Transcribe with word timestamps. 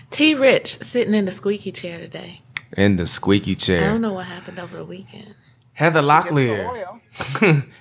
T 0.09 0.35
Rich 0.35 0.79
sitting 0.79 1.13
in 1.13 1.23
the 1.23 1.31
squeaky 1.31 1.71
chair 1.71 1.99
today. 1.99 2.41
In 2.75 2.97
the 2.97 3.05
squeaky 3.05 3.55
chair. 3.55 3.83
I 3.83 3.85
don't 3.87 4.01
know 4.01 4.11
what 4.11 4.25
happened 4.25 4.59
over 4.59 4.75
the 4.75 4.83
weekend. 4.83 5.35
Heather 5.75 6.01
Locklear. 6.01 6.99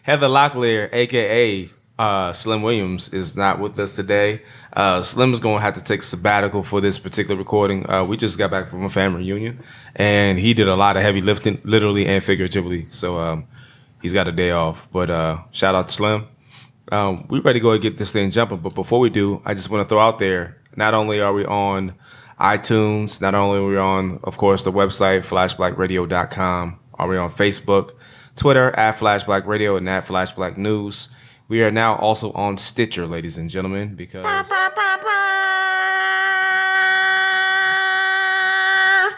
Heather 0.02 0.28
Locklear, 0.28 0.88
aka 0.92 1.68
uh, 1.98 2.32
Slim 2.32 2.62
Williams, 2.62 3.10
is 3.10 3.36
not 3.36 3.60
with 3.60 3.78
us 3.78 3.94
today. 3.94 4.42
Uh, 4.72 5.02
Slim 5.02 5.32
is 5.32 5.40
going 5.40 5.58
to 5.58 5.62
have 5.62 5.74
to 5.74 5.84
take 5.84 6.02
sabbatical 6.02 6.62
for 6.62 6.80
this 6.80 6.98
particular 6.98 7.36
recording. 7.36 7.88
Uh, 7.90 8.04
we 8.04 8.16
just 8.16 8.38
got 8.38 8.50
back 8.50 8.68
from 8.68 8.84
a 8.84 8.88
family 8.88 9.20
reunion, 9.20 9.62
and 9.96 10.38
he 10.38 10.54
did 10.54 10.68
a 10.68 10.74
lot 10.74 10.96
of 10.96 11.02
heavy 11.02 11.20
lifting, 11.20 11.60
literally 11.64 12.06
and 12.06 12.24
figuratively. 12.24 12.86
So 12.90 13.18
um, 13.18 13.46
he's 14.00 14.12
got 14.14 14.27
a 14.27 14.32
day 14.32 14.52
off. 14.52 14.88
But 14.90 15.10
uh, 15.10 15.38
shout 15.50 15.74
out 15.74 15.88
to 15.88 15.94
Slim. 15.94 16.27
Um, 16.90 17.27
we 17.28 17.40
ready 17.40 17.60
to 17.60 17.62
go 17.62 17.72
and 17.72 17.82
get 17.82 17.98
this 17.98 18.12
thing 18.12 18.30
jumping. 18.30 18.58
But 18.58 18.74
before 18.74 19.00
we 19.00 19.10
do, 19.10 19.42
I 19.44 19.54
just 19.54 19.68
want 19.68 19.82
to 19.82 19.88
throw 19.88 20.00
out 20.00 20.18
there: 20.18 20.56
not 20.77 20.94
only 20.94 21.20
are 21.20 21.32
we 21.32 21.44
on 21.44 21.94
iTunes, 22.40 23.20
not 23.20 23.34
only 23.34 23.58
are 23.58 23.66
we 23.66 23.77
on, 23.77 24.18
of 24.24 24.36
course, 24.36 24.64
the 24.64 24.72
website 24.72 25.20
flashblackradio.com, 25.20 26.78
are 26.94 27.08
we 27.08 27.16
on 27.16 27.30
Facebook, 27.30 27.92
Twitter 28.36 28.70
at 28.78 28.96
Flashblack 28.96 29.46
Radio 29.46 29.76
and 29.76 29.88
at 29.88 30.06
Flashblack 30.06 30.56
News. 30.56 31.08
We 31.48 31.62
are 31.62 31.70
now 31.70 31.96
also 31.96 32.32
on 32.32 32.56
Stitcher, 32.56 33.06
ladies 33.06 33.36
and 33.36 33.50
gentlemen, 33.50 33.94
because 33.94 34.48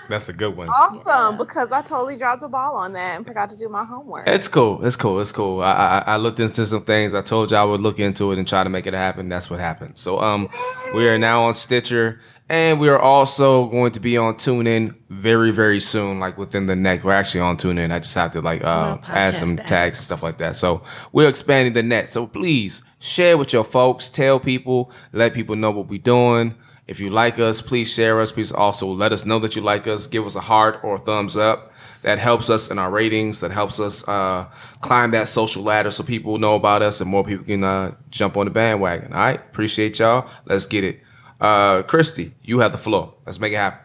that's 0.08 0.28
a 0.28 0.32
good 0.32 0.56
one. 0.56 0.68
Awesome, 0.68 1.38
because 1.38 1.70
I 1.70 1.82
totally 1.82 2.16
dropped 2.16 2.42
the 2.42 2.48
ball 2.48 2.76
on 2.76 2.92
that 2.94 3.16
and 3.16 3.26
forgot 3.26 3.50
to 3.50 3.56
do 3.56 3.68
my 3.68 3.84
homework. 3.84 4.26
It's 4.26 4.48
cool. 4.48 4.84
It's 4.84 4.96
cool. 4.96 5.20
It's 5.20 5.32
cool. 5.32 5.62
I, 5.62 5.72
I 5.72 6.14
I 6.14 6.16
looked 6.16 6.40
into 6.40 6.66
some 6.66 6.84
things. 6.84 7.14
I 7.14 7.22
told 7.22 7.50
you 7.50 7.56
I 7.56 7.64
would 7.64 7.80
look 7.80 7.98
into 8.00 8.32
it 8.32 8.38
and 8.38 8.46
try 8.48 8.64
to 8.64 8.70
make 8.70 8.86
it 8.86 8.94
happen. 8.94 9.28
That's 9.28 9.48
what 9.48 9.60
happened. 9.60 9.92
So 9.96 10.20
um, 10.20 10.48
we 10.94 11.08
are 11.08 11.18
now 11.18 11.44
on 11.44 11.54
Stitcher, 11.54 12.20
and 12.48 12.78
we 12.78 12.88
are 12.88 12.98
also 12.98 13.66
going 13.66 13.92
to 13.92 14.00
be 14.00 14.16
on 14.18 14.34
TuneIn 14.34 14.94
very 15.08 15.50
very 15.50 15.80
soon. 15.80 16.20
Like 16.20 16.36
within 16.36 16.66
the 16.66 16.76
next, 16.76 17.04
we're 17.04 17.12
actually 17.12 17.40
on 17.40 17.56
TuneIn. 17.56 17.90
I 17.92 17.98
just 17.98 18.14
have 18.14 18.32
to 18.32 18.40
like 18.40 18.62
uh, 18.62 18.98
add 19.06 19.34
some 19.34 19.58
app. 19.58 19.66
tags 19.66 19.98
and 19.98 20.04
stuff 20.04 20.22
like 20.22 20.38
that. 20.38 20.56
So 20.56 20.82
we're 21.12 21.28
expanding 21.28 21.72
the 21.72 21.82
net. 21.82 22.10
So 22.10 22.26
please 22.26 22.82
share 22.98 23.38
with 23.38 23.52
your 23.52 23.64
folks. 23.64 24.10
Tell 24.10 24.38
people. 24.38 24.92
Let 25.12 25.32
people 25.32 25.56
know 25.56 25.70
what 25.70 25.88
we're 25.88 25.98
doing. 25.98 26.54
If 26.86 27.00
you 27.00 27.08
like 27.08 27.38
us, 27.38 27.62
please 27.62 27.90
share 27.92 28.20
us. 28.20 28.30
Please 28.30 28.52
also 28.52 28.86
let 28.88 29.12
us 29.12 29.24
know 29.24 29.38
that 29.38 29.56
you 29.56 29.62
like 29.62 29.86
us. 29.86 30.06
Give 30.06 30.26
us 30.26 30.36
a 30.36 30.40
heart 30.40 30.80
or 30.82 30.96
a 30.96 30.98
thumbs 30.98 31.36
up. 31.36 31.72
That 32.02 32.18
helps 32.18 32.50
us 32.50 32.70
in 32.70 32.78
our 32.78 32.90
ratings. 32.90 33.40
That 33.40 33.50
helps 33.50 33.80
us 33.80 34.06
uh, 34.06 34.46
climb 34.82 35.12
that 35.12 35.28
social 35.28 35.62
ladder 35.62 35.90
so 35.90 36.04
people 36.04 36.36
know 36.36 36.54
about 36.54 36.82
us 36.82 37.00
and 37.00 37.08
more 37.08 37.24
people 37.24 37.46
can 37.46 37.64
uh, 37.64 37.94
jump 38.10 38.36
on 38.36 38.44
the 38.44 38.50
bandwagon. 38.50 39.14
All 39.14 39.18
right. 39.18 39.40
Appreciate 39.40 39.98
y'all. 39.98 40.28
Let's 40.44 40.66
get 40.66 40.84
it. 40.84 41.00
Uh, 41.40 41.82
Christy, 41.82 42.34
you 42.42 42.60
have 42.60 42.72
the 42.72 42.78
floor. 42.78 43.14
Let's 43.26 43.38
make 43.38 43.52
it 43.52 43.56
happen. 43.56 43.80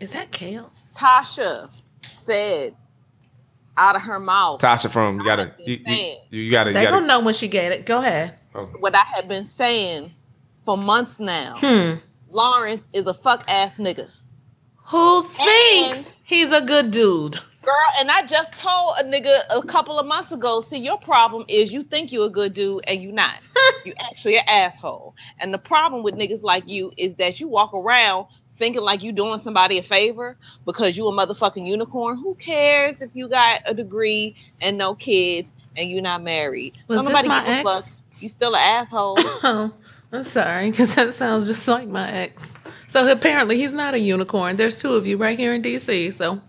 Is 0.00 0.12
that 0.12 0.30
kale? 0.30 0.72
Tasha 0.94 1.80
said 2.22 2.74
out 3.78 3.94
of 3.94 4.02
her 4.02 4.18
mouth 4.18 4.60
Tasha 4.60 4.90
from 4.90 5.20
you 5.20 5.24
gotta 5.24 5.54
you, 5.58 5.78
you, 5.86 6.16
you 6.30 6.50
gotta 6.50 6.70
you 6.70 6.74
They 6.74 6.84
gotta 6.84 6.96
gonna 6.96 7.06
know 7.06 7.20
when 7.20 7.34
she 7.34 7.48
get 7.48 7.72
it. 7.72 7.86
Go 7.86 7.98
ahead. 7.98 8.34
what 8.80 8.94
I 8.94 9.04
have 9.14 9.28
been 9.28 9.44
saying 9.46 10.12
for 10.64 10.76
months 10.76 11.18
now. 11.18 11.56
Hmm. 11.58 11.94
Lawrence 12.30 12.86
is 12.92 13.06
a 13.06 13.14
fuck 13.14 13.44
ass 13.48 13.72
nigga. 13.78 14.08
Who 14.86 15.22
thinks 15.24 16.12
he's 16.22 16.52
a 16.52 16.60
good 16.60 16.90
dude? 16.90 17.38
Girl, 17.66 17.74
and 17.98 18.12
I 18.12 18.24
just 18.24 18.52
told 18.52 18.94
a 19.00 19.02
nigga 19.04 19.40
a 19.50 19.60
couple 19.60 19.98
of 19.98 20.06
months 20.06 20.30
ago, 20.30 20.60
see, 20.60 20.78
your 20.78 20.98
problem 20.98 21.44
is 21.48 21.72
you 21.72 21.82
think 21.82 22.12
you're 22.12 22.26
a 22.26 22.30
good 22.30 22.54
dude 22.54 22.84
and 22.86 23.02
you're 23.02 23.12
not. 23.12 23.40
you 23.84 23.92
actually 23.98 24.36
an 24.38 24.44
asshole. 24.46 25.16
And 25.40 25.52
the 25.52 25.58
problem 25.58 26.04
with 26.04 26.14
niggas 26.14 26.44
like 26.44 26.68
you 26.68 26.92
is 26.96 27.16
that 27.16 27.40
you 27.40 27.48
walk 27.48 27.74
around 27.74 28.26
thinking 28.54 28.82
like 28.82 29.02
you 29.02 29.10
doing 29.12 29.40
somebody 29.40 29.78
a 29.78 29.82
favor 29.82 30.36
because 30.64 30.96
you 30.96 31.08
a 31.08 31.12
motherfucking 31.12 31.66
unicorn. 31.66 32.18
Who 32.18 32.36
cares 32.36 33.02
if 33.02 33.10
you 33.14 33.28
got 33.28 33.62
a 33.66 33.74
degree 33.74 34.36
and 34.60 34.78
no 34.78 34.94
kids 34.94 35.52
and 35.76 35.90
you 35.90 36.00
not 36.00 36.22
married? 36.22 36.78
Was 36.86 36.98
Don't 36.98 37.06
this 37.06 37.12
nobody 37.12 37.28
my 37.28 37.40
give 37.40 37.48
a 37.48 37.50
ex? 37.50 37.64
fuck. 37.64 38.00
You 38.20 38.28
still 38.28 38.54
an 38.54 38.62
asshole. 38.62 39.18
Oh, 39.42 39.72
I'm 40.12 40.24
sorry, 40.24 40.70
because 40.70 40.94
that 40.94 41.12
sounds 41.12 41.48
just 41.48 41.66
like 41.66 41.88
my 41.88 42.08
ex. 42.12 42.54
So 42.86 43.10
apparently 43.10 43.58
he's 43.58 43.72
not 43.72 43.94
a 43.94 43.98
unicorn. 43.98 44.56
There's 44.56 44.80
two 44.80 44.94
of 44.94 45.04
you 45.04 45.16
right 45.16 45.36
here 45.36 45.52
in 45.52 45.62
DC. 45.62 46.12
So, 46.12 46.40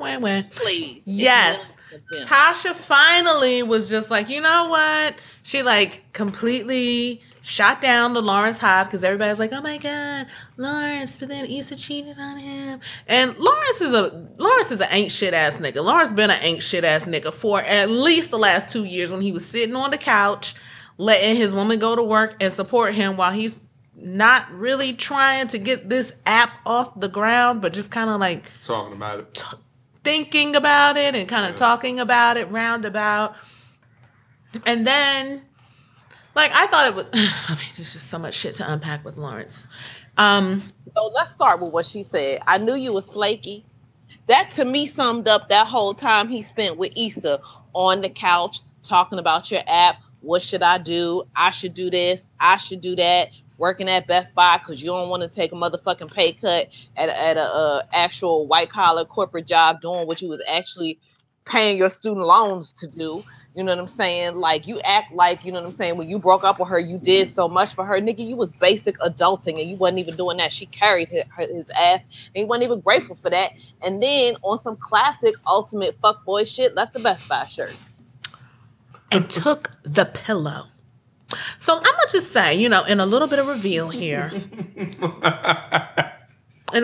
wah 0.00 0.18
wah. 0.18 0.42
Please. 0.50 1.02
Yes. 1.04 1.76
Tasha 2.24 2.74
finally 2.74 3.62
was 3.62 3.90
just 3.90 4.10
like, 4.10 4.28
you 4.28 4.40
know 4.40 4.68
what? 4.68 5.14
She 5.42 5.62
like 5.62 6.04
completely 6.12 7.20
shot 7.42 7.80
down 7.80 8.12
the 8.12 8.22
Lawrence 8.22 8.58
Hive 8.58 8.86
because 8.86 9.02
everybody's 9.02 9.38
like, 9.38 9.52
oh 9.52 9.60
my 9.60 9.78
god, 9.78 10.26
Lawrence, 10.56 11.18
but 11.18 11.28
then 11.28 11.46
Issa 11.46 11.76
cheated 11.76 12.16
on 12.18 12.36
him. 12.36 12.80
And 13.06 13.36
Lawrence 13.38 13.80
is 13.80 13.92
a 13.92 14.28
Lawrence 14.38 14.70
is 14.70 14.80
an 14.80 14.88
ain't 14.90 15.12
shit 15.12 15.34
ass 15.34 15.58
nigga. 15.58 15.82
Lawrence 15.82 16.10
been 16.10 16.30
an 16.30 16.42
ain't 16.42 16.62
shit 16.62 16.84
ass 16.84 17.06
nigga 17.06 17.32
for 17.32 17.60
at 17.62 17.90
least 17.90 18.30
the 18.30 18.38
last 18.38 18.70
two 18.70 18.84
years 18.84 19.10
when 19.10 19.20
he 19.20 19.32
was 19.32 19.46
sitting 19.46 19.74
on 19.74 19.90
the 19.90 19.98
couch, 19.98 20.54
letting 20.98 21.36
his 21.36 21.54
woman 21.54 21.78
go 21.78 21.96
to 21.96 22.02
work 22.02 22.36
and 22.40 22.52
support 22.52 22.94
him 22.94 23.16
while 23.16 23.32
he's 23.32 23.60
not 23.94 24.50
really 24.52 24.92
trying 24.92 25.48
to 25.48 25.58
get 25.58 25.88
this 25.88 26.18
app 26.24 26.50
off 26.64 26.98
the 26.98 27.08
ground, 27.08 27.60
but 27.60 27.72
just 27.72 27.90
kind 27.90 28.08
of 28.08 28.20
like 28.20 28.44
talking 28.62 28.94
about 28.94 29.18
it. 29.20 29.44
Thinking 30.02 30.56
about 30.56 30.96
it 30.96 31.14
and 31.14 31.28
kind 31.28 31.46
of 31.46 31.56
talking 31.56 32.00
about 32.00 32.36
it 32.36 32.50
roundabout. 32.50 33.34
And 34.66 34.86
then, 34.86 35.42
like, 36.34 36.52
I 36.54 36.66
thought 36.66 36.86
it 36.86 36.94
was, 36.94 37.10
I 37.14 37.54
mean, 37.54 37.68
there's 37.76 37.92
just 37.92 38.08
so 38.08 38.18
much 38.18 38.34
shit 38.34 38.54
to 38.56 38.72
unpack 38.72 39.04
with 39.04 39.16
Lawrence. 39.16 39.66
Um, 40.16 40.62
So 40.94 41.06
let's 41.14 41.30
start 41.30 41.60
with 41.60 41.72
what 41.72 41.84
she 41.84 42.02
said. 42.02 42.40
I 42.46 42.58
knew 42.58 42.74
you 42.74 42.92
was 42.92 43.08
flaky. 43.10 43.64
That 44.26 44.50
to 44.52 44.64
me 44.64 44.86
summed 44.86 45.28
up 45.28 45.48
that 45.48 45.66
whole 45.66 45.94
time 45.94 46.28
he 46.28 46.42
spent 46.42 46.76
with 46.76 46.92
Issa 46.96 47.40
on 47.72 48.00
the 48.00 48.08
couch 48.08 48.60
talking 48.82 49.18
about 49.18 49.50
your 49.50 49.62
app. 49.66 49.96
What 50.20 50.42
should 50.42 50.62
I 50.62 50.78
do? 50.78 51.24
I 51.34 51.50
should 51.50 51.74
do 51.74 51.90
this. 51.90 52.24
I 52.38 52.56
should 52.56 52.80
do 52.80 52.94
that. 52.96 53.30
Working 53.60 53.88
at 53.90 54.08
Best 54.08 54.34
Buy 54.34 54.58
because 54.58 54.82
you 54.82 54.88
don't 54.88 55.10
want 55.10 55.22
to 55.22 55.28
take 55.30 55.52
a 55.52 55.56
motherfucking 55.56 56.12
pay 56.14 56.32
cut 56.32 56.68
at, 56.96 57.10
a- 57.10 57.22
at 57.22 57.38
a 57.38 57.42
uh, 57.42 57.82
actual 57.94 58.48
white 58.48 58.70
collar 58.70 59.06
corporate 59.06 59.46
job 59.48 59.82
doing 59.82 60.08
what 60.08 60.22
you 60.22 60.30
was 60.30 60.42
actually 60.48 60.98
paying 61.46 61.78
your 61.78 61.90
student 61.90 62.26
loans 62.26 62.72
to 62.72 62.88
do. 62.88 63.24
You 63.56 63.64
know 63.64 63.72
what 63.72 63.80
I'm 63.80 63.88
saying? 63.88 64.36
Like 64.36 64.68
you 64.68 64.80
act 64.82 65.12
like, 65.12 65.44
you 65.44 65.52
know 65.52 65.60
what 65.60 65.66
I'm 65.66 65.72
saying, 65.72 65.98
when 65.98 66.10
you 66.10 66.18
broke 66.20 66.44
up 66.44 66.60
with 66.60 66.70
her, 66.70 66.80
you 66.80 66.98
did 66.98 67.28
so 67.28 67.48
much 67.48 67.74
for 67.74 67.84
her. 67.86 68.00
Nigga, 68.00 68.26
you 68.26 68.36
was 68.36 68.52
basic 68.52 68.98
adulting 69.00 69.60
and 69.60 69.70
you 69.70 69.76
wasn't 69.76 70.00
even 70.00 70.16
doing 70.16 70.38
that. 70.38 70.52
She 70.52 70.66
carried 70.66 71.08
his, 71.10 71.24
his 71.38 71.66
ass 71.70 72.04
and 72.04 72.36
he 72.36 72.44
wasn't 72.46 72.64
even 72.64 72.80
grateful 72.80 73.16
for 73.16 73.30
that. 73.30 73.52
And 73.82 74.02
then 74.02 74.36
on 74.42 74.62
some 74.62 74.76
classic 74.78 75.36
ultimate 75.46 76.00
fuckboy 76.02 76.52
shit, 76.52 76.76
left 76.76 76.94
the 76.94 77.00
Best 77.00 77.28
Buy 77.28 77.46
shirt. 77.46 77.74
and 79.12 79.30
took 79.30 79.72
the 79.84 80.06
pillow. 80.06 80.66
So 81.58 81.76
I'm 81.76 81.82
gonna 81.82 81.96
just 82.10 82.32
say, 82.32 82.54
you 82.56 82.68
know, 82.68 82.84
in 82.84 83.00
a 83.00 83.06
little 83.06 83.28
bit 83.28 83.38
of 83.38 83.46
reveal 83.46 83.90
here. 83.90 84.30
and 84.76 84.96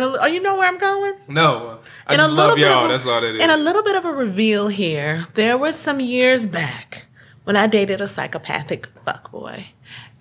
oh, 0.03 0.27
you 0.27 0.41
know 0.41 0.57
where 0.57 0.69
I'm 0.69 0.79
going? 0.79 1.15
No, 1.29 1.79
I 2.07 2.15
In 2.15 2.21
a 2.21 2.25
just 2.25 2.35
little 2.35 2.49
love 2.51 2.57
bit 2.57 2.65
of 2.67 2.71
y'all. 2.71 2.85
a- 2.87 2.89
That's 2.89 3.07
all 3.07 3.21
that 3.21 3.35
is. 3.37 3.43
In 3.43 3.51
a 3.51 3.57
little 3.57 3.83
bit 3.83 3.97
of 3.97 4.05
a 4.05 4.13
reveal 4.13 4.69
here, 4.69 5.27
there 5.35 5.57
was 5.59 5.77
some 5.79 6.01
years 6.01 6.47
back 6.47 7.07
when 7.45 7.57
I 7.57 7.67
dated 7.67 8.01
a 8.01 8.07
psychopathic 8.07 8.89
fuckboy. 9.07 9.67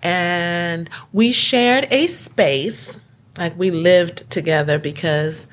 And 0.02 0.88
we 1.12 1.32
shared 1.32 1.88
a 1.90 2.06
space, 2.06 2.98
like 3.36 3.56
we 3.58 3.70
lived 3.70 4.28
together 4.30 4.78
because 4.78 5.46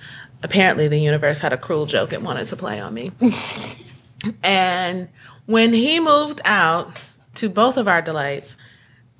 apparently 0.44 0.88
the 0.88 1.00
universe 1.00 1.40
had 1.40 1.54
a 1.54 1.58
cruel 1.58 1.86
joke 1.86 2.14
it 2.14 2.22
wanted 2.22 2.48
to 2.50 2.56
play 2.56 2.80
on 2.80 2.94
me. 2.94 3.12
and 4.44 5.10
when 5.48 5.74
he 5.74 6.00
moved 6.00 6.40
out 6.46 7.02
to 7.36 7.50
both 7.50 7.78
of 7.78 7.88
our 7.88 8.02
delights, 8.02 8.56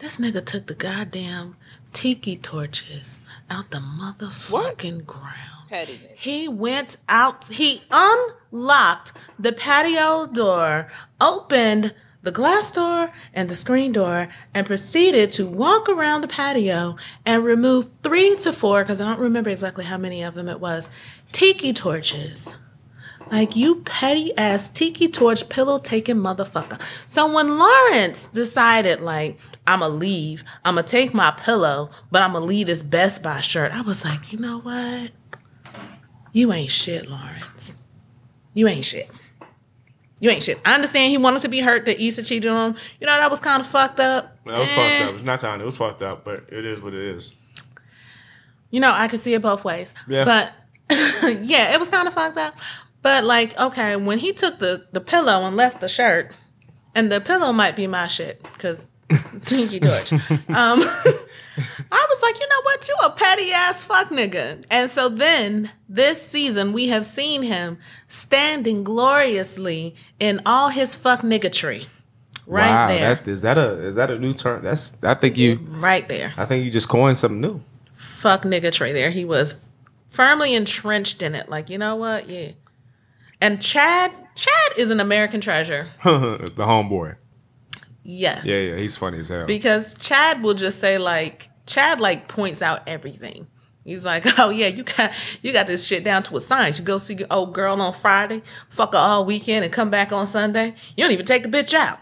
this 0.04 0.18
nigga 0.18 0.46
took 0.46 0.66
the 0.66 0.74
goddamn 0.74 1.56
tiki 1.94 2.36
torches 2.36 3.20
out 3.50 3.72
the 3.72 3.78
motherfucking 3.78 5.06
ground. 5.06 5.70
Pettiness. 5.70 6.12
He 6.18 6.46
went 6.50 6.98
out, 7.08 7.48
he 7.48 7.84
unlocked 7.90 9.14
the 9.40 9.54
patio 9.54 10.28
door, 10.28 10.90
opened 11.22 11.96
the 12.22 12.32
glass 12.32 12.70
door 12.70 13.14
and 13.34 13.48
the 13.48 13.56
screen 13.56 13.94
door, 13.94 14.28
and 14.54 14.68
proceeded 14.68 15.32
to 15.32 15.46
walk 15.46 15.88
around 15.88 16.20
the 16.20 16.28
patio 16.28 16.98
and 17.26 17.46
remove 17.46 17.88
three 18.04 18.36
to 18.36 18.52
four, 18.52 18.84
because 18.84 19.00
I 19.00 19.10
don't 19.10 19.22
remember 19.22 19.52
exactly 19.52 19.86
how 19.86 19.98
many 19.98 20.22
of 20.22 20.34
them 20.36 20.50
it 20.50 20.60
was, 20.60 20.90
tiki 21.32 21.72
torches. 21.72 22.58
Like 23.34 23.56
you 23.56 23.78
petty 23.78 24.32
ass 24.38 24.70
tiki 24.70 25.08
torch 25.08 25.50
pillow 25.50 25.80
taking 25.80 26.18
motherfucker. 26.18 26.80
So 27.08 27.34
when 27.34 27.58
Lawrence 27.58 28.28
decided 28.28 29.02
like 29.02 29.40
I'ma 29.66 29.88
leave, 29.88 30.44
I'ma 30.64 30.84
take 30.84 31.16
my 31.16 31.32
pillow, 31.32 31.90
but 32.12 32.22
I'ma 32.22 32.38
leave 32.38 32.68
this 32.68 32.84
Best 32.84 33.24
Buy 33.24 33.40
shirt, 33.40 33.72
I 33.74 33.82
was 33.82 34.06
like, 34.06 34.32
you 34.32 34.38
know 34.38 34.60
what? 34.60 35.10
You 36.32 36.54
ain't 36.54 36.70
shit, 36.70 37.10
Lawrence. 37.10 37.76
You 38.54 38.68
ain't 38.68 38.86
shit. 38.86 39.10
You 40.20 40.30
ain't 40.30 40.44
shit. 40.44 40.60
I 40.64 40.76
understand 40.76 41.10
he 41.10 41.18
wanted 41.18 41.42
to 41.42 41.50
be 41.50 41.60
hurt 41.60 41.86
that 41.86 42.00
Issa 42.00 42.22
cheated 42.22 42.52
on 42.52 42.74
him. 42.74 42.78
You 43.02 43.08
know 43.08 43.16
that 43.18 43.32
was 43.32 43.40
kind 43.40 43.62
of 43.62 43.66
fucked 43.68 44.00
up. 44.00 44.38
That 44.46 44.60
was 44.60 44.70
Eh. 44.70 44.76
fucked 44.76 45.10
up. 45.10 45.16
It's 45.16 45.24
not 45.24 45.42
time. 45.42 45.60
It 45.60 45.66
was 45.66 45.78
fucked 45.78 46.04
up, 46.04 46.24
but 46.24 46.46
it 46.50 46.66
is 46.66 46.84
what 46.84 46.94
it 46.94 47.02
is. 47.02 47.34
You 48.70 48.80
know, 48.80 48.92
I 48.94 49.08
could 49.08 49.22
see 49.24 49.34
it 49.34 49.42
both 49.42 49.66
ways. 49.66 49.92
Yeah. 50.08 50.24
But 50.24 50.54
yeah, 51.42 51.74
it 51.74 51.80
was 51.80 51.90
kind 51.90 52.08
of 52.08 52.14
fucked 52.14 52.38
up. 52.38 52.54
But 53.04 53.26
like, 53.26 53.58
okay, 53.60 53.96
when 53.98 54.18
he 54.18 54.34
took 54.34 54.58
the 54.58 54.88
the 54.92 55.02
pillow 55.02 55.46
and 55.46 55.56
left 55.56 55.82
the 55.82 55.88
shirt, 55.88 56.32
and 56.96 57.12
the 57.12 57.22
pillow 57.22 57.54
might 57.54 57.76
be 57.76 57.86
my 57.86 58.08
shit 58.08 58.42
because 58.54 58.88
Tinky 59.46 59.80
Torch. 59.80 60.12
um, 60.14 60.20
I 60.50 62.08
was 62.10 62.22
like, 62.24 62.40
you 62.40 62.48
know 62.48 62.62
what? 62.64 62.88
You 62.88 62.96
a 63.06 63.10
petty 63.12 63.52
ass 63.52 63.84
fuck 63.84 64.10
nigga. 64.10 64.66
And 64.72 64.90
so 64.90 65.10
then 65.10 65.70
this 65.88 66.26
season 66.26 66.74
we 66.74 66.88
have 66.88 67.06
seen 67.06 67.44
him 67.44 67.78
standing 68.08 68.84
gloriously 68.84 69.96
in 70.20 70.42
all 70.46 70.70
his 70.70 70.96
fuck 70.96 71.22
niggatry. 71.22 71.86
Right 72.46 72.70
wow, 72.70 72.88
there. 72.88 73.16
that 73.16 73.28
is 73.28 73.42
that 73.44 73.58
a 73.58 73.88
is 73.88 73.96
that 73.96 74.12
a 74.12 74.20
new 74.20 74.34
term? 74.34 74.64
That's 74.64 74.94
I 75.02 75.14
think 75.14 75.38
you 75.38 75.56
right 75.72 76.08
there. 76.10 76.34
I 76.38 76.46
think 76.46 76.66
you 76.66 76.72
just 76.72 76.90
coined 76.90 77.18
something 77.18 77.40
new. 77.40 77.62
fuck 77.96 78.44
niggatry 78.44 78.92
there. 78.94 79.12
He 79.12 79.24
was 79.24 79.62
firmly 80.10 80.54
entrenched 80.54 81.22
in 81.22 81.36
it. 81.36 81.50
Like, 81.50 81.70
you 81.70 81.78
know 81.78 81.96
what? 81.96 82.30
Yeah. 82.30 82.52
And 83.44 83.62
Chad, 83.62 84.14
Chad 84.36 84.78
is 84.78 84.90
an 84.90 85.02
American 85.02 85.42
treasure. 85.42 85.86
the 86.04 86.54
homeboy. 86.58 87.18
Yes. 88.02 88.46
Yeah, 88.46 88.60
yeah, 88.60 88.76
he's 88.78 88.96
funny 88.96 89.20
as 89.20 89.28
hell. 89.28 89.46
Because 89.46 89.96
Chad 89.96 90.42
will 90.42 90.54
just 90.54 90.80
say 90.80 90.98
like 90.98 91.50
Chad 91.66 92.00
like 92.00 92.30
points 92.30 92.62
out 92.62 92.84
everything. 92.88 93.48
He's 93.84 94.06
like, 94.06 94.24
oh 94.40 94.50
yeah, 94.50 94.68
you 94.68 94.84
got 94.84 95.12
you 95.42 95.52
got 95.52 95.68
this 95.68 95.86
shit 95.86 96.06
down 96.06 96.24
to 96.24 96.38
a 96.38 96.40
science. 96.40 96.80
You 96.80 96.86
go 96.86 96.98
see 96.98 97.16
your 97.16 97.28
old 97.30 97.54
girl 97.54 97.82
on 97.82 97.94
Friday, 97.94 98.44
fuck 98.70 98.94
her 98.94 99.00
all 99.00 99.26
weekend, 99.26 99.66
and 99.66 99.74
come 99.74 99.90
back 99.90 100.14
on 100.14 100.26
Sunday. 100.26 100.74
You 100.96 101.04
don't 101.04 101.12
even 101.12 101.26
take 101.26 101.44
the 101.44 101.50
bitch 101.50 101.74
out. 101.74 102.00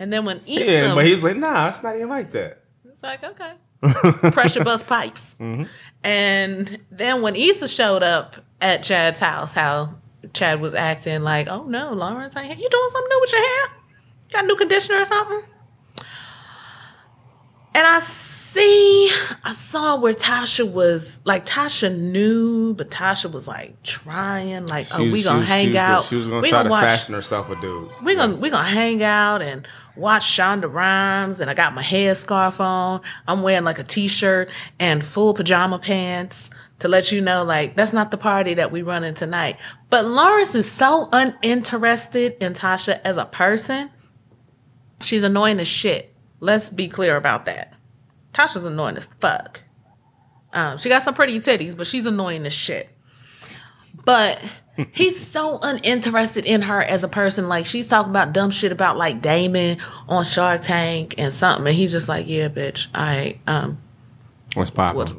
And 0.00 0.12
then 0.12 0.24
when 0.24 0.40
Issa, 0.44 0.64
yeah, 0.64 0.94
but 0.94 1.06
he's 1.06 1.22
like, 1.22 1.36
nah, 1.36 1.68
it's 1.68 1.84
not 1.84 1.94
even 1.94 2.08
like 2.08 2.32
that. 2.32 2.64
it's 2.84 3.00
like, 3.00 3.22
okay. 3.22 3.52
pressure 4.32 4.64
bust 4.64 4.88
pipes. 4.88 5.36
Mm-hmm. 5.38 5.64
And 6.02 6.80
then 6.90 7.22
when 7.22 7.36
Issa 7.36 7.68
showed 7.68 8.02
up 8.02 8.36
at 8.60 8.82
Chad's 8.82 9.18
house, 9.20 9.54
how 9.54 9.94
Chad 10.32 10.60
was 10.60 10.74
acting 10.74 11.22
like, 11.22 11.48
oh 11.48 11.64
no, 11.64 11.92
Lawrence, 11.92 12.36
ain't 12.36 12.46
here. 12.46 12.56
you 12.56 12.68
doing 12.68 12.88
something 12.90 13.08
new 13.08 13.20
with 13.20 13.32
your 13.32 13.42
hair? 13.42 13.68
Got 14.32 14.44
a 14.44 14.46
new 14.46 14.56
conditioner 14.56 15.00
or 15.00 15.04
something? 15.04 15.42
And 17.74 17.86
I 17.86 17.98
see, 18.00 19.10
I 19.44 19.54
saw 19.54 19.96
where 19.96 20.14
Tasha 20.14 20.70
was 20.70 21.20
like, 21.24 21.44
Tasha 21.44 21.94
knew, 21.94 22.72
but 22.72 22.90
Tasha 22.90 23.30
was 23.30 23.46
like 23.46 23.82
trying, 23.82 24.66
like, 24.66 24.86
oh, 24.92 24.98
She- 24.98 25.10
we 25.10 25.22
gonna 25.22 25.44
hang 25.44 25.72
she 25.72 25.78
out. 25.78 26.04
She 26.04 26.16
was 26.16 26.26
gonna 26.26 26.40
we 26.40 26.48
try 26.48 26.60
gonna 26.60 26.68
to 26.68 26.70
watch 26.70 26.88
fashion 26.88 27.14
herself 27.14 27.50
a 27.50 27.60
dude. 27.60 27.90
we 28.02 28.14
gonna 28.14 28.36
we 28.36 28.48
gonna 28.48 28.66
hang 28.66 29.02
out 29.02 29.42
and 29.42 29.68
watch 29.94 30.24
Shonda 30.24 30.72
Rhimes 30.72 31.40
and 31.40 31.50
I 31.50 31.54
got 31.54 31.74
my 31.74 31.82
headscarf 31.82 32.58
on. 32.60 33.02
I'm 33.28 33.42
wearing 33.42 33.64
like 33.64 33.78
a 33.78 33.84
t-shirt 33.84 34.50
and 34.78 35.04
full 35.04 35.34
pajama 35.34 35.78
pants 35.78 36.48
to 36.78 36.88
let 36.88 37.10
you 37.10 37.20
know 37.20 37.42
like 37.42 37.74
that's 37.74 37.92
not 37.92 38.10
the 38.10 38.16
party 38.16 38.54
that 38.54 38.70
we 38.70 38.82
running 38.82 39.14
tonight. 39.14 39.56
But 39.90 40.04
Lawrence 40.06 40.54
is 40.54 40.70
so 40.70 41.08
uninterested 41.12 42.36
in 42.40 42.52
Tasha 42.52 43.00
as 43.04 43.16
a 43.16 43.24
person. 43.24 43.90
She's 45.00 45.22
annoying 45.22 45.60
as 45.60 45.68
shit. 45.68 46.14
Let's 46.40 46.68
be 46.70 46.88
clear 46.88 47.16
about 47.16 47.46
that. 47.46 47.74
Tasha's 48.32 48.64
annoying 48.64 48.96
as 48.96 49.08
fuck. 49.20 49.62
Um, 50.52 50.78
she 50.78 50.88
got 50.88 51.02
some 51.02 51.14
pretty 51.14 51.38
titties, 51.38 51.76
but 51.76 51.86
she's 51.86 52.06
annoying 52.06 52.46
as 52.46 52.52
shit. 52.52 52.88
But 54.04 54.42
he's 54.92 55.18
so 55.18 55.58
uninterested 55.62 56.44
in 56.44 56.62
her 56.62 56.82
as 56.82 57.04
a 57.04 57.08
person. 57.08 57.48
Like 57.48 57.66
she's 57.66 57.86
talking 57.86 58.10
about 58.10 58.32
dumb 58.32 58.50
shit 58.50 58.72
about 58.72 58.96
like 58.96 59.22
Daymond 59.22 59.82
on 60.08 60.24
Shark 60.24 60.62
Tank 60.62 61.14
and 61.18 61.32
something, 61.32 61.66
and 61.66 61.76
he's 61.76 61.92
just 61.92 62.08
like, 62.08 62.26
"Yeah, 62.28 62.48
bitch, 62.48 62.88
I 62.94 63.38
um." 63.46 63.78
What's 64.54 64.70
popping? 64.70 64.96
What- 64.96 65.14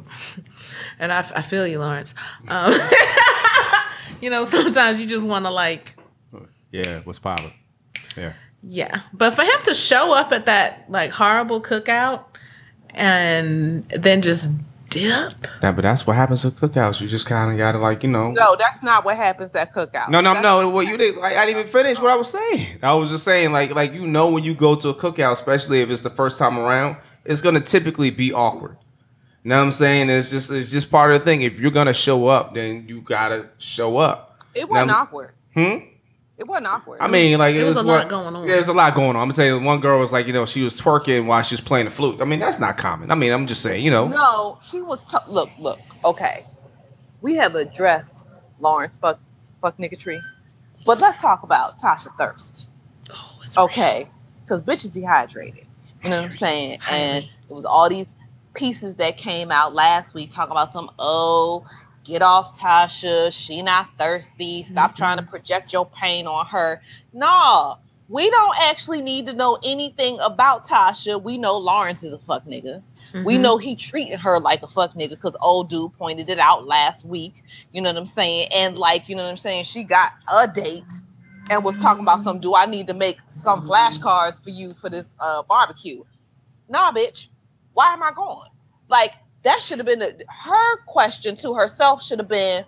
And 0.98 1.12
I, 1.12 1.18
I 1.34 1.42
feel 1.42 1.66
you, 1.66 1.78
Lawrence. 1.78 2.14
Um, 2.48 2.72
you 4.20 4.30
know, 4.30 4.44
sometimes 4.44 5.00
you 5.00 5.06
just 5.06 5.26
want 5.26 5.44
to 5.44 5.50
like, 5.50 5.96
Yeah, 6.72 7.00
what's 7.04 7.18
popping? 7.18 7.52
Yeah. 8.16 8.32
yeah. 8.62 9.00
But 9.12 9.34
for 9.34 9.42
him 9.42 9.62
to 9.64 9.74
show 9.74 10.12
up 10.14 10.32
at 10.32 10.46
that 10.46 10.84
like 10.88 11.10
horrible 11.10 11.60
cookout 11.60 12.24
and 12.90 13.88
then 13.90 14.22
just 14.22 14.50
dip, 14.88 15.32
Yeah, 15.62 15.72
but 15.72 15.82
that's 15.82 16.06
what 16.06 16.16
happens 16.16 16.44
at 16.44 16.54
cookouts. 16.54 17.00
You 17.00 17.08
just 17.08 17.26
kind 17.26 17.52
of 17.52 17.58
gotta 17.58 17.78
like, 17.78 18.02
you 18.02 18.08
know. 18.08 18.30
No, 18.30 18.56
that's 18.58 18.82
not 18.82 19.04
what 19.04 19.16
happens 19.16 19.54
at 19.54 19.72
cookout. 19.74 20.08
No, 20.08 20.20
no, 20.20 20.34
That's- 20.34 20.42
no. 20.42 20.68
What 20.70 20.86
you 20.86 20.96
did? 20.96 21.16
Like, 21.16 21.36
I 21.36 21.44
didn't 21.46 21.60
even 21.60 21.70
finish 21.70 21.98
what 22.00 22.10
I 22.10 22.16
was 22.16 22.30
saying. 22.30 22.78
I 22.82 22.94
was 22.94 23.10
just 23.10 23.24
saying, 23.24 23.52
like, 23.52 23.74
like 23.74 23.92
you 23.92 24.06
know, 24.06 24.30
when 24.30 24.44
you 24.44 24.54
go 24.54 24.74
to 24.76 24.88
a 24.88 24.94
cookout, 24.94 25.32
especially 25.32 25.80
if 25.82 25.90
it's 25.90 26.02
the 26.02 26.10
first 26.10 26.38
time 26.38 26.58
around, 26.58 26.96
it's 27.24 27.40
gonna 27.42 27.60
typically 27.60 28.10
be 28.10 28.32
awkward. 28.32 28.76
You 29.48 29.54
know 29.54 29.60
what 29.60 29.64
I'm 29.64 29.72
saying? 29.72 30.10
It's 30.10 30.28
just, 30.28 30.50
it's 30.50 30.70
just 30.70 30.90
part 30.90 31.10
of 31.10 31.20
the 31.20 31.24
thing. 31.24 31.40
If 31.40 31.58
you're 31.58 31.70
gonna 31.70 31.94
show 31.94 32.26
up, 32.26 32.52
then 32.54 32.86
you 32.86 33.00
gotta 33.00 33.48
show 33.56 33.96
up. 33.96 34.44
It 34.54 34.68
wasn't 34.68 34.88
Now- 34.88 34.98
awkward. 35.04 35.30
Hmm. 35.54 35.76
It 36.36 36.46
wasn't 36.46 36.66
awkward. 36.66 36.98
I 37.00 37.08
mean, 37.08 37.38
like 37.38 37.54
it 37.54 37.64
was 37.64 37.76
a 37.76 37.78
what- 37.78 38.00
lot 38.00 38.08
going 38.10 38.36
on. 38.36 38.46
Yeah, 38.46 38.56
there's 38.56 38.68
a 38.68 38.74
lot 38.74 38.94
going 38.94 39.16
on. 39.16 39.22
I'm 39.22 39.32
saying 39.32 39.64
one 39.64 39.80
girl 39.80 39.98
was 39.98 40.12
like, 40.12 40.26
you 40.26 40.34
know, 40.34 40.44
she 40.44 40.62
was 40.62 40.78
twerking 40.78 41.24
while 41.24 41.42
she 41.42 41.54
was 41.54 41.62
playing 41.62 41.86
the 41.86 41.90
flute. 41.90 42.20
I 42.20 42.24
mean, 42.26 42.40
that's 42.40 42.58
not 42.60 42.76
common. 42.76 43.10
I 43.10 43.14
mean, 43.14 43.32
I'm 43.32 43.46
just 43.46 43.62
saying, 43.62 43.82
you 43.82 43.90
know. 43.90 44.06
No, 44.08 44.58
he 44.70 44.82
was. 44.82 44.98
T- 45.10 45.16
look, 45.26 45.48
look. 45.58 45.78
Okay, 46.04 46.44
we 47.22 47.34
have 47.36 47.54
addressed 47.54 48.26
Lawrence 48.60 48.98
fuck 48.98 49.18
fuck 49.62 49.78
niggatry, 49.78 50.20
but 50.84 51.00
let's 51.00 51.22
talk 51.22 51.42
about 51.42 51.78
Tasha 51.78 52.14
Thirst. 52.18 52.66
Oh, 53.10 53.40
it's. 53.42 53.56
Okay, 53.56 54.10
because 54.44 54.60
bitch 54.60 54.84
is 54.84 54.90
dehydrated. 54.90 55.64
You 56.04 56.10
know 56.10 56.16
what 56.16 56.24
I'm 56.26 56.32
saying? 56.32 56.80
And 56.90 57.24
it 57.24 57.54
was 57.54 57.64
all 57.64 57.88
these 57.88 58.12
pieces 58.58 58.96
that 58.96 59.16
came 59.16 59.52
out 59.52 59.72
last 59.74 60.14
week 60.14 60.30
talking 60.32 60.50
about 60.52 60.72
some 60.72 60.90
oh 60.98 61.64
get 62.04 62.22
off 62.22 62.58
Tasha, 62.58 63.30
she 63.32 63.62
not 63.62 63.88
thirsty. 63.98 64.62
Stop 64.62 64.96
trying 64.96 65.18
to 65.18 65.22
project 65.22 65.72
your 65.72 65.86
pain 65.86 66.26
on 66.26 66.46
her. 66.46 66.82
Nah, 67.12 67.76
we 68.08 68.30
don't 68.30 68.56
actually 68.62 69.02
need 69.02 69.26
to 69.26 69.34
know 69.34 69.58
anything 69.64 70.18
about 70.20 70.66
Tasha. 70.66 71.22
We 71.22 71.38
know 71.38 71.58
Lawrence 71.58 72.02
is 72.02 72.12
a 72.14 72.18
fuck 72.18 72.46
nigga. 72.46 72.82
We 73.24 73.36
Mhm. 73.36 73.40
know 73.42 73.58
he 73.58 73.76
treated 73.76 74.20
her 74.20 74.40
like 74.40 74.62
a 74.62 74.68
fuck 74.68 74.94
nigga 74.94 75.10
because 75.10 75.36
old 75.40 75.68
dude 75.68 75.92
pointed 75.98 76.30
it 76.30 76.38
out 76.38 76.66
last 76.66 77.04
week. 77.04 77.42
You 77.72 77.82
know 77.82 77.90
what 77.90 77.98
I'm 77.98 78.06
saying? 78.06 78.48
And 78.54 78.78
like, 78.78 79.08
you 79.08 79.16
know 79.16 79.24
what 79.24 79.30
I'm 79.30 79.36
saying? 79.36 79.64
She 79.64 79.84
got 79.84 80.12
a 80.32 80.48
date 80.48 80.92
and 81.50 81.62
was 81.62 81.76
talking 81.76 82.02
about 82.02 82.24
some. 82.24 82.40
Do 82.40 82.54
I 82.54 82.66
need 82.66 82.86
to 82.88 82.94
make 82.94 83.18
some 83.28 83.62
flashcards 83.62 84.42
for 84.42 84.50
you 84.50 84.74
for 84.74 84.90
this 84.90 85.06
uh, 85.20 85.42
barbecue? 85.42 86.04
Nah, 86.68 86.92
bitch. 86.92 87.28
Why 87.78 87.92
am 87.92 88.02
I 88.02 88.10
going? 88.10 88.50
Like 88.88 89.12
that 89.44 89.62
should 89.62 89.78
have 89.78 89.86
been 89.86 90.00
the, 90.00 90.24
her 90.28 90.78
question 90.88 91.36
to 91.36 91.54
herself. 91.54 92.02
Should 92.02 92.18
have 92.18 92.26
been. 92.26 92.64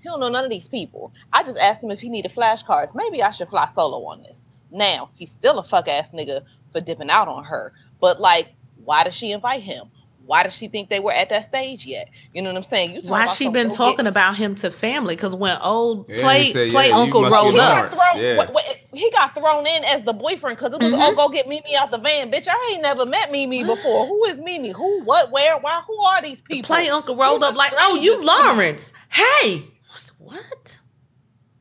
He 0.00 0.08
don't 0.08 0.18
know 0.18 0.28
none 0.28 0.42
of 0.42 0.50
these 0.50 0.66
people. 0.66 1.12
I 1.32 1.44
just 1.44 1.56
asked 1.56 1.80
him 1.80 1.92
if 1.92 2.00
he 2.00 2.08
needed 2.08 2.32
flashcards. 2.32 2.96
Maybe 2.96 3.22
I 3.22 3.30
should 3.30 3.48
fly 3.48 3.68
solo 3.72 4.04
on 4.06 4.24
this. 4.24 4.40
Now 4.72 5.10
he's 5.14 5.30
still 5.30 5.60
a 5.60 5.62
fuck 5.62 5.86
ass 5.86 6.10
nigga 6.10 6.42
for 6.72 6.80
dipping 6.80 7.10
out 7.10 7.28
on 7.28 7.44
her. 7.44 7.72
But 8.00 8.20
like, 8.20 8.48
why 8.84 9.04
did 9.04 9.12
she 9.12 9.30
invite 9.30 9.62
him? 9.62 9.86
Why 10.30 10.44
does 10.44 10.54
she 10.54 10.68
think 10.68 10.90
they 10.90 11.00
were 11.00 11.10
at 11.10 11.28
that 11.30 11.44
stage 11.44 11.84
yet? 11.84 12.08
You 12.32 12.40
know 12.40 12.50
what 12.50 12.58
I'm 12.58 12.62
saying? 12.62 12.92
You 12.92 13.00
Why 13.02 13.26
she 13.26 13.48
been 13.48 13.68
talking 13.68 14.04
get- 14.04 14.06
about 14.06 14.36
him 14.36 14.54
to 14.54 14.70
family? 14.70 15.16
Because 15.16 15.34
when 15.34 15.58
old 15.60 16.08
Yeah, 16.08 16.20
play 16.22 16.52
said, 16.52 16.70
play 16.70 16.90
yeah, 16.90 16.94
uncle 16.94 17.22
rolled 17.24 17.58
up, 17.58 17.74
Lawrence. 17.76 17.94
got, 17.96 18.12
thrown, 18.12 18.22
yeah. 18.24 18.38
wait, 18.38 18.50
wait, 18.52 18.64
he 18.92 19.10
got 19.10 19.34
thrown 19.34 19.66
in 19.66 19.82
as 19.82 20.04
the 20.04 20.12
boyfriend 20.12 20.56
because 20.56 20.72
it 20.72 20.80
was 20.80 20.92
Mhm. 20.92 20.98
oh 21.00 21.16
go 21.16 21.30
get 21.30 21.48
Mimi 21.48 21.74
out 21.76 21.90
the 21.90 21.98
van, 21.98 22.30
bitch. 22.30 22.46
I 22.48 22.70
ain't 22.74 22.82
never 22.82 23.06
met 23.06 23.32
Mimi 23.32 23.64
before. 23.64 24.06
Who 24.06 24.24
is 24.26 24.36
Mimi? 24.36 24.70
Who? 24.70 25.02
What? 25.02 25.32
Where? 25.32 25.58
Why? 25.58 25.82
Who 25.88 26.00
are 26.00 26.22
these 26.22 26.40
people? 26.40 26.76
play 26.76 26.88
uncle 26.88 27.16
rolled 27.16 27.42
Who 27.42 27.48
up 27.48 27.56
like, 27.56 27.72
oh, 27.80 27.96
you 27.96 28.12
strangers 28.12 28.14
to 28.14 28.20
me? 28.20 28.48
Lawrence? 28.56 28.92
Hey, 29.08 29.52
like, 29.56 30.14
what? 30.18 30.79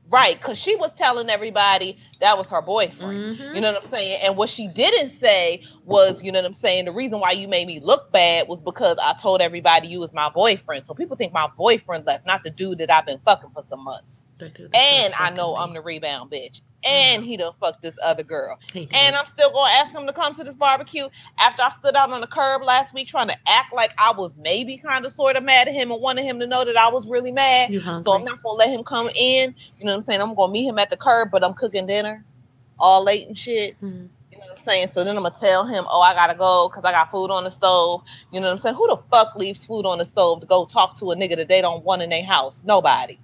Right, 0.10 0.40
because 0.40 0.58
she 0.60 0.76
was 0.76 0.92
telling 0.98 1.30
everybody 1.30 1.98
that 2.22 2.38
was 2.38 2.50
her 2.52 2.62
boyfriend. 2.62 3.38
Mhm. 3.40 3.56
You 3.56 3.62
know 3.62 3.74
what 3.74 3.84
I'm 3.86 3.90
saying? 3.92 4.20
And 4.24 4.38
what 4.38 4.50
she 4.50 4.68
didn't 4.68 5.10
say 5.12 5.64
was, 5.86 6.24
you 6.24 6.32
know 6.32 6.40
what 6.40 6.48
I'm 6.48 6.54
saying, 6.54 6.86
the 6.86 6.94
reason 6.94 7.20
why 7.20 7.32
you 7.32 7.48
made 7.48 7.68
me 7.68 7.80
look 7.80 8.12
bad 8.12 8.48
was 8.48 8.62
because 8.62 8.98
I 9.02 9.14
told 9.14 9.42
everybody 9.42 9.88
you 9.90 10.00
was 10.00 10.14
my 10.14 10.30
boyfriend. 10.30 10.86
So 10.86 10.94
people 10.94 11.18
think 11.18 11.34
my 11.34 11.50
boyfriend 11.58 12.06
left, 12.08 12.26
not 12.26 12.44
the 12.44 12.52
dude 12.52 12.80
that 12.80 12.92
I've 12.92 13.06
been 13.06 13.20
fucking 13.26 13.52
for 13.54 13.64
some 13.70 13.84
months. 13.84 14.19
They 14.40 14.50
do 14.50 14.68
this 14.68 14.72
And 14.74 15.14
I 15.20 15.30
know 15.32 15.56
I'm 15.56 15.74
the 15.74 15.82
rebound 15.82 16.32
bitch. 16.32 16.62
And 16.86 17.24
he 17.26 17.36
done 17.36 17.52
fucked 17.60 17.82
this 17.82 17.98
other 18.02 18.24
girl. 18.24 18.58
And 18.94 19.16
I'm 19.16 19.26
still 19.26 19.52
gonna 19.52 19.74
ask 19.74 19.94
him 19.94 20.08
to 20.08 20.14
come 20.14 20.34
to 20.36 20.44
this 20.46 20.56
barbecue 20.56 21.10
after 21.38 21.62
I 21.62 21.70
stood 21.72 21.96
out 21.96 22.10
on 22.12 22.22
the 22.22 22.28
curb 22.28 22.62
last 22.64 22.94
week 22.94 23.08
trying 23.10 23.28
to 23.28 23.36
act 23.48 23.74
like 23.74 23.92
I 23.98 24.14
was 24.18 24.34
maybe 24.38 24.78
kind 24.78 25.06
of 25.06 25.12
sort 25.12 25.36
of 25.36 25.44
mad 25.44 25.68
at 25.68 25.74
him 25.74 25.92
and 25.92 26.02
wanted 26.02 26.24
him 26.24 26.40
to 26.40 26.48
know 26.48 26.64
that 26.64 26.78
I 26.78 26.90
was 26.90 27.06
really 27.08 27.34
mad. 27.34 27.70
So 28.04 28.14
I'm 28.14 28.24
not 28.24 28.42
gonna 28.42 28.58
let 28.58 28.70
him 28.70 28.84
come 28.86 29.10
in. 29.14 29.54
You 29.78 29.86
know 29.86 29.92
what 29.92 29.98
I'm 29.98 30.04
saying? 30.04 30.22
I'm 30.22 30.34
gonna 30.36 30.52
meet 30.54 30.66
him 30.66 30.80
at 30.80 30.90
the 30.90 30.98
curb, 30.98 31.30
but 31.32 31.44
I'm 31.44 31.54
cooking 31.54 31.86
dinner 31.86 32.24
all 32.80 33.04
late 33.04 33.28
and 33.28 33.38
shit. 33.38 33.76
Mhm. 33.82 34.08
You 34.32 34.38
know 34.38 34.46
what 34.48 34.60
I'm 34.60 34.64
saying? 34.64 34.88
So 34.94 35.04
then 35.04 35.18
I'm 35.18 35.24
gonna 35.24 35.36
tell 35.38 35.66
him, 35.66 35.86
oh, 35.90 36.00
I 36.00 36.14
gotta 36.14 36.36
go 36.36 36.70
because 36.70 36.86
I 36.86 36.92
got 36.94 37.12
food 37.12 37.30
on 37.30 37.44
the 37.44 37.52
stove. 37.52 38.04
You 38.32 38.40
know 38.40 38.48
what 38.48 38.54
I'm 38.54 38.60
saying? 38.60 38.76
Who 38.76 38.88
the 38.88 38.98
fuck 39.12 39.36
leaves 39.36 39.66
food 39.66 39.86
on 39.86 39.98
the 39.98 40.06
stove 40.06 40.40
to 40.42 40.48
go 40.48 40.66
talk 40.66 40.96
to 41.00 41.12
a 41.12 41.16
nigga 41.18 41.36
that 41.36 41.50
they 41.50 41.60
don't 41.60 41.84
want 41.84 42.02
in 42.04 42.10
their 42.10 42.24
house? 42.24 42.62
Nobody. 42.64 43.20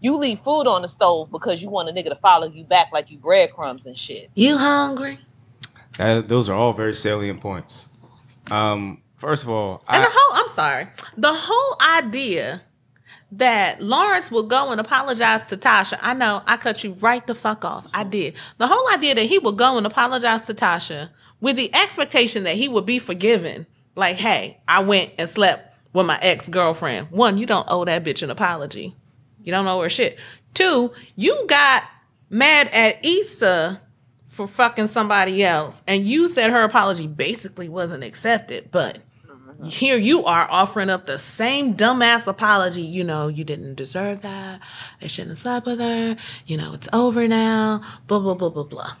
You 0.00 0.16
leave 0.16 0.40
food 0.40 0.66
on 0.66 0.82
the 0.82 0.88
stove 0.88 1.30
because 1.30 1.60
you 1.62 1.70
want 1.70 1.88
a 1.88 1.92
nigga 1.92 2.08
to 2.10 2.16
follow 2.16 2.48
you 2.48 2.64
back 2.64 2.92
like 2.92 3.10
you 3.10 3.18
breadcrumbs 3.18 3.86
and 3.86 3.98
shit. 3.98 4.30
You 4.34 4.56
hungry? 4.56 5.18
Uh, 5.98 6.20
those 6.20 6.48
are 6.48 6.54
all 6.54 6.72
very 6.72 6.94
salient 6.94 7.40
points. 7.40 7.88
Um, 8.50 9.02
first 9.16 9.42
of 9.42 9.50
all, 9.50 9.82
And 9.88 10.02
I, 10.02 10.06
the 10.06 10.12
whole, 10.14 10.36
I'm 10.44 10.54
sorry, 10.54 10.86
the 11.16 11.34
whole 11.34 11.76
idea 11.98 12.62
that 13.32 13.82
Lawrence 13.82 14.30
will 14.30 14.44
go 14.44 14.70
and 14.70 14.80
apologize 14.80 15.42
to 15.44 15.56
Tasha. 15.56 15.98
I 16.00 16.14
know 16.14 16.42
I 16.46 16.56
cut 16.56 16.82
you 16.82 16.92
right 17.00 17.26
the 17.26 17.34
fuck 17.34 17.64
off. 17.64 17.86
I 17.92 18.04
did. 18.04 18.34
The 18.58 18.68
whole 18.68 18.88
idea 18.90 19.14
that 19.16 19.24
he 19.26 19.38
would 19.38 19.56
go 19.58 19.76
and 19.76 19.86
apologize 19.86 20.42
to 20.42 20.54
Tasha 20.54 21.10
with 21.40 21.56
the 21.56 21.74
expectation 21.74 22.44
that 22.44 22.56
he 22.56 22.68
would 22.68 22.86
be 22.86 22.98
forgiven. 22.98 23.66
Like, 23.96 24.16
hey, 24.16 24.60
I 24.66 24.80
went 24.80 25.12
and 25.18 25.28
slept 25.28 25.74
with 25.92 26.06
my 26.06 26.18
ex 26.22 26.48
girlfriend. 26.48 27.10
One, 27.10 27.36
you 27.36 27.44
don't 27.46 27.66
owe 27.68 27.84
that 27.84 28.04
bitch 28.04 28.22
an 28.22 28.30
apology. 28.30 28.94
You 29.48 29.52
don't 29.52 29.64
know 29.64 29.80
her 29.80 29.88
shit. 29.88 30.18
Two, 30.52 30.92
you 31.16 31.46
got 31.46 31.82
mad 32.28 32.68
at 32.68 33.02
Issa 33.02 33.80
for 34.26 34.46
fucking 34.46 34.88
somebody 34.88 35.42
else, 35.42 35.82
and 35.86 36.06
you 36.06 36.28
said 36.28 36.50
her 36.50 36.64
apology 36.64 37.06
basically 37.06 37.66
wasn't 37.66 38.04
accepted, 38.04 38.70
but 38.70 38.98
here 39.64 39.96
you 39.96 40.26
are 40.26 40.46
offering 40.50 40.90
up 40.90 41.06
the 41.06 41.16
same 41.16 41.74
dumbass 41.74 42.26
apology. 42.26 42.82
You 42.82 43.04
know, 43.04 43.28
you 43.28 43.42
didn't 43.42 43.76
deserve 43.76 44.20
that. 44.20 44.60
I 45.00 45.06
shouldn't 45.06 45.30
have 45.30 45.38
slept 45.38 45.64
with 45.64 45.80
her. 45.80 46.18
You 46.44 46.58
know, 46.58 46.74
it's 46.74 46.88
over 46.92 47.26
now. 47.26 47.80
Blah 48.06 48.18
blah 48.18 48.34
blah 48.34 48.50
blah 48.50 48.64
blah. 48.64 48.96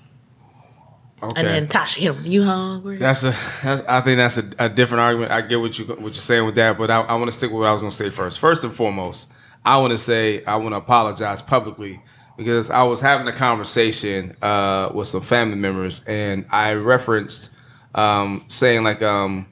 okay. 1.24 1.40
And 1.40 1.46
then 1.46 1.66
Tasha 1.68 1.98
hit 1.98 2.14
him. 2.14 2.24
You 2.24 2.44
hungry? 2.44 2.96
That's 2.96 3.22
a. 3.22 3.36
That's, 3.62 3.82
I 3.86 4.00
think 4.00 4.16
that's 4.16 4.38
a, 4.38 4.50
a 4.58 4.68
different 4.70 5.02
argument. 5.02 5.30
I 5.30 5.42
get 5.42 5.60
what 5.60 5.78
you 5.78 5.84
what 5.84 5.98
you're 5.98 6.14
saying 6.14 6.46
with 6.46 6.54
that, 6.54 6.78
but 6.78 6.90
I, 6.90 7.02
I 7.02 7.16
want 7.16 7.30
to 7.30 7.36
stick 7.36 7.50
with 7.50 7.58
what 7.58 7.68
I 7.68 7.72
was 7.72 7.82
going 7.82 7.90
to 7.90 7.96
say 7.96 8.08
first. 8.08 8.38
First 8.38 8.64
and 8.64 8.72
foremost, 8.72 9.30
I 9.68 9.76
want 9.76 9.90
to 9.90 9.98
say 9.98 10.42
I 10.46 10.56
want 10.56 10.72
to 10.72 10.78
apologize 10.78 11.42
publicly 11.42 12.00
because 12.38 12.70
I 12.70 12.84
was 12.84 13.00
having 13.00 13.28
a 13.28 13.32
conversation 13.32 14.34
uh, 14.40 14.90
with 14.94 15.08
some 15.08 15.20
family 15.20 15.56
members, 15.56 16.02
and 16.06 16.46
I 16.48 16.72
referenced 16.72 17.50
um, 17.94 18.46
saying 18.48 18.82
like 18.82 19.02
um, 19.02 19.46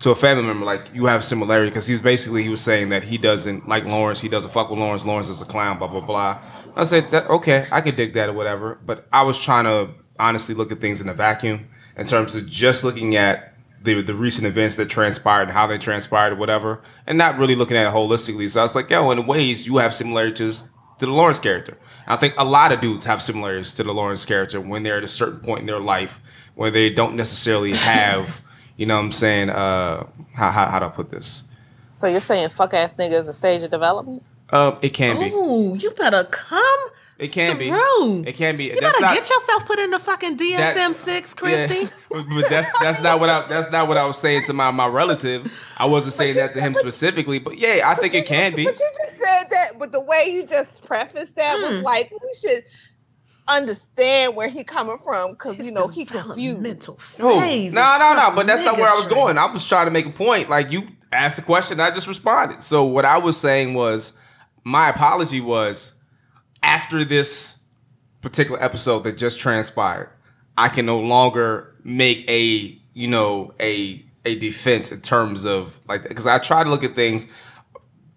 to 0.00 0.10
a 0.10 0.16
family 0.16 0.42
member 0.42 0.64
like 0.64 0.92
you 0.92 1.06
have 1.06 1.24
similarity 1.24 1.70
because 1.70 1.86
he's 1.86 2.00
basically 2.00 2.42
he 2.42 2.48
was 2.48 2.60
saying 2.60 2.88
that 2.88 3.04
he 3.04 3.16
doesn't 3.16 3.68
like 3.68 3.84
Lawrence, 3.84 4.20
he 4.20 4.28
doesn't 4.28 4.50
fuck 4.50 4.70
with 4.70 4.80
Lawrence, 4.80 5.06
Lawrence 5.06 5.28
is 5.28 5.40
a 5.40 5.44
clown, 5.44 5.78
blah 5.78 5.86
blah 5.86 6.00
blah. 6.00 6.40
I 6.74 6.82
said 6.82 7.12
that 7.12 7.30
okay, 7.30 7.66
I 7.70 7.80
could 7.80 7.94
dig 7.94 8.14
that 8.14 8.28
or 8.28 8.32
whatever, 8.32 8.80
but 8.84 9.06
I 9.12 9.22
was 9.22 9.40
trying 9.40 9.66
to 9.66 9.94
honestly 10.18 10.56
look 10.56 10.72
at 10.72 10.80
things 10.80 11.00
in 11.00 11.08
a 11.08 11.14
vacuum 11.14 11.68
in 11.96 12.06
terms 12.06 12.34
of 12.34 12.48
just 12.48 12.82
looking 12.82 13.14
at 13.14 13.51
the 13.82 14.02
the 14.02 14.14
recent 14.14 14.46
events 14.46 14.76
that 14.76 14.88
transpired 14.88 15.44
and 15.44 15.52
how 15.52 15.66
they 15.66 15.78
transpired 15.78 16.32
or 16.32 16.36
whatever, 16.36 16.82
and 17.06 17.18
not 17.18 17.38
really 17.38 17.54
looking 17.54 17.76
at 17.76 17.86
it 17.86 17.92
holistically. 17.92 18.50
So 18.50 18.60
I 18.60 18.62
was 18.64 18.74
like, 18.74 18.90
yo, 18.90 19.10
in 19.10 19.26
ways 19.26 19.66
you 19.66 19.78
have 19.78 19.94
similarities 19.94 20.64
to 20.98 21.06
the 21.06 21.12
Lawrence 21.12 21.38
character. 21.38 21.76
I 22.06 22.16
think 22.16 22.34
a 22.38 22.44
lot 22.44 22.72
of 22.72 22.80
dudes 22.80 23.04
have 23.06 23.22
similarities 23.22 23.74
to 23.74 23.82
the 23.82 23.92
Lawrence 23.92 24.24
character 24.24 24.60
when 24.60 24.82
they're 24.82 24.98
at 24.98 25.04
a 25.04 25.08
certain 25.08 25.40
point 25.40 25.60
in 25.60 25.66
their 25.66 25.80
life 25.80 26.20
where 26.54 26.70
they 26.70 26.90
don't 26.90 27.16
necessarily 27.16 27.74
have, 27.74 28.40
you 28.76 28.86
know 28.86 28.96
what 28.96 29.04
I'm 29.04 29.12
saying, 29.12 29.50
uh, 29.50 30.06
how, 30.34 30.50
how, 30.50 30.66
how 30.66 30.78
do 30.78 30.86
I 30.86 30.88
put 30.90 31.10
this? 31.10 31.42
So 31.90 32.06
you're 32.06 32.20
saying 32.20 32.50
fuck 32.50 32.74
ass 32.74 32.96
nigga 32.96 33.20
is 33.20 33.28
a 33.28 33.32
stage 33.32 33.62
of 33.62 33.70
development? 33.70 34.22
Uh, 34.50 34.76
it 34.82 34.90
can 34.90 35.18
be. 35.18 35.30
Ooh, 35.30 35.74
you 35.74 35.90
better 35.92 36.24
come 36.24 36.88
It 37.22 37.28
can 37.32 37.56
be. 37.56 37.68
through. 37.68 38.24
It 38.26 38.32
can 38.36 38.56
be. 38.56 38.64
You 38.64 38.80
better 38.80 38.98
get 39.00 39.30
yourself 39.30 39.64
put 39.66 39.78
in 39.78 39.90
the 39.90 39.98
fucking 39.98 40.36
DSM 40.36 40.94
six, 40.94 41.32
Christy. 41.34 41.74
Yeah. 41.84 41.88
but 42.10 42.24
but 42.28 42.48
that's 42.50 42.68
that's 42.80 43.02
not 43.02 43.20
what 43.20 43.28
I 43.30 43.46
that's 43.48 43.70
not 43.70 43.86
what 43.88 43.96
I 43.96 44.04
was 44.04 44.18
saying 44.18 44.42
to 44.44 44.52
my 44.52 44.70
my 44.72 44.86
relative. 44.88 45.52
I 45.78 45.86
wasn't 45.86 46.14
saying 46.14 46.30
you- 46.34 46.40
that 46.40 46.52
to 46.54 46.60
him 46.60 46.72
but- 46.72 46.80
specifically, 46.80 47.38
but 47.38 47.58
yeah, 47.58 47.82
I 47.84 47.94
think 47.94 48.14
it 48.14 48.26
can 48.26 48.54
be. 48.54 48.64
But 48.64 48.78
you 48.78 48.86
just 49.06 49.22
said 49.22 49.44
that, 49.50 49.78
but 49.78 49.92
the 49.92 50.00
way 50.00 50.24
you 50.32 50.44
just 50.44 50.84
prefaced 50.84 51.34
that 51.36 51.58
was 51.60 51.78
Hmm. 51.78 51.84
like 51.84 52.10
we 52.10 52.34
should 52.40 52.64
understand 53.48 54.36
where 54.36 54.48
he 54.48 54.62
coming 54.64 54.98
from 54.98 55.32
because 55.32 55.58
you 55.58 55.70
know 55.72 55.88
he 55.88 56.04
confused. 56.04 56.60
Mental 56.60 56.98
No, 57.18 57.40
phase 57.40 57.72
no, 57.72 57.98
no, 57.98 58.14
no. 58.14 58.32
But 58.34 58.46
that's 58.46 58.64
not 58.64 58.76
where 58.76 58.88
I 58.88 58.96
was 58.96 59.08
going. 59.08 59.38
I 59.38 59.46
was 59.46 59.66
trying 59.68 59.86
to 59.86 59.90
make 59.90 60.06
a 60.06 60.10
point. 60.10 60.48
Like 60.48 60.70
you 60.70 60.88
asked 61.12 61.36
the 61.36 61.42
question, 61.42 61.80
I 61.80 61.90
just 61.90 62.06
responded. 62.06 62.62
So 62.62 62.84
what 62.84 63.04
I 63.04 63.18
was 63.18 63.36
saying 63.36 63.74
was, 63.74 64.12
my 64.64 64.88
apology 64.90 65.40
was 65.40 65.94
after 66.62 67.04
this 67.04 67.58
particular 68.20 68.62
episode 68.62 69.00
that 69.00 69.18
just 69.18 69.40
transpired, 69.40 70.10
I 70.56 70.68
can 70.68 70.86
no 70.86 71.00
longer 71.00 71.74
make 71.84 72.28
a 72.28 72.78
you 72.94 73.08
know 73.08 73.54
a 73.60 74.04
a 74.24 74.38
defense 74.38 74.92
in 74.92 75.00
terms 75.00 75.44
of 75.44 75.78
like 75.88 76.08
because 76.08 76.26
I 76.26 76.38
try 76.38 76.62
to 76.62 76.70
look 76.70 76.84
at 76.84 76.94
things 76.94 77.28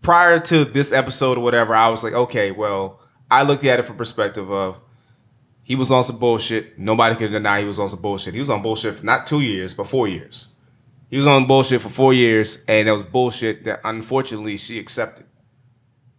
prior 0.01 0.39
to 0.39 0.65
this 0.65 0.91
episode 0.91 1.37
or 1.37 1.41
whatever. 1.41 1.75
I 1.75 1.89
was 1.89 2.03
like, 2.03 2.13
okay, 2.13 2.51
well, 2.51 2.99
I 3.31 3.43
looked 3.43 3.63
at 3.63 3.79
it 3.79 3.83
from 3.83 3.97
perspective 3.97 4.51
of 4.51 4.79
he 5.63 5.75
was 5.75 5.91
on 5.91 6.03
some 6.03 6.19
bullshit. 6.19 6.77
Nobody 6.77 7.15
can 7.15 7.31
deny 7.31 7.61
he 7.61 7.65
was 7.65 7.79
on 7.79 7.89
some 7.89 8.01
bullshit. 8.01 8.33
He 8.35 8.39
was 8.39 8.51
on 8.51 8.61
bullshit 8.61 8.95
for 8.95 9.05
not 9.05 9.25
two 9.25 9.41
years, 9.41 9.73
but 9.73 9.87
four 9.87 10.07
years. 10.07 10.49
He 11.09 11.17
was 11.17 11.27
on 11.27 11.47
bullshit 11.47 11.81
for 11.81 11.89
four 11.89 12.13
years, 12.13 12.63
and 12.67 12.87
that 12.87 12.91
was 12.91 13.03
bullshit 13.03 13.63
that 13.63 13.79
unfortunately 13.83 14.57
she 14.57 14.77
accepted. 14.77 15.25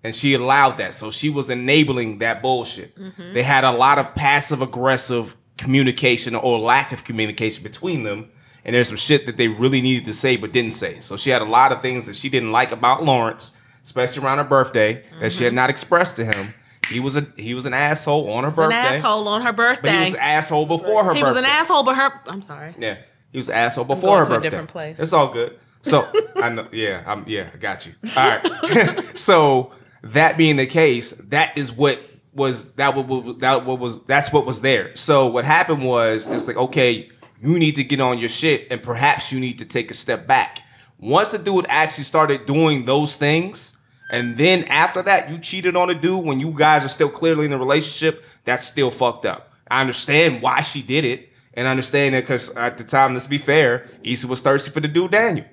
And 0.06 0.14
she 0.14 0.34
allowed 0.34 0.76
that. 0.76 0.94
So 0.94 1.10
she 1.10 1.30
was 1.30 1.50
enabling 1.50 2.18
that 2.18 2.40
bullshit. 2.40 2.96
Mm-hmm. 2.96 3.34
They 3.34 3.42
had 3.42 3.64
a 3.64 3.72
lot 3.72 3.98
of 3.98 4.14
passive 4.14 4.62
aggressive 4.62 5.34
communication 5.58 6.36
or 6.36 6.60
lack 6.60 6.92
of 6.92 7.02
communication 7.02 7.64
between 7.64 8.04
them. 8.04 8.30
And 8.64 8.76
there's 8.76 8.86
some 8.86 8.96
shit 8.96 9.26
that 9.26 9.36
they 9.36 9.48
really 9.48 9.80
needed 9.80 10.04
to 10.04 10.12
say 10.12 10.36
but 10.36 10.52
didn't 10.52 10.74
say. 10.74 11.00
So 11.00 11.16
she 11.16 11.30
had 11.30 11.42
a 11.42 11.46
lot 11.46 11.72
of 11.72 11.82
things 11.82 12.06
that 12.06 12.14
she 12.14 12.28
didn't 12.28 12.52
like 12.52 12.70
about 12.70 13.02
Lawrence, 13.02 13.50
especially 13.82 14.22
around 14.24 14.38
her 14.38 14.44
birthday, 14.44 15.02
that 15.18 15.32
she 15.32 15.42
had 15.42 15.50
mm-hmm. 15.50 15.56
not 15.56 15.70
expressed 15.70 16.14
to 16.16 16.24
him. 16.24 16.54
He 16.88 17.00
was 17.00 17.16
a 17.16 17.26
he 17.36 17.54
was 17.54 17.66
an 17.66 17.74
asshole 17.74 18.30
on 18.30 18.44
her 18.44 18.50
He 18.50 18.52
was 18.52 18.58
an 18.60 18.70
birthday. 18.70 18.98
asshole 18.98 19.26
on 19.26 19.42
her 19.42 19.52
But 19.52 19.88
he 19.88 20.04
was 20.04 20.14
an 20.14 20.20
asshole 20.20 20.66
before 20.66 21.02
her 21.02 21.14
He 21.14 21.20
birthday. 21.20 21.32
was 21.32 21.36
an 21.36 21.44
asshole, 21.46 21.82
but 21.82 21.96
her. 21.96 22.12
I'm 22.28 22.42
sorry. 22.42 22.76
Yeah, 22.78 22.98
he 23.32 23.38
was 23.38 23.48
an 23.48 23.56
asshole 23.56 23.86
before 23.86 24.20
her 24.20 24.24
to 24.26 24.36
a 24.36 24.40
different 24.40 24.68
place. 24.68 25.00
It's 25.00 25.12
all 25.12 25.32
good. 25.32 25.58
So 25.82 26.06
I 26.36 26.48
know. 26.50 26.68
Yeah, 26.70 27.02
I'm. 27.04 27.24
Yeah, 27.26 27.50
I 27.52 27.56
got 27.56 27.86
you. 27.86 27.94
All 28.16 28.28
right. 28.28 29.04
so 29.18 29.72
that 30.12 30.36
being 30.36 30.56
the 30.56 30.66
case, 30.66 31.12
that 31.12 31.56
is 31.56 31.72
what 31.72 32.00
was 32.32 32.72
that 32.74 32.94
what 32.94 33.38
that 33.40 33.64
what 33.64 33.78
was 33.78 34.04
that's 34.04 34.32
what 34.32 34.46
was 34.46 34.60
there. 34.60 34.94
So 34.96 35.26
what 35.26 35.44
happened 35.44 35.84
was 35.84 36.28
it's 36.28 36.46
like 36.46 36.56
okay, 36.56 37.10
you 37.42 37.58
need 37.58 37.76
to 37.76 37.84
get 37.84 38.00
on 38.00 38.18
your 38.18 38.28
shit, 38.28 38.68
and 38.70 38.82
perhaps 38.82 39.32
you 39.32 39.40
need 39.40 39.58
to 39.58 39.64
take 39.64 39.90
a 39.90 39.94
step 39.94 40.26
back. 40.26 40.60
Once 40.98 41.32
the 41.32 41.38
dude 41.38 41.66
actually 41.68 42.04
started 42.04 42.46
doing 42.46 42.84
those 42.84 43.16
things. 43.16 43.72
And 44.12 44.38
then 44.38 44.62
after 44.64 45.02
that, 45.02 45.30
you 45.30 45.38
cheated 45.38 45.74
on 45.74 45.90
a 45.90 45.94
dude 45.94 46.24
when 46.24 46.38
you 46.38 46.52
guys 46.52 46.84
are 46.84 46.88
still 46.88 47.08
clearly 47.08 47.44
in 47.44 47.52
a 47.52 47.58
relationship. 47.58 48.24
That's 48.44 48.64
still 48.64 48.92
fucked 48.92 49.26
up. 49.26 49.52
I 49.68 49.80
understand 49.80 50.42
why 50.42 50.62
she 50.62 50.80
did 50.80 51.04
it, 51.04 51.28
and 51.54 51.66
I 51.66 51.72
understand 51.72 52.14
that 52.14 52.20
because 52.20 52.54
at 52.54 52.78
the 52.78 52.84
time, 52.84 53.14
let's 53.14 53.26
be 53.26 53.38
fair, 53.38 53.88
Issa 54.04 54.28
was 54.28 54.40
thirsty 54.40 54.70
for 54.70 54.78
the 54.78 54.86
dude 54.86 55.10
Daniel. 55.10 55.46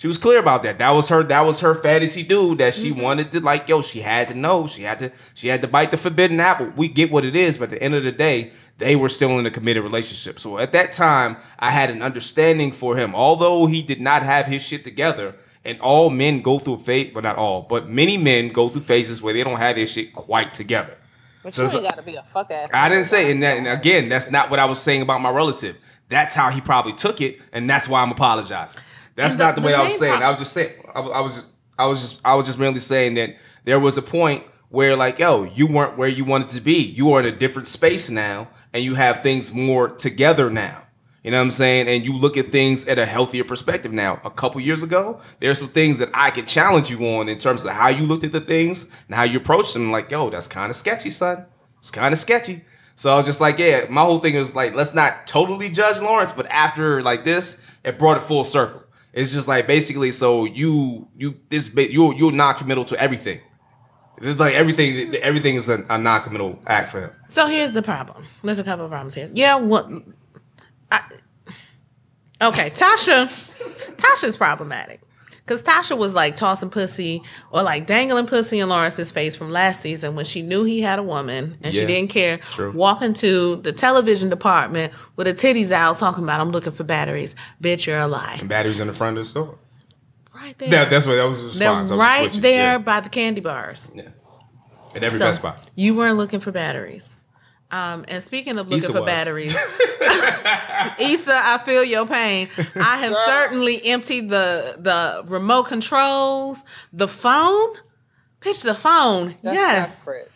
She 0.00 0.08
was 0.08 0.16
clear 0.16 0.38
about 0.38 0.62
that. 0.62 0.78
That 0.78 0.92
was 0.92 1.10
her. 1.10 1.22
That 1.24 1.42
was 1.42 1.60
her 1.60 1.74
fantasy 1.74 2.22
dude 2.22 2.56
that 2.56 2.74
she 2.74 2.90
mm-hmm. 2.90 3.02
wanted 3.02 3.32
to 3.32 3.40
like. 3.40 3.68
Yo, 3.68 3.82
she 3.82 4.00
had 4.00 4.28
to 4.28 4.34
know. 4.34 4.66
She 4.66 4.80
had 4.80 4.98
to. 5.00 5.12
She 5.34 5.48
had 5.48 5.60
to 5.60 5.68
bite 5.68 5.90
the 5.90 5.98
forbidden 5.98 6.40
apple. 6.40 6.72
We 6.74 6.88
get 6.88 7.12
what 7.12 7.26
it 7.26 7.36
is, 7.36 7.58
but 7.58 7.64
at 7.64 7.70
the 7.72 7.82
end 7.82 7.94
of 7.94 8.02
the 8.02 8.10
day, 8.10 8.50
they 8.78 8.96
were 8.96 9.10
still 9.10 9.38
in 9.38 9.44
a 9.44 9.50
committed 9.50 9.82
relationship. 9.82 10.40
So 10.40 10.58
at 10.58 10.72
that 10.72 10.94
time, 10.94 11.36
I 11.58 11.70
had 11.70 11.90
an 11.90 12.00
understanding 12.00 12.72
for 12.72 12.96
him. 12.96 13.14
Although 13.14 13.66
he 13.66 13.82
did 13.82 14.00
not 14.00 14.22
have 14.22 14.46
his 14.46 14.62
shit 14.62 14.84
together, 14.84 15.34
and 15.66 15.78
all 15.82 16.08
men 16.08 16.40
go 16.40 16.58
through 16.58 16.74
a 16.74 16.78
phase, 16.78 17.10
but 17.12 17.22
not 17.22 17.36
all, 17.36 17.66
but 17.68 17.90
many 17.90 18.16
men 18.16 18.54
go 18.54 18.70
through 18.70 18.80
phases 18.80 19.20
where 19.20 19.34
they 19.34 19.44
don't 19.44 19.58
have 19.58 19.76
their 19.76 19.86
shit 19.86 20.14
quite 20.14 20.54
together. 20.54 20.96
But 21.42 21.52
So 21.52 21.64
you 21.64 21.72
ain't 21.72 21.82
got 21.82 21.98
to 21.98 22.02
be 22.02 22.16
a 22.16 22.22
fuck 22.22 22.50
ass. 22.50 22.70
I 22.72 22.88
didn't 22.88 23.04
say, 23.04 23.30
and, 23.30 23.42
that, 23.42 23.58
and 23.58 23.68
again, 23.68 24.08
that's 24.08 24.30
not 24.30 24.50
what 24.50 24.60
I 24.60 24.64
was 24.64 24.80
saying 24.80 25.02
about 25.02 25.20
my 25.20 25.30
relative. 25.30 25.76
That's 26.08 26.34
how 26.34 26.48
he 26.48 26.62
probably 26.62 26.94
took 26.94 27.20
it, 27.20 27.38
and 27.52 27.68
that's 27.68 27.86
why 27.86 28.00
I'm 28.00 28.10
apologizing. 28.10 28.80
That's 29.16 29.34
the- 29.34 29.44
not 29.44 29.54
the, 29.54 29.60
the 29.60 29.66
way 29.68 29.74
I 29.74 29.84
was 29.84 29.98
saying. 29.98 30.18
pro- 30.18 30.26
I 30.26 30.30
was 30.30 30.38
just 30.38 30.52
saying. 30.52 30.72
I, 30.94 31.00
was- 31.00 31.12
I 31.12 31.20
was 31.20 31.34
just, 31.34 31.46
I 31.78 31.86
was 31.86 32.00
just, 32.00 32.20
I 32.24 32.34
was 32.34 32.46
just 32.46 32.58
merely 32.58 32.78
saying 32.80 33.14
that 33.14 33.36
there 33.64 33.80
was 33.80 33.96
a 33.96 34.02
point 34.02 34.44
where, 34.68 34.96
like, 34.96 35.18
yo, 35.18 35.42
you 35.44 35.66
weren't 35.66 35.96
where 35.96 36.08
you 36.08 36.24
wanted 36.24 36.48
to 36.50 36.60
be. 36.60 36.74
You 36.78 37.12
are 37.14 37.20
in 37.20 37.26
a 37.26 37.32
different 37.36 37.68
space 37.68 38.08
now, 38.10 38.48
and 38.72 38.84
you 38.84 38.94
have 38.94 39.22
things 39.22 39.52
more 39.52 39.88
together 39.88 40.50
now. 40.50 40.82
You 41.24 41.30
know 41.30 41.36
what 41.38 41.44
I'm 41.44 41.50
saying? 41.50 41.86
And 41.88 42.02
you 42.04 42.16
look 42.16 42.38
at 42.38 42.46
things 42.46 42.86
at 42.86 42.98
a 42.98 43.04
healthier 43.04 43.44
perspective 43.44 43.92
now. 43.92 44.20
A 44.24 44.30
couple 44.30 44.58
years 44.60 44.82
ago, 44.82 45.20
there's 45.38 45.58
some 45.58 45.68
things 45.68 45.98
that 45.98 46.08
I 46.14 46.30
could 46.30 46.46
challenge 46.48 46.88
you 46.88 46.98
on 47.06 47.28
in 47.28 47.38
terms 47.38 47.64
of 47.66 47.72
how 47.72 47.88
you 47.88 48.06
looked 48.06 48.24
at 48.24 48.32
the 48.32 48.40
things 48.40 48.84
and 49.06 49.14
how 49.14 49.24
you 49.24 49.38
approached 49.38 49.74
them. 49.74 49.90
Like, 49.90 50.10
yo, 50.10 50.30
that's 50.30 50.48
kind 50.48 50.70
of 50.70 50.76
sketchy, 50.76 51.10
son. 51.10 51.44
It's 51.80 51.90
kind 51.90 52.14
of 52.14 52.18
sketchy. 52.20 52.62
So 52.96 53.12
I 53.12 53.16
was 53.18 53.26
just 53.26 53.40
like, 53.40 53.58
yeah, 53.58 53.84
my 53.90 54.00
whole 54.02 54.18
thing 54.18 54.34
is 54.34 54.54
like, 54.54 54.74
let's 54.74 54.94
not 54.94 55.26
totally 55.26 55.68
judge 55.68 56.00
Lawrence, 56.00 56.32
but 56.32 56.46
after 56.46 57.02
like 57.02 57.24
this, 57.24 57.58
it 57.84 57.98
brought 57.98 58.16
it 58.16 58.20
full 58.22 58.44
circle. 58.44 58.82
It's 59.12 59.32
just 59.32 59.48
like 59.48 59.66
basically, 59.66 60.12
so 60.12 60.44
you 60.44 61.08
you 61.16 61.36
this 61.48 61.74
you 61.74 62.14
you're 62.14 62.32
non-committal 62.32 62.84
to 62.86 63.00
everything. 63.00 63.40
It's 64.18 64.38
like 64.38 64.54
everything 64.54 65.14
everything 65.16 65.56
is 65.56 65.68
a, 65.68 65.84
a 65.88 65.98
non-committal 65.98 66.60
act 66.66 66.90
for 66.90 67.00
him. 67.02 67.10
So 67.28 67.46
here's 67.46 67.72
the 67.72 67.82
problem. 67.82 68.24
There's 68.44 68.58
a 68.58 68.64
couple 68.64 68.84
of 68.84 68.90
problems 68.90 69.14
here. 69.14 69.30
Yeah, 69.34 69.56
what? 69.56 69.88
I, 70.92 71.02
okay, 72.42 72.70
Tasha. 72.70 73.28
Tasha's 73.96 74.36
problematic 74.36 75.00
because 75.44 75.62
Tasha 75.62 75.96
was 75.96 76.14
like 76.14 76.36
tossing 76.36 76.70
pussy 76.70 77.22
or 77.50 77.62
like 77.62 77.86
dangling 77.86 78.26
pussy 78.26 78.60
in 78.60 78.68
Lawrence's 78.68 79.10
face 79.10 79.36
from 79.36 79.50
last 79.50 79.80
season 79.80 80.14
when 80.16 80.24
she 80.24 80.42
knew 80.42 80.64
he 80.64 80.80
had 80.80 80.98
a 80.98 81.02
woman 81.02 81.58
and 81.62 81.74
she 81.74 81.84
didn't 81.86 82.10
care. 82.10 82.38
true. 82.38 82.72
Walking 82.72 83.14
to 83.14 83.56
the 83.56 83.72
television 83.72 84.28
department 84.30 84.92
with 85.16 85.26
her 85.26 85.32
titties 85.32 85.72
out, 85.72 85.96
talking 85.96 86.24
about 86.24 86.40
"I'm 86.40 86.50
looking 86.50 86.72
for 86.72 86.84
batteries." 86.84 87.34
Bitch, 87.62 87.86
you're 87.86 87.98
a 87.98 88.06
lie. 88.06 88.36
And 88.40 88.48
batteries 88.48 88.80
in 88.80 88.86
the 88.86 88.92
front 88.92 89.18
of 89.18 89.24
the 89.24 89.28
store. 89.28 89.58
Right 90.34 90.56
there. 90.58 90.68
Yeah, 90.70 90.84
that's 90.88 91.06
what 91.06 91.16
that 91.16 91.24
was 91.24 91.38
the 91.38 91.58
They're 91.58 91.70
response. 91.70 91.90
Was 91.90 91.98
right 91.98 92.32
there 92.40 92.72
Yeah. 92.72 92.78
by 92.78 93.00
the 93.00 93.08
candy 93.08 93.40
bars. 93.40 93.90
Yeah. 93.94 94.04
At 94.94 95.04
every 95.04 95.18
So 95.18 95.26
Best 95.26 95.42
Buy. 95.42 95.54
you 95.76 95.94
weren't 95.94 96.16
looking 96.16 96.40
for 96.40 96.50
batteries. 96.50 97.09
Um, 97.72 98.04
and 98.08 98.22
speaking 98.22 98.58
of 98.58 98.66
looking 98.68 98.78
Issa 98.84 98.92
for 98.92 99.00
was. 99.02 99.06
batteries, 99.06 99.54
Issa, 100.98 101.40
I 101.44 101.58
feel 101.64 101.84
your 101.84 102.06
pain. 102.06 102.48
I 102.74 102.96
have 102.98 103.14
certainly 103.14 103.84
emptied 103.86 104.28
the 104.28 104.76
the 104.78 105.22
remote 105.26 105.64
controls, 105.64 106.64
the 106.92 107.06
phone. 107.08 107.74
Pitch 108.40 108.62
the 108.62 108.74
phone. 108.74 109.36
That's 109.42 109.54
yes, 109.54 109.88
desperate. 109.88 110.30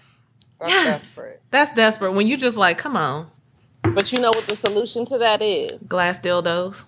That's 0.60 0.70
yes, 0.72 1.00
desperate. 1.00 1.40
that's 1.50 1.72
desperate. 1.72 2.12
When 2.12 2.26
you 2.26 2.36
just 2.36 2.56
like, 2.56 2.76
come 2.78 2.96
on, 2.96 3.30
But 3.82 4.12
you 4.12 4.20
know 4.20 4.28
what 4.30 4.46
the 4.46 4.56
solution 4.56 5.04
to 5.06 5.18
that 5.18 5.40
is? 5.42 5.72
glass 5.88 6.20
dildos. 6.20 6.84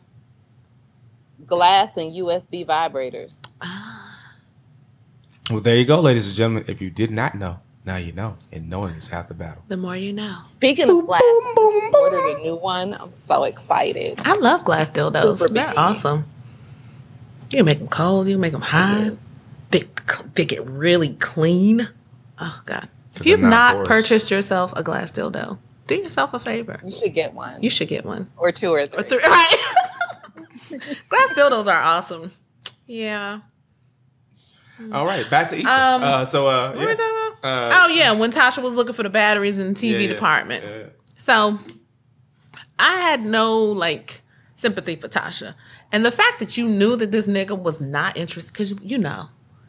Glass 1.46 1.96
and 1.96 2.12
USB 2.12 2.66
vibrators. 2.66 3.34
Well, 5.50 5.60
there 5.60 5.76
you 5.76 5.84
go, 5.84 6.00
ladies 6.00 6.26
and 6.28 6.36
gentlemen. 6.36 6.64
If 6.66 6.80
you 6.82 6.90
did 6.90 7.10
not 7.10 7.34
know, 7.36 7.60
now 7.86 7.96
you 7.96 8.12
know. 8.12 8.36
And 8.52 8.68
knowing 8.68 8.94
is 8.96 9.08
half 9.08 9.28
the 9.28 9.34
battle. 9.34 9.62
The 9.68 9.76
more 9.76 9.96
you 9.96 10.12
know. 10.12 10.38
Speaking 10.50 10.90
of 10.90 11.06
glass, 11.06 11.22
I 11.22 11.90
ordered 11.94 12.36
a 12.38 12.42
new 12.42 12.56
one. 12.56 12.92
I'm 12.94 13.12
so 13.26 13.44
excited. 13.44 14.20
I 14.24 14.34
love 14.34 14.64
glass 14.64 14.90
dildos. 14.90 15.38
Super 15.38 15.52
They're 15.54 15.66
baby. 15.68 15.76
awesome. 15.78 16.24
You 17.50 17.58
can 17.58 17.64
make 17.66 17.78
them 17.78 17.88
cold. 17.88 18.26
You 18.26 18.34
can 18.34 18.40
make 18.40 18.52
them 18.52 18.60
hot. 18.62 19.12
They 19.70 19.84
they 20.34 20.44
get 20.44 20.68
really 20.68 21.10
clean. 21.14 21.88
Oh 22.40 22.60
God! 22.66 22.88
If 23.14 23.24
you've 23.24 23.40
not 23.40 23.76
not 23.76 23.86
purchased 23.86 24.30
yourself 24.30 24.72
a 24.76 24.82
glass 24.82 25.10
dildo, 25.12 25.58
do 25.86 25.94
yourself 25.94 26.34
a 26.34 26.38
favor. 26.40 26.80
You 26.84 26.90
should 26.92 27.14
get 27.14 27.34
one. 27.34 27.62
You 27.62 27.70
should 27.70 27.88
get 27.88 28.04
one. 28.04 28.28
or 28.36 28.52
two 28.52 28.70
or 28.70 28.84
three. 28.86 28.98
Or 28.98 29.02
three, 29.02 29.18
right? 29.24 29.56
glass 31.08 31.32
dildos 31.34 31.66
are 31.66 31.80
awesome. 31.82 32.32
Yeah. 32.86 33.40
All 34.92 35.06
right, 35.06 35.28
back 35.30 35.48
to 35.50 35.58
Issa. 35.58 35.68
Um, 35.70 36.02
uh, 36.02 36.24
so, 36.24 36.46
uh, 36.48 36.68
What 36.68 36.78
were 36.78 36.80
we 36.84 36.90
yeah. 36.90 36.94
talking 36.96 37.34
about? 37.40 37.44
Uh, 37.44 37.70
oh 37.74 37.88
yeah, 37.88 38.12
when 38.12 38.30
Tasha 38.30 38.62
was 38.62 38.74
looking 38.74 38.92
for 38.92 39.02
the 39.02 39.10
batteries 39.10 39.58
in 39.58 39.68
the 39.68 39.74
TV 39.74 39.92
yeah, 39.92 39.98
yeah, 39.98 40.08
department. 40.08 40.64
yeah. 40.64 40.82
So 41.16 41.58
I 42.78 42.96
had 42.98 43.22
no 43.22 43.62
like 43.62 44.22
sympathy 44.56 44.96
for 44.96 45.08
Tasha. 45.08 45.54
And 45.92 46.04
the 46.04 46.10
fact 46.10 46.38
that 46.40 46.56
you 46.56 46.68
knew 46.68 46.96
that 46.96 47.12
this 47.12 47.26
nigga 47.26 47.58
was 47.58 47.80
not 47.80 48.16
interested, 48.16 48.52
because 48.52 48.74
you 48.82 48.98
know, 48.98 49.28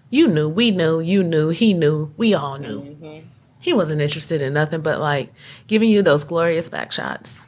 you 0.09 0.27
knew, 0.27 0.49
we 0.49 0.71
knew, 0.71 0.99
you 0.99 1.23
knew, 1.23 1.49
he 1.49 1.73
knew, 1.73 2.13
we 2.17 2.33
all 2.33 2.57
knew. 2.57 3.23
He 3.59 3.73
wasn't 3.73 4.01
interested 4.01 4.41
in 4.41 4.53
nothing 4.53 4.81
but 4.81 4.99
like 4.99 5.33
giving 5.67 5.89
you 5.89 6.01
those 6.01 6.23
glorious 6.23 6.69
back 6.69 6.91
shots. 6.91 7.43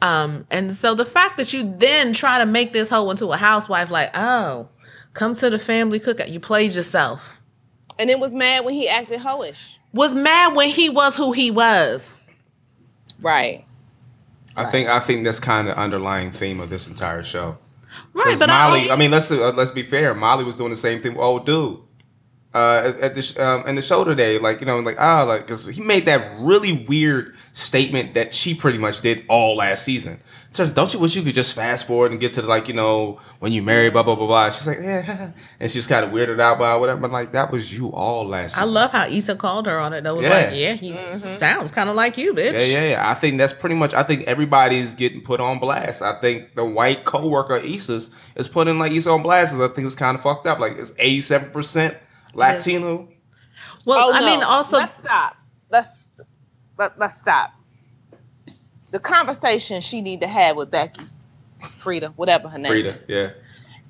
Um, 0.00 0.46
and 0.50 0.72
so 0.72 0.94
the 0.94 1.04
fact 1.04 1.38
that 1.38 1.52
you 1.52 1.74
then 1.76 2.12
try 2.12 2.38
to 2.38 2.46
make 2.46 2.72
this 2.72 2.88
hoe 2.88 3.10
into 3.10 3.26
a 3.28 3.36
housewife, 3.36 3.90
like, 3.90 4.10
oh, 4.16 4.68
come 5.14 5.34
to 5.34 5.50
the 5.50 5.58
family 5.58 6.00
cookout, 6.00 6.30
you 6.30 6.40
played 6.40 6.74
yourself. 6.74 7.40
And 7.98 8.10
it 8.10 8.18
was 8.20 8.32
mad 8.32 8.64
when 8.64 8.74
he 8.74 8.88
acted 8.88 9.20
hoish. 9.20 9.76
Was 9.92 10.14
mad 10.14 10.54
when 10.54 10.68
he 10.68 10.88
was 10.88 11.16
who 11.16 11.32
he 11.32 11.50
was. 11.50 12.20
Right. 13.20 13.64
I 14.56 14.64
think 14.66 14.88
I 14.88 15.00
think 15.00 15.24
that's 15.24 15.40
kind 15.40 15.68
of 15.68 15.76
underlying 15.76 16.30
theme 16.32 16.60
of 16.60 16.68
this 16.70 16.88
entire 16.88 17.22
show. 17.22 17.58
Right, 18.12 18.26
'Cause 18.26 18.38
but 18.40 18.48
Molly, 18.48 18.90
I, 18.90 18.94
I, 18.94 18.96
mean, 18.96 19.10
let's 19.10 19.30
uh, 19.30 19.52
let's 19.52 19.70
be 19.70 19.82
fair. 19.82 20.14
Molly 20.14 20.44
was 20.44 20.56
doing 20.56 20.70
the 20.70 20.76
same 20.76 21.00
thing 21.00 21.14
with 21.14 21.22
old 21.22 21.46
dude. 21.46 21.78
Uh, 22.54 22.82
at, 22.86 23.00
at 23.00 23.14
the 23.14 23.22
sh- 23.22 23.38
um, 23.38 23.64
in 23.66 23.76
the 23.76 23.82
show 23.82 24.04
today, 24.04 24.38
like 24.38 24.60
you 24.60 24.66
know, 24.66 24.78
like 24.80 24.96
ah, 24.98 25.22
like 25.22 25.42
because 25.42 25.66
he 25.66 25.80
made 25.80 26.06
that 26.06 26.36
really 26.40 26.84
weird 26.88 27.36
statement 27.52 28.14
that 28.14 28.34
she 28.34 28.54
pretty 28.54 28.78
much 28.78 29.00
did 29.00 29.24
all 29.28 29.56
last 29.56 29.84
season. 29.84 30.20
So 30.52 30.66
don't 30.66 30.92
you 30.92 30.98
wish 30.98 31.14
you 31.14 31.22
could 31.22 31.34
just 31.34 31.54
fast 31.54 31.86
forward 31.86 32.10
and 32.10 32.20
get 32.20 32.32
to 32.34 32.42
the, 32.42 32.48
like 32.48 32.66
you 32.66 32.74
know 32.74 33.20
when 33.40 33.52
you 33.52 33.62
marry 33.62 33.88
blah 33.90 34.02
blah 34.02 34.14
blah 34.14 34.26
blah. 34.26 34.50
She's 34.50 34.66
like 34.66 34.78
yeah, 34.80 35.30
and 35.60 35.70
she's 35.70 35.86
kind 35.86 36.04
of 36.04 36.10
weirded 36.10 36.40
out 36.40 36.58
by 36.58 36.74
whatever. 36.76 37.00
But 37.00 37.12
like 37.12 37.32
that 37.32 37.50
was 37.52 37.76
you 37.76 37.88
all 37.92 38.26
last. 38.26 38.58
I 38.58 38.64
love 38.64 38.90
how 38.90 39.06
Issa 39.06 39.36
called 39.36 39.66
her 39.66 39.78
on 39.78 39.92
it. 39.92 40.02
That 40.02 40.16
was 40.16 40.26
Yeah. 40.26 40.34
like, 40.34 40.56
yeah, 40.56 40.74
he 40.74 40.92
mm-hmm. 40.92 41.16
sounds 41.16 41.70
kind 41.70 41.88
of 41.88 41.96
like 41.96 42.18
you, 42.18 42.34
bitch. 42.34 42.52
Yeah, 42.52 42.80
yeah, 42.80 42.88
yeah. 42.90 43.10
I 43.10 43.14
think 43.14 43.38
that's 43.38 43.52
pretty 43.52 43.74
much. 43.76 43.94
I 43.94 44.02
think 44.02 44.24
everybody's 44.26 44.92
getting 44.92 45.20
put 45.20 45.40
on 45.40 45.58
blast. 45.58 46.02
I 46.02 46.20
think 46.20 46.54
the 46.54 46.64
white 46.64 47.04
coworker 47.04 47.56
Issa's 47.56 48.10
is 48.36 48.48
putting 48.48 48.78
like 48.78 48.92
Issa 48.92 49.10
on 49.10 49.22
blast. 49.22 49.52
'cause 49.52 49.70
I 49.70 49.72
think 49.74 49.86
it's 49.86 49.94
kind 49.96 50.16
of 50.16 50.22
fucked 50.22 50.46
up. 50.46 50.58
Like 50.58 50.76
it's 50.76 50.92
eighty 50.98 51.20
seven 51.20 51.50
percent 51.50 51.96
Latino. 52.34 53.08
Well, 53.84 54.10
oh, 54.10 54.12
I 54.12 54.20
no. 54.20 54.26
mean, 54.26 54.42
also, 54.42 54.78
let's 54.78 54.98
stop. 55.02 55.36
Let's 55.70 55.88
let, 56.78 56.98
let's 56.98 57.16
stop. 57.16 57.52
The 58.90 58.98
conversation 58.98 59.80
she 59.80 60.00
need 60.00 60.20
to 60.22 60.26
have 60.26 60.56
with 60.56 60.70
Becky, 60.70 61.02
Frida, 61.78 62.12
whatever 62.16 62.48
her 62.48 62.58
name 62.58 62.72
Frida, 62.72 62.96
yeah. 63.08 63.30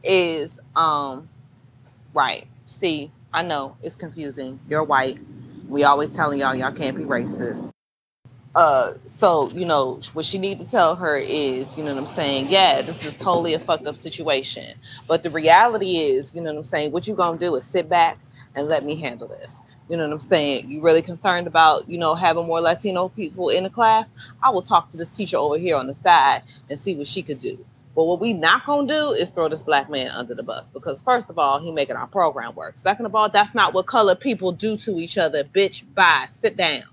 is 0.02 0.60
um 0.76 1.28
right. 2.14 2.46
See, 2.66 3.10
I 3.32 3.42
know 3.42 3.76
it's 3.82 3.96
confusing. 3.96 4.60
You're 4.68 4.84
white. 4.84 5.18
We 5.68 5.84
always 5.84 6.10
telling 6.10 6.40
y'all 6.40 6.54
y'all 6.54 6.72
can't 6.72 6.96
be 6.96 7.04
racist. 7.04 7.70
Uh, 8.54 8.94
so 9.04 9.50
you 9.50 9.64
know 9.64 10.00
what 10.14 10.24
she 10.24 10.38
need 10.38 10.58
to 10.60 10.68
tell 10.68 10.96
her 10.96 11.16
is, 11.18 11.76
you 11.76 11.84
know 11.84 11.94
what 11.94 12.00
I'm 12.00 12.14
saying? 12.14 12.46
Yeah, 12.48 12.82
this 12.82 13.04
is 13.04 13.14
totally 13.16 13.54
a 13.54 13.58
fucked 13.58 13.86
up 13.86 13.96
situation. 13.96 14.76
But 15.06 15.22
the 15.22 15.30
reality 15.30 15.98
is, 15.98 16.34
you 16.34 16.40
know 16.40 16.52
what 16.52 16.58
I'm 16.58 16.64
saying? 16.64 16.92
What 16.92 17.06
you 17.06 17.14
gonna 17.14 17.38
do 17.38 17.54
is 17.56 17.64
sit 17.64 17.88
back 17.88 18.18
and 18.54 18.68
let 18.68 18.84
me 18.84 18.96
handle 18.96 19.28
this. 19.28 19.54
You 19.88 19.96
know 19.96 20.04
what 20.04 20.12
I'm 20.12 20.20
saying? 20.20 20.70
You 20.70 20.82
really 20.82 21.02
concerned 21.02 21.46
about, 21.46 21.88
you 21.88 21.98
know, 21.98 22.14
having 22.14 22.46
more 22.46 22.60
Latino 22.60 23.08
people 23.08 23.48
in 23.48 23.64
the 23.64 23.70
class? 23.70 24.08
I 24.42 24.50
will 24.50 24.62
talk 24.62 24.90
to 24.90 24.96
this 24.96 25.08
teacher 25.08 25.38
over 25.38 25.58
here 25.58 25.76
on 25.76 25.86
the 25.86 25.94
side 25.94 26.42
and 26.68 26.78
see 26.78 26.94
what 26.94 27.06
she 27.06 27.22
could 27.22 27.40
do. 27.40 27.64
But 27.94 28.04
what 28.04 28.20
we 28.20 28.32
not 28.32 28.66
gonna 28.66 28.86
do 28.86 29.12
is 29.12 29.30
throw 29.30 29.48
this 29.48 29.62
black 29.62 29.90
man 29.90 30.08
under 30.08 30.34
the 30.34 30.42
bus 30.42 30.66
because 30.66 31.02
first 31.02 31.30
of 31.30 31.38
all, 31.38 31.58
he 31.58 31.72
making 31.72 31.96
our 31.96 32.06
program 32.06 32.54
work. 32.54 32.78
Second 32.78 33.06
of 33.06 33.14
all, 33.14 33.28
that's 33.28 33.54
not 33.54 33.74
what 33.74 33.86
colored 33.86 34.20
people 34.20 34.52
do 34.52 34.76
to 34.78 34.98
each 34.98 35.18
other. 35.18 35.42
Bitch, 35.42 35.82
bye, 35.94 36.26
sit 36.28 36.56
down. 36.56 36.84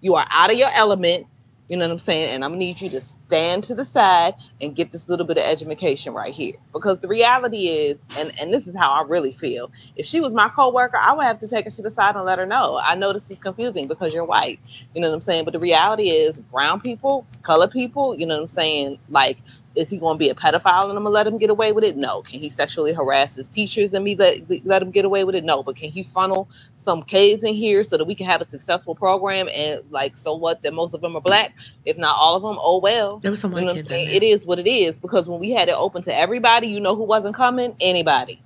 You 0.00 0.16
are 0.16 0.26
out 0.30 0.50
of 0.50 0.58
your 0.58 0.70
element. 0.72 1.26
You 1.68 1.76
know 1.76 1.86
what 1.86 1.92
I'm 1.92 1.98
saying? 1.98 2.34
And 2.34 2.44
I'm 2.44 2.52
gonna 2.52 2.58
need 2.58 2.80
you 2.80 2.90
to 2.90 3.00
stand 3.34 3.64
to 3.64 3.74
the 3.74 3.84
side 3.84 4.34
and 4.60 4.76
get 4.76 4.92
this 4.92 5.08
little 5.08 5.26
bit 5.26 5.38
of 5.38 5.44
education 5.44 6.14
right 6.14 6.32
here. 6.32 6.54
Because 6.72 7.00
the 7.00 7.08
reality 7.08 7.66
is, 7.68 7.98
and, 8.16 8.32
and 8.40 8.54
this 8.54 8.68
is 8.68 8.76
how 8.76 8.92
I 8.92 9.02
really 9.02 9.32
feel, 9.32 9.72
if 9.96 10.06
she 10.06 10.20
was 10.20 10.34
my 10.34 10.48
coworker, 10.50 10.98
I 10.98 11.12
would 11.12 11.26
have 11.26 11.40
to 11.40 11.48
take 11.48 11.64
her 11.64 11.72
to 11.72 11.82
the 11.82 11.90
side 11.90 12.16
and 12.16 12.24
let 12.24 12.38
her 12.38 12.46
know. 12.46 12.80
I 12.82 12.94
know 12.94 13.12
this 13.12 13.30
is 13.30 13.38
confusing 13.38 13.88
because 13.88 14.14
you're 14.14 14.24
white. 14.24 14.60
You 14.94 15.00
know 15.00 15.08
what 15.08 15.16
I'm 15.16 15.20
saying? 15.22 15.44
But 15.44 15.54
the 15.54 15.60
reality 15.60 16.10
is 16.10 16.38
brown 16.38 16.80
people, 16.80 17.26
color 17.42 17.68
people, 17.68 18.14
you 18.18 18.26
know 18.26 18.36
what 18.36 18.42
I'm 18.42 18.48
saying, 18.48 18.98
like 19.10 19.38
Is 19.74 19.90
he 19.90 19.98
going 19.98 20.14
to 20.14 20.18
be 20.18 20.30
a 20.30 20.34
pedophile 20.34 20.88
and 20.88 20.92
I'm 20.92 21.04
gonna 21.04 21.10
let 21.10 21.26
him 21.26 21.38
get 21.38 21.50
away 21.50 21.72
with 21.72 21.82
it? 21.84 21.96
No. 21.96 22.22
Can 22.22 22.38
he 22.38 22.48
sexually 22.48 22.92
harass 22.92 23.34
his 23.34 23.48
teachers 23.48 23.92
and 23.92 24.04
me 24.04 24.14
let 24.14 24.40
let 24.64 24.82
him 24.82 24.90
get 24.90 25.04
away 25.04 25.24
with 25.24 25.34
it? 25.34 25.44
No. 25.44 25.62
But 25.62 25.76
can 25.76 25.90
he 25.90 26.04
funnel 26.04 26.48
some 26.76 27.02
kids 27.02 27.42
in 27.42 27.54
here 27.54 27.82
so 27.82 27.96
that 27.96 28.04
we 28.04 28.14
can 28.14 28.26
have 28.26 28.40
a 28.40 28.48
successful 28.48 28.94
program? 28.94 29.48
And 29.52 29.80
like, 29.90 30.16
so 30.16 30.34
what? 30.34 30.62
That 30.62 30.74
most 30.74 30.94
of 30.94 31.00
them 31.00 31.16
are 31.16 31.20
black, 31.20 31.56
if 31.84 31.98
not 31.98 32.16
all 32.16 32.36
of 32.36 32.42
them. 32.42 32.56
Oh 32.60 32.78
well. 32.78 33.18
There 33.18 33.30
was 33.30 33.40
some 33.40 33.52
You 33.56 33.62
know 33.62 33.74
kids. 33.74 33.90
It 33.90 34.22
is 34.22 34.46
what 34.46 34.58
it 34.58 34.68
is 34.68 34.94
because 34.94 35.28
when 35.28 35.40
we 35.40 35.50
had 35.50 35.68
it 35.68 35.74
open 35.74 36.02
to 36.02 36.14
everybody, 36.14 36.68
you 36.68 36.80
know 36.80 36.94
who 36.94 37.04
wasn't 37.04 37.34
coming? 37.34 37.74
Anybody. 37.80 38.40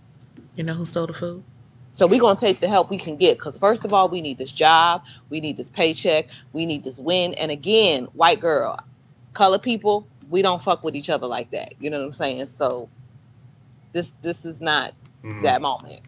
You 0.56 0.64
know 0.64 0.74
who 0.74 0.84
stole 0.84 1.06
the 1.06 1.12
food? 1.12 1.44
So 1.98 2.06
we're 2.06 2.20
gonna 2.20 2.38
take 2.38 2.60
the 2.60 2.68
help 2.68 2.90
we 2.90 2.96
can 2.96 3.16
get 3.16 3.38
because 3.38 3.58
first 3.58 3.84
of 3.84 3.92
all, 3.92 4.08
we 4.08 4.20
need 4.20 4.38
this 4.38 4.52
job, 4.52 5.02
we 5.30 5.40
need 5.40 5.56
this 5.56 5.68
paycheck, 5.68 6.26
we 6.52 6.64
need 6.64 6.84
this 6.84 6.96
win. 6.96 7.34
And 7.34 7.50
again, 7.50 8.04
white 8.12 8.38
girl, 8.40 8.78
color 9.34 9.58
people, 9.58 10.06
we 10.30 10.42
don't 10.42 10.62
fuck 10.62 10.82
with 10.84 10.94
each 10.96 11.10
other 11.10 11.26
like 11.26 11.50
that. 11.52 11.74
You 11.80 11.90
know 11.90 11.98
what 12.00 12.06
I'm 12.06 12.12
saying? 12.12 12.48
So 12.56 12.88
this 13.92 14.12
this 14.22 14.44
is 14.44 14.60
not 14.60 14.92
Mhm. 15.24 15.42
that 15.42 15.60
moment. 15.62 16.00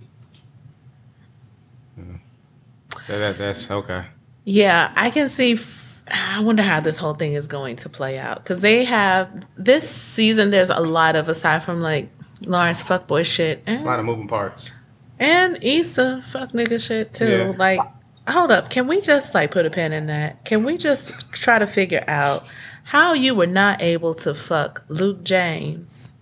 That- 3.08 3.18
that- 3.18 3.38
that's 3.38 3.70
okay. 3.70 4.04
Yeah, 4.44 4.90
I 4.96 5.10
can 5.10 5.28
see. 5.28 5.52
F- 5.54 6.02
I 6.10 6.40
wonder 6.40 6.62
how 6.62 6.80
this 6.80 6.98
whole 6.98 7.14
thing 7.14 7.34
is 7.34 7.46
going 7.46 7.76
to 7.76 7.88
play 7.88 8.18
out 8.18 8.38
because 8.42 8.60
they 8.60 8.84
have 8.84 9.28
this 9.56 9.88
season. 9.88 10.50
There's 10.50 10.70
a 10.70 10.80
lot 10.80 11.14
of 11.16 11.28
aside 11.28 11.62
from 11.62 11.80
like 11.82 12.08
Lawrence 12.46 12.82
fuckboy 12.82 13.24
shit 13.24 13.62
It's 13.66 13.82
a 13.82 13.86
lot 13.86 13.98
of 14.00 14.04
moving 14.06 14.26
parts. 14.26 14.72
and 15.18 15.58
Issa 15.62 16.22
fuck 16.22 16.50
nigga 16.52 16.84
shit 16.84 17.12
too. 17.14 17.30
Yeah. 17.30 17.52
Like, 17.56 17.80
hold 18.28 18.50
up, 18.50 18.70
can 18.70 18.86
we 18.88 19.00
just 19.00 19.34
like 19.34 19.50
put 19.52 19.66
a 19.66 19.70
pin 19.70 19.92
in 19.92 20.06
that? 20.06 20.44
Can 20.44 20.64
we 20.64 20.76
just 20.76 21.30
try 21.32 21.58
to 21.58 21.66
figure 21.66 22.04
out 22.08 22.44
how 22.90 23.12
you 23.12 23.34
were 23.34 23.46
not 23.46 23.80
able 23.82 24.14
to 24.16 24.34
fuck 24.34 24.82
Luke 24.88 25.22
James, 25.24 26.12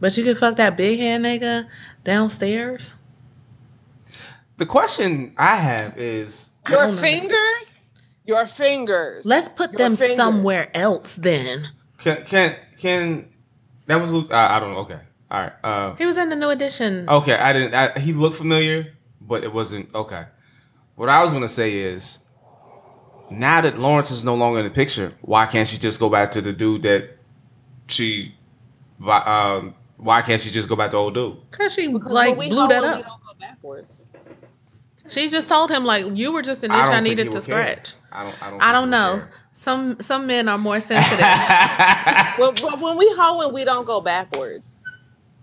but 0.00 0.16
you 0.16 0.24
could 0.24 0.38
fuck 0.38 0.56
that 0.56 0.76
big 0.76 0.98
hand 1.00 1.24
nigga 1.24 1.66
downstairs? 2.04 2.94
The 4.58 4.66
question 4.66 5.34
I 5.36 5.56
have 5.56 5.96
is, 5.98 6.50
Your 6.68 6.78
don't 6.78 6.88
understand. 6.90 7.20
fingers, 7.22 7.66
your 8.24 8.46
fingers. 8.46 9.24
Let's 9.24 9.48
put 9.48 9.72
Your 9.72 9.78
them 9.78 9.96
fingers. 9.96 10.16
somewhere 10.16 10.70
else 10.74 11.16
then. 11.16 11.68
can 11.98 12.24
can 12.24 12.56
can 12.76 13.28
that 13.86 13.96
was 14.00 14.12
Luke? 14.12 14.32
I, 14.32 14.56
I 14.56 14.60
don't 14.60 14.72
know. 14.74 14.80
Okay, 14.80 14.98
all 15.30 15.40
right. 15.40 15.52
Uh, 15.64 15.94
He 15.94 16.06
was 16.06 16.16
in 16.16 16.28
the 16.28 16.36
new 16.36 16.50
edition. 16.50 17.08
okay, 17.08 17.34
I 17.34 17.52
didn't. 17.52 17.74
I, 17.74 17.98
he 17.98 18.12
looked 18.12 18.36
familiar, 18.36 18.92
but 19.20 19.44
it 19.44 19.52
wasn't 19.52 19.92
okay. 19.94 20.24
What 20.96 21.08
I 21.08 21.22
was 21.24 21.32
gonna 21.32 21.48
say 21.48 21.78
is, 21.78 22.18
now 23.30 23.60
that 23.60 23.78
Lawrence 23.78 24.10
is 24.10 24.24
no 24.24 24.34
longer 24.34 24.58
in 24.60 24.64
the 24.64 24.70
picture, 24.70 25.12
why 25.22 25.46
can't 25.46 25.68
she 25.68 25.78
just 25.78 25.98
go 26.00 26.08
back 26.08 26.30
to 26.32 26.40
the 26.40 26.52
dude 26.52 26.82
that 26.82 27.16
she? 27.86 28.34
Um, 29.06 29.74
why 29.96 30.22
can't 30.22 30.40
she 30.42 30.50
just 30.50 30.68
go 30.68 30.76
back 30.76 30.90
to 30.92 30.96
old 30.96 31.14
dude? 31.14 31.36
Cause 31.50 31.74
she 31.74 31.88
Because 31.88 32.12
like 32.12 32.36
blew 32.36 32.68
that 32.68 32.84
up. 32.84 32.94
don't 33.04 33.22
go 33.24 33.32
backwards. 33.40 34.02
She 35.08 35.28
just 35.28 35.48
told 35.48 35.70
him 35.70 35.84
like 35.84 36.04
you 36.14 36.32
were 36.32 36.42
just 36.42 36.62
an 36.64 36.70
I 36.70 36.80
itch 36.80 36.86
don't 36.86 36.94
I, 36.96 37.00
needed 37.00 37.24
to 37.24 37.28
would 37.28 37.32
care. 37.32 37.40
scratch. 37.40 37.94
I 38.12 38.24
don't. 38.24 38.42
I 38.42 38.50
don't. 38.50 38.62
I 38.62 38.72
don't 38.72 38.90
know. 38.90 39.14
would 39.16 39.28
Some 39.52 40.00
some 40.00 40.26
men 40.26 40.48
are 40.48 40.58
more 40.58 40.80
sensitive. 40.80 41.18
Well, 42.38 42.52
but 42.52 42.80
when 42.80 42.96
we 42.96 43.12
hoeing, 43.18 43.52
we 43.52 43.64
don't 43.64 43.84
go 43.84 44.00
backwards. 44.00 44.70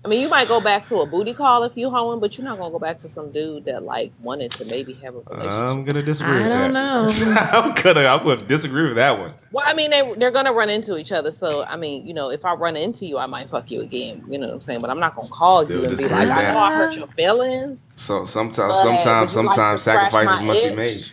I 0.06 0.08
mean, 0.08 0.22
you 0.22 0.30
might 0.30 0.48
go 0.48 0.62
back 0.62 0.86
to 0.90 0.98
a 0.98 1.06
booty 1.08 1.34
call 1.34 1.64
if 1.64 1.76
you 1.76 1.90
hoeing, 1.90 2.20
but 2.20 2.38
you're 2.38 2.46
not 2.46 2.60
gonna 2.60 2.70
go 2.70 2.78
back 2.78 3.00
to 3.00 3.10
some 3.10 3.32
dude 3.32 3.66
that 3.66 3.82
like 3.82 4.12
wanted 4.22 4.52
to 4.52 4.66
maybe 4.66 4.94
have 4.94 5.16
a 5.16 5.20
relationship. 5.22 5.52
I'm 5.52 5.84
gonna 5.84 6.04
disagree. 6.04 6.36
I 6.36 6.42
with 6.42 6.50
don't 6.50 6.74
that. 6.74 7.54
I'm 7.56 7.74
gonna. 7.74 8.06
I'm 8.06 8.24
gonna 8.24 8.46
disagree 8.46 8.84
with 8.84 8.98
that 8.98 9.18
one. 9.18 9.34
Well, 9.52 9.66
I 9.68 9.74
mean, 9.74 9.90
they 9.90 10.14
they're 10.18 10.30
gonna 10.30 10.54
run 10.54 10.70
into 10.70 10.96
each 10.98 11.12
other. 11.12 11.32
So, 11.32 11.64
I 11.64 11.76
mean, 11.76 12.06
you 12.06 12.14
know, 12.14 12.30
if 12.30 12.46
I 12.46 12.54
run 12.54 12.76
into 12.78 13.08
you, 13.08 13.18
I 13.18 13.26
might 13.26 13.50
fuck 13.50 13.72
you 13.72 13.82
again. 13.82 14.24
You 14.30 14.38
know 14.38 14.46
what 14.46 14.54
I'm 14.54 14.62
saying? 14.62 14.82
But 14.82 14.92
I'm 14.92 15.00
not 15.00 15.16
gonna 15.16 15.28
call 15.30 15.64
Still 15.66 15.80
you 15.80 15.86
and 15.86 15.98
be 15.98 16.04
disagree 16.04 16.28
like, 16.28 16.38
with 16.38 16.38
I 16.46 16.54
know. 16.54 16.60
I 16.60 16.74
hurt 16.76 16.96
your 16.96 17.08
feelings. 17.08 17.80
So 17.96 18.26
sometimes, 18.26 18.58
But 18.58 18.68
would 18.86 19.00
sometimes, 19.02 19.36
like 19.36 19.46
sometimes 19.56 19.82
sacrifices 19.82 20.42
my 20.42 20.46
must 20.46 20.64
be 20.64 20.76
made. 20.76 21.06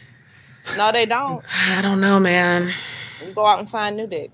No, 0.76 0.92
they 0.92 1.06
don't. 1.06 1.42
I 1.50 1.80
don't 1.80 2.02
know, 2.02 2.20
man. 2.20 2.70
You 3.26 3.32
go 3.32 3.46
out 3.46 3.58
and 3.58 3.70
find 3.70 3.96
new 3.96 4.06
dick. 4.06 4.30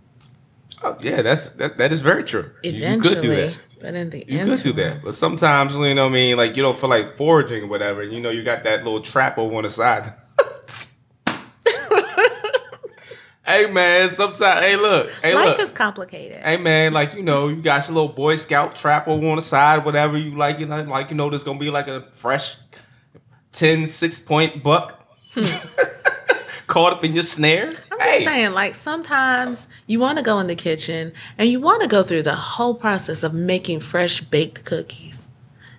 Oh, 0.82 0.96
yeah, 1.00 1.22
that's 1.22 1.50
that. 1.50 1.78
That 1.78 1.92
is 1.92 2.02
very 2.02 2.24
true. 2.24 2.50
You- 2.64 2.72
Eventually, 2.72 2.94
you 2.94 3.00
could 3.02 3.22
do 3.22 3.36
that. 3.36 3.58
But 3.80 3.94
in 3.94 4.10
the 4.10 4.18
You 4.18 4.40
interim, 4.40 4.56
could 4.56 4.64
do 4.64 4.72
that, 4.74 5.02
but 5.02 5.14
sometimes 5.14 5.74
you 5.74 5.94
know, 5.94 6.04
what 6.04 6.10
I 6.10 6.12
mean, 6.12 6.36
like 6.36 6.56
you 6.56 6.62
don't 6.62 6.78
feel 6.78 6.90
like 6.90 7.16
foraging 7.16 7.64
or 7.64 7.66
whatever. 7.66 8.02
You 8.02 8.20
know, 8.20 8.30
you 8.30 8.42
got 8.42 8.64
that 8.64 8.84
little 8.84 9.00
trap 9.00 9.38
over 9.38 9.56
on 9.56 9.62
the 9.62 9.70
side. 9.70 10.12
hey 13.46 13.70
man, 13.70 14.08
sometimes, 14.10 14.60
hey 14.60 14.76
look, 14.76 15.10
hey 15.22 15.34
Life 15.34 15.48
look, 15.48 15.60
is 15.60 15.72
complicated. 15.72 16.42
hey 16.42 16.56
man, 16.56 16.92
like 16.92 17.14
you 17.14 17.22
know, 17.22 17.48
you 17.48 17.56
got 17.56 17.86
your 17.88 17.94
little 17.94 18.12
Boy 18.12 18.36
Scout 18.36 18.76
trap 18.76 19.08
over 19.08 19.26
on 19.28 19.36
the 19.36 19.42
side, 19.42 19.84
whatever 19.84 20.18
you 20.18 20.36
like. 20.36 20.58
You 20.58 20.66
know, 20.66 20.82
like 20.82 21.10
you 21.10 21.16
know, 21.16 21.30
there's 21.30 21.44
gonna 21.44 21.58
be 21.58 21.70
like 21.70 21.88
a 21.88 22.08
fresh 22.12 22.56
10, 23.52 23.86
six 23.86 24.18
point 24.18 24.62
buck 24.62 25.00
hmm. 25.32 25.42
caught 26.66 26.92
up 26.92 27.04
in 27.04 27.12
your 27.14 27.22
snare. 27.22 27.72
I'm 28.08 28.20
just 28.22 28.32
saying, 28.34 28.52
like 28.52 28.74
sometimes 28.74 29.68
you 29.86 30.00
want 30.00 30.18
to 30.18 30.24
go 30.24 30.38
in 30.40 30.46
the 30.46 30.56
kitchen 30.56 31.12
and 31.36 31.48
you 31.48 31.60
want 31.60 31.82
to 31.82 31.88
go 31.88 32.02
through 32.02 32.22
the 32.22 32.34
whole 32.34 32.74
process 32.74 33.22
of 33.22 33.32
making 33.34 33.80
fresh 33.80 34.20
baked 34.20 34.64
cookies, 34.64 35.28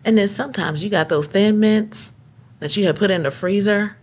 and 0.05 0.17
then 0.17 0.27
sometimes 0.27 0.83
you 0.83 0.89
got 0.89 1.09
those 1.09 1.27
thin 1.27 1.59
mints 1.59 2.13
that 2.59 2.75
you 2.77 2.85
had 2.85 2.95
put 2.95 3.09
in 3.11 3.23
the 3.23 3.31
freezer, 3.31 3.95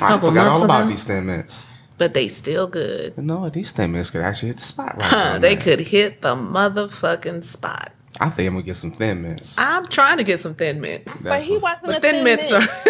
I 0.00 0.16
forgot 0.18 0.34
months 0.34 0.50
all 0.58 0.64
about 0.64 0.80
ago. 0.82 0.90
these 0.90 1.04
thin 1.04 1.26
mints. 1.26 1.64
but 1.96 2.14
they 2.14 2.28
still 2.28 2.66
good. 2.66 3.16
No, 3.18 3.48
these 3.50 3.72
thin 3.72 3.92
mints 3.92 4.10
could 4.10 4.20
actually 4.22 4.48
hit 4.48 4.58
the 4.58 4.64
spot 4.64 4.96
right 4.96 5.04
Huh, 5.04 5.16
now, 5.34 5.38
they 5.38 5.54
man. 5.54 5.62
could 5.64 5.80
hit 5.80 6.20
the 6.22 6.34
motherfucking 6.34 7.44
spot. 7.44 7.92
I 8.20 8.30
think 8.30 8.48
I'm 8.48 8.54
gonna 8.54 8.64
get 8.66 8.74
some 8.76 8.90
thin 8.90 9.22
mints. 9.22 9.56
I'm 9.58 9.84
trying 9.84 10.16
to 10.16 10.24
get 10.24 10.40
some 10.40 10.54
thin 10.54 10.80
mints, 10.80 11.16
But 11.18 11.42
he 11.42 11.56
wasn't 11.58 11.82
but 11.86 11.98
a 11.98 12.00
thin 12.00 12.14
thin 12.14 12.24
mints 12.24 12.50
mint. 12.50 12.64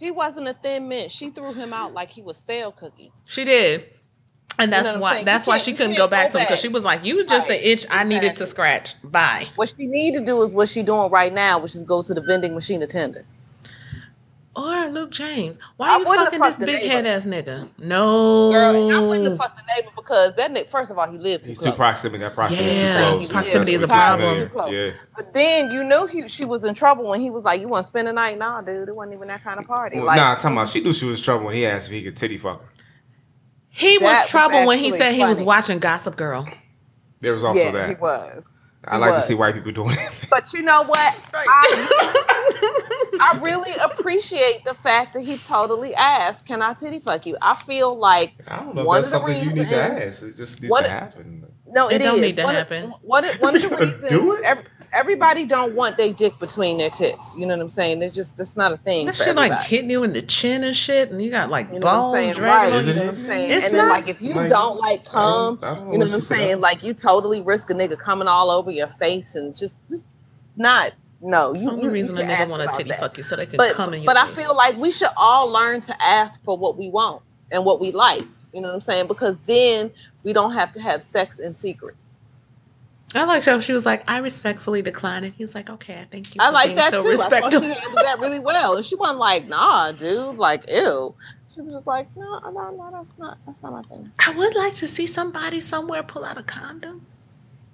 He 0.00 0.10
wasn't 0.10 0.48
a 0.48 0.54
thin 0.54 0.88
mint. 0.88 1.12
She 1.12 1.28
threw 1.28 1.52
him 1.52 1.74
out 1.74 1.92
like 1.92 2.08
he 2.08 2.22
was 2.22 2.38
stale 2.38 2.72
cookie. 2.72 3.12
She 3.26 3.44
did. 3.44 3.86
And 4.58 4.72
that's 4.72 4.92
know 4.92 4.98
why 4.98 5.24
that's 5.24 5.46
You 5.46 5.50
why 5.50 5.58
she 5.58 5.74
couldn't 5.74 5.96
go 5.96 6.08
back 6.08 6.30
to 6.30 6.38
him 6.38 6.44
because 6.44 6.58
she 6.58 6.68
was 6.68 6.86
like, 6.86 7.04
You 7.04 7.24
just 7.26 7.48
Right, 7.50 7.60
an 7.60 7.66
itch 7.66 7.84
I 7.90 8.04
needed 8.04 8.36
to 8.36 8.46
scratch. 8.46 8.94
Bye. 9.02 9.46
What 9.56 9.74
she 9.76 9.86
need 9.86 10.14
to 10.14 10.24
do 10.24 10.40
is 10.42 10.54
what 10.54 10.70
she 10.70 10.82
doing 10.82 11.10
right 11.10 11.32
now, 11.32 11.58
which 11.58 11.74
is 11.74 11.84
go 11.84 12.02
to 12.02 12.14
the 12.14 12.22
vending 12.22 12.54
machine 12.54 12.80
attendant. 12.80 13.26
Or 14.56 14.88
Luke 14.88 15.10
James. 15.12 15.60
Why 15.76 15.90
are 15.90 15.98
you 16.00 16.04
fucking 16.04 16.40
this 16.40 16.56
big 16.56 16.82
head 16.82 17.06
ass 17.06 17.24
nigga? 17.24 17.68
No. 17.78 18.50
Girl, 18.50 18.74
and 18.90 18.92
I 18.96 19.00
wouldn't 19.00 19.28
have 19.28 19.38
fucked 19.38 19.56
the 19.56 19.62
neighbor 19.72 19.92
because 19.94 20.34
that 20.34 20.52
nigga, 20.52 20.68
first 20.68 20.90
of 20.90 20.98
all, 20.98 21.08
he 21.10 21.18
lived 21.18 21.44
too 21.44 21.50
He's 21.52 21.58
close. 21.60 21.72
too 21.72 21.76
proximity. 21.76 22.24
That 22.24 22.34
proximity 22.34 22.74
Yeah, 22.74 22.98
is 22.98 23.28
too 23.28 23.32
close. 23.32 23.32
proximity 23.32 23.74
is 23.74 23.82
a 23.84 23.86
That's 23.86 24.20
what 24.22 24.50
problem. 24.50 24.72
you're. 24.74 24.86
Yeah. 24.88 24.92
But 25.16 25.32
then 25.32 25.70
you 25.70 25.84
knew 25.84 26.06
he, 26.06 26.26
she 26.26 26.44
was 26.44 26.64
in 26.64 26.74
trouble 26.74 27.06
when 27.06 27.20
he 27.20 27.30
was 27.30 27.44
like, 27.44 27.60
"You 27.60 27.68
want 27.68 27.86
to 27.86 27.90
spend 27.90 28.08
the 28.08 28.12
night?" 28.12 28.38
Nah, 28.38 28.60
dude, 28.62 28.88
it 28.88 28.96
wasn't 28.96 29.14
even 29.14 29.28
that 29.28 29.44
kind 29.44 29.60
of 29.60 29.66
party. 29.68 29.98
Well, 29.98 30.06
like, 30.06 30.16
nah, 30.16 30.34
talking 30.34 30.56
about 30.56 30.68
she 30.68 30.80
knew 30.80 30.92
she 30.92 31.06
was 31.06 31.20
in 31.20 31.24
trouble 31.24 31.46
when 31.46 31.54
he 31.54 31.64
asked 31.64 31.86
if 31.86 31.92
he 31.92 32.02
could 32.02 32.16
titty 32.16 32.36
fuck 32.36 32.60
her. 32.60 32.68
He 33.68 33.98
That 33.98 34.04
was 34.04 34.18
was 34.22 34.30
trouble 34.30 34.66
when 34.66 34.78
he 34.78 34.86
actually 34.86 34.98
said 34.98 35.14
he 35.14 35.24
was 35.24 35.40
watching 35.42 35.78
Gossip 35.78 36.16
Girl. 36.16 36.48
There 37.20 37.32
was 37.32 37.44
also 37.44 37.62
yeah, 37.66 37.70
that. 37.70 37.88
he 37.90 37.94
was. 37.94 38.44
I 38.84 38.96
like 38.96 39.12
was. 39.12 39.22
to 39.24 39.28
see 39.28 39.34
white 39.34 39.54
people 39.54 39.72
doing 39.72 39.96
it. 39.98 40.12
But 40.30 40.52
you 40.52 40.62
know 40.62 40.84
what? 40.84 41.16
I, 41.34 43.08
I 43.20 43.38
really 43.42 43.72
appreciate 43.74 44.64
the 44.64 44.74
fact 44.74 45.12
that 45.14 45.20
he 45.22 45.36
totally 45.38 45.94
asked, 45.94 46.46
"Can 46.46 46.62
I 46.62 46.72
titty 46.74 47.00
fuck 47.00 47.26
you?" 47.26 47.36
I 47.42 47.56
feel 47.64 47.96
like 47.96 48.32
I 48.48 48.56
don't 48.56 48.74
know 48.74 48.80
if 48.82 48.86
One 48.86 49.02
that's 49.02 49.12
of 49.12 49.22
the 49.26 49.32
something 49.34 49.48
you 49.48 49.54
need 49.54 49.68
to 49.68 49.76
ask. 49.76 50.22
It 50.22 50.36
just 50.36 50.62
needs 50.62 50.70
One- 50.70 50.84
to 50.84 50.88
happen. 50.88 51.46
no, 51.66 51.88
It 51.88 51.96
it 51.96 52.04
don't 52.04 52.16
is. 52.16 52.20
need 52.22 52.36
to 52.36 52.44
one 52.44 52.54
happen. 52.54 52.84
Of, 52.92 53.00
one, 53.02 53.24
of- 53.24 53.36
one 53.40 53.56
of 53.56 53.62
the 53.62 53.68
We 53.68 53.76
reasons 53.76 54.02
do 54.08 54.32
it. 54.34 54.44
ev- 54.44 54.64
everybody 54.92 55.44
don't 55.46 55.74
want 55.74 55.96
their 55.96 56.12
dick 56.12 56.38
between 56.38 56.78
their 56.78 56.90
tits. 56.90 57.34
You 57.36 57.46
know 57.46 57.54
what 57.56 57.62
I'm 57.62 57.68
saying? 57.70 57.98
They 58.00 58.10
just 58.10 58.36
that's 58.36 58.56
not 58.56 58.72
a 58.72 58.76
thing. 58.78 59.06
That 59.06 59.16
for 59.16 59.24
shit 59.24 59.36
like 59.36 59.50
everybody. 59.50 59.68
hitting 59.68 59.90
you 59.90 60.02
in 60.04 60.12
the 60.12 60.22
chin 60.22 60.64
and 60.64 60.74
shit, 60.74 61.10
and 61.10 61.22
you 61.22 61.30
got 61.30 61.50
like 61.50 61.66
You 61.68 61.74
know 61.74 61.78
what 61.78 61.82
balls 61.82 62.16
saying? 62.18 62.34
dragging 62.34 62.74
Right. 62.74 62.84
you. 62.86 62.92
know 62.94 63.00
what 63.00 63.08
I'm 63.10 63.16
saying? 63.16 63.50
It's 63.52 63.66
and 63.66 63.74
then 63.74 63.88
like 63.88 64.08
if 64.08 64.20
you 64.22 64.34
Like, 64.34 64.48
don't 64.50 64.78
like 64.78 65.04
come, 65.04 65.58
I 65.62 65.66
don't- 65.66 65.72
I 65.72 65.74
don't 65.80 65.92
you 65.92 65.98
know 65.98 66.04
what 66.04 66.08
what 66.08 66.14
I'm 66.14 66.20
she 66.20 66.26
said. 66.26 66.36
saying? 66.38 66.60
Like 66.60 66.82
you 66.82 66.94
totally 66.94 67.42
risk 67.42 67.70
a 67.70 67.74
nigga 67.74 67.98
coming 67.98 68.28
all 68.28 68.50
over 68.50 68.70
your 68.70 68.88
face 68.88 69.34
and 69.34 69.56
just, 69.56 69.76
just 69.90 70.04
not 70.56 70.92
no. 71.22 71.54
You, 71.54 71.64
Some 71.64 71.78
you, 71.78 71.90
reason 71.90 72.16
you 72.16 72.22
a 72.22 72.26
nigga 72.26 72.48
want 72.48 72.62
to 72.70 72.76
titty 72.76 72.90
that. 72.90 73.00
fuck 73.00 73.16
you 73.18 73.22
so 73.22 73.36
they 73.36 73.46
can 73.46 73.58
But 73.58 73.74
come 73.74 73.92
in 73.94 74.02
your 74.02 74.06
but 74.06 74.16
I 74.16 74.26
face. 74.28 74.44
feel 74.46 74.56
like 74.56 74.76
we 74.78 74.90
should 74.90 75.10
all 75.16 75.48
learn 75.48 75.80
to 75.82 76.02
ask 76.02 76.42
for 76.44 76.56
what 76.56 76.78
we 76.78 76.88
want 76.88 77.22
and 77.50 77.64
what 77.64 77.80
we 77.80 77.92
like. 77.92 78.22
You 78.52 78.60
know 78.62 78.68
what 78.68 78.74
I'm 78.74 78.80
saying? 78.80 79.06
Because 79.06 79.36
then 79.46 79.90
we 80.24 80.32
don't 80.32 80.52
have 80.52 80.72
to 80.72 80.80
have 80.80 81.04
sex 81.04 81.38
in 81.38 81.54
secret. 81.54 81.94
I 83.14 83.24
like 83.24 83.44
how 83.44 83.58
she 83.58 83.72
was 83.72 83.84
like, 83.84 84.08
I 84.08 84.18
respectfully 84.18 84.82
declined 84.82 85.24
And 85.24 85.34
He 85.34 85.42
was 85.42 85.54
like, 85.54 85.68
okay, 85.68 85.98
I 86.00 86.04
thank 86.04 86.34
you. 86.34 86.40
I 86.40 86.50
like 86.50 86.76
that 86.76 86.90
so 86.90 87.02
too. 87.02 87.10
I 87.10 87.16
thought 87.40 87.52
she 87.52 87.60
handled 87.60 87.96
that 87.96 88.18
really 88.20 88.38
well. 88.38 88.76
And 88.76 88.84
she 88.84 88.94
wasn't 88.94 89.18
like, 89.18 89.48
nah, 89.48 89.92
dude, 89.92 90.36
like, 90.36 90.70
ew. 90.70 91.14
She 91.52 91.60
was 91.60 91.74
just 91.74 91.86
like, 91.86 92.06
no, 92.16 92.38
no, 92.38 92.70
no, 92.70 92.88
that's 92.92 93.12
not, 93.18 93.38
that's 93.46 93.60
not 93.62 93.72
my 93.72 93.82
thing. 93.82 94.12
I 94.24 94.32
would 94.32 94.54
like 94.54 94.74
to 94.76 94.86
see 94.86 95.06
somebody 95.06 95.60
somewhere 95.60 96.02
pull 96.04 96.24
out 96.24 96.38
a 96.38 96.44
condom. 96.44 97.06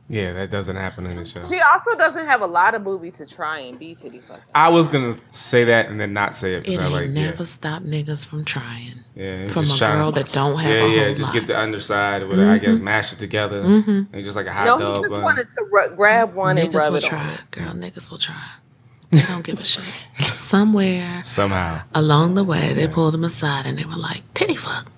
Yeah, 0.09 0.33
that 0.35 0.53
doesn't 0.53 0.77
happen 0.77 1.05
in 1.07 1.17
the 1.17 1.25
show. 1.25 1.43
She 1.43 1.59
also 1.61 1.97
doesn't 1.97 2.27
have 2.27 2.41
a 2.41 2.47
lot 2.47 2.77
of 2.77 2.83
movie 2.83 3.11
to 3.11 3.27
try 3.27 3.59
and 3.59 3.77
be 3.77 3.95
titty 3.95 4.21
fucking. 4.21 4.43
I 4.55 4.69
was 4.69 4.87
gonna 4.87 5.17
say 5.31 5.65
that 5.65 5.89
and 5.89 5.99
then 6.01 6.13
not 6.13 6.33
say 6.35 6.55
it 6.55 6.59
It 6.59 6.65
because 6.67 6.79
I 6.79 6.85
ain't 6.85 6.93
like 6.93 7.11
never 7.11 7.37
yeah, 7.39 7.45
stopped 7.45 7.87
niggas 7.87 8.25
from 8.25 8.45
trying. 8.45 8.93
yeah, 9.17 9.49
from 9.49 9.65
a 9.69 9.77
girl 9.79 10.13
to- 10.13 10.23
that 10.23 10.33
don't 10.33 10.59
have 10.61 10.71
yeah, 10.73 10.85
a 10.85 10.89
yeah, 10.89 11.05
whole 11.07 11.15
just 11.17 11.35
lot. 11.35 11.41
get 11.41 11.47
the 11.49 11.59
underside 11.59 12.23
with 12.29 12.39
it. 12.39 12.47
I 12.49 12.59
guess 12.59 12.79
mash 12.79 13.13
it 13.13 13.19
together 13.19 13.65
Mhm. 13.65 14.07
and 14.13 14.23
just 14.25 14.37
like 14.37 14.47
a 14.47 14.53
hot 14.53 14.67
No, 14.67 14.79
dog. 14.79 14.97
he 14.99 15.03
just 15.03 15.11
bun. 15.15 15.23
wanted 15.23 15.49
to 15.51 15.65
ru- 15.73 15.97
grab 15.97 16.35
one 16.35 16.57
and 16.57 16.71
niggas 16.73 16.75
rub 16.79 16.89
will 16.91 16.97
it 16.99 17.03
try. 17.05 17.19
on. 17.19 17.39
Girl, 17.51 17.73
niggas 17.75 18.09
will 18.09 18.19
try. 18.19 18.45
They 19.11 19.23
don't 19.23 19.43
give 19.43 19.59
a 19.59 19.65
shit. 19.73 19.83
Somewhere 20.37 21.23
Somehow, 21.25 21.81
along 21.95 22.35
the 22.35 22.45
way, 22.45 22.73
they 22.75 22.87
pulled 22.87 23.15
them 23.15 23.25
aside 23.25 23.67
and 23.67 23.77
they 23.79 23.85
were 23.85 23.97
like, 23.97 24.23
titty 24.35 24.55
fuck. 24.55 24.91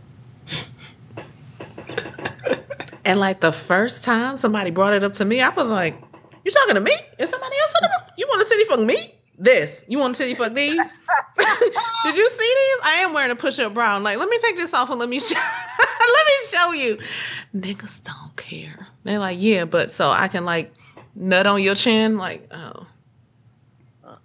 And 3.08 3.18
like 3.18 3.40
the 3.40 3.52
first 3.52 4.04
time 4.04 4.36
somebody 4.36 4.70
brought 4.70 4.92
it 4.92 5.02
up 5.02 5.14
to 5.14 5.24
me, 5.24 5.40
I 5.40 5.48
was 5.48 5.70
like, 5.70 6.00
you 6.44 6.50
talking 6.50 6.74
to 6.74 6.80
me? 6.80 6.92
Is 7.18 7.30
somebody 7.30 7.56
else 7.58 7.74
in 7.80 7.88
the 7.88 7.88
room? 7.88 8.14
You 8.18 8.26
want 8.28 8.46
to 8.46 8.54
titty 8.54 8.64
fuck 8.66 8.80
me? 8.80 9.14
This. 9.38 9.84
You 9.88 9.98
want 9.98 10.14
to 10.14 10.22
titty 10.22 10.34
fuck 10.34 10.52
these? 10.52 10.76
Did 11.38 12.16
you 12.16 12.28
see 12.28 12.54
these? 12.54 12.78
I 12.84 13.00
am 13.04 13.14
wearing 13.14 13.30
a 13.30 13.36
push-up 13.36 13.72
bra. 13.72 13.96
I'm 13.96 14.02
like, 14.02 14.18
let 14.18 14.28
me 14.28 14.38
take 14.38 14.56
this 14.56 14.74
off 14.74 14.90
and 14.90 14.98
let 14.98 15.08
me 15.08 15.20
show 15.20 15.38
let 15.38 16.26
me 16.26 16.32
show 16.50 16.72
you. 16.72 16.98
Niggas 17.54 18.02
don't 18.02 18.36
care. 18.36 18.88
They're 19.04 19.18
like, 19.18 19.38
yeah, 19.40 19.64
but 19.64 19.90
so 19.90 20.10
I 20.10 20.28
can 20.28 20.44
like 20.44 20.72
nut 21.14 21.46
on 21.46 21.62
your 21.62 21.74
chin, 21.74 22.18
like, 22.18 22.46
oh. 22.52 22.86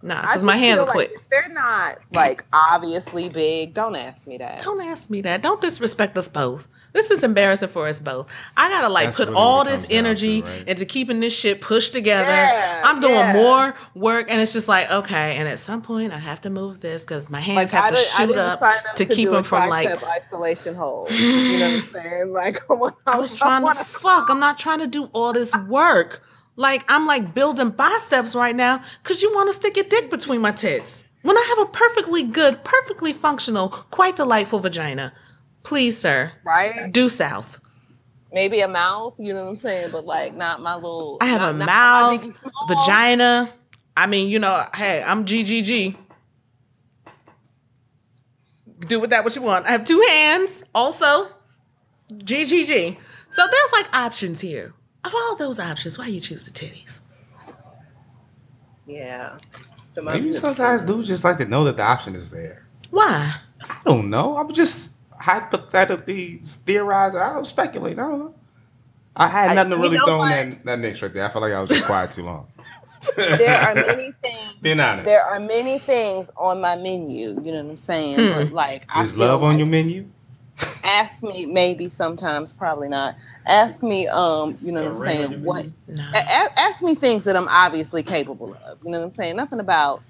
Nah, 0.01 0.21
because 0.21 0.43
my 0.43 0.57
hands 0.57 0.79
are 0.79 0.85
like 0.85 0.91
quick. 0.93 1.11
they're 1.29 1.47
not 1.47 1.97
like 2.13 2.43
obviously 2.51 3.29
big, 3.29 3.73
don't 3.73 3.95
ask 3.95 4.27
me 4.27 4.37
that. 4.37 4.61
Don't 4.61 4.81
ask 4.81 5.09
me 5.09 5.21
that. 5.21 5.41
Don't 5.41 5.61
disrespect 5.61 6.17
us 6.17 6.27
both. 6.27 6.67
This 6.93 7.09
is 7.09 7.23
embarrassing 7.23 7.69
for 7.69 7.87
us 7.87 7.99
both. 7.99 8.31
I 8.55 8.69
gotta 8.69 8.87
like 8.87 9.05
That's 9.07 9.17
put 9.17 9.27
really 9.29 9.39
all 9.39 9.63
this 9.65 9.85
energy 9.89 10.41
to, 10.41 10.47
right? 10.47 10.67
into 10.67 10.85
keeping 10.85 11.19
this 11.19 11.33
shit 11.35 11.59
pushed 11.59 11.91
together. 11.91 12.29
Yeah, 12.29 12.83
I'm 12.85 12.99
doing 13.01 13.13
yeah. 13.15 13.33
more 13.33 13.73
work, 13.95 14.27
and 14.29 14.39
it's 14.39 14.53
just 14.53 14.67
like 14.67 14.89
okay. 14.91 15.35
And 15.37 15.47
at 15.49 15.57
some 15.59 15.81
point, 15.81 16.13
I 16.13 16.19
have 16.19 16.39
to 16.41 16.49
move 16.51 16.81
this 16.81 17.01
because 17.03 17.29
my 17.31 17.39
hands 17.39 17.71
have 17.71 17.85
I 17.85 17.89
to 17.89 17.95
did- 17.95 18.03
shoot 18.05 18.37
up 18.37 18.59
sign 18.59 18.75
to, 18.95 19.05
keep 19.05 19.29
them 19.31 19.43
from 19.43 19.69
like. 19.69 19.89
tricep 19.89 20.03
isolation 20.07 20.75
hold. 20.75 21.09
You 21.11 21.59
know 21.59 21.65
what 21.65 21.73
I'm 21.73 21.89
saying? 21.93 22.33
Like 22.33 22.59
I 23.07 23.19
was 23.19 23.35
trying 23.35 23.61
to 23.61 23.65
wanna- 23.65 23.83
fuck. 23.83 24.29
I'm 24.29 24.39
not 24.39 24.57
trying 24.57 24.79
to 24.79 24.87
do 24.87 25.09
all 25.13 25.33
this 25.33 25.55
work. 25.67 26.23
Like 26.55 26.85
I'm 26.87 27.07
like 27.07 27.33
building 27.33 27.71
biceps 27.71 28.35
right 28.35 28.55
now 28.55 28.81
because 29.01 29.23
you 29.23 29.33
want 29.33 29.49
to 29.49 29.53
stick 29.53 29.75
your 29.77 29.85
dick 29.85 30.11
between 30.11 30.41
my 30.41 30.51
tits. 30.51 31.03
When 31.23 31.35
I 31.37 31.55
have 31.57 31.67
a 31.67 31.71
perfectly 31.71 32.21
good, 32.23 32.63
perfectly 32.63 33.13
functional, 33.13 33.69
quite 33.69 34.15
delightful 34.17 34.59
vagina, 34.59 35.13
please, 35.63 35.97
sir, 35.97 36.31
right? 36.45 36.91
due 36.91 37.09
south. 37.09 37.59
Maybe 38.31 38.61
a 38.61 38.67
mouth. 38.67 39.13
You 39.19 39.33
know 39.33 39.43
what 39.43 39.49
I'm 39.51 39.55
saying? 39.55 39.89
But 39.91 40.05
like 40.05 40.33
not 40.35 40.61
my 40.61 40.75
little. 40.75 41.17
I 41.21 41.27
have 41.27 41.41
not- 41.41 41.55
a 41.55 41.57
not 41.57 41.65
mouth, 42.23 42.41
vagina. 42.67 43.49
I 43.95 44.07
mean, 44.07 44.27
you 44.29 44.39
know, 44.39 44.65
hey, 44.73 45.03
I'm 45.03 45.23
GGG. 45.23 45.95
Do 48.87 48.99
with 48.99 49.11
that 49.11 49.23
what 49.23 49.35
you 49.35 49.41
want. 49.41 49.65
I 49.67 49.71
have 49.71 49.85
two 49.85 50.03
hands, 50.09 50.63
also 50.73 51.27
GGG. 52.11 52.97
So 53.29 53.41
there's 53.49 53.71
like 53.71 53.95
options 53.95 54.41
here. 54.41 54.73
Of 55.05 55.13
all 55.13 55.35
those 55.35 55.59
options, 55.59 55.97
why 55.97 56.07
you 56.07 56.19
choose 56.19 56.45
the 56.45 56.51
titties? 56.51 57.01
Yeah. 58.87 59.37
The 59.93 60.01
maybe 60.01 60.33
sometimes 60.33 60.81
dudes 60.83 61.07
just 61.07 61.23
like 61.23 61.37
to 61.37 61.45
know 61.45 61.63
that 61.65 61.77
the 61.77 61.83
option 61.83 62.15
is 62.15 62.31
there. 62.31 62.65
Why? 62.89 63.35
I 63.61 63.77
don't 63.85 64.09
know. 64.09 64.37
I'm 64.37 64.51
just 64.51 64.89
hypothetically 65.23 66.39
theorizing. 66.43 67.19
I 67.19 67.33
don't 67.33 67.47
speculate. 67.47 67.97
I 67.97 68.01
don't 68.03 68.19
know. 68.19 68.33
I 69.15 69.27
had 69.27 69.51
I- 69.51 69.53
nothing 69.53 69.71
to 69.71 69.77
really 69.77 69.97
know 69.97 70.05
throw 70.05 70.23
in 70.23 70.29
that, 70.29 70.65
that 70.65 70.79
mix 70.79 71.01
right 71.01 71.13
there. 71.13 71.25
I 71.25 71.29
felt 71.29 71.43
like 71.43 71.53
I 71.53 71.59
was 71.61 71.69
just 71.69 71.85
quiet 71.85 72.11
too 72.11 72.23
long. 72.23 72.47
There 73.17 73.59
are 73.59 73.75
many 73.75 74.13
things. 74.23 74.53
Being 74.61 74.79
honest. 74.79 75.05
There 75.05 75.21
are 75.21 75.37
many 75.39 75.77
things 75.77 76.29
on 76.37 76.61
my 76.61 76.77
menu. 76.77 77.37
You 77.43 77.51
know 77.51 77.63
what 77.63 77.71
I'm 77.71 77.77
saying? 77.77 78.47
Hmm. 78.47 78.53
Like, 78.53 78.85
I 78.87 79.01
Is 79.01 79.11
feel 79.11 79.25
love 79.27 79.43
on 79.43 79.49
like- 79.51 79.57
your 79.57 79.67
menu? 79.67 80.05
Ask 80.85 81.21
me, 81.21 81.45
maybe 81.45 81.89
sometimes, 81.89 82.53
probably 82.53 82.87
not. 82.87 83.15
Ask 83.45 83.83
me, 83.83 84.07
um, 84.07 84.57
you 84.61 84.71
know 84.71 84.83
what 84.89 84.95
I'm 84.95 84.95
A 84.95 84.99
ring 85.01 85.23
on 85.23 85.27
saying? 85.31 85.43
What? 85.43 85.65
No. 85.89 86.03
a- 86.13 86.17
a- 86.17 86.59
ask 86.59 86.81
me 86.81 86.95
things 86.95 87.23
that 87.25 87.35
I'm 87.35 87.47
obviously 87.49 88.03
capable 88.03 88.55
of. 88.65 88.77
You 88.85 88.91
know 88.91 88.99
what 88.99 89.05
I'm 89.07 89.11
saying? 89.13 89.35
Nothing 89.35 89.59
about. 89.59 90.01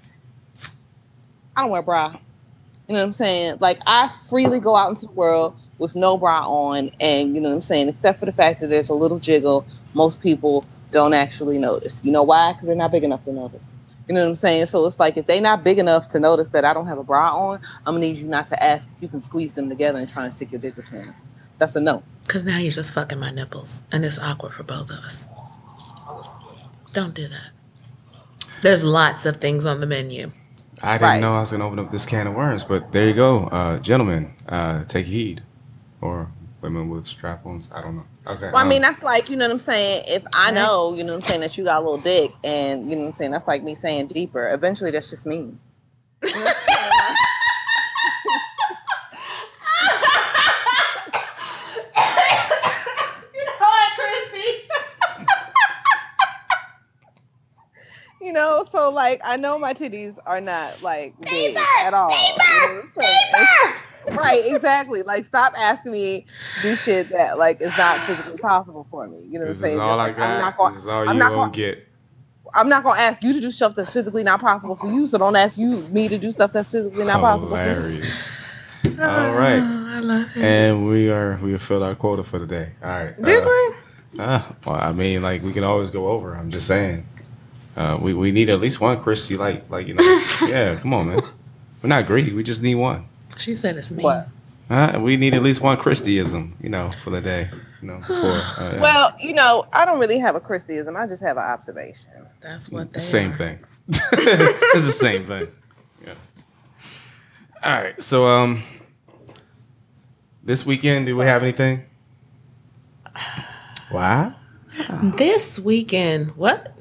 I 1.56 1.62
don't 1.62 1.70
wear 1.70 1.80
a 1.80 1.84
bra. 1.84 2.14
You 2.88 2.94
know 2.94 3.00
what 3.00 3.06
I'm 3.06 3.12
saying? 3.12 3.56
Like 3.60 3.78
I 3.86 4.10
freely 4.28 4.60
go 4.60 4.76
out 4.76 4.90
into 4.90 5.06
the 5.06 5.12
world 5.12 5.56
with 5.78 5.94
no 5.96 6.16
bra 6.16 6.46
on, 6.46 6.90
and 7.00 7.34
you 7.34 7.40
know 7.40 7.48
what 7.48 7.56
I'm 7.56 7.62
saying. 7.62 7.88
Except 7.88 8.20
for 8.20 8.26
the 8.26 8.32
fact 8.32 8.60
that 8.60 8.68
there's 8.68 8.90
a 8.90 8.94
little 8.94 9.18
jiggle, 9.18 9.66
most 9.94 10.20
people 10.20 10.64
don't 10.90 11.14
actually 11.14 11.58
notice. 11.58 12.00
You 12.04 12.12
know 12.12 12.22
why? 12.22 12.52
Because 12.52 12.66
they're 12.68 12.76
not 12.76 12.92
big 12.92 13.04
enough 13.04 13.24
to 13.24 13.32
notice. 13.32 13.62
You 14.08 14.14
know 14.14 14.20
what 14.22 14.28
I'm 14.28 14.34
saying? 14.34 14.66
So 14.66 14.84
it's 14.86 14.98
like 14.98 15.16
if 15.16 15.26
they're 15.26 15.40
not 15.40 15.64
big 15.64 15.78
enough 15.78 16.10
to 16.10 16.20
notice 16.20 16.50
that 16.50 16.64
I 16.64 16.74
don't 16.74 16.86
have 16.86 16.98
a 16.98 17.04
bra 17.04 17.34
on, 17.34 17.60
I'm 17.86 17.94
gonna 17.94 18.00
need 18.00 18.18
you 18.18 18.28
not 18.28 18.46
to 18.48 18.62
ask 18.62 18.86
if 18.94 19.02
you 19.02 19.08
can 19.08 19.22
squeeze 19.22 19.54
them 19.54 19.70
together 19.70 19.98
and 19.98 20.08
try 20.08 20.24
and 20.24 20.32
stick 20.32 20.52
your 20.52 20.60
dick 20.60 20.76
between 20.76 21.06
them. 21.06 21.14
That's 21.58 21.74
a 21.76 21.80
no. 21.80 22.02
Because 22.22 22.44
now 22.44 22.58
you're 22.58 22.70
just 22.70 22.92
fucking 22.92 23.18
my 23.18 23.30
nipples, 23.30 23.80
and 23.90 24.04
it's 24.04 24.18
awkward 24.18 24.52
for 24.52 24.62
both 24.62 24.90
of 24.90 24.98
us. 24.98 25.26
Don't 26.92 27.14
do 27.14 27.28
that. 27.28 27.50
There's 28.62 28.84
lots 28.84 29.26
of 29.26 29.36
things 29.36 29.66
on 29.66 29.80
the 29.80 29.86
menu. 29.86 30.32
I 30.84 30.98
didn't 30.98 31.02
Right. 31.02 31.20
know 31.20 31.36
I 31.36 31.40
was 31.40 31.52
gonna 31.52 31.66
open 31.66 31.78
up 31.80 31.92
this 31.92 32.06
can 32.06 32.26
of 32.28 32.34
worms, 32.34 32.64
but 32.64 32.92
there 32.92 33.08
you 33.08 33.14
go, 33.14 33.44
uh, 33.46 33.78
gentlemen. 33.78 34.34
Uh, 34.48 34.84
take 34.84 35.06
heed, 35.06 35.42
or 36.02 36.28
women 36.62 36.90
with 36.90 37.06
strap-ons. 37.06 37.70
I 37.74 37.82
don't 37.82 37.96
know. 37.96 38.04
Okay. 38.26 38.52
Well, 38.52 38.56
I 38.56 38.64
um, 38.64 38.68
mean, 38.68 38.82
that's 38.82 39.02
like, 39.02 39.30
you 39.30 39.36
know 39.36 39.46
what 39.46 39.52
I'm 39.52 39.58
saying? 39.60 40.04
If 40.08 40.24
I 40.34 40.50
Right. 40.50 40.54
know, 40.54 40.94
you 40.94 41.04
know 41.04 41.12
what 41.14 41.18
I'm 41.20 41.24
saying, 41.24 41.40
that 41.42 41.58
you 41.58 41.64
got 41.64 41.78
a 41.78 41.84
little 41.84 41.98
dick 41.98 42.32
and, 42.44 42.90
you 42.90 42.96
know 42.96 43.02
what 43.02 43.08
I'm 43.08 43.14
saying, 43.14 43.30
that's 43.32 43.46
like 43.48 43.62
me 43.64 43.74
saying 43.74 44.08
deeper. 44.08 44.50
Eventually, 44.52 44.90
that's 44.92 45.10
just 45.10 45.26
me. 45.26 45.54
You 46.34 46.40
know 46.40 46.46
what 46.46 46.56
I'm 46.56 46.74
saying? 46.74 47.16
You 53.34 53.46
know 53.46 53.52
what, 53.60 53.92
Christy? 53.96 54.68
You 58.20 58.32
know, 58.32 58.64
so 58.70 58.90
like, 59.14 59.20
I 59.24 59.36
know 59.36 59.58
my 59.58 59.72
titties 59.74 60.16
are 60.26 60.40
not 60.40 60.82
like 60.82 61.14
big 61.22 61.56
at 61.82 61.94
all. 61.94 62.10
You 62.10 62.16
know 62.16 62.74
what 62.74 62.84
I'm 62.84 62.92
saying? 63.02 64.16
Right, 64.18 64.42
exactly. 64.44 65.02
Like, 65.02 65.24
stop 65.24 65.54
asking 65.56 65.92
me 65.92 66.26
to 66.56 66.62
do 66.62 66.76
shit 66.76 67.08
that 67.10 67.38
like 67.38 67.60
is 67.60 67.76
not 67.78 67.98
physically 68.00 68.38
possible 68.38 68.86
for 68.90 69.06
me. 69.08 69.20
You 69.22 69.38
know 69.38 69.40
what 69.40 69.42
I'm 69.42 69.48
this 69.52 69.60
saying? 69.60 69.74
is 69.74 69.80
all 69.80 69.96
Just 69.96 70.18
I 70.18 70.18
got. 70.18 70.30
I'm 70.30 70.40
not 70.40 70.56
going. 70.58 70.72
this 70.74 70.82
is 70.82 70.88
all 70.88 71.08
I'm 71.08 71.14
you 71.16 71.18
not 71.20 71.28
gonna 71.30 71.40
gonna- 71.42 71.52
get. 71.52 71.88
I'm 72.56 72.68
not 72.68 72.84
gonna 72.84 73.00
ask 73.00 73.22
you 73.22 73.32
to 73.32 73.40
do 73.40 73.50
stuff 73.50 73.74
that's 73.74 73.90
physically 73.92 74.22
not 74.22 74.40
possible 74.40 74.76
for 74.76 74.86
you. 74.92 75.06
So 75.08 75.18
don't 75.18 75.34
ask 75.34 75.58
you 75.58 75.78
me 75.88 76.06
to 76.08 76.18
do 76.18 76.30
stuff 76.30 76.52
that's 76.52 76.70
physically 76.70 77.04
not 77.04 77.20
possible. 77.20 77.56
For 77.56 77.88
you. 77.90 78.02
All 79.02 79.34
right, 79.34 79.58
Oh, 79.60 79.86
I 79.88 79.98
love 80.00 80.28
it. 80.36 80.42
and 80.44 80.86
we 80.86 81.10
are 81.10 81.38
we 81.42 81.52
have 81.52 81.62
filled 81.62 81.82
our 81.82 81.94
quota 81.96 82.22
for 82.22 82.38
the 82.38 82.46
day. 82.46 82.70
All 82.82 82.90
right. 82.90 83.20
Did 83.22 83.42
uh, 83.42 83.46
we? 83.48 84.20
Uh, 84.20 84.42
well, 84.66 84.76
I 84.76 84.92
mean, 84.92 85.22
like 85.22 85.42
we 85.42 85.52
can 85.52 85.64
always 85.64 85.90
go 85.90 86.08
over. 86.08 86.34
I'm 86.36 86.50
just 86.50 86.66
saying. 86.68 87.04
Uh, 87.76 87.98
we 88.00 88.14
we 88.14 88.30
need 88.30 88.48
at 88.50 88.60
least 88.60 88.80
one 88.80 89.02
Christy, 89.02 89.36
like 89.36 89.68
like 89.68 89.88
you 89.88 89.94
know. 89.94 90.22
yeah, 90.46 90.76
come 90.76 90.94
on, 90.94 91.08
man. 91.08 91.20
We're 91.82 91.88
not 91.88 92.06
greedy. 92.06 92.32
We 92.32 92.42
just 92.42 92.62
need 92.62 92.76
one. 92.76 93.06
She 93.36 93.52
said 93.54 93.76
it's 93.76 93.90
me. 93.90 94.02
What? 94.02 94.28
Uh, 94.70 94.98
we 95.00 95.16
need 95.16 95.34
at 95.34 95.42
least 95.42 95.60
one 95.60 95.76
Christyism, 95.76 96.52
you 96.60 96.70
know, 96.70 96.92
for 97.02 97.10
the 97.10 97.20
day. 97.20 97.50
You 97.82 97.88
know, 97.88 97.98
before. 97.98 98.16
Uh, 98.16 98.54
yeah. 98.74 98.80
Well, 98.80 99.16
you 99.20 99.34
know, 99.34 99.66
I 99.72 99.84
don't 99.84 99.98
really 99.98 100.18
have 100.18 100.36
a 100.36 100.40
Christyism. 100.40 100.96
I 100.96 101.06
just 101.06 101.22
have 101.22 101.36
an 101.36 101.42
observation. 101.42 102.10
That's 102.40 102.70
what 102.70 102.92
they 102.92 103.00
same 103.00 103.32
are. 103.32 103.36
thing. 103.36 103.58
it's 103.88 104.86
the 104.86 104.92
same 104.92 105.26
thing. 105.26 105.48
Yeah. 106.04 106.14
All 107.62 107.72
right. 107.72 108.00
So 108.00 108.26
um, 108.26 108.62
this 110.42 110.64
weekend, 110.64 111.06
do 111.06 111.16
we 111.16 111.24
have 111.26 111.42
anything? 111.42 111.84
Wow. 113.92 114.34
This 115.02 115.58
weekend, 115.60 116.32
what? 116.32 116.73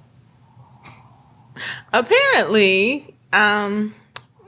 Apparently, 1.92 3.16
um, 3.32 3.94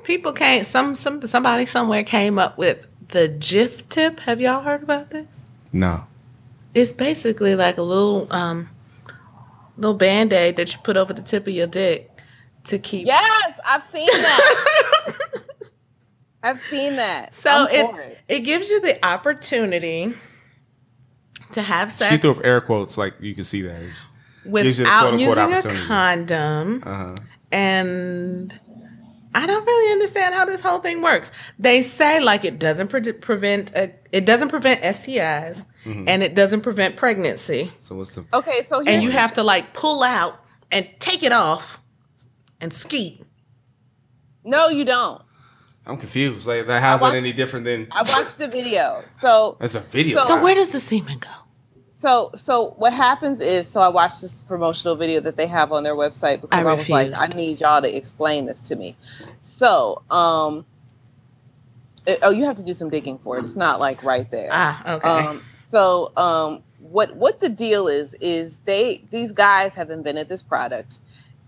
people 0.04 0.32
came. 0.34 0.64
Some 0.64 0.96
some 0.96 1.26
somebody 1.26 1.66
somewhere 1.66 2.04
came 2.04 2.40
up 2.40 2.58
with 2.58 2.88
the 3.10 3.30
Jiftip. 3.30 4.22
Have 4.22 4.42
y'all 4.42 4.62
heard 4.62 4.84
about 4.84 5.10
this? 5.12 5.28
No. 5.72 6.06
It's 6.74 6.92
basically 6.92 7.56
like 7.56 7.78
a 7.78 7.82
little 7.82 8.28
um 8.32 8.70
little 9.78 9.96
band 9.96 10.34
aid 10.34 10.56
that 10.56 10.74
you 10.74 10.80
put 10.84 10.98
over 10.98 11.14
the 11.14 11.22
tip 11.22 11.48
of 11.48 11.54
your 11.54 11.68
dick 11.68 12.10
to 12.66 12.80
keep. 12.80 13.06
Yes, 13.06 13.60
I've 13.66 13.84
seen 13.92 14.08
that. 14.08 15.16
I've 16.44 16.60
seen 16.70 16.96
that. 16.98 17.34
So 17.34 17.66
it, 17.66 17.86
it 17.86 18.18
it 18.28 18.40
gives 18.42 18.70
you 18.70 18.80
the 18.82 19.04
opportunity 19.06 20.14
to 21.52 21.62
have 21.62 21.92
sex 21.92 22.12
She 22.12 22.18
threw 22.18 22.32
up 22.32 22.46
air 22.46 22.62
quotes 22.62 22.98
like 22.98 23.16
you 23.20 23.34
can 23.34 23.44
see 23.44 23.62
that. 23.64 23.82
Gives 24.52 24.80
you 24.80 24.84
without 24.86 25.02
quote-unquote 25.18 25.66
using 25.66 25.72
a 25.72 25.86
condom. 25.88 26.84
Uh 26.86 26.94
huh. 26.96 27.16
and 27.52 28.60
I 29.34 29.46
don't 29.48 29.66
really 29.66 29.92
understand 29.92 30.34
how 30.34 30.46
this 30.46 30.62
whole 30.62 30.80
thing 30.80 31.02
works. 31.02 31.32
They 31.60 31.82
say 31.82 32.20
like 32.22 32.46
it 32.46 32.58
doesn't 32.60 32.88
pre- 32.88 33.12
prevent 33.14 33.72
a, 33.76 33.92
it 34.12 34.26
doesn't 34.26 34.50
prevent 34.50 34.82
STIs. 34.82 35.66
and 35.86 36.24
it 36.24 36.34
doesn't 36.34 36.62
prevent 36.62 36.96
pregnancy. 36.96 37.72
So 37.82 37.96
what's 37.96 38.16
the? 38.16 38.26
Okay, 38.34 38.62
so 38.64 38.82
And 38.82 39.04
you 39.04 39.12
have 39.12 39.34
to 39.34 39.44
like 39.44 39.74
pull 39.74 40.02
out 40.04 40.40
and 40.72 40.88
take 41.00 41.22
it 41.22 41.32
off 41.32 41.80
and 42.60 42.74
ski. 42.74 43.22
no, 44.44 44.68
you 44.70 44.84
don't. 44.86 45.22
I'm 45.88 45.98
confused. 45.98 46.48
Like, 46.48 46.66
that 46.66 46.82
how's 46.82 47.02
that 47.02 47.14
any 47.14 47.32
different 47.32 47.66
than? 47.66 47.88
I 47.92 48.02
watched 48.02 48.40
the 48.40 48.48
video. 48.48 49.04
So 49.08 49.58
That's 49.60 49.76
a 49.76 49.82
video. 49.82 50.22
So- 50.22 50.28
So 50.30 50.42
where 50.44 50.56
does 50.56 50.72
the 50.72 50.80
semen 50.80 51.20
go? 51.20 51.30
So 52.06 52.30
so 52.36 52.76
what 52.78 52.94
happens 52.94 53.40
is 53.40 53.68
so 53.68 53.82
I 53.82 53.88
watched 53.88 54.22
this 54.22 54.40
promotional 54.42 54.96
video 54.96 55.20
that 55.22 55.38
they 55.38 55.48
have 55.48 55.72
on 55.72 55.82
their 55.84 55.96
website 55.96 56.40
because 56.40 56.64
I 56.64 56.70
I, 56.70 56.74
was 56.76 56.88
like. 56.88 57.12
I 57.16 57.28
need 57.36 57.62
y'all 57.62 57.82
to 57.82 57.98
explain 57.98 58.46
this 58.46 58.60
to 58.62 58.76
me. 58.76 58.96
So 59.42 60.04
um 60.12 60.66
it- 62.06 62.20
oh 62.22 62.30
you 62.30 62.46
have 62.46 62.58
to 62.58 62.64
do 62.64 62.76
some 62.76 62.92
digging 62.92 63.18
for 63.18 63.38
it. 63.40 63.46
It's 63.46 63.56
not 63.56 63.80
like 63.80 64.04
right 64.04 64.30
there. 64.30 64.50
Ah, 64.52 64.94
okay. 64.96 65.10
Um, 65.10 65.44
so 65.70 66.12
um, 66.16 66.62
what 66.80 67.16
what 67.16 67.40
the 67.40 67.50
deal 67.50 67.88
is 67.88 68.14
is 68.22 68.58
they 68.66 69.04
these 69.10 69.32
guys 69.32 69.74
have 69.74 69.90
invented 69.90 70.30
this 70.30 70.44
product, 70.44 71.00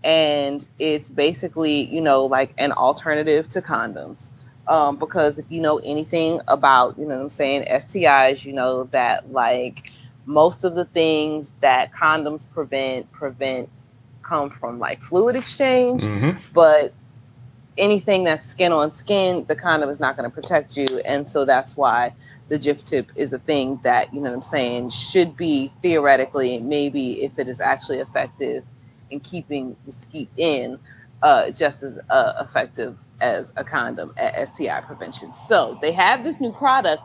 and 0.02 0.66
it's 0.80 1.08
basically 1.08 1.84
you 1.84 2.00
know 2.00 2.26
like 2.26 2.52
an 2.58 2.72
alternative 2.72 3.48
to 3.50 3.62
condoms. 3.62 4.28
Um, 4.66 4.96
because 4.96 5.38
if 5.38 5.50
you 5.50 5.60
know 5.60 5.78
anything 5.78 6.40
about 6.48 6.98
you 6.98 7.06
know 7.06 7.14
what 7.14 7.22
I'm 7.22 7.30
saying 7.30 7.64
STIs, 7.70 8.44
you 8.44 8.52
know 8.52 8.84
that 8.90 9.32
like 9.32 9.90
most 10.28 10.64
of 10.64 10.76
the 10.76 10.86
things 10.86 11.52
that 11.62 11.92
condoms 11.92 12.48
prevent 12.50 13.10
prevent 13.12 13.70
come 14.22 14.50
from 14.50 14.78
like 14.78 15.02
fluid 15.02 15.36
exchange 15.36 16.04
hmm 16.04 16.30
but 16.54 16.92
anything 17.78 18.24
that's 18.24 18.44
skin 18.46 18.72
on 18.72 18.90
skin, 18.90 19.44
the 19.48 19.56
condom 19.56 19.88
is 19.88 20.00
not 20.00 20.16
going 20.16 20.28
to 20.30 20.34
protect 20.34 20.76
you, 20.76 21.00
and 21.06 21.28
so 21.28 21.44
that's 21.44 21.76
why 21.76 22.14
the 22.48 22.58
Jiftip 22.58 23.08
is 23.16 23.32
a 23.32 23.38
thing 23.38 23.80
that 23.84 24.12
you 24.12 24.20
know 24.20 24.30
what 24.30 24.36
I'm 24.36 24.42
saying 24.42 24.90
should 24.90 25.36
be 25.36 25.72
theoretically 25.82 26.58
maybe 26.60 27.24
if 27.24 27.38
it 27.38 27.48
is 27.48 27.60
actually 27.60 27.98
effective 27.98 28.64
in 29.10 29.20
keeping 29.20 29.76
the 29.86 29.92
skeet 29.92 30.30
in, 30.36 30.78
uh, 31.22 31.50
just 31.52 31.82
as 31.82 32.00
uh, 32.10 32.34
effective 32.40 32.98
as 33.20 33.52
a 33.56 33.64
condom 33.64 34.12
at 34.18 34.48
STI 34.48 34.80
prevention. 34.82 35.32
So 35.32 35.78
they 35.82 35.92
have 35.92 36.24
this 36.24 36.40
new 36.40 36.52
product. 36.52 37.02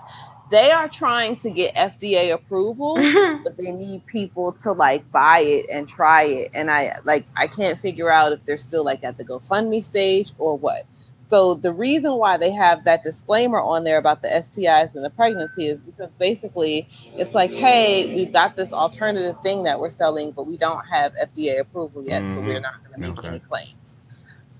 They 0.49 0.71
are 0.71 0.89
trying 0.89 1.38
to 1.38 1.51
get 1.51 1.75
FDA 1.75 2.34
approval 2.34 2.97
but 3.43 3.58
they 3.58 3.71
need 3.71 4.06
people 4.08 4.53
to 4.63 4.71
like 4.73 5.10
buy 5.12 5.39
it 5.41 5.67
and 5.71 5.88
try 5.88 6.23
it 6.23 6.51
and 6.53 6.69
i 6.71 6.97
like 7.03 7.25
i 7.36 7.47
can't 7.47 7.79
figure 7.79 8.12
out 8.12 8.34
if 8.34 8.45
they're 8.45 8.58
still 8.58 8.84
like 8.86 9.03
at 9.03 9.17
the 9.17 9.25
gofundme 9.25 9.84
stage 9.84 10.34
or 10.38 10.58
what 10.58 10.84
so 11.29 11.56
the 11.56 11.73
reason 11.73 12.15
why 12.15 12.38
they 12.38 12.51
have 12.51 12.84
that 12.86 13.03
disclaimer 13.03 13.60
on 13.62 13.84
there 13.84 13.97
about 13.97 14.21
the 14.21 14.27
stis 14.29 14.95
and 14.95 15.06
the 15.06 15.10
pregnancy 15.12 15.67
is 15.67 15.82
because 15.82 16.10
basically 16.19 16.88
it's 17.17 17.34
like 17.34 17.51
hey 17.53 18.13
we've 18.15 18.34
got 18.34 18.56
this 18.56 18.73
alternative 18.73 19.38
thing 19.43 19.63
that 19.63 19.79
we're 19.79 19.89
selling 19.89 20.32
but 20.32 20.47
we 20.47 20.58
don't 20.58 20.86
have 20.86 21.13
fda 21.13 21.62
approval 21.62 22.03
yet 22.03 22.29
so 22.32 22.39
Mhm. 22.39 22.45
we're 22.45 22.60
not 22.62 22.84
going 22.84 22.93
to 22.93 22.99
make 22.99 23.17
Okay. 23.19 23.27
any 23.29 23.39
claims 23.39 23.83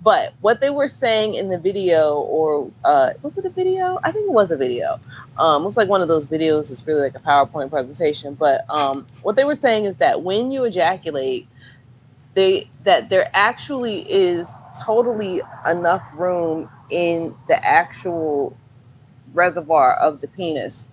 but 0.04 0.34
what 0.42 0.62
they 0.62 0.70
were 0.70 0.88
saying 0.90 1.36
in 1.36 1.50
the 1.50 1.60
video 1.60 2.16
or 2.16 2.72
uh, 2.86 3.12
was 3.24 3.38
it 3.38 3.46
a 3.46 3.50
video 3.50 4.00
i 4.04 4.12
think 4.12 4.28
it 4.28 4.34
was 4.34 4.52
a 4.52 4.58
video 4.58 5.00
um, 5.38 5.64
it 5.64 5.66
was 5.66 5.78
like 5.78 5.90
one 5.90 6.02
of 6.02 6.08
those 6.08 6.28
videos. 6.28 6.72
It's 6.72 6.86
really 6.86 7.02
like 7.02 7.16
a 7.16 7.20
PowerPoint 7.20 7.70
presentation. 7.70 8.36
But 8.36 8.62
um, 8.70 9.08
what 9.24 9.36
they 9.36 9.46
were 9.46 9.56
saying 9.56 9.86
is 9.86 9.98
that 9.98 10.22
when 10.24 10.52
you 10.52 10.64
ejaculate, 10.64 11.48
they 12.36 12.70
that 12.84 13.10
there 13.10 13.30
actually 13.34 14.02
is 14.02 14.48
totally 14.84 15.42
enough 15.68 16.04
room 16.16 16.70
in 16.90 17.36
the 17.48 17.66
actual 17.66 18.58
reservoir 19.34 19.94
of 19.96 20.22
the 20.22 20.28
penis 20.28 20.88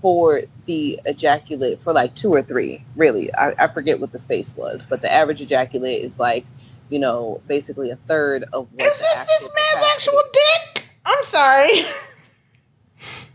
for 0.00 0.42
the 0.66 1.00
ejaculate 1.06 1.82
for 1.82 1.92
like 1.92 2.14
two 2.14 2.32
or 2.32 2.42
three. 2.42 2.84
Really, 2.96 3.34
I, 3.34 3.52
I 3.58 3.68
forget 3.68 4.00
what 4.00 4.12
the 4.12 4.18
space 4.18 4.56
was, 4.56 4.86
but 4.88 5.02
the 5.02 5.12
average 5.12 5.42
ejaculate 5.42 6.04
is 6.04 6.18
like 6.18 6.46
you 6.90 6.98
know 6.98 7.40
basically 7.46 7.90
a 7.90 7.96
third 7.96 8.44
of 8.52 8.68
what. 8.72 8.82
Is 8.82 8.98
this 9.00 9.26
this 9.26 9.50
man's 9.54 9.82
capacity- 9.82 9.92
actual 9.92 10.22
dick? 10.32 10.84
I'm 11.06 11.22
sorry. 11.22 11.70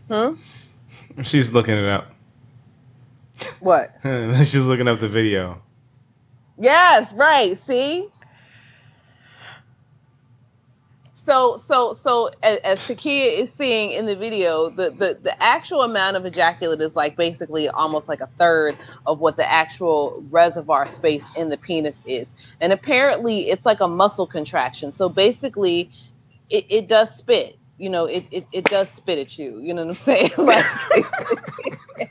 Huh? 0.06 0.34
She's 1.22 1.50
looking 1.52 1.74
it 1.78 1.86
up. 1.86 2.12
What? 3.60 3.96
She's 4.44 4.66
looking 4.66 4.86
up 4.86 5.00
the 5.00 5.08
video. 5.08 5.62
Yes, 6.58 7.10
right. 7.14 7.58
See? 7.66 8.08
So 11.24 11.56
so 11.56 11.94
so 11.94 12.28
as, 12.42 12.58
as 12.58 12.78
Takia 12.80 13.38
is 13.38 13.50
seeing 13.56 13.92
in 13.92 14.04
the 14.04 14.14
video, 14.14 14.68
the, 14.68 14.90
the 14.90 15.18
the 15.22 15.42
actual 15.42 15.80
amount 15.80 16.18
of 16.18 16.26
ejaculate 16.26 16.82
is 16.82 16.94
like 16.94 17.16
basically 17.16 17.66
almost 17.66 18.08
like 18.08 18.20
a 18.20 18.28
third 18.38 18.76
of 19.06 19.20
what 19.20 19.38
the 19.38 19.50
actual 19.50 20.22
reservoir 20.30 20.86
space 20.86 21.24
in 21.34 21.48
the 21.48 21.56
penis 21.56 21.96
is. 22.04 22.30
And 22.60 22.74
apparently 22.74 23.48
it's 23.48 23.64
like 23.64 23.80
a 23.80 23.88
muscle 23.88 24.26
contraction. 24.26 24.92
So 24.92 25.08
basically 25.08 25.90
it, 26.50 26.66
it 26.68 26.88
does 26.88 27.16
spit. 27.16 27.56
You 27.78 27.88
know, 27.88 28.04
it, 28.04 28.26
it, 28.30 28.46
it 28.52 28.64
does 28.66 28.90
spit 28.90 29.18
at 29.18 29.38
you. 29.38 29.58
You 29.62 29.72
know 29.72 29.86
what 29.86 29.92
I'm 29.92 29.96
saying? 29.96 30.30
Like 30.36 32.10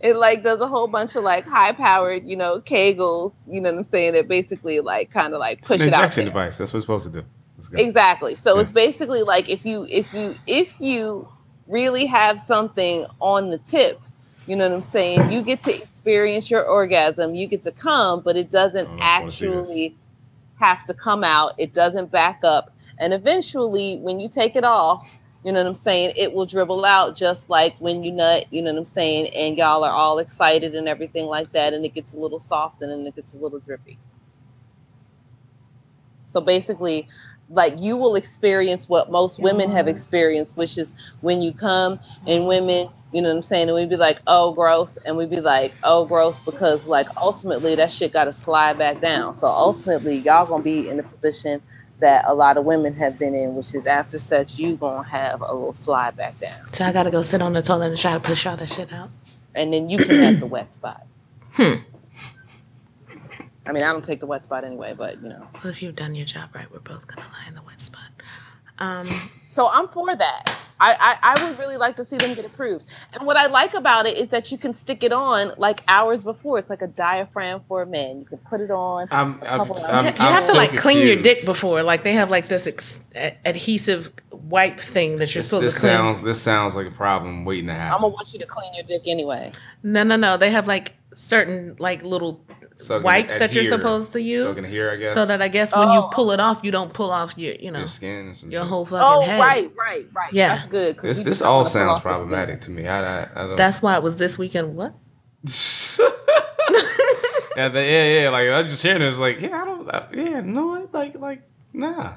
it 0.00 0.14
like 0.14 0.44
does 0.44 0.60
a 0.60 0.68
whole 0.68 0.86
bunch 0.86 1.16
of 1.16 1.24
like 1.24 1.44
high 1.44 1.72
powered, 1.72 2.24
you 2.24 2.36
know, 2.36 2.60
kegels, 2.60 3.32
you 3.48 3.60
know 3.60 3.72
what 3.72 3.78
I'm 3.78 3.84
saying, 3.84 4.12
that 4.12 4.28
basically 4.28 4.78
like 4.78 5.10
kind 5.10 5.34
of 5.34 5.40
like 5.40 5.62
push 5.62 5.80
it 5.80 5.92
out 5.92 5.94
injection 5.94 6.26
device. 6.26 6.58
That's 6.58 6.72
what 6.72 6.76
it's 6.76 6.84
supposed 6.84 7.12
to 7.12 7.22
do. 7.22 7.26
Exactly. 7.72 8.34
So 8.36 8.56
Yeah. 8.56 8.62
it's 8.62 8.72
basically 8.72 9.22
like 9.22 9.48
if 9.48 9.64
you 9.64 9.86
if 9.90 10.12
you 10.12 10.34
if 10.46 10.80
you 10.80 11.28
really 11.68 12.06
have 12.06 12.40
something 12.40 13.06
on 13.20 13.50
the 13.50 13.58
tip, 13.58 14.00
you 14.46 14.56
know 14.56 14.68
what 14.68 14.74
I'm 14.76 14.82
saying, 14.82 15.30
you 15.30 15.42
get 15.42 15.62
to 15.62 15.74
experience 15.82 16.50
your 16.50 16.64
orgasm, 16.66 17.34
you 17.34 17.46
get 17.46 17.62
to 17.64 17.72
come, 17.72 18.20
but 18.22 18.36
it 18.36 18.50
doesn't 18.50 18.88
Oh, 18.88 18.92
I 18.94 19.20
wanna 19.20 19.32
see 19.32 19.46
this. 19.48 19.68
actually 19.68 19.98
have 20.60 20.84
to 20.86 20.94
come 20.94 21.24
out. 21.24 21.54
It 21.58 21.74
doesn't 21.74 22.10
back 22.12 22.40
up. 22.44 22.70
And 22.98 23.12
eventually 23.14 23.98
when 23.98 24.20
you 24.20 24.28
take 24.28 24.56
it 24.56 24.64
off, 24.64 25.04
you 25.44 25.52
know 25.52 25.60
what 25.60 25.68
I'm 25.68 25.74
saying, 25.74 26.14
it 26.16 26.32
will 26.34 26.46
dribble 26.46 26.84
out 26.84 27.16
just 27.16 27.50
like 27.50 27.76
when 27.80 28.04
you 28.04 28.12
nut, 28.12 28.46
you 28.50 28.62
know 28.62 28.72
what 28.72 28.78
I'm 28.80 28.84
saying, 28.86 29.28
and 29.34 29.58
y'all 29.58 29.84
are 29.84 29.92
all 29.92 30.18
excited 30.18 30.74
and 30.74 30.88
everything 30.88 31.26
like 31.26 31.52
that, 31.52 31.74
and 31.74 31.84
it 31.84 31.94
gets 31.94 32.14
a 32.14 32.18
little 32.18 32.40
soft 32.40 32.82
and 32.82 32.90
then 32.92 33.06
it 33.06 33.16
gets 33.16 33.34
a 33.34 33.38
little 33.38 33.60
drippy. 33.60 33.98
So 36.26 36.40
basically, 36.40 37.08
like 37.54 37.80
you 37.80 37.96
will 37.96 38.16
experience 38.16 38.88
what 38.88 39.10
most 39.10 39.40
women 39.40 39.70
have 39.72 39.88
experienced, 39.88 40.52
which 40.56 40.78
is 40.78 40.94
when 41.22 41.42
you 41.42 41.54
come 41.54 42.00
and 42.26 42.46
women, 42.48 42.88
you 43.12 43.22
know 43.22 43.30
what 43.30 43.36
I'm 43.38 43.44
saying, 43.44 43.68
and 43.68 43.76
we'd 43.76 43.90
be 43.90 43.96
like, 43.96 44.20
oh, 44.28 44.52
gross, 44.54 44.92
and 45.06 45.16
we'd 45.16 45.30
be 45.30 45.40
like, 45.40 45.74
oh, 45.84 46.06
gross, 46.06 46.40
because 46.40 46.86
like 46.86 47.08
ultimately 47.18 47.76
that 47.76 47.90
shit 47.92 48.12
got 48.12 48.26
to 48.26 48.34
slide 48.34 48.78
back 48.78 49.00
down. 49.02 49.38
So 49.38 49.48
ultimately, 49.48 50.16
y'all 50.18 50.46
gonna 50.46 50.64
be 50.64 50.88
in 50.90 50.98
the 50.98 51.04
position 51.04 51.62
that 52.00 52.24
a 52.28 52.34
lot 52.34 52.58
of 52.58 52.66
women 52.66 52.94
have 52.94 53.18
been 53.18 53.34
in, 53.34 53.56
which 53.56 53.74
is 53.74 53.86
after 53.86 54.18
sex, 54.18 54.58
you 54.58 54.76
gonna 54.76 55.08
have 55.08 55.42
a 55.42 55.52
little 55.54 55.74
slide 55.74 56.16
back 56.16 56.40
down, 56.40 56.68
So 56.72 56.84
I 56.86 56.92
gotta 56.92 57.10
go 57.12 57.22
sit 57.22 57.42
on 57.42 57.54
the 57.54 57.62
toilet 57.62 57.88
and 57.88 57.98
try 57.98 58.14
to 58.14 58.20
push 58.20 58.46
all 58.46 58.56
that 58.58 58.70
shit 58.70 58.92
out. 58.92 59.10
and 59.54 59.72
then 59.72 59.90
you 59.90 59.98
can 59.98 60.18
have 60.18 60.40
the 60.40 60.46
wet 60.46 60.72
spot. 60.74 61.06
Hmm. 61.52 61.74
I 63.66 63.72
mean, 63.72 63.82
I 63.82 63.92
don't 63.92 64.04
take 64.04 64.20
the 64.20 64.26
wet 64.26 64.44
spot 64.44 64.64
anyway, 64.64 64.94
but 64.96 65.22
you 65.22 65.28
know. 65.28 65.46
Well, 65.62 65.72
if 65.72 65.82
you've 65.82 65.96
done 65.96 66.14
your 66.14 66.26
job 66.26 66.50
right, 66.54 66.70
we're 66.70 66.80
both 66.80 67.06
gonna 67.06 67.26
lie 67.28 67.48
in 67.48 67.54
the 67.54 67.62
wet 67.62 67.80
spot. 67.80 68.10
Um, 68.78 69.08
So 69.46 69.68
I'm 69.70 69.86
for 69.88 70.14
that. 70.16 70.52
I, 70.80 71.16
I, 71.22 71.36
I 71.36 71.44
would 71.48 71.58
really 71.60 71.76
like 71.76 71.94
to 71.96 72.04
see 72.04 72.16
them 72.16 72.34
get 72.34 72.44
approved. 72.44 72.84
And 73.12 73.24
what 73.24 73.36
I 73.36 73.46
like 73.46 73.74
about 73.74 74.04
it 74.06 74.18
is 74.18 74.28
that 74.30 74.50
you 74.50 74.58
can 74.58 74.74
stick 74.74 75.04
it 75.04 75.12
on 75.12 75.52
like 75.56 75.82
hours 75.86 76.24
before. 76.24 76.58
It's 76.58 76.68
like 76.68 76.82
a 76.82 76.88
diaphragm 76.88 77.62
for 77.68 77.82
a 77.82 77.86
man. 77.86 78.18
You 78.18 78.24
can 78.24 78.38
put 78.38 78.60
it 78.60 78.72
on. 78.72 79.06
I'm, 79.12 79.34
I'm, 79.44 79.58
couple 79.60 79.76
of- 79.78 79.84
I'm, 79.84 80.04
you 80.06 80.10
I'm 80.10 80.32
have 80.32 80.40
to 80.40 80.46
so 80.46 80.54
like 80.54 80.76
clean 80.76 81.06
your 81.06 81.14
dick 81.16 81.44
before. 81.44 81.84
Like 81.84 82.02
they 82.02 82.14
have 82.14 82.30
like 82.30 82.48
this 82.48 82.66
ex- 82.66 83.06
adhesive 83.44 84.12
wipe 84.32 84.80
thing 84.80 85.18
that 85.18 85.32
you're 85.34 85.40
This, 85.40 85.46
supposed 85.50 85.66
this 85.68 85.74
to 85.76 85.80
clean. 85.80 85.92
sounds 85.92 86.22
this 86.22 86.42
sounds 86.42 86.74
like 86.74 86.88
a 86.88 86.90
problem 86.90 87.44
waiting 87.44 87.68
to 87.68 87.74
happen. 87.74 87.94
I'm 87.94 88.00
gonna 88.00 88.12
want 88.14 88.32
you 88.32 88.40
to 88.40 88.46
clean 88.46 88.74
your 88.74 88.84
dick 88.84 89.02
anyway. 89.06 89.52
No, 89.84 90.02
no, 90.02 90.16
no. 90.16 90.36
They 90.36 90.50
have 90.50 90.66
like 90.66 90.94
certain 91.14 91.76
like 91.78 92.02
little 92.02 92.44
So 92.76 92.96
it 92.96 92.98
can 92.98 93.04
wipes 93.04 93.36
that 93.36 93.54
you're 93.54 93.64
supposed 93.64 94.12
to 94.12 94.20
use, 94.20 94.58
it 94.58 94.62
can 94.64 94.70
I 94.70 94.96
guess. 94.96 95.14
so 95.14 95.24
that 95.26 95.40
I 95.40 95.48
guess 95.48 95.74
when 95.74 95.90
you 95.92 96.00
Oh. 96.00 96.10
pull 96.12 96.32
it 96.32 96.40
off, 96.40 96.60
you 96.64 96.70
don't 96.72 96.92
pull 96.92 97.10
off 97.12 97.38
your 97.38 97.54
you 97.54 97.70
know 97.70 97.78
your 97.78 97.88
skin. 97.88 98.34
Or 98.42 98.48
your 98.48 98.64
whole 98.64 98.84
fucking 98.84 99.06
Oh, 99.06 99.20
head. 99.22 99.40
right, 99.40 99.72
right, 99.76 100.06
right. 100.12 100.32
Yeah. 100.32 100.56
That's 100.56 100.68
good. 100.70 100.96
'cause 100.96 101.16
This 101.18 101.24
this 101.24 101.42
all 101.42 101.64
sounds 101.64 101.90
off 101.98 102.02
the 102.02 102.10
skin. 102.12 102.12
problematic 102.12 102.60
to 102.62 102.70
me. 102.72 102.86
I, 102.88 103.22
I, 103.22 103.28
I 103.34 103.46
don't. 103.46 103.56
That's 103.56 103.80
why 103.80 103.94
it 103.96 104.02
was 104.02 104.16
this 104.16 104.36
weekend. 104.38 104.74
What? 104.76 104.92
yeah, 107.56 107.68
the, 107.68 107.80
yeah, 107.82 108.20
yeah. 108.22 108.28
Like 108.30 108.48
I 108.48 108.62
was 108.62 108.70
just 108.70 108.82
hearing 108.82 109.02
it. 109.02 109.08
It's 109.08 109.18
like, 109.18 109.40
yeah, 109.40 109.62
I 109.62 109.64
don't. 109.64 109.88
Uh, 109.88 110.06
yeah, 110.12 110.40
no, 110.40 110.88
like, 110.92 111.14
like, 111.16 111.42
nah. 111.72 112.14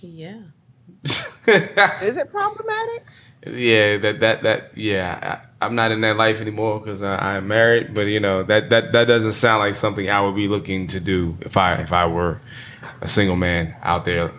Yeah. 0.00 0.38
Is 1.04 2.16
it 2.16 2.30
problematic? 2.30 3.04
yeah, 3.46 3.96
that 3.98 4.20
that 4.20 4.42
that 4.42 4.76
yeah. 4.76 5.42
I, 5.60 5.66
I'm 5.66 5.74
not 5.74 5.90
in 5.90 6.00
that 6.02 6.16
life 6.16 6.40
anymore 6.40 6.80
because 6.80 7.02
I'm 7.02 7.48
married. 7.48 7.94
But 7.94 8.02
you 8.06 8.20
know 8.20 8.42
that 8.44 8.70
that 8.70 8.92
that 8.92 9.04
doesn't 9.06 9.32
sound 9.32 9.60
like 9.60 9.74
something 9.74 10.08
I 10.08 10.20
would 10.20 10.34
be 10.36 10.48
looking 10.48 10.86
to 10.88 11.00
do 11.00 11.36
if 11.40 11.56
I 11.56 11.74
if 11.74 11.92
I 11.92 12.06
were 12.06 12.40
a 13.00 13.08
single 13.08 13.36
man 13.36 13.74
out 13.82 14.04
there 14.04 14.32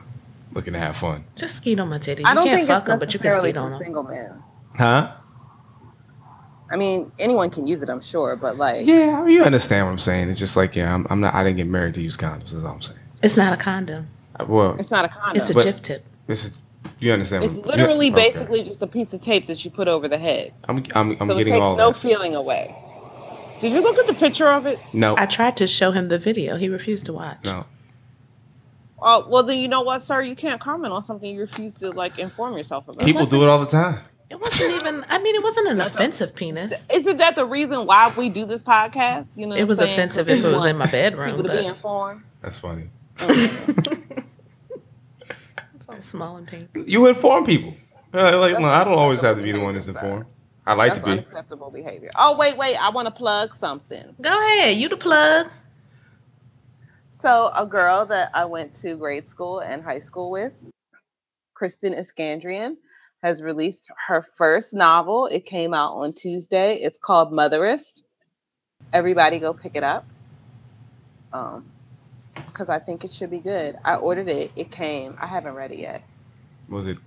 looking 0.54 0.74
to 0.74 0.80
have 0.80 0.98
fun. 0.98 1.24
Just 1.36 1.58
skeet 1.58 1.80
on 1.80 1.90
my 1.90 1.98
titties. 2.00 2.26
I 2.26 2.30
You 2.30 2.36
don't 2.36 2.44
can't 2.46 2.58
think 2.60 2.68
fuck 2.68 2.82
it's 2.84 2.88
them, 2.88 3.00
but 3.00 3.14
you 3.14 3.20
can 3.20 3.26
necessarily 3.28 3.52
skeet 3.52 3.58
on 3.60 3.72
them. 3.72 3.80
single 3.84 4.04
man. 4.04 4.44
Huh? 4.78 5.12
I 6.72 6.76
mean, 6.76 7.12
anyone 7.18 7.50
can 7.50 7.66
use 7.66 7.82
it, 7.82 7.90
I'm 7.90 8.02
sure, 8.02 8.36
but 8.36 8.58
like, 8.58 8.86
Yeah, 8.86 9.26
you 9.26 9.44
understand 9.44 9.88
what 9.88 9.92
I'm 9.92 9.98
saying. 10.00 10.30
It's 10.30 10.38
just 10.38 10.56
like, 10.56 10.76
yeah, 10.76 10.94
I'm, 10.94 11.08
I'm 11.10 11.20
not. 11.20 11.34
I 11.34 11.44
didn't 11.44 11.58
get 11.58 11.66
married 11.68 11.96
to 11.96 12.02
use 12.02 12.16
condoms. 12.16 12.54
Is 12.54 12.64
all 12.64 12.74
I'm 12.74 12.82
saying. 12.82 13.00
It's 13.24 13.36
not 13.38 13.54
a 13.54 13.58
condom. 13.58 14.08
Uh, 14.40 14.46
Well, 14.48 14.76
it's 14.78 14.92
not 14.92 15.04
a 15.06 15.08
condom. 15.10 15.36
It's 15.36 15.50
a 15.50 15.54
But- 15.56 15.66
Jiftip. 15.66 16.02
this 16.28 16.46
is. 16.46 16.62
You 17.00 17.14
understand? 17.14 17.44
It's 17.46 17.54
what- 17.54 17.66
literally 17.68 18.08
you- 18.08 18.14
okay. 18.14 18.32
basically 18.34 18.64
just 18.64 18.82
a 18.82 18.88
piece 18.88 19.14
of 19.14 19.22
tape 19.22 19.48
that 19.48 19.64
you 19.64 19.72
put 19.72 19.88
over 19.88 20.08
the 20.08 20.18
head. 20.18 20.54
I'm, 20.68 20.84
I'm, 20.96 21.18
I'm 21.22 21.28
so 21.30 21.38
it 21.38 21.46
takes 21.46 21.58
all 21.58 21.76
no 21.78 21.92
that. 21.92 22.00
feeling 22.00 22.36
away. 22.36 22.76
Did 23.62 23.74
you 23.74 23.82
look 23.82 23.98
at 23.98 24.08
the 24.08 24.14
picture 24.14 24.48
of 24.48 24.66
it? 24.66 24.80
No, 24.94 25.16
I 25.18 25.26
tried 25.26 25.58
to 25.58 25.68
show 25.68 25.92
him 25.92 26.08
the 26.10 26.18
video. 26.20 26.56
He 26.58 26.70
refused 26.70 27.06
to 27.08 27.14
watch. 27.14 27.40
no. 27.46 27.66
Oh, 29.02 29.26
well, 29.30 29.44
then 29.44 29.58
you 29.60 29.70
know 29.70 29.82
what, 29.82 30.02
sir? 30.04 30.22
You 30.22 30.36
can't 30.36 30.60
comment 30.60 30.92
on 30.92 31.06
something 31.06 31.34
you 31.34 31.40
refuse 31.40 31.74
to 31.76 31.92
like 31.92 32.20
inform 32.20 32.58
yourself 32.58 32.86
about. 32.90 33.06
People 33.06 33.26
do 33.26 33.42
it 33.44 33.48
all 33.48 33.60
the 33.60 33.66
time. 33.66 34.02
It 34.30 34.40
wasn't 34.40 34.74
even. 34.76 35.06
I 35.10 35.20
mean, 35.20 35.36
it 35.36 35.42
wasn't 35.44 35.70
an 35.70 35.80
offensive 35.90 36.36
penis. 36.36 36.86
Isn't 36.94 37.16
that 37.18 37.36
the 37.36 37.46
reason 37.46 37.86
why 37.86 38.14
we 38.18 38.28
do 38.28 38.46
this 38.46 38.62
podcast? 38.62 39.38
You 39.38 39.48
know, 39.48 39.56
It 39.56 39.68
was 39.70 39.80
I'm 39.80 39.88
saying? 39.88 40.00
offensive 40.00 40.28
'Cause 40.28 40.44
if 40.44 40.52
it 40.52 40.54
was 40.54 40.66
in 40.66 40.78
my 40.78 40.86
bedroom, 40.86 41.38
People 41.38 41.46
to 41.50 41.58
be 41.62 41.66
informed. 41.66 42.24
That's 42.42 42.58
funny. 42.58 42.90
Mm. 43.18 44.06
small 46.08 46.38
and 46.38 46.48
pink. 46.48 46.70
You 46.86 47.08
inform 47.08 47.46
people. 47.46 47.74
Uh, 48.14 48.38
like, 48.38 48.60
no, 48.60 48.68
I 48.68 48.84
don't 48.84 48.94
always 48.94 49.22
have 49.22 49.38
to 49.38 49.44
be 49.44 49.52
the 49.52 49.60
one 49.60 49.74
that's 49.74 49.88
informed. 49.88 50.26
I 50.66 50.74
like 50.74 50.94
That's 50.94 51.00
to 51.00 51.06
be. 51.06 51.12
unacceptable 51.14 51.72
behavior. 51.72 52.10
Oh, 52.16 52.36
wait, 52.38 52.58
wait. 52.58 52.76
I 52.76 52.90
want 52.90 53.08
to 53.08 53.12
plug 53.12 53.56
something. 53.56 54.16
Go 54.22 54.30
ahead, 54.30 54.78
you 54.78 54.88
the 54.90 54.98
plug. 54.98 55.48
So, 57.10 57.52
a 57.56 57.66
girl 57.66 58.06
that 58.06 58.30
I 58.34 58.46
went 58.46 58.74
to 58.76 58.96
grade 58.96 59.28
school 59.28 59.60
and 59.60 59.84
high 59.84 60.00
school 60.00 60.32
with, 60.32 60.54
Kristen 61.54 61.94
Iskandrian, 61.94 62.76
has 63.24 63.42
released 63.42 63.90
her 64.08 64.22
first 64.22 64.74
novel. 64.74 65.26
It 65.28 65.46
came 65.46 65.74
out 65.74 65.96
on 65.96 66.14
Tuesday. 66.14 66.76
It's 66.76 66.98
called 66.98 67.32
Motherest. 67.32 68.04
Everybody 68.94 69.40
go 69.40 69.54
pick 69.54 69.76
it 69.76 69.84
up. 69.84 70.06
Um, 71.34 71.66
because 72.48 72.70
I 72.70 72.80
think 72.80 73.04
it 73.04 73.12
should 73.12 73.30
be 73.30 73.40
good. 73.40 73.78
I 73.84 73.96
ordered 73.96 74.28
it. 74.28 74.52
It 74.56 74.72
came. 74.72 75.18
I 75.20 75.28
haven't 75.28 75.56
read 75.56 75.72
it 75.72 75.80
yet. 75.80 76.04
Was 76.68 76.88
it 76.88 76.98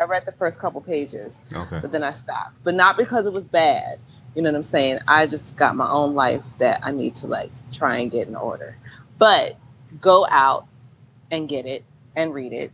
I 0.00 0.04
read 0.04 0.24
the 0.26 0.32
first 0.32 0.58
couple 0.58 0.80
pages, 0.80 1.38
okay? 1.52 1.78
but 1.80 1.92
then 1.92 2.02
I 2.02 2.12
stopped. 2.12 2.58
But 2.64 2.74
not 2.74 2.96
because 2.96 3.26
it 3.26 3.32
was 3.32 3.46
bad. 3.46 3.98
You 4.34 4.42
know 4.42 4.50
what 4.50 4.56
I'm 4.56 4.62
saying? 4.62 4.98
I 5.06 5.26
just 5.26 5.56
got 5.56 5.76
my 5.76 5.88
own 5.88 6.14
life 6.14 6.44
that 6.58 6.80
I 6.82 6.90
need 6.90 7.14
to 7.16 7.26
like 7.26 7.50
try 7.72 7.98
and 7.98 8.10
get 8.10 8.26
in 8.28 8.34
order. 8.34 8.76
But 9.18 9.56
go 10.00 10.26
out 10.30 10.66
and 11.30 11.48
get 11.48 11.66
it 11.66 11.84
and 12.16 12.32
read 12.34 12.52
it. 12.52 12.72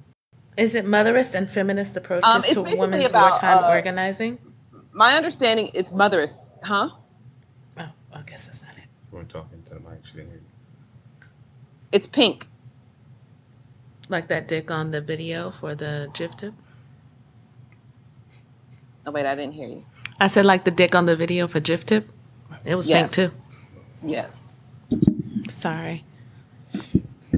Is 0.57 0.75
it 0.75 0.87
motherist 0.87 1.35
and 1.35 1.51
feminist 1.51 1.97
approaches 1.97 2.33
Um, 2.33 2.43
to 2.43 2.63
women's 2.63 3.11
about, 3.11 3.33
wartime 3.33 3.65
uh, 3.65 3.69
organizing? 3.69 4.39
My 4.93 5.15
understanding 5.17 5.71
it's 5.75 5.93
motherist, 5.93 6.35
huh? 6.63 6.91
Oh, 7.79 7.89
I 8.13 8.23
guess 8.23 8.47
that's 8.47 8.65
not 8.65 8.77
it. 8.77 8.85
We're 9.11 9.25
talking 9.25 9.63
to 9.65 9.75
the 9.75 9.81
mic. 9.81 10.01
She 10.05 10.17
didn't 10.17 10.31
hear 10.31 10.39
you. 10.39 10.48
It's 11.93 12.07
pink. 12.07 12.47
Like 14.09 14.29
that 14.29 14.49
dick 14.49 14.71
on 14.71 14.91
the 14.91 15.01
video 15.01 15.51
for 15.51 15.75
the 15.75 16.09
Jiftip. 16.13 16.55
Oh 19.07 19.11
wait, 19.11 19.27
I 19.27 19.35
didn't 19.35 19.53
hear 19.55 19.69
you. 19.69 19.85
I 20.21 20.27
said 20.27 20.45
like 20.45 20.65
the 20.65 20.71
dick 20.71 20.95
on 20.95 21.07
the 21.07 21.17
video 21.17 21.47
for 21.47 21.61
Jiftip. 21.61 22.05
It 22.65 22.75
was 22.75 22.89
Yes. 22.89 23.01
pink 23.01 23.13
too. 23.13 23.37
Yes. 24.03 24.31
Sorry. 25.49 26.05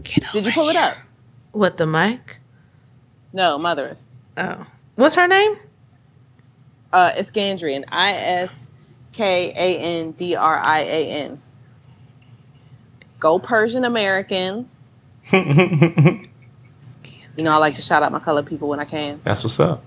Get 0.03 0.24
Did 0.32 0.46
you 0.46 0.53
pull 0.53 0.68
it 0.68 0.76
up? 0.76 0.96
What 1.53 1.76
the 1.76 1.86
mic? 1.86 2.38
No, 3.32 3.59
Motherest. 3.59 4.05
Oh, 4.36 4.66
what's 4.96 5.14
her 5.14 5.28
name? 5.28 5.57
Uh 6.92 7.12
Iskandrian. 7.16 7.84
I 7.90 8.12
S 8.12 8.66
K 9.12 9.51
A 9.57 9.78
N 10.01 10.12
D 10.12 10.34
R 10.36 10.59
I 10.59 10.80
A 10.80 11.09
N. 11.11 11.42
Go 13.20 13.38
Persian 13.38 13.84
Americans. 13.84 14.68
You 17.36 17.44
know, 17.44 17.52
I 17.52 17.56
like 17.56 17.76
to 17.76 17.82
shout 17.82 18.02
out 18.02 18.12
my 18.12 18.18
colored 18.18 18.46
people 18.46 18.68
when 18.68 18.80
I 18.80 18.84
can. 18.84 19.20
That's 19.24 19.42
what's 19.42 19.58
up. 19.60 19.82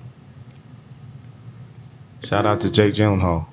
Shout 2.23 2.47
out 2.47 2.61
to 2.61 2.71
Jake 2.71 2.95
Gyllenhaal. 2.95 3.45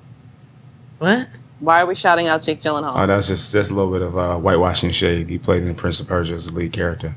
What? 0.97 1.27
Why 1.59 1.81
are 1.81 1.85
we 1.85 1.93
shouting 1.93 2.27
out 2.27 2.41
Jake 2.41 2.61
Gyllenhaal? 2.61 2.93
Oh, 2.95 3.05
that's 3.05 3.27
just 3.27 3.51
just 3.51 3.69
a 3.69 3.73
little 3.75 3.91
bit 3.91 4.01
of 4.01 4.17
uh, 4.17 4.37
whitewashing 4.37 4.91
shade. 4.91 5.29
He 5.29 5.37
played 5.37 5.63
in 5.63 5.75
Prince 5.75 5.99
of 5.99 6.07
Persia 6.07 6.33
as 6.33 6.47
the 6.47 6.53
lead 6.53 6.73
character. 6.73 7.15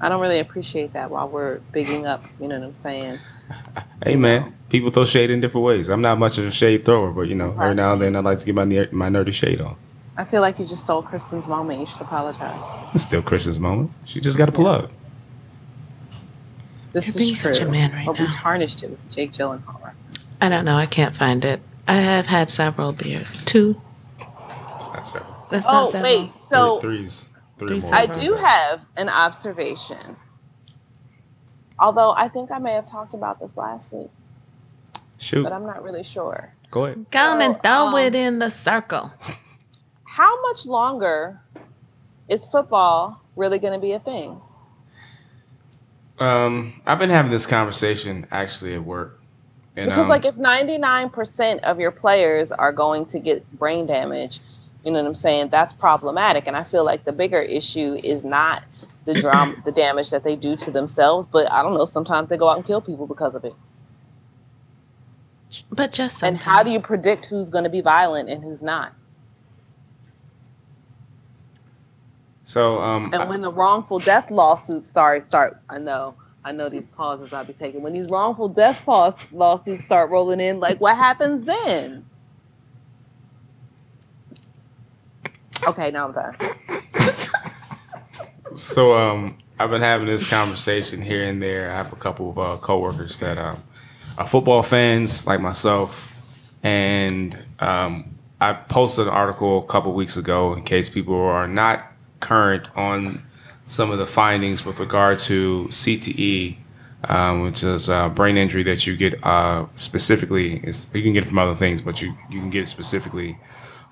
I 0.00 0.08
don't 0.08 0.22
really 0.22 0.38
appreciate 0.38 0.92
that 0.94 1.10
while 1.10 1.28
we're 1.28 1.58
bigging 1.70 2.06
up, 2.06 2.24
you 2.40 2.48
know 2.48 2.58
what 2.58 2.68
I'm 2.68 2.74
saying? 2.74 3.18
Hey 4.04 4.16
man, 4.16 4.56
people 4.70 4.90
throw 4.90 5.04
shade 5.04 5.30
in 5.30 5.40
different 5.40 5.64
ways. 5.64 5.88
I'm 5.88 6.00
not 6.00 6.18
much 6.18 6.38
of 6.38 6.46
a 6.46 6.50
shade 6.50 6.84
thrower, 6.84 7.12
but 7.12 7.28
you 7.28 7.34
know, 7.34 7.52
every 7.52 7.74
now 7.74 7.92
and 7.92 8.00
then 8.00 8.16
I 8.16 8.20
like 8.20 8.38
to 8.38 8.46
get 8.46 8.54
my 8.54 8.64
ner- 8.64 8.88
my 8.90 9.08
nerdy 9.08 9.32
shade 9.32 9.60
on. 9.60 9.76
I 10.16 10.24
feel 10.24 10.40
like 10.42 10.58
you 10.58 10.66
just 10.66 10.82
stole 10.82 11.02
Kristen's 11.02 11.48
moment. 11.48 11.80
You 11.80 11.86
should 11.86 12.02
apologize. 12.02 12.64
It's 12.94 13.04
still 13.04 13.22
Kristen's 13.22 13.58
moment. 13.58 13.90
She 14.04 14.20
just 14.20 14.36
got 14.36 14.48
a 14.48 14.52
plug. 14.52 14.90
This 16.92 17.06
You're 17.08 17.22
being 17.24 17.34
true. 17.34 17.54
such 17.54 17.62
a 17.66 17.70
man 17.70 17.92
right 17.92 18.04
but 18.06 18.18
now. 18.18 18.26
we 18.26 18.30
tarnished 18.32 18.82
it 18.82 18.90
with 18.90 19.10
Jake 19.10 19.32
Gyllenhaal 19.32 19.82
reference. 19.82 20.36
I 20.42 20.48
don't 20.50 20.64
know. 20.66 20.76
I 20.76 20.84
can't 20.86 21.14
find 21.14 21.42
it. 21.44 21.60
I 21.88 21.94
have 21.94 22.26
had 22.26 22.50
several 22.50 22.92
beers. 22.92 23.42
Two. 23.44 23.80
It's 24.76 24.88
not 24.92 25.06
seven. 25.06 25.26
That's 25.50 25.64
not 25.64 25.74
Oh 25.88 25.90
several. 25.90 26.12
wait, 26.12 26.30
so 26.50 26.80
three, 26.80 26.98
threes, 26.98 27.28
three 27.58 27.68
Three 27.68 27.80
more. 27.80 27.94
I 27.94 28.06
do 28.06 28.34
have 28.34 28.84
an 28.98 29.08
observation. 29.08 30.16
Although 31.78 32.12
I 32.12 32.28
think 32.28 32.50
I 32.50 32.58
may 32.58 32.72
have 32.72 32.84
talked 32.84 33.14
about 33.14 33.40
this 33.40 33.56
last 33.56 33.92
week, 33.92 34.10
Shoot, 35.18 35.42
but 35.44 35.52
I'm 35.52 35.64
not 35.66 35.82
really 35.82 36.04
sure. 36.04 36.52
go 36.70 36.84
ahead. 36.84 37.06
Go 37.10 37.20
on 37.30 37.40
and 37.42 37.54
So, 37.56 37.60
throw 37.62 37.86
um, 37.88 37.96
it 37.98 38.14
in 38.14 38.38
the 38.38 38.50
circle. 38.50 39.10
How 40.12 40.42
much 40.42 40.66
longer 40.66 41.40
is 42.28 42.46
football 42.46 43.18
really 43.34 43.58
going 43.58 43.72
to 43.72 43.78
be 43.78 43.92
a 43.92 43.98
thing? 43.98 44.38
Um, 46.18 46.82
I've 46.84 46.98
been 46.98 47.08
having 47.08 47.32
this 47.32 47.46
conversation 47.46 48.26
actually 48.30 48.74
at 48.74 48.84
work, 48.84 49.18
and 49.74 49.88
Because 49.88 50.02
um, 50.02 50.08
like 50.10 50.26
if 50.26 50.34
99% 50.34 51.60
of 51.60 51.80
your 51.80 51.92
players 51.92 52.52
are 52.52 52.72
going 52.72 53.06
to 53.06 53.20
get 53.20 53.50
brain 53.58 53.86
damage, 53.86 54.40
you 54.84 54.92
know 54.92 55.00
what 55.00 55.08
I'm 55.08 55.14
saying? 55.14 55.48
That's 55.48 55.72
problematic. 55.72 56.46
And 56.46 56.58
I 56.58 56.62
feel 56.62 56.84
like 56.84 57.04
the 57.04 57.12
bigger 57.14 57.40
issue 57.40 57.98
is 58.04 58.22
not 58.22 58.64
the 59.06 59.14
drama, 59.14 59.56
the 59.64 59.72
damage 59.72 60.10
that 60.10 60.24
they 60.24 60.36
do 60.36 60.56
to 60.56 60.70
themselves, 60.70 61.26
but 61.26 61.50
I 61.50 61.62
don't 61.62 61.72
know, 61.72 61.86
sometimes 61.86 62.28
they 62.28 62.36
go 62.36 62.50
out 62.50 62.58
and 62.58 62.66
kill 62.66 62.82
people 62.82 63.06
because 63.06 63.34
of 63.34 63.46
it. 63.46 63.54
But 65.70 65.92
just 65.92 66.22
And 66.22 66.36
how 66.36 66.62
do 66.62 66.70
you 66.70 66.80
predict 66.80 67.24
who's 67.24 67.48
going 67.48 67.64
to 67.64 67.70
be 67.70 67.80
violent 67.80 68.28
and 68.28 68.44
who's 68.44 68.60
not? 68.60 68.92
So 72.52 72.80
um, 72.82 73.08
And 73.14 73.30
when 73.30 73.40
the 73.40 73.50
wrongful 73.50 73.98
death 73.98 74.30
lawsuits 74.30 74.86
start, 74.86 75.24
start, 75.24 75.58
I 75.70 75.78
know, 75.78 76.14
I 76.44 76.52
know 76.52 76.68
these 76.68 76.86
pauses 76.86 77.32
I'll 77.32 77.46
be 77.46 77.54
taking. 77.54 77.82
When 77.82 77.94
these 77.94 78.10
wrongful 78.10 78.50
death 78.50 78.84
pause 78.84 79.14
lawsuits 79.32 79.84
start 79.86 80.10
rolling 80.10 80.38
in, 80.38 80.60
like 80.60 80.78
what 80.78 80.96
happens 80.96 81.46
then? 81.46 82.04
Okay, 85.66 85.90
now 85.90 86.08
I'm 86.08 86.12
done. 86.12 86.36
So 88.56 88.94
um, 88.94 89.38
I've 89.58 89.70
been 89.70 89.80
having 89.82 90.06
this 90.06 90.28
conversation 90.28 91.00
here 91.00 91.24
and 91.24 91.42
there. 91.42 91.70
I 91.70 91.74
have 91.74 91.92
a 91.92 91.96
couple 91.96 92.30
of 92.30 92.38
uh, 92.38 92.58
coworkers 92.58 93.18
that 93.20 93.38
um, 93.38 93.62
are 94.18 94.28
football 94.28 94.62
fans 94.62 95.26
like 95.26 95.40
myself, 95.40 96.22
and 96.62 97.34
um, 97.60 98.14
I 98.42 98.52
posted 98.52 99.06
an 99.06 99.14
article 99.14 99.58
a 99.64 99.66
couple 99.66 99.94
weeks 99.94 100.18
ago 100.18 100.52
in 100.54 100.64
case 100.64 100.90
people 100.90 101.14
are 101.16 101.48
not 101.48 101.91
current 102.22 102.68
on 102.76 103.22
some 103.66 103.90
of 103.90 103.98
the 103.98 104.06
findings 104.06 104.64
with 104.64 104.80
regard 104.80 105.20
to 105.20 105.66
CTE, 105.70 106.56
um, 107.04 107.42
which 107.42 107.62
is 107.62 107.90
uh, 107.90 108.08
brain 108.08 108.36
injury 108.36 108.62
that 108.62 108.86
you 108.86 108.96
get 108.96 109.22
uh, 109.24 109.66
specifically. 109.74 110.62
You 110.94 111.02
can 111.02 111.12
get 111.12 111.24
it 111.24 111.26
from 111.26 111.38
other 111.38 111.56
things, 111.56 111.82
but 111.82 112.00
you 112.00 112.14
you 112.30 112.40
can 112.40 112.50
get 112.50 112.62
it 112.62 112.68
specifically 112.68 113.38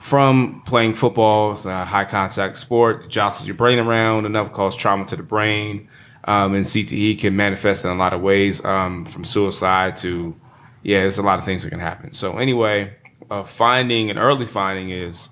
from 0.00 0.62
playing 0.66 0.94
football. 0.94 1.52
It's 1.52 1.66
a 1.66 1.84
high 1.84 2.06
contact 2.06 2.56
sport, 2.56 3.10
jostles 3.10 3.46
your 3.46 3.56
brain 3.56 3.78
around, 3.78 4.26
enough 4.26 4.52
cause 4.52 4.74
trauma 4.74 5.04
to 5.06 5.16
the 5.16 5.22
brain. 5.22 5.88
Um, 6.24 6.54
and 6.54 6.64
CTE 6.64 7.18
can 7.18 7.36
manifest 7.36 7.84
in 7.84 7.90
a 7.90 7.94
lot 7.94 8.12
of 8.12 8.20
ways, 8.20 8.62
um, 8.64 9.06
from 9.06 9.24
suicide 9.24 9.96
to, 9.96 10.36
yeah, 10.82 11.00
there's 11.00 11.18
a 11.18 11.22
lot 11.22 11.38
of 11.38 11.44
things 11.46 11.62
that 11.62 11.70
can 11.70 11.80
happen. 11.80 12.12
So, 12.12 12.36
anyway, 12.36 12.94
a 13.30 13.44
finding, 13.44 14.10
an 14.10 14.18
early 14.18 14.46
finding 14.46 14.90
is 14.90 15.30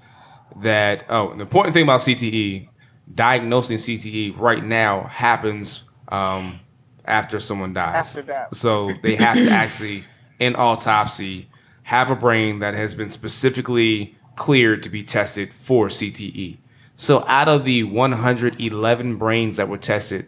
that, 0.63 1.05
oh, 1.11 1.35
the 1.35 1.43
important 1.43 1.75
thing 1.75 1.83
about 1.83 2.01
CTE, 2.01 2.69
diagnosing 3.15 3.79
CTE 3.79 4.39
right 4.39 4.65
now 4.65 5.05
happens 5.05 5.85
um, 6.09 6.61
after 7.05 7.39
someone 7.41 7.73
dies. 7.73 8.17
After 8.17 8.23
death. 8.27 8.55
So, 8.55 8.91
they 9.03 9.17
have 9.17 9.37
to 9.37 9.51
actually, 9.51 10.05
in 10.39 10.57
autopsy, 10.57 11.49
have 11.85 12.11
a 12.11 12.17
brain 12.17 12.59
that 12.61 12.75
has 12.75 12.95
been 12.95 13.09
specifically 13.11 14.15
cleared 14.37 14.83
to 14.85 14.91
be 14.91 15.03
tested 15.03 15.51
for 15.63 15.89
CTE. 15.89 16.59
So 16.97 17.25
out 17.27 17.49
of 17.49 17.65
the 17.65 17.85
111 17.85 19.17
brains 19.17 19.57
that 19.57 19.69
were 19.69 19.79
tested 19.79 20.27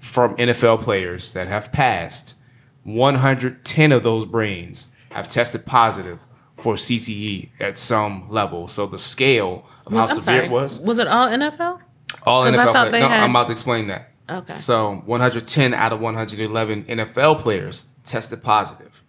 from 0.00 0.36
NFL 0.36 0.82
players 0.82 1.30
that 1.32 1.46
have 1.48 1.70
passed, 1.72 2.34
110 2.84 3.92
of 3.92 4.02
those 4.02 4.24
brains 4.24 4.88
have 5.10 5.28
tested 5.28 5.64
positive 5.64 6.18
for 6.58 6.74
CTE 6.74 7.50
at 7.60 7.78
some 7.78 8.26
level. 8.30 8.68
So 8.68 8.86
the 8.86 8.98
scale 8.98 9.64
of 9.86 9.92
Was- 9.92 10.00
how 10.00 10.02
I'm 10.14 10.20
severe 10.20 10.36
sorry. 10.36 10.46
it 10.46 10.50
was. 10.50 10.80
Was 10.80 10.98
it 10.98 11.06
all 11.08 11.28
NFL? 11.28 11.80
All 12.24 12.44
NFL 12.44 12.72
players. 12.72 12.92
No, 12.92 13.08
had- 13.08 13.24
I'm 13.24 13.30
about 13.30 13.46
to 13.46 13.52
explain 13.52 13.88
that. 13.88 14.12
Okay. 14.30 14.56
So 14.56 15.02
110 15.04 15.74
out 15.74 15.92
of 15.92 16.00
111 16.00 16.84
NFL 16.84 17.40
players 17.40 17.86
tested 18.04 18.42
positive. 18.42 19.02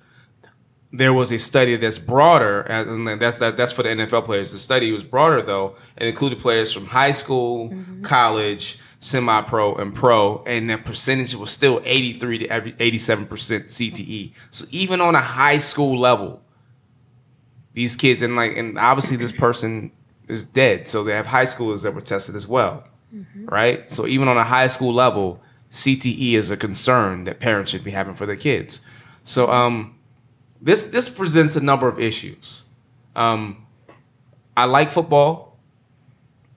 There 0.91 1.14
was 1.14 1.32
a 1.32 1.39
study 1.39 1.76
that's 1.76 1.97
broader, 1.97 2.62
and 2.62 3.20
that's 3.20 3.38
that, 3.38 3.58
that's 3.58 3.72
for 3.72 3.82
the 3.82 3.89
NFL 3.89 4.26
players. 4.26 4.51
The 4.51 4.60
study 4.60 4.91
was 4.91 5.04
broader 5.04 5.41
though, 5.41 5.76
and 5.97 6.08
included 6.08 6.39
players 6.39 6.72
from 6.72 6.86
high 6.86 7.14
school, 7.14 7.74
college, 8.04 8.78
semi-pro, 8.99 9.76
and 9.76 9.95
pro, 9.95 10.43
and 10.45 10.70
the 10.70 10.78
percentage 10.78 11.34
was 11.36 11.49
still 11.49 11.82
83 11.84 12.39
to 12.39 12.47
every 12.47 12.76
87 12.80 13.26
percent 13.26 13.68
CTE. 13.68 14.34
So 14.51 14.66
even 14.70 15.01
on 15.01 15.16
a 15.16 15.22
high 15.22 15.58
school 15.58 15.99
level, 15.99 16.41
these 17.74 17.95
kids 17.95 18.22
and 18.22 18.36
like 18.36 18.56
and 18.56 18.78
obviously 18.78 19.18
this 19.18 19.32
person 19.32 19.91
is 20.28 20.43
dead, 20.43 20.88
so 20.88 21.04
they 21.04 21.14
have 21.14 21.26
high 21.26 21.45
schoolers 21.45 21.82
that 21.84 21.95
were 21.95 22.01
tested 22.01 22.36
as 22.36 22.47
well 22.47 22.84
right? 23.45 23.89
So 23.91 24.07
even 24.07 24.28
on 24.28 24.38
a 24.38 24.43
high 24.43 24.68
school 24.68 24.93
level, 24.93 25.41
CTE 25.72 26.34
is 26.34 26.51
a 26.51 26.57
concern 26.57 27.24
that 27.26 27.39
parents 27.39 27.72
should 27.72 27.84
be 27.84 27.91
having 27.91 28.16
for 28.16 28.26
their 28.26 28.36
kids. 28.36 28.82
So 29.24 29.49
um, 29.51 29.97
this 30.61 30.86
this 30.86 31.09
presents 31.09 31.55
a 31.55 31.61
number 31.61 31.88
of 31.88 31.99
issues. 31.99 32.64
Um, 33.16 33.66
I 34.55 34.66
like 34.66 34.91
football, 34.91 35.57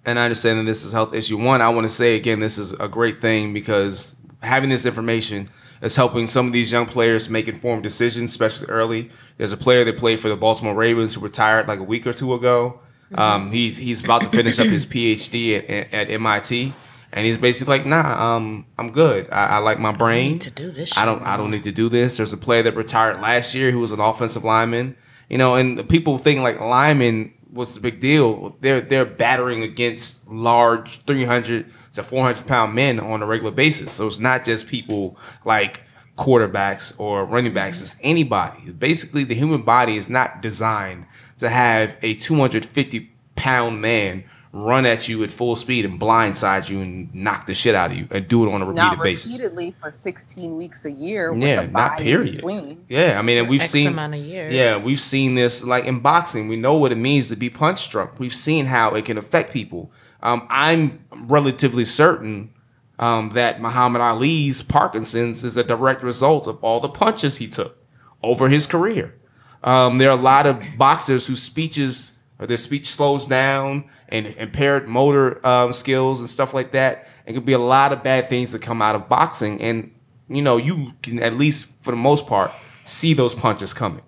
and 0.04 0.18
I 0.18 0.24
understand 0.24 0.60
that 0.60 0.64
this 0.64 0.84
is 0.84 0.92
health 0.92 1.14
issue. 1.14 1.38
One, 1.38 1.62
I 1.62 1.68
want 1.70 1.84
to 1.84 1.88
say 1.88 2.16
again, 2.16 2.40
this 2.40 2.58
is 2.58 2.72
a 2.72 2.88
great 2.88 3.20
thing 3.20 3.52
because 3.52 4.14
having 4.42 4.68
this 4.68 4.86
information 4.86 5.48
is 5.82 5.96
helping 5.96 6.26
some 6.26 6.46
of 6.46 6.52
these 6.52 6.72
young 6.72 6.86
players 6.86 7.28
make 7.28 7.48
informed 7.48 7.82
decisions, 7.82 8.30
especially 8.30 8.68
early. 8.68 9.10
There's 9.36 9.52
a 9.52 9.56
player 9.56 9.84
that 9.84 9.96
played 9.96 10.20
for 10.20 10.28
the 10.28 10.36
Baltimore 10.36 10.74
Ravens 10.74 11.14
who 11.14 11.20
retired 11.20 11.68
like 11.68 11.78
a 11.78 11.84
week 11.84 12.06
or 12.06 12.12
two 12.12 12.34
ago. 12.34 12.80
Um, 13.14 13.52
he's 13.52 13.76
he's 13.76 14.02
about 14.02 14.22
to 14.22 14.28
finish 14.28 14.58
up 14.58 14.66
his 14.66 14.84
PhD 14.84 15.58
at, 15.58 15.70
at, 15.70 15.94
at 15.94 16.10
MIT, 16.10 16.72
and 17.12 17.26
he's 17.26 17.38
basically 17.38 17.78
like, 17.78 17.86
"Nah, 17.86 18.34
um, 18.36 18.66
I'm 18.78 18.90
good. 18.90 19.28
I, 19.30 19.46
I 19.46 19.58
like 19.58 19.78
my 19.78 19.92
brain. 19.92 20.38
to 20.40 20.50
do 20.50 20.70
this 20.70 20.96
I 20.98 21.04
don't. 21.04 21.22
I 21.22 21.36
don't 21.36 21.50
need 21.50 21.64
to 21.64 21.72
do 21.72 21.88
this." 21.88 22.16
There's 22.16 22.32
a 22.32 22.38
player 22.38 22.62
that 22.64 22.74
retired 22.74 23.20
last 23.20 23.54
year 23.54 23.70
who 23.70 23.78
was 23.78 23.92
an 23.92 24.00
offensive 24.00 24.44
lineman. 24.44 24.96
You 25.28 25.38
know, 25.38 25.54
and 25.54 25.88
people 25.88 26.18
think 26.18 26.40
like 26.40 26.60
lineman 26.60 27.32
was 27.52 27.74
the 27.74 27.80
big 27.80 28.00
deal. 28.00 28.56
They're 28.60 28.80
they're 28.80 29.06
battering 29.06 29.62
against 29.62 30.28
large 30.28 31.04
300 31.04 31.66
to 31.94 32.02
400 32.02 32.46
pound 32.46 32.74
men 32.74 33.00
on 33.00 33.22
a 33.22 33.26
regular 33.26 33.52
basis. 33.52 33.92
So 33.92 34.06
it's 34.06 34.20
not 34.20 34.44
just 34.44 34.68
people 34.68 35.16
like 35.44 35.82
quarterbacks 36.16 36.98
or 36.98 37.24
running 37.24 37.52
backs. 37.52 37.82
It's 37.82 37.96
anybody. 38.02 38.70
Basically, 38.72 39.24
the 39.24 39.34
human 39.34 39.62
body 39.62 39.96
is 39.96 40.08
not 40.08 40.42
designed 40.42 41.06
to 41.38 41.48
have 41.48 41.96
a 42.02 42.14
250 42.14 43.10
pound 43.36 43.80
man 43.80 44.24
run 44.52 44.86
at 44.86 45.06
you 45.06 45.22
at 45.22 45.30
full 45.30 45.54
speed 45.54 45.84
and 45.84 46.00
blindside 46.00 46.70
you 46.70 46.80
and 46.80 47.14
knock 47.14 47.44
the 47.44 47.52
shit 47.52 47.74
out 47.74 47.90
of 47.90 47.96
you 47.96 48.08
and 48.10 48.26
do 48.26 48.46
it 48.48 48.50
on 48.54 48.62
a 48.62 48.64
repeated 48.64 48.82
Not 48.96 49.02
basis. 49.02 49.32
repeatedly 49.38 49.74
for 49.82 49.92
16 49.92 50.56
weeks 50.56 50.84
a 50.86 50.90
year. 50.90 51.30
With 51.32 51.42
Yeah, 51.42 51.60
a 51.62 51.66
not 51.66 51.98
period. 51.98 52.36
between. 52.36 52.82
Yeah, 52.88 53.18
I 53.18 53.22
mean, 53.22 53.36
and 53.36 53.48
we've 53.50 53.60
X 53.60 53.70
seen 53.70 53.88
amount 53.88 54.14
of 54.14 54.20
years. 54.20 54.54
Yeah, 54.54 54.78
we've 54.78 55.00
seen 55.00 55.34
this 55.34 55.62
like 55.62 55.84
in 55.84 56.00
boxing. 56.00 56.48
We 56.48 56.56
know 56.56 56.72
what 56.74 56.90
it 56.90 56.96
means 56.96 57.28
to 57.28 57.36
be 57.36 57.50
punch 57.50 57.90
drunk. 57.90 58.18
We've 58.18 58.34
seen 58.34 58.64
how 58.66 58.94
it 58.94 59.04
can 59.04 59.18
affect 59.18 59.52
people. 59.52 59.90
Um, 60.22 60.46
I'm 60.48 61.04
relatively 61.12 61.84
certain 61.84 62.50
um, 62.98 63.30
that 63.34 63.60
Muhammad 63.60 64.00
Ali's 64.00 64.62
Parkinson's 64.62 65.44
is 65.44 65.58
a 65.58 65.64
direct 65.64 66.02
result 66.02 66.46
of 66.46 66.64
all 66.64 66.80
the 66.80 66.88
punches 66.88 67.36
he 67.36 67.46
took 67.46 67.76
over 68.22 68.48
his 68.48 68.66
career. 68.66 69.14
Um, 69.62 69.98
there 69.98 70.10
are 70.10 70.18
a 70.18 70.20
lot 70.20 70.46
of 70.46 70.62
boxers 70.76 71.26
whose 71.26 71.42
speeches, 71.42 72.12
or 72.38 72.46
their 72.46 72.56
speech 72.56 72.86
slows 72.88 73.26
down 73.26 73.90
and 74.08 74.26
impaired 74.26 74.88
motor 74.88 75.44
um, 75.46 75.72
skills 75.72 76.20
and 76.20 76.28
stuff 76.28 76.54
like 76.54 76.72
that. 76.72 77.08
It 77.26 77.32
could 77.32 77.44
be 77.44 77.52
a 77.52 77.58
lot 77.58 77.92
of 77.92 78.02
bad 78.02 78.28
things 78.28 78.52
that 78.52 78.62
come 78.62 78.80
out 78.80 78.94
of 78.94 79.08
boxing, 79.08 79.60
and 79.60 79.92
you 80.28 80.42
know 80.42 80.56
you 80.56 80.92
can 81.02 81.20
at 81.22 81.34
least 81.34 81.68
for 81.82 81.90
the 81.90 81.96
most 81.96 82.26
part 82.26 82.52
see 82.84 83.14
those 83.14 83.34
punches 83.34 83.74
coming. 83.74 84.02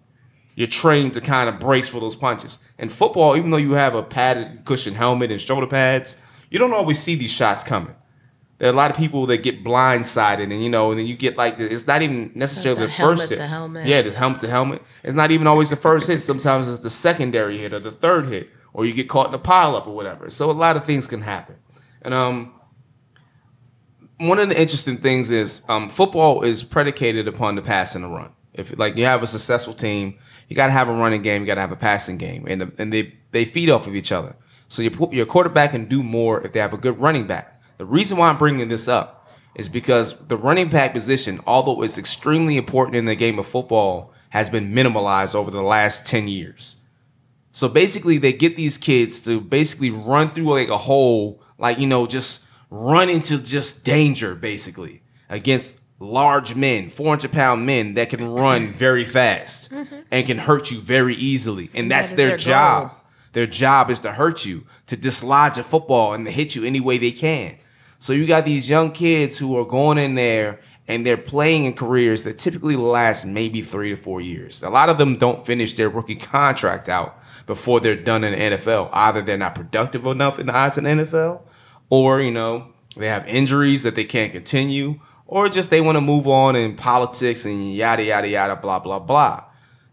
You're 0.54 0.68
trained 0.68 1.14
to 1.14 1.20
kind 1.20 1.48
of 1.48 1.60
brace 1.60 1.88
for 1.88 2.00
those 2.00 2.16
punches. 2.16 2.58
In 2.78 2.88
football, 2.88 3.36
even 3.36 3.50
though 3.50 3.58
you 3.58 3.72
have 3.72 3.94
a 3.94 4.02
padded 4.02 4.64
cushion 4.64 4.94
helmet 4.94 5.30
and 5.30 5.40
shoulder 5.40 5.66
pads, 5.68 6.16
you 6.50 6.58
don't 6.58 6.72
always 6.72 7.00
see 7.00 7.14
these 7.14 7.30
shots 7.30 7.62
coming. 7.62 7.94
There 8.58 8.68
are 8.68 8.72
a 8.72 8.76
lot 8.76 8.90
of 8.90 8.96
people 8.96 9.26
that 9.26 9.38
get 9.44 9.62
blindsided, 9.62 10.42
and 10.42 10.62
you 10.62 10.68
know, 10.68 10.90
and 10.90 10.98
then 10.98 11.06
you 11.06 11.16
get 11.16 11.36
like 11.36 11.60
it's 11.60 11.86
not 11.86 12.02
even 12.02 12.32
necessarily 12.34 12.80
the 12.80 12.86
the, 12.86 12.92
helmet 12.92 13.18
first 13.18 13.30
hit. 13.30 13.36
to 13.36 13.46
helmet. 13.46 13.86
Yeah, 13.86 14.02
this 14.02 14.16
helmet 14.16 14.40
to 14.40 14.48
helmet. 14.48 14.82
It's 15.04 15.14
not 15.14 15.30
even 15.30 15.46
always 15.46 15.70
the 15.70 15.76
first 15.76 16.08
hit. 16.08 16.20
Sometimes 16.20 16.68
it's 16.68 16.80
the 16.80 16.90
secondary 16.90 17.56
hit 17.56 17.72
or 17.72 17.78
the 17.78 17.92
third 17.92 18.28
hit, 18.28 18.50
or 18.72 18.84
you 18.84 18.92
get 18.92 19.08
caught 19.08 19.28
in 19.28 19.34
a 19.34 19.38
pile 19.38 19.76
up 19.76 19.86
or 19.86 19.94
whatever. 19.94 20.28
So 20.30 20.50
a 20.50 20.52
lot 20.52 20.76
of 20.76 20.84
things 20.84 21.06
can 21.06 21.22
happen. 21.22 21.54
And 22.02 22.12
um, 22.12 22.52
one 24.18 24.40
of 24.40 24.48
the 24.48 24.60
interesting 24.60 24.98
things 24.98 25.30
is 25.30 25.62
um, 25.68 25.88
football 25.88 26.42
is 26.42 26.64
predicated 26.64 27.28
upon 27.28 27.54
the 27.54 27.62
pass 27.62 27.94
and 27.94 28.04
the 28.04 28.08
run. 28.08 28.32
If 28.54 28.76
like 28.76 28.96
you 28.96 29.04
have 29.04 29.22
a 29.22 29.26
successful 29.28 29.74
team, 29.74 30.18
you 30.48 30.56
got 30.56 30.66
to 30.66 30.72
have 30.72 30.88
a 30.88 30.92
running 30.92 31.22
game, 31.22 31.42
you 31.42 31.46
got 31.46 31.56
to 31.56 31.60
have 31.60 31.72
a 31.72 31.76
passing 31.76 32.18
game, 32.18 32.44
and 32.48 32.62
the, 32.62 32.72
and 32.78 32.92
they 32.92 33.14
they 33.30 33.44
feed 33.44 33.70
off 33.70 33.86
of 33.86 33.94
each 33.94 34.10
other. 34.10 34.34
So 34.66 34.82
your 34.82 35.14
your 35.14 35.26
quarterback 35.26 35.70
can 35.70 35.84
do 35.84 36.02
more 36.02 36.44
if 36.44 36.52
they 36.52 36.58
have 36.60 36.72
a 36.72 36.76
good 36.76 36.98
running 36.98 37.28
back. 37.28 37.57
The 37.78 37.86
reason 37.86 38.18
why 38.18 38.28
I'm 38.28 38.38
bringing 38.38 38.68
this 38.68 38.88
up 38.88 39.30
is 39.54 39.68
because 39.68 40.18
the 40.26 40.36
running 40.36 40.68
back 40.68 40.92
position, 40.92 41.40
although 41.46 41.82
it's 41.82 41.98
extremely 41.98 42.56
important 42.56 42.96
in 42.96 43.06
the 43.06 43.16
game 43.16 43.38
of 43.38 43.46
football, 43.46 44.12
has 44.30 44.50
been 44.50 44.74
minimalized 44.74 45.34
over 45.34 45.50
the 45.50 45.62
last 45.62 46.06
ten 46.06 46.28
years. 46.28 46.76
So 47.50 47.68
basically, 47.68 48.18
they 48.18 48.32
get 48.32 48.56
these 48.56 48.78
kids 48.78 49.20
to 49.22 49.40
basically 49.40 49.90
run 49.90 50.30
through 50.30 50.50
like 50.52 50.68
a 50.68 50.76
hole, 50.76 51.42
like 51.56 51.78
you 51.78 51.86
know, 51.86 52.06
just 52.06 52.44
run 52.70 53.08
into 53.08 53.38
just 53.38 53.84
danger, 53.84 54.34
basically 54.34 55.02
against 55.28 55.76
large 55.98 56.54
men, 56.54 56.88
four 56.88 57.08
hundred 57.08 57.32
pound 57.32 57.66
men 57.66 57.94
that 57.94 58.10
can 58.10 58.24
run 58.24 58.72
very 58.72 59.04
fast 59.04 59.72
mm-hmm. 59.72 60.00
and 60.10 60.26
can 60.26 60.38
hurt 60.38 60.70
you 60.70 60.80
very 60.80 61.14
easily, 61.14 61.70
and 61.74 61.90
that's 61.90 62.10
is 62.10 62.16
their, 62.16 62.28
their 62.28 62.36
job. 62.36 62.88
goal. 62.88 62.98
Their 63.32 63.46
job 63.46 63.90
is 63.90 64.00
to 64.00 64.12
hurt 64.12 64.46
you, 64.46 64.66
to 64.86 64.96
dislodge 64.96 65.58
a 65.58 65.62
football 65.62 66.14
and 66.14 66.24
to 66.26 66.30
hit 66.32 66.54
you 66.54 66.64
any 66.64 66.80
way 66.80 66.98
they 66.98 67.12
can. 67.12 67.58
So 67.98 68.12
you 68.12 68.26
got 68.26 68.44
these 68.44 68.70
young 68.70 68.92
kids 68.92 69.38
who 69.38 69.58
are 69.58 69.64
going 69.64 69.98
in 69.98 70.14
there 70.14 70.60
and 70.86 71.04
they're 71.04 71.16
playing 71.18 71.64
in 71.64 71.74
careers 71.74 72.24
that 72.24 72.38
typically 72.38 72.76
last 72.76 73.26
maybe 73.26 73.60
three 73.60 73.90
to 73.90 73.96
four 73.96 74.20
years. 74.20 74.62
A 74.62 74.70
lot 74.70 74.88
of 74.88 74.96
them 74.96 75.18
don't 75.18 75.44
finish 75.44 75.74
their 75.74 75.90
rookie 75.90 76.16
contract 76.16 76.88
out 76.88 77.20
before 77.46 77.80
they're 77.80 77.94
done 77.94 78.24
in 78.24 78.32
the 78.32 78.56
NFL. 78.56 78.88
Either 78.92 79.20
they're 79.20 79.36
not 79.36 79.54
productive 79.54 80.06
enough 80.06 80.38
in 80.38 80.46
the 80.46 80.56
eyes 80.56 80.78
of 80.78 80.84
the 80.84 80.90
NFL, 80.90 81.40
or 81.90 82.22
you 82.22 82.30
know 82.30 82.68
they 82.96 83.08
have 83.08 83.26
injuries 83.28 83.82
that 83.82 83.96
they 83.96 84.04
can't 84.04 84.32
continue, 84.32 85.00
or 85.26 85.48
just 85.48 85.68
they 85.68 85.80
want 85.80 85.96
to 85.96 86.00
move 86.00 86.26
on 86.26 86.56
in 86.56 86.74
politics 86.74 87.44
and 87.44 87.74
yada 87.74 88.04
yada 88.04 88.28
yada 88.28 88.56
blah 88.56 88.78
blah 88.78 88.98
blah. 88.98 89.44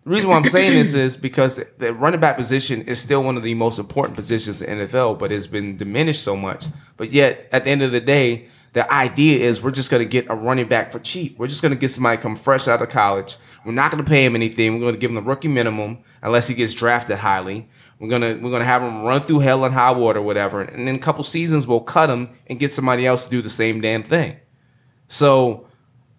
The 0.05 0.11
reason 0.11 0.29
why 0.29 0.35
I'm 0.35 0.45
saying 0.45 0.73
this 0.73 0.93
is 0.93 1.17
because 1.17 1.59
the 1.79 1.93
running 1.93 2.19
back 2.19 2.37
position 2.37 2.83
is 2.83 2.99
still 2.99 3.23
one 3.23 3.37
of 3.37 3.43
the 3.43 3.55
most 3.55 3.79
important 3.79 4.15
positions 4.15 4.61
in 4.61 4.77
the 4.77 4.85
NFL, 4.85 5.17
but 5.17 5.31
it's 5.31 5.47
been 5.47 5.77
diminished 5.77 6.23
so 6.23 6.35
much. 6.35 6.67
But 6.95 7.11
yet, 7.11 7.49
at 7.51 7.63
the 7.63 7.71
end 7.71 7.81
of 7.81 7.91
the 7.91 7.99
day, 7.99 8.47
the 8.73 8.91
idea 8.93 9.39
is 9.39 9.63
we're 9.63 9.71
just 9.71 9.89
going 9.89 10.03
to 10.03 10.09
get 10.09 10.29
a 10.29 10.35
running 10.35 10.67
back 10.67 10.91
for 10.91 10.99
cheap. 10.99 11.39
We're 11.39 11.47
just 11.47 11.63
going 11.63 11.73
to 11.73 11.77
get 11.77 11.89
somebody 11.89 12.21
come 12.21 12.35
fresh 12.35 12.67
out 12.67 12.83
of 12.83 12.89
college. 12.89 13.37
We're 13.65 13.71
not 13.71 13.89
going 13.89 14.03
to 14.03 14.07
pay 14.07 14.23
him 14.23 14.35
anything. 14.35 14.75
We're 14.75 14.81
going 14.81 14.93
to 14.93 14.99
give 14.99 15.09
him 15.09 15.15
the 15.15 15.23
rookie 15.23 15.47
minimum 15.47 16.03
unless 16.21 16.47
he 16.47 16.53
gets 16.53 16.75
drafted 16.75 17.17
highly. 17.17 17.67
We're 17.99 18.09
gonna 18.09 18.37
we're 18.41 18.51
gonna 18.51 18.65
have 18.65 18.81
him 18.81 19.03
run 19.03 19.21
through 19.21 19.39
hell 19.39 19.63
and 19.63 19.73
high 19.73 19.91
water, 19.93 20.21
whatever, 20.21 20.61
and 20.61 20.89
in 20.89 20.95
a 20.95 20.99
couple 20.99 21.23
seasons 21.23 21.65
we'll 21.65 21.79
cut 21.79 22.09
him 22.09 22.29
and 22.47 22.59
get 22.59 22.73
somebody 22.73 23.05
else 23.05 23.23
to 23.23 23.31
do 23.31 23.41
the 23.41 23.49
same 23.49 23.79
damn 23.79 24.03
thing. 24.03 24.35
So 25.07 25.67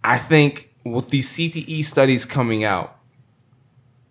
I 0.02 0.18
think 0.18 0.70
with 0.84 1.10
these 1.10 1.28
CTE 1.28 1.84
studies 1.84 2.24
coming 2.24 2.64
out, 2.64 2.95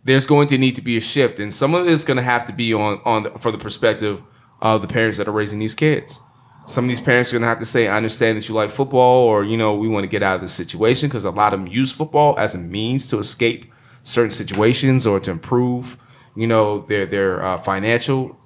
there's 0.05 0.27
going 0.27 0.47
to 0.47 0.57
need 0.57 0.75
to 0.75 0.81
be 0.81 0.95
a 0.97 1.01
shift, 1.01 1.39
and 1.39 1.53
some 1.53 1.75
of 1.75 1.87
it 1.87 1.91
is 1.91 2.05
going 2.05 2.17
to 2.17 2.23
have 2.23 2.45
to 2.45 2.53
be 2.53 2.73
on 2.73 3.01
on 3.03 3.23
the, 3.23 3.31
for 3.31 3.51
the 3.51 3.57
perspective 3.57 4.21
of 4.61 4.81
the 4.81 4.87
parents 4.87 5.17
that 5.17 5.27
are 5.27 5.31
raising 5.31 5.59
these 5.59 5.75
kids. 5.75 6.21
Some 6.67 6.85
of 6.85 6.89
these 6.89 7.01
parents 7.01 7.31
are 7.31 7.35
going 7.35 7.41
to 7.41 7.47
have 7.47 7.59
to 7.59 7.65
say, 7.65 7.87
"I 7.87 7.97
understand 7.97 8.37
that 8.37 8.47
you 8.47 8.55
like 8.55 8.69
football, 8.69 9.25
or 9.25 9.43
you 9.43 9.57
know, 9.57 9.75
we 9.75 9.87
want 9.87 10.03
to 10.03 10.07
get 10.07 10.23
out 10.23 10.35
of 10.35 10.41
this 10.41 10.53
situation," 10.53 11.09
because 11.09 11.25
a 11.25 11.31
lot 11.31 11.53
of 11.53 11.59
them 11.59 11.67
use 11.67 11.91
football 11.91 12.37
as 12.37 12.55
a 12.55 12.57
means 12.57 13.07
to 13.09 13.19
escape 13.19 13.71
certain 14.03 14.31
situations 14.31 15.05
or 15.05 15.19
to 15.19 15.31
improve, 15.31 15.97
you 16.35 16.47
know, 16.47 16.81
their 16.81 17.05
their 17.05 17.43
uh, 17.43 17.57
financial. 17.57 18.39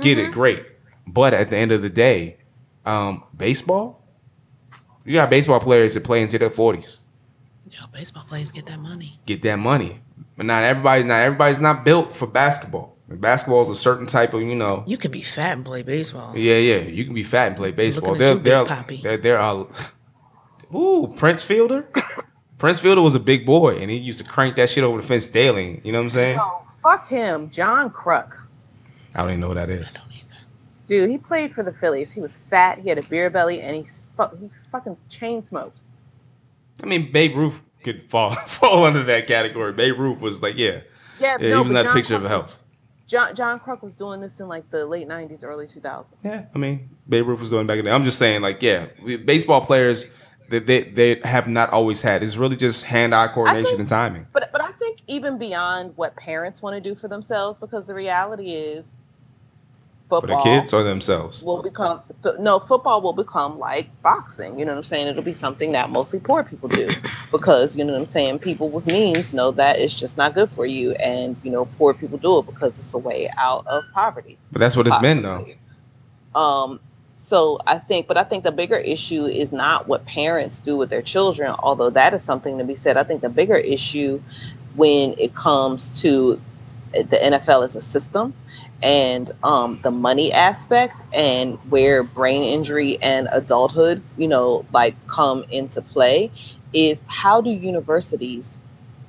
Get 0.00 0.18
it 0.18 0.32
great, 0.32 0.64
but 1.06 1.34
at 1.34 1.50
the 1.50 1.56
end 1.56 1.72
of 1.72 1.82
the 1.82 1.90
day, 1.90 2.38
um, 2.86 3.24
baseball. 3.36 3.98
You 5.04 5.14
got 5.14 5.28
baseball 5.30 5.60
players 5.60 5.94
that 5.94 6.04
play 6.04 6.22
into 6.22 6.38
their 6.38 6.50
forties 6.50 6.98
Yo, 7.70 7.86
baseball 7.92 8.24
players 8.28 8.50
get 8.50 8.66
that 8.66 8.78
money. 8.78 9.18
get 9.26 9.42
that 9.42 9.56
money. 9.56 10.00
But 10.40 10.46
not 10.46 10.64
everybody, 10.64 11.02
not 11.02 11.20
everybody's 11.20 11.60
not 11.60 11.84
built 11.84 12.16
for 12.16 12.26
basketball. 12.26 12.96
Basketball 13.10 13.60
is 13.60 13.68
a 13.68 13.74
certain 13.74 14.06
type 14.06 14.32
of, 14.32 14.40
you 14.40 14.54
know. 14.54 14.84
You 14.86 14.96
can 14.96 15.10
be 15.10 15.20
fat 15.20 15.52
and 15.52 15.62
play 15.66 15.82
baseball. 15.82 16.34
Yeah, 16.34 16.56
yeah. 16.56 16.78
You 16.78 17.04
can 17.04 17.12
be 17.12 17.22
fat 17.22 17.48
and 17.48 17.56
play 17.58 17.72
baseball. 17.72 18.12
Looking 18.12 18.38
at 18.38 18.42
They're, 18.42 18.58
you, 18.58 18.64
Big 18.64 19.02
they're, 19.02 19.18
Papi. 19.18 19.36
they're, 19.36 19.66
they're, 20.72 20.74
ooh, 20.74 21.12
Prince 21.14 21.42
Fielder. 21.42 21.86
Prince 22.56 22.80
Fielder 22.80 23.02
was 23.02 23.14
a 23.14 23.20
big 23.20 23.44
boy, 23.44 23.76
and 23.80 23.90
he 23.90 23.98
used 23.98 24.16
to 24.16 24.24
crank 24.24 24.56
that 24.56 24.70
shit 24.70 24.82
over 24.82 25.02
the 25.02 25.06
fence 25.06 25.28
daily. 25.28 25.82
You 25.84 25.92
know 25.92 25.98
what 25.98 26.04
I'm 26.04 26.10
saying? 26.10 26.38
So, 26.38 26.62
Fuck 26.82 27.06
him, 27.08 27.50
John 27.50 27.90
Kruk. 27.90 28.32
I 29.14 29.20
don't 29.20 29.32
even 29.32 29.40
know 29.40 29.48
who 29.48 29.54
that 29.56 29.68
is. 29.68 29.94
Dude, 30.86 31.10
he 31.10 31.18
played 31.18 31.54
for 31.54 31.62
the 31.62 31.72
Phillies. 31.74 32.12
He 32.12 32.22
was 32.22 32.32
fat. 32.48 32.78
He 32.78 32.88
had 32.88 32.96
a 32.96 33.02
beer 33.02 33.28
belly, 33.28 33.60
and 33.60 33.76
he 33.76 33.84
fu- 34.16 34.34
he 34.38 34.50
fucking 34.72 34.96
chain 35.10 35.44
smoked. 35.44 35.80
I 36.82 36.86
mean, 36.86 37.12
Babe 37.12 37.36
Ruth 37.36 37.60
could 37.82 38.02
fall 38.10 38.30
fall 38.46 38.84
under 38.84 39.02
that 39.04 39.26
category. 39.26 39.72
Babe 39.72 39.98
Ruth 39.98 40.20
was 40.20 40.42
like, 40.42 40.56
yeah, 40.56 40.80
Yeah, 41.18 41.36
yeah, 41.40 41.48
no, 41.50 41.56
he 41.56 41.62
was 41.62 41.72
not 41.72 41.86
a 41.86 41.92
picture 41.92 42.16
of 42.16 42.22
health. 42.22 42.56
John 43.06 43.34
John 43.34 43.58
Kruk 43.58 43.82
was 43.82 43.94
doing 43.94 44.20
this 44.20 44.38
in 44.38 44.46
like 44.48 44.70
the 44.70 44.86
late 44.86 45.08
'90s, 45.08 45.42
early 45.42 45.66
2000s. 45.66 46.04
Yeah, 46.24 46.44
I 46.54 46.58
mean, 46.58 46.90
Babe 47.08 47.26
Ruth 47.26 47.40
was 47.40 47.50
doing 47.50 47.64
it 47.64 47.66
back 47.66 47.78
in 47.78 47.84
the 47.84 47.90
day. 47.90 47.94
I'm 47.94 48.04
just 48.04 48.18
saying, 48.18 48.40
like, 48.40 48.62
yeah, 48.62 48.86
we- 49.02 49.16
baseball 49.16 49.60
players 49.66 50.06
that 50.50 50.66
they, 50.66 50.82
they 50.82 51.20
have 51.24 51.48
not 51.48 51.70
always 51.70 52.02
had. 52.02 52.22
It's 52.22 52.36
really 52.36 52.56
just 52.56 52.84
hand-eye 52.84 53.28
coordination 53.28 53.66
think- 53.66 53.78
and 53.80 53.88
timing. 53.88 54.26
But 54.32 54.50
but 54.52 54.62
I 54.62 54.70
think 54.72 55.00
even 55.08 55.38
beyond 55.38 55.92
what 55.96 56.14
parents 56.16 56.62
want 56.62 56.74
to 56.76 56.80
do 56.80 56.94
for 56.94 57.08
themselves, 57.08 57.58
because 57.58 57.86
the 57.88 57.94
reality 57.94 58.52
is, 58.52 58.94
For 60.10 60.26
the 60.26 60.36
kids 60.42 60.72
or 60.72 60.82
themselves. 60.82 61.42
will 61.42 61.62
become 61.62 62.02
no 62.40 62.58
football 62.58 63.00
will 63.00 63.12
become 63.12 63.58
like 63.60 63.88
boxing. 64.02 64.58
You 64.58 64.64
know 64.64 64.72
what 64.72 64.78
I'm 64.78 64.84
saying? 64.84 65.06
It'll 65.06 65.22
be 65.22 65.32
something 65.32 65.70
that 65.72 65.90
mostly 65.90 66.18
poor 66.18 66.42
people 66.42 66.68
do 66.68 66.90
because 67.30 67.76
you 67.76 67.84
know 67.84 67.92
what 67.92 68.00
I'm 68.00 68.06
saying. 68.06 68.40
People 68.40 68.68
with 68.70 68.86
means 68.86 69.32
know 69.32 69.52
that 69.52 69.78
it's 69.78 69.94
just 69.94 70.16
not 70.16 70.34
good 70.34 70.50
for 70.50 70.66
you, 70.66 70.92
and 70.94 71.36
you 71.44 71.50
know 71.52 71.66
poor 71.78 71.94
people 71.94 72.18
do 72.18 72.40
it 72.40 72.46
because 72.46 72.76
it's 72.76 72.92
a 72.92 72.98
way 72.98 73.30
out 73.38 73.66
of 73.68 73.84
poverty. 73.94 74.36
But 74.50 74.58
that's 74.58 74.76
what 74.76 74.88
it's 74.88 74.98
been, 74.98 75.22
though. 75.22 75.46
Um, 76.34 76.80
so 77.16 77.60
I 77.64 77.78
think, 77.78 78.08
but 78.08 78.16
I 78.16 78.24
think 78.24 78.42
the 78.42 78.50
bigger 78.50 78.76
issue 78.76 79.24
is 79.24 79.52
not 79.52 79.86
what 79.86 80.04
parents 80.04 80.58
do 80.58 80.76
with 80.76 80.90
their 80.90 81.02
children, 81.02 81.54
although 81.60 81.90
that 81.90 82.12
is 82.14 82.24
something 82.24 82.58
to 82.58 82.64
be 82.64 82.74
said. 82.74 82.96
I 82.96 83.04
think 83.04 83.20
the 83.20 83.28
bigger 83.28 83.56
issue 83.56 84.20
when 84.74 85.14
it 85.18 85.34
comes 85.36 86.00
to 86.00 86.40
the 86.92 87.16
NFL 87.16 87.64
as 87.64 87.76
a 87.76 87.82
system 87.82 88.34
and 88.82 89.30
um, 89.42 89.78
the 89.82 89.90
money 89.90 90.32
aspect 90.32 91.02
and 91.12 91.58
where 91.70 92.02
brain 92.02 92.42
injury 92.42 92.98
and 93.02 93.28
adulthood, 93.32 94.02
you 94.16 94.28
know, 94.28 94.64
like 94.72 94.94
come 95.06 95.44
into 95.50 95.82
play 95.82 96.30
is 96.72 97.02
how 97.06 97.40
do 97.40 97.50
universities 97.50 98.58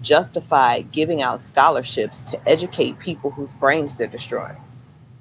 justify 0.01 0.81
giving 0.81 1.21
out 1.21 1.41
scholarships 1.41 2.23
to 2.23 2.49
educate 2.49 2.99
people 2.99 3.31
whose 3.31 3.53
brains 3.55 3.95
they're 3.95 4.07
destroying? 4.07 4.57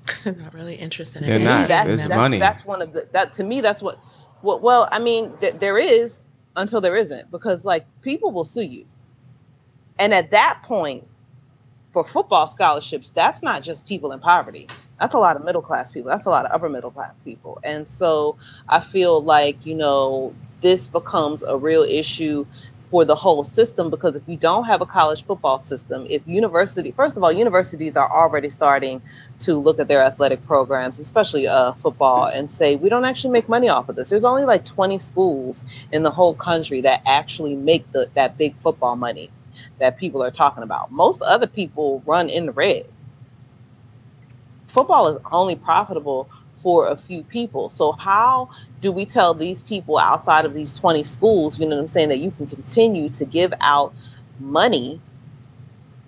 Because 0.04 0.24
they're 0.24 0.34
not 0.34 0.54
really 0.54 0.74
interested 0.74 1.22
in 1.22 1.28
They're 1.28 1.38
not. 1.38 1.68
That's, 1.68 1.88
It's 1.88 2.02
that's, 2.06 2.16
money. 2.16 2.38
That's 2.38 2.64
one 2.64 2.82
of 2.82 2.92
the 2.92 3.06
that 3.12 3.32
to 3.34 3.44
me. 3.44 3.60
That's 3.60 3.82
what. 3.82 3.98
What? 4.40 4.62
Well, 4.62 4.88
I 4.90 4.98
mean, 4.98 5.36
th- 5.36 5.54
there 5.54 5.78
is 5.78 6.18
until 6.56 6.80
there 6.80 6.96
isn't 6.96 7.30
because 7.30 7.64
like 7.64 7.86
people 8.00 8.32
will 8.32 8.46
sue 8.46 8.62
you, 8.62 8.86
and 9.98 10.14
at 10.14 10.30
that 10.30 10.62
point, 10.62 11.06
for 11.92 12.04
football 12.04 12.46
scholarships, 12.46 13.10
that's 13.14 13.42
not 13.42 13.62
just 13.62 13.86
people 13.86 14.12
in 14.12 14.20
poverty. 14.20 14.68
That's 15.00 15.14
a 15.14 15.18
lot 15.18 15.36
of 15.36 15.44
middle 15.44 15.62
class 15.62 15.90
people. 15.90 16.10
That's 16.10 16.26
a 16.26 16.30
lot 16.30 16.44
of 16.44 16.52
upper 16.52 16.68
middle 16.68 16.90
class 16.90 17.14
people. 17.24 17.58
And 17.64 17.88
so 17.88 18.36
I 18.68 18.80
feel 18.80 19.22
like 19.22 19.64
you 19.66 19.74
know 19.74 20.34
this 20.60 20.86
becomes 20.86 21.42
a 21.42 21.56
real 21.56 21.82
issue 21.82 22.46
for 22.90 23.04
the 23.04 23.14
whole 23.14 23.44
system 23.44 23.88
because 23.88 24.16
if 24.16 24.22
you 24.26 24.36
don't 24.36 24.64
have 24.64 24.80
a 24.80 24.86
college 24.86 25.24
football 25.24 25.58
system, 25.58 26.06
if 26.10 26.26
university, 26.26 26.90
first 26.90 27.16
of 27.16 27.22
all, 27.22 27.32
universities 27.32 27.96
are 27.96 28.10
already 28.10 28.48
starting 28.48 29.00
to 29.38 29.54
look 29.54 29.78
at 29.78 29.88
their 29.88 30.02
athletic 30.02 30.44
programs, 30.46 30.98
especially 30.98 31.46
uh, 31.46 31.72
football, 31.74 32.26
and 32.26 32.50
say 32.50 32.76
we 32.76 32.88
don't 32.88 33.04
actually 33.04 33.30
make 33.30 33.48
money 33.48 33.68
off 33.68 33.88
of 33.88 33.96
this. 33.96 34.10
There's 34.10 34.24
only 34.24 34.44
like 34.44 34.64
20 34.64 34.98
schools 34.98 35.62
in 35.92 36.02
the 36.02 36.10
whole 36.10 36.34
country 36.34 36.80
that 36.82 37.02
actually 37.06 37.54
make 37.54 37.90
the, 37.92 38.10
that 38.14 38.36
big 38.36 38.54
football 38.60 38.96
money 38.96 39.30
that 39.78 39.98
people 39.98 40.22
are 40.22 40.30
talking 40.30 40.62
about. 40.62 40.90
Most 40.92 41.22
other 41.22 41.46
people 41.46 42.02
run 42.06 42.28
in 42.28 42.46
the 42.46 42.52
red. 42.52 42.86
Football 44.68 45.08
is 45.08 45.18
only 45.32 45.56
profitable 45.56 46.28
for 46.62 46.88
a 46.88 46.96
few 46.96 47.22
people. 47.24 47.70
So 47.70 47.92
how 47.92 48.50
do 48.80 48.92
we 48.92 49.06
tell 49.06 49.34
these 49.34 49.62
people 49.62 49.98
outside 49.98 50.44
of 50.44 50.54
these 50.54 50.72
20 50.72 51.02
schools, 51.04 51.58
you 51.58 51.66
know 51.66 51.76
what 51.76 51.82
I'm 51.82 51.88
saying, 51.88 52.10
that 52.10 52.18
you 52.18 52.30
can 52.30 52.46
continue 52.46 53.08
to 53.10 53.24
give 53.24 53.52
out 53.60 53.94
money 54.38 55.00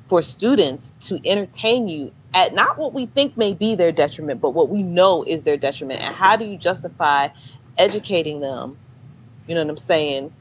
for 0.09 0.23
students 0.23 0.95
to 1.01 1.21
entertain 1.25 1.89
you 1.89 2.13
at 2.35 2.55
not 2.55 2.79
what 2.79 2.93
we 2.93 3.07
think 3.07 3.37
may 3.37 3.55
be 3.55 3.75
their 3.75 3.93
detriment, 3.93 4.41
but 4.41 4.51
what 4.51 4.69
we 4.69 4.83
know 4.83 5.23
is 5.23 5.43
their 5.43 5.57
detriment. 5.57 6.01
And 6.01 6.15
how 6.15 6.37
do 6.37 6.45
you 6.45 6.57
justify 6.57 7.29
educating 7.79 8.41
them, 8.41 8.79
you 9.47 9.55
know 9.55 9.63
what 9.63 9.71
I'm 9.71 9.79
saying, 9.79 10.33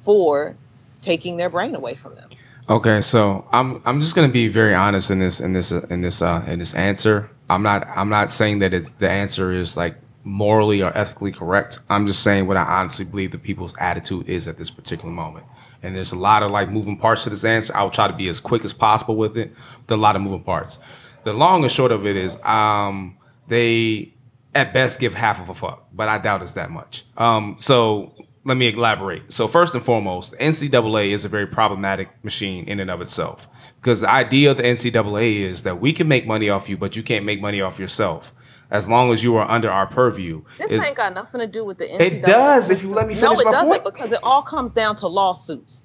for 0.00 0.56
taking 1.00 1.36
their 1.36 1.50
brain 1.50 1.74
away 1.74 1.94
from 1.94 2.14
them? 2.14 2.23
Okay, 2.68 3.02
so 3.02 3.46
I'm 3.52 3.82
I'm 3.84 4.00
just 4.00 4.14
gonna 4.14 4.28
be 4.28 4.48
very 4.48 4.74
honest 4.74 5.10
in 5.10 5.18
this 5.18 5.40
in 5.40 5.52
this 5.52 5.70
uh, 5.70 5.86
in 5.90 6.00
this 6.00 6.22
uh, 6.22 6.42
in 6.46 6.58
this 6.58 6.74
answer. 6.74 7.30
I'm 7.50 7.62
not 7.62 7.86
I'm 7.88 8.08
not 8.08 8.30
saying 8.30 8.60
that 8.60 8.72
it's 8.72 8.88
the 8.90 9.10
answer 9.10 9.52
is 9.52 9.76
like 9.76 9.96
morally 10.24 10.82
or 10.82 10.96
ethically 10.96 11.30
correct. 11.30 11.80
I'm 11.90 12.06
just 12.06 12.22
saying 12.22 12.46
what 12.46 12.56
I 12.56 12.62
honestly 12.62 13.04
believe 13.04 13.32
the 13.32 13.38
people's 13.38 13.74
attitude 13.78 14.28
is 14.30 14.48
at 14.48 14.56
this 14.56 14.70
particular 14.70 15.12
moment. 15.12 15.44
And 15.82 15.94
there's 15.94 16.12
a 16.12 16.18
lot 16.18 16.42
of 16.42 16.50
like 16.50 16.70
moving 16.70 16.96
parts 16.96 17.24
to 17.24 17.30
this 17.30 17.44
answer. 17.44 17.76
I'll 17.76 17.90
try 17.90 18.08
to 18.08 18.14
be 18.14 18.28
as 18.28 18.40
quick 18.40 18.64
as 18.64 18.72
possible 18.72 19.16
with 19.16 19.36
it. 19.36 19.52
There's 19.86 19.98
a 19.98 20.00
lot 20.00 20.16
of 20.16 20.22
moving 20.22 20.42
parts. 20.42 20.78
The 21.24 21.34
long 21.34 21.62
and 21.62 21.70
short 21.70 21.92
of 21.92 22.06
it 22.06 22.16
is, 22.16 22.36
um, 22.42 23.18
they 23.48 24.14
at 24.54 24.72
best 24.72 25.00
give 25.00 25.12
half 25.12 25.38
of 25.40 25.50
a 25.50 25.54
fuck, 25.54 25.86
but 25.92 26.08
I 26.08 26.16
doubt 26.16 26.40
it's 26.40 26.52
that 26.52 26.70
much. 26.70 27.04
Um, 27.18 27.56
so 27.58 28.14
let 28.44 28.56
me 28.56 28.68
elaborate. 28.68 29.32
So 29.32 29.48
first 29.48 29.74
and 29.74 29.82
foremost, 29.82 30.32
the 30.32 30.36
NCAA 30.38 31.10
is 31.12 31.24
a 31.24 31.28
very 31.28 31.46
problematic 31.46 32.10
machine 32.24 32.64
in 32.66 32.78
and 32.80 32.90
of 32.90 33.00
itself 33.00 33.48
because 33.80 34.00
the 34.02 34.10
idea 34.10 34.50
of 34.50 34.58
the 34.58 34.62
NCAA 34.64 35.40
is 35.40 35.62
that 35.62 35.80
we 35.80 35.92
can 35.92 36.08
make 36.08 36.26
money 36.26 36.50
off 36.50 36.68
you, 36.68 36.76
but 36.76 36.94
you 36.96 37.02
can't 37.02 37.24
make 37.24 37.40
money 37.40 37.60
off 37.60 37.78
yourself 37.78 38.32
as 38.70 38.88
long 38.88 39.12
as 39.12 39.22
you 39.22 39.36
are 39.36 39.48
under 39.50 39.70
our 39.70 39.86
purview. 39.86 40.42
This 40.58 40.70
Is- 40.72 40.86
ain't 40.86 40.96
got 40.96 41.14
nothing 41.14 41.40
to 41.40 41.46
do 41.46 41.64
with 41.64 41.78
the 41.78 41.86
NCAA. 41.86 42.00
it 42.00 42.22
does 42.22 42.70
if 42.70 42.82
you 42.82 42.92
let 42.92 43.06
me 43.08 43.14
finish 43.14 43.38
no, 43.38 43.40
it 43.40 43.44
my 43.46 43.50
doesn't 43.50 43.68
point. 43.68 43.84
because 43.84 44.12
it 44.12 44.20
all 44.22 44.42
comes 44.42 44.72
down 44.72 44.96
to 44.96 45.06
lawsuits. 45.06 45.82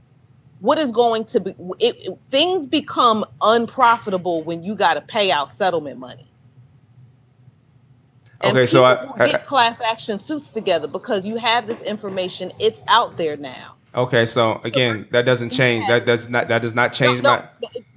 What 0.59 0.77
is 0.77 0.91
going 0.91 1.23
to 1.25 1.39
be? 1.39 1.51
It, 1.79 1.95
it- 2.05 2.17
things 2.29 2.67
become 2.67 3.23
unprofitable 3.41 4.43
when 4.43 4.63
you 4.63 4.75
got 4.75 4.95
to 4.95 5.01
pay 5.01 5.31
out 5.31 5.49
settlement 5.49 5.99
money. 5.99 6.28
And 8.41 8.57
Okay, 8.57 8.67
so 8.67 8.95
people 8.95 9.15
I- 9.19 9.31
get 9.31 9.45
class 9.45 9.79
action 9.81 10.17
suits 10.17 10.49
together 10.49 10.87
because 10.87 11.25
you 11.25 11.35
have 11.37 11.67
this 11.67 11.81
information. 11.81 12.51
It's 12.59 12.81
out 12.87 13.17
there 13.17 13.35
now. 13.35 13.75
Okay, 13.95 14.25
so 14.27 14.61
again, 14.63 15.07
that 15.11 15.25
doesn't 15.25 15.49
change. 15.49 15.87
That 15.87 16.05
does 16.05 16.29
not 16.29 16.47
that 16.47 16.61
does 16.61 16.75
not 16.75 16.93
change 16.93 17.21
No, 17.23 17.31
my. 17.31 17.47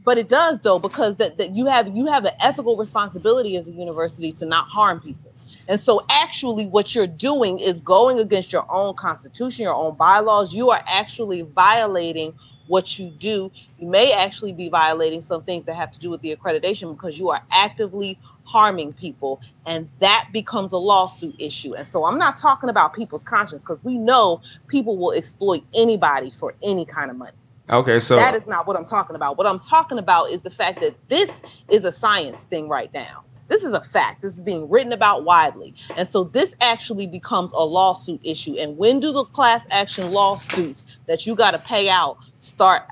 but 0.05 0.17
it 0.17 0.29
does 0.29 0.59
though 0.61 0.79
because 0.79 1.17
that, 1.17 1.37
that 1.39 1.55
you 1.55 1.67
have 1.67 1.87
you 1.95 2.07
have 2.07 2.25
an 2.25 2.33
ethical 2.41 2.77
responsibility 2.77 3.57
as 3.57 3.69
a 3.69 3.73
university 3.73 4.33
to 4.33 4.47
not 4.47 4.69
harm 4.69 5.01
people. 5.01 5.31
And 5.69 5.81
so 5.81 6.05
actually 6.11 6.67
what 6.67 6.95
you're 6.95 7.07
doing 7.07 7.59
is 7.59 7.75
going 7.81 8.19
against 8.19 8.53
your 8.53 8.65
own 8.71 8.95
constitution, 8.95 9.65
your 9.65 9.75
own 9.75 9.95
bylaws. 9.97 10.55
You 10.55 10.71
are 10.71 10.83
actually 10.87 11.43
violating 11.43 12.35
what 12.69 12.99
you 12.99 13.11
do. 13.11 13.51
You 13.79 13.87
may 13.89 14.13
actually 14.13 14.53
be 14.55 14.71
violating 14.71 15.21
some 15.21 15.43
things 15.45 15.67
that 15.67 15.75
have 15.77 15.93
to 15.93 15.99
do 15.99 16.11
with 16.11 16.23
the 16.23 16.35
accreditation 16.35 16.95
because 16.95 17.19
you 17.19 17.29
are 17.31 17.43
actively 17.51 18.19
harming 18.45 18.93
people 18.93 19.41
and 19.67 19.89
that 20.01 20.29
becomes 20.33 20.73
a 20.73 20.79
lawsuit 20.79 21.35
issue. 21.39 21.75
And 21.75 21.87
so 21.87 22.05
I'm 22.05 22.19
not 22.19 22.37
talking 22.37 22.69
about 22.69 22.93
people's 22.93 23.23
conscience 23.23 23.63
because 23.63 23.79
we 23.85 23.97
know 23.97 24.41
people 24.67 24.97
will 24.97 25.13
exploit 25.13 25.63
anybody 25.75 26.31
for 26.31 26.55
any 26.63 26.85
kind 26.85 27.11
of 27.11 27.17
money 27.17 27.33
Okay, 27.71 28.01
so 28.01 28.17
that 28.17 28.35
is 28.35 28.47
not 28.47 28.67
what 28.67 28.77
I'm 28.77 28.85
talking 28.85 29.17
about. 29.17 29.39
What 29.39 29.47
I'm 29.47 29.61
talking 29.61 29.99
about 29.99 30.31
is 30.31 30.43
the 30.43 30.51
fact 30.51 30.81
that 30.81 30.95
this 31.09 31.41
is 31.71 31.85
a 31.85 31.93
science 31.93 32.45
thing 32.45 32.69
right 32.69 32.93
now. 32.93 33.25
This 33.49 33.65
is 33.65 33.73
a 33.73 33.81
fact. 33.81 34.23
This 34.23 34.35
is 34.35 34.41
being 34.41 34.69
written 34.69 34.93
about 34.93 35.25
widely. 35.25 35.75
And 35.97 36.09
so 36.09 36.25
this 36.25 36.55
actually 36.61 37.07
becomes 37.07 37.53
a 37.53 37.61
lawsuit 37.61 38.21
issue. 38.25 38.57
And 38.59 38.77
when 38.79 38.99
do 39.01 39.13
the 39.13 39.25
class 39.25 39.65
action 39.71 40.11
lawsuits 40.11 40.85
that 41.07 41.27
you 41.27 41.35
got 41.35 41.53
to 41.53 41.59
pay 41.59 41.89
out 41.89 42.19
start 42.41 42.83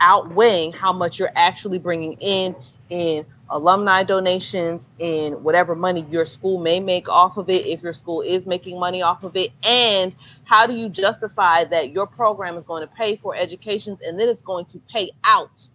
outweighing 0.00 0.72
how 0.72 0.92
much 0.92 1.18
you're 1.18 1.30
actually 1.36 1.78
bringing 1.78 2.14
in 2.14 2.56
in 2.90 3.24
alumni 3.50 4.02
donations 4.02 4.88
in 4.98 5.34
whatever 5.42 5.74
money 5.74 6.04
your 6.10 6.24
school 6.24 6.60
may 6.60 6.80
make 6.80 7.08
off 7.08 7.36
of 7.36 7.48
it 7.48 7.66
if 7.66 7.82
your 7.82 7.92
school 7.92 8.20
is 8.20 8.46
making 8.46 8.78
money 8.78 9.02
off 9.02 9.22
of 9.22 9.36
it 9.36 9.50
and 9.66 10.16
how 10.44 10.66
do 10.66 10.74
you 10.74 10.88
justify 10.88 11.64
that 11.64 11.90
your 11.92 12.06
program 12.06 12.56
is 12.56 12.64
going 12.64 12.80
to 12.80 12.92
pay 12.94 13.16
for 13.16 13.36
educations 13.36 14.00
and 14.02 14.18
then 14.18 14.28
it's 14.28 14.42
going 14.42 14.64
to 14.64 14.78
pay 14.88 15.10
out 15.24 15.68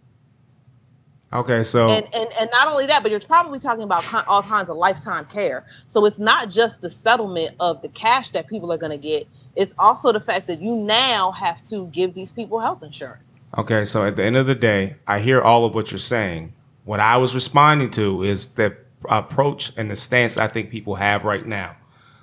okay, 1.32 1.62
so 1.62 1.88
and 1.88 2.06
and, 2.14 2.28
and 2.38 2.50
not 2.52 2.68
only 2.68 2.86
that 2.86 3.02
but 3.02 3.10
you're 3.10 3.20
probably 3.20 3.58
talking 3.58 3.84
about 3.84 4.04
all 4.28 4.42
kinds 4.42 4.68
of 4.68 4.76
lifetime 4.76 5.24
care 5.26 5.64
so 5.86 6.04
it's 6.04 6.18
not 6.18 6.50
just 6.50 6.80
the 6.82 6.90
settlement 6.90 7.54
of 7.58 7.80
the 7.80 7.88
cash 7.88 8.30
that 8.30 8.46
people 8.48 8.70
are 8.72 8.78
going 8.78 8.92
to 8.92 8.98
get 8.98 9.26
it's 9.56 9.74
also 9.78 10.12
the 10.12 10.20
fact 10.20 10.46
that 10.46 10.60
you 10.60 10.76
now 10.76 11.30
have 11.32 11.62
to 11.62 11.86
give 11.86 12.12
these 12.12 12.30
people 12.30 12.60
health 12.60 12.82
insurance 12.82 13.32
Okay, 13.58 13.84
so 13.84 14.06
at 14.06 14.16
the 14.16 14.24
end 14.24 14.38
of 14.38 14.46
the 14.46 14.54
day, 14.54 14.96
I 15.06 15.18
hear 15.18 15.42
all 15.42 15.66
of 15.66 15.74
what 15.74 15.90
you're 15.90 15.98
saying. 15.98 16.54
What 16.84 17.00
I 17.00 17.16
was 17.16 17.34
responding 17.34 17.90
to 17.92 18.22
is 18.24 18.54
the 18.54 18.76
approach 19.08 19.72
and 19.76 19.90
the 19.90 19.96
stance 19.96 20.38
I 20.38 20.48
think 20.48 20.70
people 20.70 20.94
have 20.96 21.24
right 21.24 21.46
now. 21.46 21.76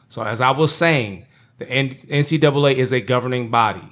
So, 0.07 0.23
as 0.23 0.41
I 0.41 0.51
was 0.51 0.73
saying, 0.75 1.25
the 1.59 1.65
NCAA 1.65 2.75
is 2.75 2.91
a 2.93 3.01
governing 3.01 3.49
body. 3.49 3.87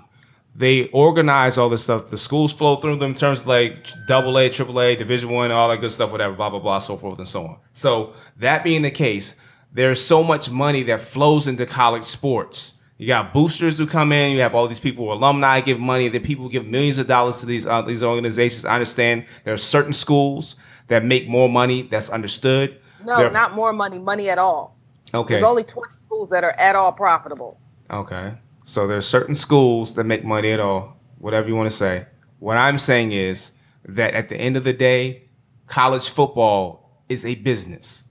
they 0.58 0.88
organize 0.88 1.58
all 1.60 1.70
this 1.70 1.84
stuff. 1.84 2.10
The 2.10 2.18
schools 2.18 2.52
flow 2.52 2.78
through 2.78 2.96
them 2.98 3.12
in 3.12 3.16
terms 3.16 3.42
of 3.42 3.48
like 3.48 3.86
double 4.08 4.38
A, 4.40 4.50
triple 4.50 4.82
A, 4.82 4.96
division 4.96 5.30
one, 5.30 5.52
all 5.52 5.70
that 5.70 5.80
good 5.80 5.92
stuff, 5.92 6.12
whatever, 6.12 6.34
blah, 6.34 6.50
blah, 6.50 6.60
blah, 6.60 6.80
so 6.80 6.98
forth 6.98 7.20
and 7.20 7.28
so 7.28 7.46
on. 7.46 7.58
So 7.74 8.14
that 8.38 8.64
being 8.64 8.82
the 8.82 8.90
case, 8.92 9.36
there's 9.72 10.04
so 10.04 10.24
much 10.24 10.50
money 10.50 10.82
that 10.84 11.02
flows 11.02 11.48
into 11.48 11.68
college 11.68 12.06
sports. 12.06 12.77
You 12.98 13.08
got 13.08 13.34
boosters 13.34 13.78
who 13.78 13.86
come 13.86 14.12
in. 14.12 14.32
You 14.32 14.42
have 14.42 14.56
all 14.56 14.68
these 14.68 14.80
people, 14.80 15.14
alumni 15.14 15.62
give 15.62 15.80
money. 15.80 16.08
That 16.10 16.24
people 16.24 16.50
give 16.50 16.66
millions 16.66 16.98
of 16.98 17.08
dollars 17.08 17.40
to 17.40 17.46
these 17.46 17.68
uh, 17.68 17.82
these 17.84 18.04
organizations. 18.04 18.66
I 18.66 18.74
understand 18.74 19.26
there 19.44 19.54
are 19.54 19.58
certain 19.58 19.94
schools 19.94 20.56
that 20.88 21.04
make 21.06 21.28
more 21.28 21.48
money. 21.48 21.84
That's 21.84 22.10
understood. 22.10 22.80
No, 23.06 23.18
There- 23.18 23.32
not 23.32 23.54
more 23.54 23.72
money, 23.74 24.00
money 24.00 24.30
at 24.30 24.38
all. 24.40 24.76
Okay. 25.14 25.36
There's 25.36 25.44
only 25.46 25.64
20 25.64 25.94
schools 26.06 26.30
that 26.32 26.44
are 26.44 26.52
at 26.60 26.76
all 26.76 26.92
profitable. 26.92 27.60
Okay. 27.92 28.34
So 28.66 28.88
there 28.88 28.98
are 28.98 29.02
certain 29.02 29.36
schools 29.36 29.94
that 29.94 30.04
make 30.04 30.26
money 30.26 30.52
at 30.52 30.60
all, 30.60 30.98
whatever 31.20 31.48
you 31.48 31.56
want 31.56 31.70
to 31.72 31.76
say. 31.76 32.06
What 32.40 32.58
I'm 32.58 32.78
saying 32.78 33.14
is 33.14 33.54
that 33.88 34.14
at 34.14 34.28
the 34.28 34.36
end 34.36 34.58
of 34.58 34.64
the 34.66 34.74
day, 34.74 35.30
college 35.68 36.10
football 36.10 37.02
is 37.08 37.24
a 37.26 37.36
business. 37.36 38.04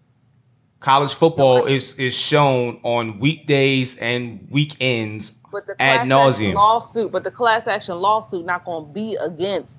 College 0.80 1.14
football 1.14 1.56
Nobody- 1.58 1.76
is 1.76 1.94
is 1.94 2.14
shown 2.14 2.78
on 2.82 3.18
weekdays 3.18 3.96
and 3.96 4.46
weekends 4.50 5.32
But 5.50 5.66
the 5.66 5.74
ad 5.80 6.06
nauseum. 6.06 6.54
lawsuit, 6.54 7.10
but 7.10 7.24
the 7.24 7.30
class 7.30 7.66
action 7.66 7.96
lawsuit 8.00 8.44
not 8.44 8.64
going 8.64 8.86
to 8.86 8.92
be 8.92 9.16
against 9.16 9.78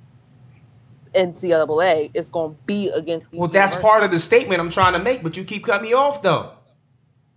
NCAA. 1.14 2.12
It's 2.14 2.30
going 2.30 2.52
to 2.56 2.58
be 2.66 2.90
against 2.90 3.32
these. 3.32 3.40
Well, 3.40 3.50
that's 3.50 3.76
part 3.76 4.04
of 4.04 4.12
the 4.12 4.20
statement 4.20 4.60
I'm 4.60 4.70
trying 4.70 4.94
to 4.94 5.00
make, 5.00 5.24
but 5.24 5.38
you 5.38 5.44
keep 5.44 5.66
cutting 5.66 5.88
me 5.88 5.94
off 5.94 6.22
though. 6.22 6.52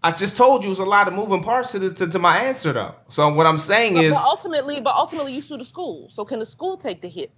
I 0.03 0.13
just 0.13 0.39
told 0.39 0.65
you 0.65 0.71
there's 0.71 0.79
a 0.79 0.85
lot 0.87 1.09
of 1.09 1.15
moving 1.15 1.43
parts 1.43 1.73
to 1.73 1.79
this 1.79 1.93
to, 1.95 2.07
to 2.09 2.19
my 2.19 2.39
answer 2.39 2.73
though. 2.73 2.95
So 3.09 3.33
what 3.33 3.47
I'm 3.47 3.59
saying 3.59 3.95
But, 3.95 4.05
is 4.05 4.15
but 4.15 4.25
ultimately, 4.25 4.81
but 4.81 4.95
ultimately, 4.95 5.35
you 5.35 5.43
sue 5.43 5.59
the 5.59 5.65
school. 5.65 6.09
So 6.11 6.25
can 6.25 6.39
the 6.39 6.47
school 6.47 6.79
take 6.79 7.03
the 7.03 7.09
hit? 7.09 7.31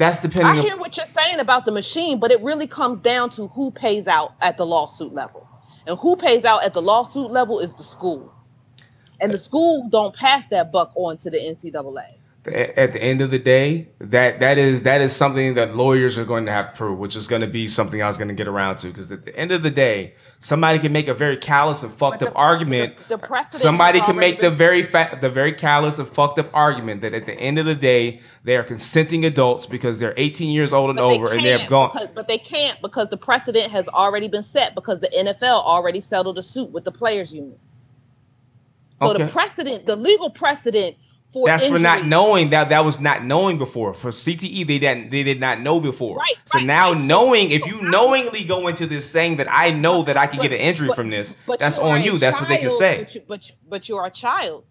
That's 0.00 0.24
I 0.24 0.62
hear 0.62 0.72
on 0.72 0.80
what 0.80 0.96
you're 0.96 1.04
saying 1.04 1.40
about 1.40 1.66
the 1.66 1.72
machine, 1.72 2.18
but 2.18 2.30
it 2.30 2.42
really 2.42 2.66
comes 2.66 3.00
down 3.00 3.28
to 3.32 3.48
who 3.48 3.70
pays 3.70 4.06
out 4.06 4.32
at 4.40 4.56
the 4.56 4.64
lawsuit 4.64 5.12
level, 5.12 5.46
and 5.86 5.98
who 5.98 6.16
pays 6.16 6.46
out 6.46 6.64
at 6.64 6.72
the 6.72 6.80
lawsuit 6.80 7.30
level 7.30 7.60
is 7.60 7.74
the 7.74 7.82
school, 7.82 8.32
and 9.20 9.30
the 9.30 9.36
uh, 9.36 9.40
school 9.40 9.90
don't 9.90 10.16
pass 10.16 10.46
that 10.46 10.72
buck 10.72 10.90
on 10.94 11.18
to 11.18 11.28
the 11.28 11.36
NCAA. 11.36 12.14
at 12.46 12.94
the 12.94 13.02
end 13.02 13.20
of 13.20 13.30
the 13.30 13.38
day, 13.38 13.88
that 13.98 14.40
that 14.40 14.56
is 14.56 14.84
that 14.84 15.02
is 15.02 15.14
something 15.14 15.52
that 15.52 15.76
lawyers 15.76 16.16
are 16.16 16.24
going 16.24 16.46
to 16.46 16.52
have 16.52 16.70
to 16.70 16.76
prove, 16.78 16.98
which 16.98 17.14
is 17.14 17.28
going 17.28 17.42
to 17.42 17.46
be 17.46 17.68
something 17.68 18.02
I 18.02 18.06
was 18.06 18.16
going 18.16 18.28
to 18.28 18.34
get 18.34 18.48
around 18.48 18.78
to. 18.78 18.88
Because 18.88 19.12
at 19.12 19.26
the 19.26 19.36
end 19.36 19.52
of 19.52 19.62
the 19.62 19.70
day, 19.70 20.14
somebody 20.42 20.78
can 20.78 20.90
make 20.90 21.06
a 21.06 21.12
very 21.12 21.36
callous 21.36 21.82
and 21.82 21.92
fucked 21.92 22.20
But 22.20 22.28
up 22.28 22.32
argument. 22.34 22.96
the- 23.08 23.18
the 23.18 23.44
somebody 23.52 24.00
can 24.00 24.16
make 24.16 24.40
the 24.40 24.50
very 24.50 24.82
fa- 24.82 25.18
the 25.20 25.28
very 25.28 25.52
callous 25.52 25.98
and 25.98 26.08
fucked 26.08 26.38
up 26.38 26.48
argument 26.54 27.02
that 27.02 27.12
at 27.12 27.26
the 27.26 27.34
end 27.34 27.58
of 27.58 27.66
the 27.66 27.74
day, 27.74 28.20
they 28.42 28.56
are 28.56 28.62
consenting 28.64 29.24
adults 29.26 29.66
because 29.66 30.00
they're 30.00 30.14
18 30.16 30.50
years 30.50 30.72
old 30.72 30.88
and 30.88 30.96
But 30.96 31.08
they 31.08 31.14
over, 31.14 31.28
and 31.30 31.44
they 31.44 31.50
have 31.50 31.68
gone. 31.68 31.90
because- 31.92 32.08
but 32.14 32.26
they 32.26 32.38
can't 32.38 32.80
because 32.80 33.08
the 33.10 33.18
precedent 33.18 33.70
has 33.70 33.86
already 33.88 34.28
been 34.28 34.42
set 34.42 34.74
because 34.74 35.00
the 35.00 35.14
NFL 35.14 35.62
already 35.62 36.00
settled 36.00 36.38
a 36.38 36.42
suit 36.42 36.70
with 36.72 36.84
the 36.84 36.92
players 36.92 37.34
union. 37.34 37.58
So 39.02 39.10
Okay. 39.10 39.24
the 39.24 39.30
precedent, 39.30 39.86
the 39.86 39.96
legal 39.96 40.30
precedent 40.30 40.96
for 41.32 41.46
That's 41.46 41.64
for 41.64 41.78
not 41.78 42.06
knowing 42.06 42.50
that 42.50 42.70
that 42.70 42.84
was 42.84 42.98
not 42.98 43.24
knowing 43.24 43.56
before. 43.56 43.94
For 43.94 44.10
CTE, 44.10 44.66
they 44.66 44.78
didn't 44.80 45.10
they 45.10 45.22
did 45.22 45.38
not 45.38 45.60
know 45.60 45.78
before. 45.78 46.16
Right, 46.16 46.34
so 46.44 46.58
right, 46.58 46.66
now 46.66 46.92
right. 46.92 47.00
knowing, 47.00 47.52
if 47.52 47.64
you 47.66 47.80
knowingly 47.82 48.42
go 48.42 48.66
into 48.66 48.86
this 48.86 49.08
saying 49.08 49.36
that 49.36 49.46
I 49.50 49.70
know 49.70 50.02
that 50.02 50.16
I 50.16 50.26
can 50.26 50.38
But- 50.38 50.42
get 50.42 50.52
an 50.52 50.58
injury 50.58 50.88
but- 50.88 50.96
from 50.96 51.10
this, 51.10 51.36
but 51.46 51.60
that's 51.60 51.78
you 51.78 51.84
on 51.84 52.02
you. 52.02 52.16
a 52.16 52.18
That's 52.18 52.40
what 52.40 52.48
they 52.48 52.56
can 52.58 52.70
say. 52.70 52.98
But 53.04 53.14
you, 53.14 53.22
but, 53.28 53.48
you- 53.48 53.54
but 53.68 53.88
you 53.88 53.96
are 53.98 54.06
a 54.06 54.10
child. 54.10 54.64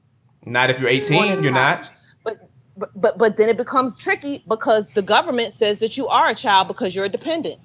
Not 0.45 0.69
if 0.69 0.79
you're 0.81 0.89
18, 0.89 1.43
you're 1.43 1.51
not. 1.53 1.89
But, 2.25 2.37
but 2.77 2.89
but 2.95 3.17
but 3.17 3.37
then 3.37 3.47
it 3.49 3.55
becomes 3.57 3.95
tricky 3.95 4.43
because 4.47 4.85
the 4.95 5.01
government 5.01 5.53
says 5.53 5.79
that 5.79 5.95
you 5.97 6.07
are 6.07 6.29
a 6.29 6.35
child 6.35 6.67
because 6.67 6.93
you're 6.93 7.05
a 7.05 7.09
dependent. 7.09 7.59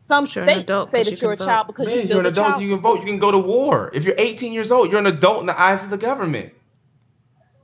Some 0.00 0.24
But 0.24 0.34
you're 0.36 0.46
states 0.46 0.62
adult, 0.62 0.90
say 0.90 1.02
that 1.04 1.10
you 1.10 1.18
you're 1.20 1.32
a 1.32 1.36
can 1.36 1.46
child 1.46 1.66
because 1.66 1.86
Man, 1.86 1.96
you're 1.96 2.06
you're, 2.06 2.20
an 2.20 2.26
a 2.26 2.28
adult. 2.30 2.48
child. 2.48 2.62
You 2.62 2.68
can 2.70 2.80
vote. 2.80 3.00
You 3.00 3.06
can 3.06 3.18
go 3.18 3.30
to 3.30 3.38
war. 3.38 3.90
If 3.92 4.04
you're 4.06 4.14
18 4.16 4.54
years 4.54 4.72
old, 4.72 4.90
you're 4.90 5.00
an 5.00 5.06
adult 5.06 5.40
in 5.40 5.46
the 5.46 5.58
eyes 5.60 5.84
of 5.84 5.90
the 5.90 5.98
government. 5.98 6.52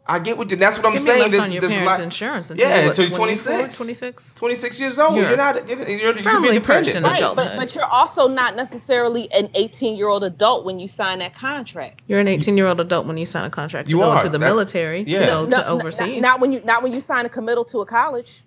I 0.07 0.19
get 0.19 0.37
what 0.37 0.51
you. 0.51 0.57
That's 0.59 0.77
what 0.77 0.85
I'm 0.85 0.93
can 0.93 1.01
be 1.01 1.05
saying. 1.07 1.19
left 1.19 1.31
There's- 1.31 1.47
on 1.47 1.53
your 1.53 1.63
parents' 1.63 1.99
lot- 1.99 2.01
insurance 2.05 2.51
until 2.51 2.69
Yeah, 2.69 2.75
you're, 2.77 2.85
what, 2.89 2.99
until 2.99 3.09
you're 3.09 3.17
26. 3.17 3.77
26. 3.77 4.35
26 4.35 4.81
years 4.81 4.99
old. 4.99 5.17
You're, 5.17 5.29
You're 5.29 5.37
not. 5.39 5.67
You're, 5.67 5.79
you're, 5.79 5.89
you 5.89 5.99
can 6.13 6.17
be 6.17 6.23
firmly 6.23 6.61
perched 6.61 6.95
in 6.95 7.03
Right, 7.05 7.17
adulthood. 7.17 7.47
but, 7.53 7.57
but 7.57 7.75
you're 7.75 7.85
also 7.87 8.29
not 8.29 8.55
necessarily 8.55 9.33
an 9.33 9.49
18 9.55 9.97
year 9.97 10.09
old 10.09 10.23
adult 10.23 10.67
when 10.67 10.79
you 10.79 10.89
sign 10.89 11.21
that 11.21 11.35
contract. 11.35 12.03
You're 12.07 12.21
an 12.21 12.29
18 12.29 12.55
year 12.59 12.67
old 12.67 12.81
adult 12.81 13.07
when 13.07 13.17
you 13.17 13.25
sign 13.25 13.47
a 13.47 13.51
contract 13.51 13.89
to 13.89 13.93
You 13.97 14.03
go 14.03 14.11
are. 14.11 14.21
to 14.21 14.29
the 14.29 14.37
That- 14.37 14.45
military 14.47 15.05
yeah. 15.07 15.21
to 15.21 15.27
go 15.27 15.45
No, 15.47 15.57
to 15.57 15.69
overseas. 15.69 16.21
Not, 16.21 16.39
when 16.39 16.53
you 16.53 16.61
not 16.65 16.83
when 16.83 16.93
you 16.93 17.01
sign 17.01 17.25
a 17.25 17.31
committal 17.31 17.65
to 17.67 17.81
a 17.81 17.87
college. 17.87 18.43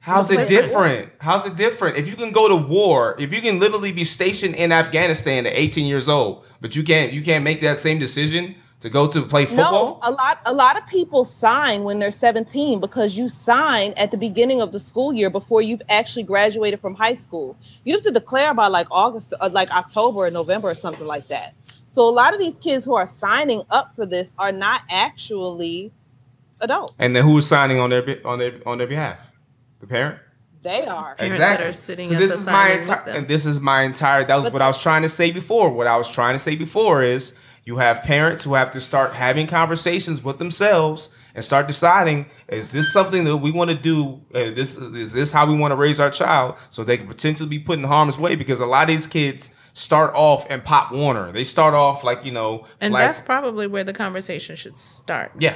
How's 0.00 0.30
it 0.30 0.48
different. 0.48 0.70
different? 0.70 1.12
How's 1.18 1.44
it 1.46 1.56
different? 1.56 1.96
If 1.96 2.06
you 2.08 2.14
can 2.16 2.30
go 2.30 2.48
to 2.48 2.54
war, 2.56 3.16
if 3.18 3.32
you 3.32 3.40
can 3.42 3.58
literally 3.58 3.92
be 3.92 4.04
stationed 4.04 4.54
in 4.54 4.70
Afghanistan 4.72 5.44
at 5.46 5.52
18 5.54 5.86
years 5.86 6.08
old, 6.08 6.44
but 6.60 6.76
you 6.76 6.82
can't 6.82 7.12
you 7.12 7.22
can't 7.22 7.42
make 7.42 7.60
that 7.62 7.78
same 7.78 7.98
decision 7.98 8.54
to 8.80 8.88
go 8.88 9.08
to 9.08 9.22
play 9.22 9.46
football? 9.46 10.00
No, 10.02 10.08
a 10.08 10.12
lot 10.12 10.40
a 10.46 10.52
lot 10.52 10.78
of 10.78 10.86
people 10.86 11.24
sign 11.24 11.84
when 11.84 11.98
they're 11.98 12.10
17 12.10 12.80
because 12.80 13.16
you 13.16 13.28
sign 13.28 13.92
at 13.96 14.10
the 14.10 14.16
beginning 14.16 14.60
of 14.60 14.72
the 14.72 14.78
school 14.78 15.12
year 15.12 15.30
before 15.30 15.62
you've 15.62 15.82
actually 15.88 16.22
graduated 16.22 16.80
from 16.80 16.94
high 16.94 17.14
school. 17.14 17.56
You 17.84 17.94
have 17.94 18.02
to 18.02 18.10
declare 18.10 18.54
by 18.54 18.68
like 18.68 18.86
August, 18.90 19.34
uh, 19.40 19.50
like 19.52 19.70
October 19.74 20.20
or 20.20 20.30
November 20.30 20.70
or 20.70 20.74
something 20.74 21.06
like 21.06 21.28
that. 21.28 21.54
So 21.92 22.08
a 22.08 22.10
lot 22.10 22.32
of 22.32 22.38
these 22.38 22.56
kids 22.58 22.84
who 22.84 22.94
are 22.94 23.06
signing 23.06 23.62
up 23.70 23.94
for 23.94 24.06
this 24.06 24.32
are 24.38 24.52
not 24.52 24.82
actually 24.90 25.92
adults. 26.60 26.94
And 26.98 27.16
then 27.16 27.24
who's 27.24 27.46
signing 27.46 27.80
on 27.80 27.90
their 27.90 28.20
on 28.24 28.38
their 28.38 28.60
on 28.66 28.78
their 28.78 28.86
behalf? 28.86 29.18
The 29.80 29.86
parent? 29.86 30.20
They 30.62 30.86
are. 30.86 31.14
Parents 31.14 31.38
that 31.38 31.60
are 31.60 31.72
sitting 31.72 32.06
so 32.06 32.14
at 32.14 32.18
this 32.18 32.32
the 32.32 32.38
is 32.38 32.46
my 32.46 32.70
entire 32.70 33.08
and 33.08 33.28
this 33.28 33.46
is 33.46 33.60
my 33.60 33.82
entire 33.82 34.24
that 34.24 34.34
was 34.36 34.44
But 34.44 34.52
what 34.54 34.62
I 34.62 34.68
was 34.68 34.80
trying 34.80 35.02
to 35.02 35.08
say 35.08 35.30
before. 35.30 35.72
What 35.72 35.86
I 35.86 35.96
was 35.96 36.08
trying 36.08 36.34
to 36.34 36.38
say 36.38 36.56
before 36.56 37.02
is 37.02 37.34
you 37.68 37.76
have 37.76 38.02
parents 38.02 38.44
who 38.44 38.54
have 38.54 38.70
to 38.70 38.80
start 38.80 39.12
having 39.12 39.46
conversations 39.46 40.24
with 40.24 40.38
themselves 40.38 41.10
and 41.34 41.44
start 41.44 41.66
deciding 41.66 42.24
is 42.48 42.72
this 42.72 42.90
something 42.90 43.24
that 43.24 43.36
we 43.36 43.50
want 43.50 43.68
to 43.68 43.76
do 43.76 44.22
uh, 44.34 44.50
this 44.58 44.78
is 44.78 45.12
this 45.12 45.30
how 45.30 45.44
we 45.46 45.54
want 45.54 45.70
to 45.70 45.76
raise 45.76 46.00
our 46.00 46.10
child 46.10 46.56
so 46.70 46.82
they 46.82 46.96
can 46.96 47.06
potentially 47.06 47.48
be 47.48 47.58
put 47.58 47.78
in 47.78 47.84
harm's 47.84 48.16
way 48.16 48.34
because 48.34 48.58
a 48.58 48.64
lot 48.64 48.84
of 48.84 48.88
these 48.88 49.06
kids 49.06 49.50
start 49.74 50.10
off 50.14 50.50
in 50.50 50.62
pop 50.62 50.90
warner 50.90 51.30
they 51.30 51.44
start 51.44 51.74
off 51.74 52.02
like 52.02 52.24
you 52.24 52.32
know 52.32 52.66
and 52.80 52.94
like, 52.94 53.06
that's 53.06 53.20
probably 53.20 53.66
where 53.66 53.84
the 53.84 53.92
conversation 53.92 54.56
should 54.56 54.76
start. 54.76 55.30
yeah. 55.38 55.54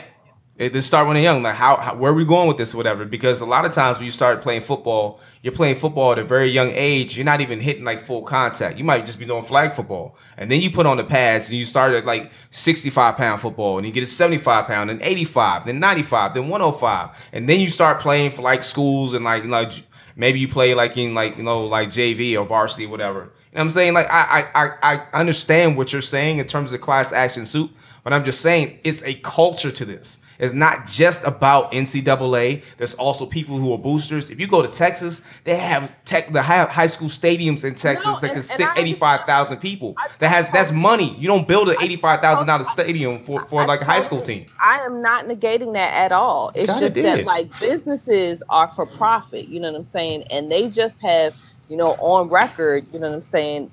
It, 0.59 0.75
they 0.75 0.83
start 0.83 1.07
when 1.07 1.15
they're 1.15 1.23
young. 1.23 1.43
Like 1.43 1.55
how, 1.55 1.77
how 1.77 1.97
where 1.97 2.13
are 2.13 2.15
we 2.15 2.27
going 2.27 2.47
with 2.47 2.59
this 2.59 2.75
or 2.75 2.77
whatever? 2.77 3.07
Because 3.07 3.41
a 3.41 3.47
lot 3.47 3.65
of 3.65 3.73
times 3.73 3.97
when 3.97 4.05
you 4.05 4.13
start 4.13 4.43
playing 4.43 4.61
football, 4.61 5.19
you're 5.41 5.55
playing 5.55 5.77
football 5.77 6.13
at 6.13 6.19
a 6.19 6.25
very 6.25 6.51
young 6.51 6.71
age. 6.73 7.17
You're 7.17 7.25
not 7.25 7.41
even 7.41 7.59
hitting 7.59 7.85
like 7.85 8.05
full 8.05 8.23
contact. 8.23 8.77
You 8.77 8.85
might 8.85 9.07
just 9.07 9.19
be 9.19 9.25
doing 9.25 9.45
flag 9.45 9.73
football. 9.73 10.15
And 10.43 10.51
then 10.51 10.61
you 10.61 10.73
put 10.73 10.87
on 10.87 10.97
the 10.97 11.05
pads 11.05 11.51
and 11.51 11.59
you 11.59 11.65
start 11.65 11.93
at 11.93 12.05
like 12.05 12.33
65 12.51 13.17
pound 13.17 13.41
football 13.41 13.79
and 13.79 13.87
you 13.87 13.93
get 13.93 14.03
a 14.03 14.07
75 14.07 14.67
pound, 14.67 14.91
and 14.91 15.01
85, 15.01 15.67
then 15.67 15.79
95, 15.79 16.35
then 16.35 16.49
105. 16.49 17.31
And 17.33 17.49
then 17.49 17.61
you 17.61 17.69
start 17.69 18.01
playing 18.01 18.33
for 18.33 18.43
like 18.43 18.65
schools 18.65 19.15
and 19.15 19.25
like, 19.25 19.45
like 19.45 19.73
maybe 20.17 20.41
you 20.41 20.49
play 20.49 20.75
like 20.75 20.97
in 20.97 21.15
like, 21.15 21.37
you 21.37 21.45
know, 21.45 21.65
like 21.67 21.91
JV 21.91 22.37
or 22.37 22.45
varsity, 22.45 22.87
whatever. 22.87 23.21
You 23.21 23.25
know 23.25 23.31
what 23.53 23.61
I'm 23.61 23.71
saying? 23.71 23.95
Like 23.95 24.09
I, 24.11 24.49
I, 24.53 24.65
I, 24.65 24.97
I 24.97 25.21
understand 25.21 25.77
what 25.77 25.93
you're 25.93 26.03
saying 26.03 26.39
in 26.39 26.47
terms 26.47 26.73
of 26.73 26.81
class 26.81 27.13
action 27.13 27.47
suit, 27.47 27.71
but 28.03 28.13
I'm 28.13 28.25
just 28.25 28.41
saying 28.41 28.81
it's 28.83 29.03
a 29.05 29.15
culture 29.15 29.71
to 29.71 29.85
this. 29.85 30.19
It's 30.43 30.53
not 30.53 30.87
just 30.89 31.23
about 31.23 31.71
NCAA. 31.71 32.65
There's 32.77 32.95
also 32.95 33.27
people 33.27 33.59
who 33.59 33.73
are 33.73 33.79
boosters. 33.79 34.29
If 34.29 34.41
you 34.41 34.49
go 34.49 34.61
to 34.61 34.67
Texas, 34.67 35.23
they 35.45 35.55
have 35.57 35.93
tech 36.05 36.33
the 36.33 36.43
high, 36.43 36.65
high 36.65 36.87
school 36.87 37.07
stadiums 37.07 37.65
in 37.65 37.77
Texas 37.77 38.07
No, 38.07 38.19
that 38.19 38.33
can 38.33 38.43
sit 38.43 38.69
85,000 38.77 39.59
people. 39.59 39.95
I- 39.97 40.09
That 40.19 40.29
has 40.31 40.49
that's 40.49 40.73
money. 40.73 41.17
You 41.17 41.29
don't 41.29 41.47
build 41.47 41.69
an 41.69 41.77
I- 41.79 41.87
$85,000 41.87 42.65
stadium 42.65 43.25
for, 43.25 43.39
for 43.45 43.61
I 43.61 43.67
like 43.67 43.83
a 43.83 43.85
high 43.85 44.01
school 44.01 44.21
team. 44.21 44.47
I 44.61 44.81
am 44.81 45.01
not 45.01 45.27
negating 45.27 45.75
that 45.75 45.95
at 45.95 46.11
all. 46.11 46.51
It's 46.57 46.77
just 46.77 46.97
that 46.97 47.25
like 47.25 47.61
businesses 47.61 48.43
are 48.49 48.67
for 48.67 48.85
profit, 48.85 49.47
you 49.49 49.61
know 49.61 49.71
what 49.71 49.79
I'm 49.79 49.85
saying? 49.87 50.25
And 50.33 50.51
they 50.51 50.69
just 50.69 50.99
have, 51.03 51.35
you 51.69 51.77
know, 51.77 51.93
on 52.01 52.29
record, 52.29 52.85
you 52.93 52.99
know 52.99 53.11
what 53.11 53.15
I'm 53.17 53.23
saying, 53.23 53.71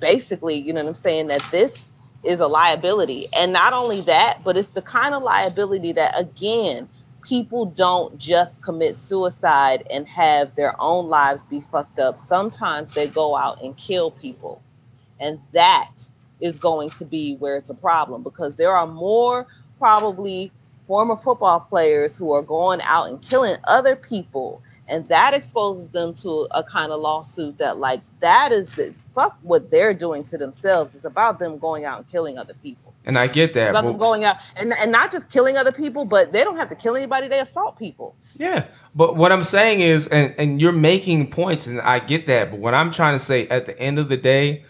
basically, 0.00 0.56
you 0.56 0.72
know 0.72 0.82
what 0.82 0.88
I'm 0.88 0.94
saying, 0.96 1.28
that 1.28 1.42
this 1.52 1.84
is 2.28 2.40
a 2.40 2.48
liability. 2.48 3.28
And 3.36 3.52
not 3.52 3.74
only 3.74 4.02
that, 4.02 4.44
but 4.44 4.58
it's 4.58 4.68
the 4.68 4.82
kind 4.82 5.14
of 5.14 5.24
liability 5.24 5.92
that 5.94 6.18
again, 6.20 6.88
people 7.22 7.66
don't 7.66 8.18
just 8.18 8.62
commit 8.62 8.96
suicide 8.96 9.86
and 9.90 10.08
have 10.08 10.54
their 10.56 10.76
own 10.80 11.08
lives 11.08 11.44
be 11.44 11.62
fucked 11.62 12.00
up. 12.00 12.18
Sometimes 12.18 12.90
they 12.90 13.08
go 13.08 13.36
out 13.36 13.62
and 13.64 13.76
kill 13.76 14.12
people. 14.12 14.62
And 15.20 15.40
that 15.54 15.92
is 16.40 16.58
going 16.58 16.90
to 16.90 17.06
be 17.06 17.36
where 17.36 17.56
it's 17.56 17.70
a 17.70 17.74
problem 17.74 18.22
because 18.22 18.54
there 18.56 18.76
are 18.76 18.86
more 18.86 19.46
probably 19.78 20.52
former 20.86 21.16
football 21.16 21.60
players 21.60 22.16
who 22.16 22.32
are 22.32 22.42
going 22.42 22.80
out 22.82 23.08
and 23.08 23.22
killing 23.22 23.56
other 23.66 23.96
people 23.96 24.62
and 24.88 25.06
that 25.08 25.34
exposes 25.34 25.88
them 25.90 26.14
to 26.14 26.48
a 26.52 26.62
kind 26.62 26.90
of 26.90 27.00
lawsuit 27.00 27.58
that 27.58 27.76
like 27.78 28.00
that 28.20 28.52
is 28.52 28.68
the 28.70 28.94
fuck 29.14 29.38
what 29.42 29.70
they're 29.70 29.94
doing 29.94 30.24
to 30.24 30.38
themselves. 30.38 30.94
It's 30.94 31.04
about 31.04 31.38
them 31.38 31.58
going 31.58 31.84
out 31.84 31.98
and 31.98 32.08
killing 32.08 32.38
other 32.38 32.54
people. 32.54 32.94
And 33.04 33.18
I 33.18 33.26
get 33.26 33.54
that. 33.54 33.70
About 33.70 33.84
but- 33.84 33.90
them 33.90 33.98
going 33.98 34.24
out 34.24 34.36
and, 34.56 34.72
and 34.72 34.90
not 34.90 35.10
just 35.10 35.30
killing 35.30 35.56
other 35.56 35.72
people, 35.72 36.04
but 36.04 36.32
they 36.32 36.42
don't 36.42 36.56
have 36.56 36.68
to 36.70 36.74
kill 36.74 36.96
anybody, 36.96 37.28
they 37.28 37.40
assault 37.40 37.78
people. 37.78 38.16
Yeah, 38.36 38.66
but 38.94 39.16
what 39.16 39.30
I'm 39.30 39.44
saying 39.44 39.80
is, 39.80 40.08
and 40.08 40.34
and 40.38 40.60
you're 40.60 40.72
making 40.72 41.30
points, 41.30 41.66
and 41.66 41.80
I 41.80 41.98
get 42.00 42.26
that. 42.26 42.50
But 42.50 42.60
what 42.60 42.74
I'm 42.74 42.90
trying 42.90 43.14
to 43.14 43.24
say, 43.24 43.46
at 43.48 43.66
the 43.66 43.78
end 43.78 43.98
of 43.98 44.08
the 44.08 44.16
day, 44.16 44.64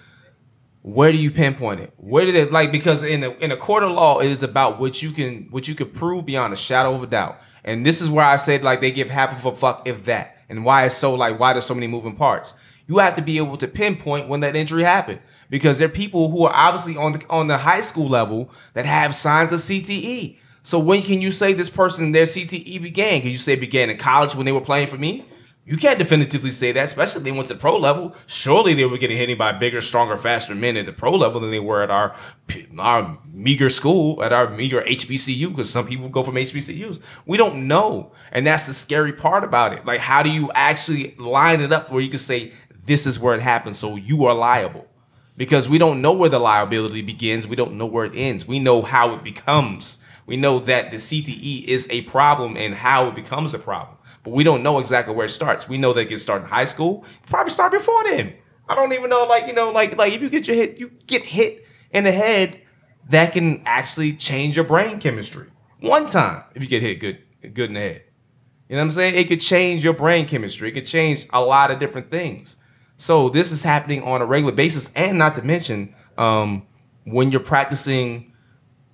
where 0.82 1.12
do 1.12 1.18
you 1.18 1.30
pinpoint 1.30 1.80
it? 1.80 1.92
Where 1.96 2.24
did 2.24 2.34
it 2.34 2.52
like? 2.52 2.72
Because 2.72 3.02
in 3.02 3.24
a 3.24 3.30
in 3.30 3.52
a 3.52 3.56
court 3.56 3.82
of 3.82 3.92
law, 3.92 4.20
it 4.20 4.30
is 4.30 4.42
about 4.42 4.78
what 4.78 5.02
you 5.02 5.12
can 5.12 5.48
what 5.50 5.68
you 5.68 5.74
can 5.74 5.90
prove 5.90 6.24
beyond 6.24 6.52
a 6.52 6.56
shadow 6.56 6.94
of 6.94 7.02
a 7.02 7.06
doubt. 7.06 7.40
And 7.68 7.84
this 7.84 8.00
is 8.00 8.08
where 8.08 8.24
I 8.24 8.36
said 8.36 8.62
like 8.64 8.80
they 8.80 8.90
give 8.90 9.10
half 9.10 9.38
of 9.38 9.44
a 9.44 9.54
fuck 9.54 9.86
if 9.86 10.06
that, 10.06 10.38
and 10.48 10.64
why 10.64 10.86
it's 10.86 10.96
so 10.96 11.14
like 11.14 11.38
why 11.38 11.52
there's 11.52 11.66
so 11.66 11.74
many 11.74 11.86
moving 11.86 12.16
parts. 12.16 12.54
You 12.86 12.96
have 12.96 13.14
to 13.16 13.22
be 13.22 13.36
able 13.36 13.58
to 13.58 13.68
pinpoint 13.68 14.26
when 14.26 14.40
that 14.40 14.56
injury 14.56 14.84
happened 14.84 15.20
because 15.50 15.76
there 15.76 15.86
are 15.86 15.90
people 15.90 16.30
who 16.30 16.44
are 16.44 16.54
obviously 16.54 16.96
on 16.96 17.12
the 17.12 17.26
on 17.28 17.46
the 17.46 17.58
high 17.58 17.82
school 17.82 18.08
level 18.08 18.50
that 18.72 18.86
have 18.86 19.14
signs 19.14 19.52
of 19.52 19.60
CTE. 19.60 20.38
So 20.62 20.78
when 20.78 21.02
can 21.02 21.20
you 21.20 21.30
say 21.30 21.52
this 21.52 21.68
person 21.68 22.12
their 22.12 22.24
CTE 22.24 22.80
began? 22.80 23.20
Can 23.20 23.30
you 23.30 23.36
say 23.36 23.52
it 23.52 23.60
began 23.60 23.90
in 23.90 23.98
college 23.98 24.34
when 24.34 24.46
they 24.46 24.52
were 24.52 24.62
playing 24.62 24.88
for 24.88 24.96
me? 24.96 25.26
You 25.68 25.76
can't 25.76 25.98
definitively 25.98 26.50
say 26.50 26.72
that, 26.72 26.84
especially 26.86 27.24
they 27.24 27.30
went 27.30 27.48
to 27.48 27.54
pro 27.54 27.76
level. 27.76 28.14
Surely 28.26 28.72
they 28.72 28.86
were 28.86 28.96
getting 28.96 29.18
hit 29.18 29.36
by 29.36 29.52
bigger, 29.52 29.82
stronger, 29.82 30.16
faster 30.16 30.54
men 30.54 30.78
at 30.78 30.86
the 30.86 30.94
pro 30.94 31.10
level 31.10 31.42
than 31.42 31.50
they 31.50 31.60
were 31.60 31.82
at 31.82 31.90
our 31.90 32.16
our 32.78 33.18
meager 33.30 33.68
school, 33.68 34.24
at 34.24 34.32
our 34.32 34.48
meager 34.48 34.80
HBCU, 34.80 35.50
because 35.50 35.68
some 35.68 35.86
people 35.86 36.08
go 36.08 36.22
from 36.22 36.36
HBCUs. 36.36 37.00
We 37.26 37.36
don't 37.36 37.68
know. 37.68 38.12
And 38.32 38.46
that's 38.46 38.66
the 38.66 38.72
scary 38.72 39.12
part 39.12 39.44
about 39.44 39.74
it. 39.74 39.84
Like, 39.84 40.00
how 40.00 40.22
do 40.22 40.30
you 40.30 40.50
actually 40.54 41.14
line 41.18 41.60
it 41.60 41.70
up 41.70 41.92
where 41.92 42.00
you 42.00 42.08
can 42.08 42.18
say, 42.18 42.54
this 42.86 43.06
is 43.06 43.20
where 43.20 43.34
it 43.34 43.42
happened, 43.42 43.76
so 43.76 43.96
you 43.96 44.24
are 44.24 44.34
liable? 44.34 44.86
Because 45.36 45.68
we 45.68 45.76
don't 45.76 46.00
know 46.00 46.14
where 46.14 46.30
the 46.30 46.38
liability 46.38 47.02
begins. 47.02 47.46
We 47.46 47.56
don't 47.56 47.74
know 47.74 47.84
where 47.84 48.06
it 48.06 48.14
ends. 48.14 48.48
We 48.48 48.58
know 48.58 48.80
how 48.80 49.14
it 49.16 49.22
becomes. 49.22 49.98
We 50.24 50.38
know 50.38 50.60
that 50.60 50.90
the 50.90 50.96
CTE 50.96 51.64
is 51.64 51.86
a 51.90 52.02
problem 52.02 52.56
and 52.56 52.74
how 52.74 53.08
it 53.08 53.14
becomes 53.14 53.52
a 53.52 53.58
problem 53.58 53.97
but 54.29 54.35
we 54.35 54.45
don't 54.45 54.62
know 54.62 54.79
exactly 54.79 55.14
where 55.14 55.24
it 55.24 55.31
starts. 55.31 55.70
We 55.70 55.79
know 55.79 55.95
that 55.95 56.03
it 56.03 56.09
gets 56.11 56.22
started 56.22 56.45
in 56.45 56.51
high 56.51 56.66
school. 56.66 57.05
Probably 57.26 57.51
start 57.51 57.72
before 57.72 58.05
then. 58.05 58.35
I 58.68 58.74
don't 58.74 58.93
even 58.93 59.09
know, 59.09 59.24
like 59.24 59.47
you 59.47 59.55
know, 59.55 59.70
like 59.70 59.97
like 59.97 60.12
if 60.12 60.20
you 60.20 60.29
get 60.29 60.47
your 60.47 60.57
hit, 60.57 60.79
you 60.79 60.91
get 61.07 61.22
hit 61.22 61.64
in 61.93 62.05
the 62.05 62.12
head, 62.12 62.61
that 63.09 63.33
can 63.33 63.62
actually 63.64 64.12
change 64.12 64.55
your 64.55 64.66
brain 64.66 65.01
chemistry. 65.01 65.49
One 65.81 66.05
time, 66.05 66.45
if 66.55 66.62
you 66.62 66.68
get 66.68 66.83
hit 66.83 66.97
good 66.97 67.22
good 67.55 67.70
in 67.70 67.74
the 67.74 67.81
head, 67.81 68.03
you 68.68 68.76
know 68.76 68.83
what 68.83 68.85
I'm 68.85 68.91
saying? 68.91 69.14
It 69.14 69.29
could 69.29 69.41
change 69.41 69.83
your 69.83 69.95
brain 69.95 70.26
chemistry. 70.26 70.68
It 70.68 70.72
could 70.72 70.85
change 70.85 71.26
a 71.33 71.41
lot 71.41 71.70
of 71.70 71.79
different 71.79 72.11
things. 72.11 72.57
So 72.99 73.31
this 73.31 73.51
is 73.51 73.62
happening 73.62 74.03
on 74.03 74.20
a 74.20 74.26
regular 74.26 74.53
basis, 74.53 74.93
and 74.93 75.16
not 75.16 75.33
to 75.35 75.43
mention 75.43 75.95
um, 76.18 76.66
when 77.05 77.31
you're 77.31 77.41
practicing, 77.41 78.35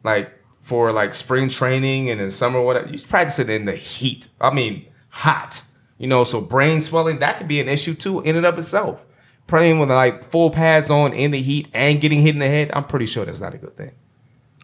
like 0.05 0.31
for 0.61 0.93
like 0.93 1.13
spring 1.13 1.49
training 1.49 2.11
and 2.11 2.21
in 2.21 2.31
summer, 2.31 2.63
whatever, 2.63 2.87
you 2.89 3.01
practice 3.01 3.41
it 3.41 3.51
in 3.51 3.65
the 3.65 3.75
heat. 3.75 4.29
I 4.41 4.55
mean 4.55 4.87
hot. 5.15 5.63
You 5.97 6.09
know, 6.09 6.25
so 6.25 6.41
brain 6.41 6.81
swelling, 6.81 7.21
that 7.21 7.39
could 7.39 7.49
be 7.49 7.61
an 7.61 7.69
issue 7.69 7.95
too 7.95 8.21
in 8.23 8.37
and 8.37 8.45
of 8.45 8.59
itself. 8.59 9.07
Playing 9.47 9.79
with 9.79 9.91
like 9.91 10.25
full 10.25 10.51
pads 10.51 10.91
on 10.91 11.13
in 11.13 11.31
the 11.31 11.41
heat 11.41 11.69
and 11.73 12.01
getting 12.01 12.21
hit 12.21 12.35
in 12.35 12.41
the 12.41 12.49
head, 12.49 12.71
I'm 12.73 12.85
pretty 12.85 13.07
sure 13.07 13.25
that's 13.25 13.41
not 13.41 13.55
a 13.55 13.59
good 13.59 13.77
thing. 13.77 13.93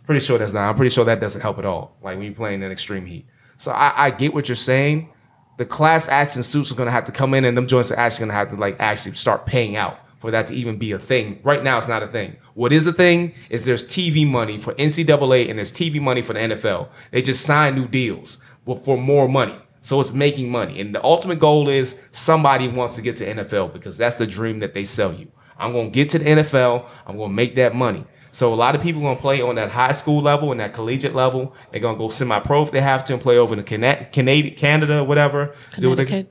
Pretty 0.07 0.25
sure 0.25 0.39
that's 0.39 0.53
not. 0.53 0.69
I'm 0.69 0.75
pretty 0.75 0.91
sure 0.91 1.05
that 1.05 1.21
doesn't 1.21 1.41
help 1.41 1.59
at 1.59 1.65
all. 1.65 1.97
Like 2.03 2.17
when 2.17 2.27
you're 2.27 2.35
playing 2.35 2.63
in 2.63 2.73
extreme 2.73 3.07
heat. 3.07 3.27
So 3.59 3.71
I, 3.71 4.07
I 4.07 4.11
get 4.11 4.35
what 4.35 4.49
you're 4.49 4.57
saying. 4.57 5.13
The 5.59 5.67
class 5.67 6.09
action 6.09 6.43
suits 6.43 6.73
are 6.73 6.75
gonna 6.75 6.91
have 6.91 7.05
to 7.05 7.13
come 7.13 7.33
in 7.35 7.45
and 7.45 7.57
them 7.57 7.69
joints 7.69 7.93
are 7.93 7.99
actually 7.99 8.27
gonna 8.27 8.39
have 8.39 8.51
to 8.51 8.57
like 8.57 8.77
actually 8.81 9.15
start 9.15 9.47
paying 9.47 9.77
out 9.77 9.99
for 10.19 10.31
that 10.31 10.49
to 10.49 10.55
even 10.55 10.79
be 10.79 10.93
a 10.93 10.99
thing. 10.99 11.39
Right 11.45 11.63
now, 11.63 11.79
it's 11.79 11.89
not 11.89 12.03
a 12.03 12.09
thing. 12.09 12.37
What 12.55 12.73
is 12.73 12.87
a 12.87 12.93
thing 12.93 13.35
is 13.51 13.65
there's 13.65 13.87
TV 13.87 14.27
money 14.27 14.59
for 14.59 14.75
NCAA 14.75 15.49
and 15.49 15.59
there's 15.59 15.73
TV 15.73 16.01
money 16.01 16.23
for 16.23 16.33
the 16.33 16.41
NFL. 16.41 16.89
They 17.13 17.23
just 17.23 17.45
sign 17.45 17.77
new 17.77 17.87
deals 17.87 18.39
for 18.83 18.99
more 18.99 19.29
money. 19.29 19.59
So 19.83 19.99
it's 20.01 20.13
making 20.13 20.51
money. 20.51 20.81
And 20.81 20.95
the 20.95 21.03
ultimate 21.03 21.39
goal 21.39 21.69
is 21.69 21.99
somebody 22.11 22.69
wants 22.69 22.97
to 22.97 23.03
get 23.03 23.17
to 23.17 23.27
NFL 23.27 23.73
because 23.73 23.97
that's 23.97 24.19
the 24.19 24.27
dream 24.27 24.59
that 24.59 24.75
they 24.75 24.85
sell 24.85 25.13
you. 25.15 25.29
I'm 25.59 25.73
going 25.73 25.91
to 25.91 25.95
get 25.95 26.09
to 26.11 26.19
the 26.19 26.25
NFL. 26.25 26.87
I'm 27.07 27.17
going 27.17 27.31
to 27.31 27.35
make 27.35 27.55
that 27.57 27.75
money. 27.75 28.05
So 28.33 28.53
a 28.53 28.55
lot 28.55 28.75
of 28.75 28.83
people 28.83 29.01
are 29.03 29.05
going 29.07 29.17
to 29.17 29.21
play 29.23 29.43
on 29.43 29.57
that 29.57 29.71
high 29.71 29.93
school 29.93 30.23
level 30.23 30.53
and 30.53 30.61
that 30.61 30.73
collegiate 30.73 31.15
level. 31.15 31.55
They're 31.71 31.81
going 31.81 31.97
to 31.97 31.99
go 31.99 32.09
semi-pro 32.09 32.63
if 32.63 32.71
they 32.71 32.81
have 32.81 33.05
to 33.07 33.15
and 33.15 33.23
play 33.23 33.39
over 33.39 33.55
in 33.55 33.63
Cana- 33.65 34.07
Canada, 34.13 34.51
Canada, 34.53 35.05
whatever. 35.05 35.55
Do 35.79 35.89
what 35.91 35.97
they- 35.97 36.27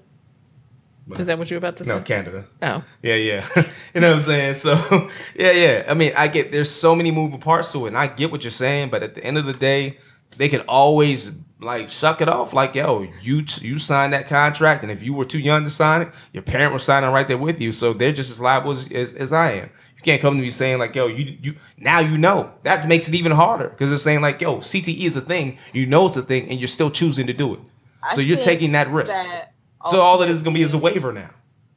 Is 1.12 1.26
that 1.26 1.40
what 1.40 1.50
you're 1.50 1.58
about 1.58 1.76
to 1.78 1.86
say? 1.86 1.90
no, 1.92 2.02
Canada. 2.02 2.46
Oh. 2.62 2.84
Yeah, 3.02 3.16
yeah. 3.16 3.46
you 3.96 4.02
know 4.02 4.12
what 4.12 4.20
I'm 4.20 4.24
saying? 4.26 4.54
So, 4.54 4.76
yeah, 5.36 5.52
yeah. 5.52 5.84
I 5.88 5.96
mean, 5.96 6.14
I 6.16 6.28
get 6.28 6.52
there's 6.52 6.70
so 6.70 6.96
many 6.96 7.10
moving 7.10 7.40
parts 7.40 7.72
to 7.72 7.86
it, 7.86 7.90
and 7.90 7.98
I 7.98 8.06
get 8.08 8.32
what 8.32 8.44
you're 8.44 8.52
saying, 8.52 8.92
but 8.92 9.02
at 9.02 9.16
the 9.16 9.24
end 9.24 9.38
of 9.40 9.46
the 9.48 9.54
day, 9.54 9.98
they 10.38 10.50
can 10.50 10.62
always 10.62 11.32
like 11.60 11.90
suck 11.90 12.22
it 12.22 12.30
off. 12.30 12.54
Like, 12.54 12.76
yo, 12.76 13.08
you 13.22 13.44
you 13.62 13.78
signed 13.78 14.14
that 14.14 14.28
contract, 14.28 14.84
and 14.84 14.92
if 14.92 15.04
you 15.04 15.14
were 15.14 15.26
too 15.26 15.40
young 15.40 15.64
to 15.64 15.70
sign 15.70 16.02
it, 16.02 16.10
your 16.34 16.44
parent 16.44 16.74
was 16.74 16.84
signing 16.84 17.12
right 17.12 17.28
there 17.28 17.38
with 17.38 17.60
you, 17.60 17.72
so 17.72 17.94
they're 17.94 18.14
just 18.14 18.32
as 18.32 18.40
liable 18.40 18.72
as, 18.72 18.92
as, 18.92 19.14
as 19.14 19.34
I 19.34 19.52
am. 19.52 19.70
You 19.98 20.04
can't 20.04 20.22
come 20.22 20.36
to 20.38 20.42
me 20.42 20.50
saying 20.50 20.80
like, 20.80 20.96
yo, 20.96 21.08
you 21.08 21.38
you 21.42 21.56
now 21.78 22.00
you 22.00 22.18
know. 22.18 22.54
That 22.64 22.88
makes 22.88 23.08
it 23.08 23.16
even 23.16 23.34
harder 23.34 23.68
because 23.68 23.92
it's 23.92 24.04
saying 24.04 24.22
like, 24.22 24.40
yo, 24.40 24.58
CTE 24.58 25.02
is 25.02 25.18
a 25.18 25.22
thing. 25.22 25.58
You 25.74 25.86
know 25.86 26.08
it's 26.08 26.18
a 26.18 26.22
thing, 26.22 26.50
and 26.50 26.60
you're 26.60 26.68
still 26.68 26.90
choosing 26.90 27.28
to 27.28 27.34
do 27.34 27.54
it. 27.54 27.60
I 28.02 28.16
So 28.16 28.22
you're 28.22 28.38
taking 28.38 28.72
that 28.74 28.90
risk. 28.90 29.14
that 29.14 29.52
So 29.90 30.02
all 30.02 30.18
that 30.20 30.30
is 30.30 30.42
going 30.42 30.54
to 30.54 30.60
be 30.60 30.64
is 30.64 30.74
a 30.74 30.78
waiver 30.78 31.12
now. 31.12 31.32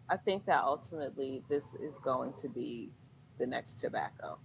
I 0.09 0.17
think 0.17 0.45
that 0.47 0.63
ultimately 0.63 1.43
this 1.49 1.75
is 1.75 1.97
going 2.05 2.35
to 2.35 2.49
be 2.49 2.91
the 3.39 3.47
next 3.47 3.81
tobacco. 3.81 4.39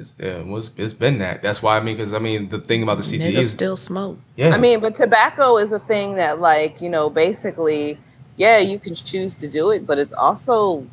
It's, 0.00 0.12
yeah, 0.18 0.40
it 0.40 0.46
was, 0.46 0.70
it's 0.76 0.92
been 0.92 1.18
that. 1.18 1.42
That's 1.42 1.62
why 1.62 1.76
I 1.76 1.80
mean, 1.80 1.96
because 1.96 2.12
I 2.14 2.18
mean, 2.18 2.48
the 2.48 2.60
thing 2.60 2.82
about 2.82 2.98
the 2.98 3.04
CTE 3.04 3.32
Niggas 3.32 3.38
is, 3.38 3.50
still 3.50 3.76
smoke. 3.76 4.18
yeah, 4.36 4.50
I 4.50 4.58
mean, 4.58 4.80
but 4.80 4.96
tobacco 4.96 5.58
is 5.58 5.72
a 5.72 5.78
thing 5.78 6.16
that, 6.16 6.40
like, 6.40 6.80
you 6.80 6.88
know, 6.88 7.10
basically, 7.10 7.98
yeah, 8.36 8.58
you 8.58 8.78
can 8.78 8.94
choose 8.94 9.34
to 9.36 9.48
do 9.48 9.70
it, 9.70 9.86
but 9.86 9.98
it's 9.98 10.12
also 10.12 10.86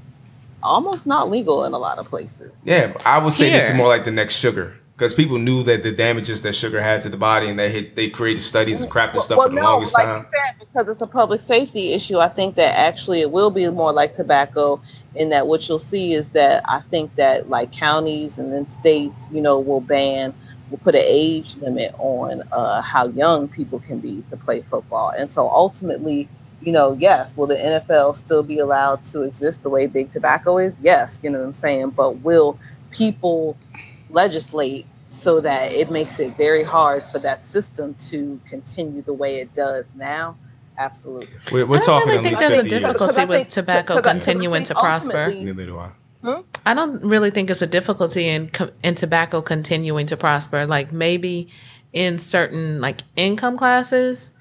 almost 0.61 1.05
not 1.05 1.29
legal 1.29 1.65
in 1.65 1.73
a 1.73 1.77
lot 1.77 1.97
of 1.97 2.07
places. 2.07 2.51
yeah. 2.63 2.91
I 3.05 3.17
would 3.17 3.33
say 3.33 3.51
this 3.51 3.69
is 3.69 3.75
more 3.75 3.87
like 3.87 4.05
the 4.05 4.11
next 4.11 4.35
sugar 4.35 4.75
because 4.97 5.13
people 5.13 5.37
knew 5.37 5.61
that 5.61 5.83
the 5.83 5.91
damages 5.91 6.41
that 6.41 6.53
sugar 6.53 6.81
had 6.81 7.01
to 7.01 7.09
the 7.09 7.17
body, 7.17 7.47
and 7.47 7.59
they 7.59 7.69
hit, 7.69 7.95
they 7.95 8.09
created 8.09 8.41
studies 8.41 8.81
and 8.81 8.89
crafted 8.91 9.21
stuff 9.21 9.43
for 9.43 9.49
the 9.49 9.61
longest 9.61 9.93
like 9.93 10.05
time. 10.05 10.25
said, 10.31 10.55
because 10.59 10.89
it's 10.89 11.01
a 11.01 11.07
public 11.07 11.39
safety 11.39 11.93
issue, 11.93 12.17
I 12.17 12.29
think 12.29 12.55
that 12.55 12.75
actually 12.75 13.21
it 13.21 13.29
will 13.29 13.51
be 13.51 13.69
more 13.69 13.93
like 13.93 14.15
tobacco. 14.15 14.81
In 15.13 15.29
that, 15.29 15.45
what 15.45 15.67
you'll 15.69 15.77
see 15.77 16.13
is 16.13 16.29
that 16.29 16.63
I 16.67 16.81
think 16.89 17.15
that 17.15 17.47
like 17.47 17.71
counties 17.71 18.39
and 18.39 18.51
then 18.51 18.67
states, 18.67 19.27
you 19.31 19.39
know, 19.39 19.59
will 19.59 19.81
ban, 19.81 20.33
will 20.71 20.79
put 20.79 20.95
an 20.95 21.03
age 21.05 21.57
limit 21.57 21.93
on 21.99 22.41
uh, 22.51 22.81
how 22.81 23.07
young 23.09 23.47
people 23.47 23.79
can 23.79 23.99
be 23.99 24.23
to 24.31 24.37
play 24.37 24.61
football, 24.63 25.09
and 25.09 25.31
so 25.31 25.47
ultimately. 25.47 26.27
You 26.59 26.71
know, 26.71 26.93
yes, 26.93 27.37
will 27.37 27.45
the 27.45 27.53
NFL 27.53 28.15
still 28.15 28.41
be 28.41 28.57
allowed 28.57 29.05
to 29.05 29.21
exist 29.21 29.61
the 29.61 29.69
way 29.69 29.85
big 29.85 30.09
tobacco 30.09 30.57
is? 30.57 30.75
Yes, 30.81 31.19
you 31.21 31.29
know 31.29 31.37
what 31.37 31.45
I'm 31.45 31.53
saying. 31.53 31.91
But 31.91 32.21
will 32.21 32.57
people 32.89 33.55
legislate 34.09 34.85
so 35.09 35.41
that 35.41 35.71
it 35.71 35.89
makes 35.89 36.19
it 36.19 36.35
very 36.37 36.63
hard 36.63 37.03
for 37.05 37.19
that 37.19 37.43
system 37.43 37.93
to 37.95 38.39
continue 38.47 39.01
the 39.01 39.13
way 39.13 39.39
it 39.39 39.53
does 39.53 39.85
now. 39.95 40.35
Absolutely. 40.77 41.27
We're, 41.51 41.65
we're 41.65 41.77
I 41.77 41.79
don't 41.79 41.85
talking 41.85 42.07
really 42.09 42.17
at 42.19 42.23
think 42.23 42.39
there's 42.39 42.57
a 42.57 42.63
difficulty 42.63 43.25
with 43.25 43.37
think- 43.37 43.49
tobacco 43.49 43.81
because 43.81 43.97
I- 43.97 43.99
because 44.01 44.09
I 44.09 44.11
continuing 44.11 44.63
to 44.65 44.73
prosper. 44.75 45.27
Neither 45.33 45.65
do 45.65 45.77
I. 45.79 45.89
I 46.65 46.73
don't 46.73 47.03
really 47.03 47.31
think 47.31 47.49
it's 47.49 47.61
a 47.61 47.67
difficulty 47.67 48.27
in 48.27 48.51
in 48.83 48.95
tobacco 48.95 49.41
continuing 49.41 50.05
to 50.07 50.17
prosper. 50.17 50.65
Like 50.65 50.91
maybe 50.91 51.47
in 51.93 52.17
certain 52.19 52.81
like 52.81 53.01
income 53.15 53.57
classes, 53.57 54.31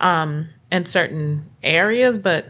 um, 0.00 0.48
and 0.70 0.88
certain 0.88 1.48
areas, 1.62 2.16
but 2.16 2.46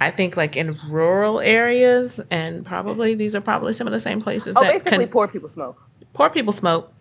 I 0.00 0.10
think 0.10 0.36
like 0.36 0.56
in 0.56 0.78
rural 0.88 1.40
areas, 1.40 2.20
and 2.30 2.64
probably 2.64 3.14
these 3.14 3.36
are 3.36 3.40
probably 3.42 3.74
some 3.74 3.86
of 3.86 3.92
the 3.92 4.00
same 4.00 4.20
places 4.20 4.54
Oh, 4.56 4.62
that 4.62 4.72
basically, 4.72 5.04
con- 5.04 5.08
poor 5.08 5.28
people 5.28 5.48
smoke. 5.48 5.80
Poor 6.14 6.30
people 6.30 6.52
smoke. 6.52 6.92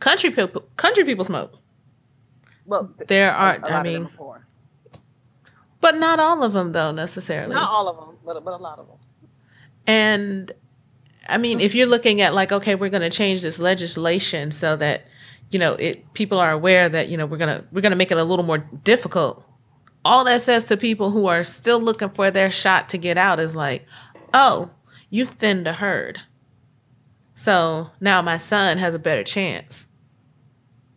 Country 0.00 0.30
people, 0.30 0.62
country 0.76 1.04
people 1.04 1.24
smoke, 1.24 1.54
Well, 2.66 2.90
th- 2.96 3.08
There 3.08 3.32
are- 3.32 3.58
I 3.64 3.82
mean- 3.82 4.08
but 5.80 5.96
not 5.96 6.18
all 6.20 6.42
of 6.42 6.52
them 6.52 6.72
though 6.72 6.92
necessarily. 6.92 7.54
Not 7.54 7.68
all 7.68 7.88
of 7.88 7.96
them, 7.96 8.16
but 8.24 8.44
but 8.44 8.54
a 8.54 8.56
lot 8.56 8.78
of 8.78 8.86
them. 8.86 8.96
And 9.86 10.52
I 11.28 11.38
mean, 11.38 11.60
if 11.60 11.74
you're 11.74 11.86
looking 11.86 12.20
at 12.20 12.34
like, 12.34 12.52
okay, 12.52 12.74
we're 12.74 12.88
going 12.88 13.02
to 13.02 13.10
change 13.16 13.42
this 13.42 13.58
legislation 13.58 14.50
so 14.50 14.76
that 14.76 15.04
you 15.50 15.58
know 15.58 15.74
it 15.74 16.12
people 16.14 16.38
are 16.38 16.50
aware 16.52 16.88
that 16.88 17.08
you 17.08 17.16
know 17.16 17.26
we're 17.26 17.36
gonna 17.38 17.64
we're 17.72 17.80
gonna 17.80 17.96
make 17.96 18.10
it 18.10 18.18
a 18.18 18.24
little 18.24 18.44
more 18.44 18.58
difficult. 18.58 19.44
All 20.04 20.24
that 20.24 20.40
says 20.40 20.64
to 20.64 20.76
people 20.76 21.10
who 21.10 21.26
are 21.26 21.44
still 21.44 21.80
looking 21.80 22.08
for 22.10 22.30
their 22.30 22.50
shot 22.50 22.88
to 22.90 22.98
get 22.98 23.16
out 23.18 23.38
is 23.38 23.54
like, 23.54 23.86
oh, 24.34 24.70
you've 25.10 25.30
thinned 25.30 25.64
the 25.66 25.74
herd. 25.74 26.20
So 27.34 27.90
now 28.00 28.22
my 28.22 28.36
son 28.36 28.78
has 28.78 28.94
a 28.94 28.98
better 28.98 29.24
chance. 29.24 29.86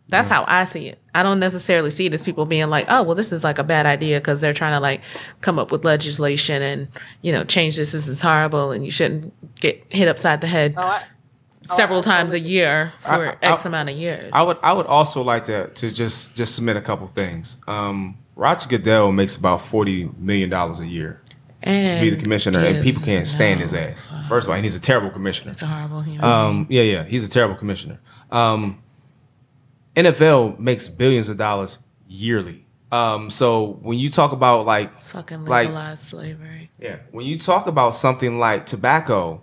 That's 0.08 0.28
how 0.28 0.44
I 0.46 0.64
see 0.64 0.86
it. 0.86 1.00
I 1.16 1.24
don't 1.24 1.40
necessarily 1.40 1.90
see 1.90 2.06
it 2.06 2.14
as 2.14 2.22
people 2.22 2.46
being 2.46 2.68
like, 2.70 2.86
"Oh, 2.88 3.02
well, 3.02 3.16
this 3.16 3.32
is 3.32 3.42
like 3.42 3.58
a 3.58 3.64
bad 3.64 3.86
idea" 3.86 4.20
because 4.20 4.40
they're 4.40 4.52
trying 4.52 4.72
to 4.74 4.78
like 4.78 5.00
come 5.40 5.58
up 5.58 5.72
with 5.72 5.84
legislation 5.84 6.62
and 6.62 6.86
you 7.22 7.32
know 7.32 7.42
change 7.42 7.74
this. 7.76 7.90
This 7.90 8.06
is 8.06 8.22
horrible, 8.22 8.70
and 8.70 8.84
you 8.84 8.90
shouldn't 8.92 9.32
get 9.60 9.84
hit 9.88 10.06
upside 10.06 10.40
the 10.42 10.46
head 10.46 10.74
Oh, 10.76 10.82
I, 10.82 11.02
several 11.64 11.98
I 12.00 12.02
times 12.02 12.34
a 12.34 12.38
year 12.38 12.92
for 13.00 13.08
I- 13.08 13.30
I- 13.30 13.36
X 13.42 13.64
amount 13.66 13.88
of 13.88 13.96
years. 13.96 14.30
I 14.32 14.42
would 14.42 14.58
I 14.62 14.72
would 14.74 14.86
also 14.86 15.22
like 15.22 15.42
to 15.46 15.68
to 15.68 15.90
just 15.90 16.36
just 16.36 16.54
submit 16.54 16.76
a 16.76 16.82
couple 16.82 17.08
things. 17.08 17.56
Um, 17.66 18.16
Roger 18.36 18.68
Goodell 18.68 19.10
makes 19.10 19.34
about 19.34 19.60
forty 19.62 20.08
million 20.18 20.50
dollars 20.50 20.78
a 20.78 20.86
year 20.86 21.20
and 21.66 21.98
to 22.00 22.04
be 22.10 22.14
the 22.16 22.22
commissioner, 22.22 22.60
and 22.60 22.82
people 22.82 23.02
can't 23.02 23.26
stand 23.26 23.60
no 23.60 23.64
his 23.64 23.74
ass. 23.74 24.12
First 24.28 24.46
of 24.46 24.50
all, 24.50 24.56
and 24.56 24.64
he's 24.64 24.74
a 24.74 24.80
terrible 24.80 25.10
commissioner. 25.10 25.50
It's 25.52 25.62
a 25.62 25.66
horrible 25.66 26.02
human. 26.02 26.24
Um, 26.24 26.66
yeah, 26.70 26.82
yeah, 26.82 27.04
he's 27.04 27.24
a 27.26 27.28
terrible 27.28 27.56
commissioner. 27.56 27.98
Um, 28.30 28.82
NFL 29.94 30.58
makes 30.58 30.88
billions 30.88 31.28
of 31.28 31.36
dollars 31.38 31.78
yearly. 32.08 32.66
Um, 32.92 33.30
so 33.30 33.78
when 33.82 33.98
you 33.98 34.10
talk 34.10 34.32
about 34.32 34.66
like 34.66 34.98
Fucking 35.00 35.44
like- 35.44 35.66
legalized 35.66 36.02
slavery. 36.04 36.70
Yeah. 36.78 36.96
When 37.10 37.26
you 37.26 37.38
talk 37.38 37.66
about 37.66 37.90
something 37.94 38.38
like 38.38 38.66
tobacco, 38.66 39.42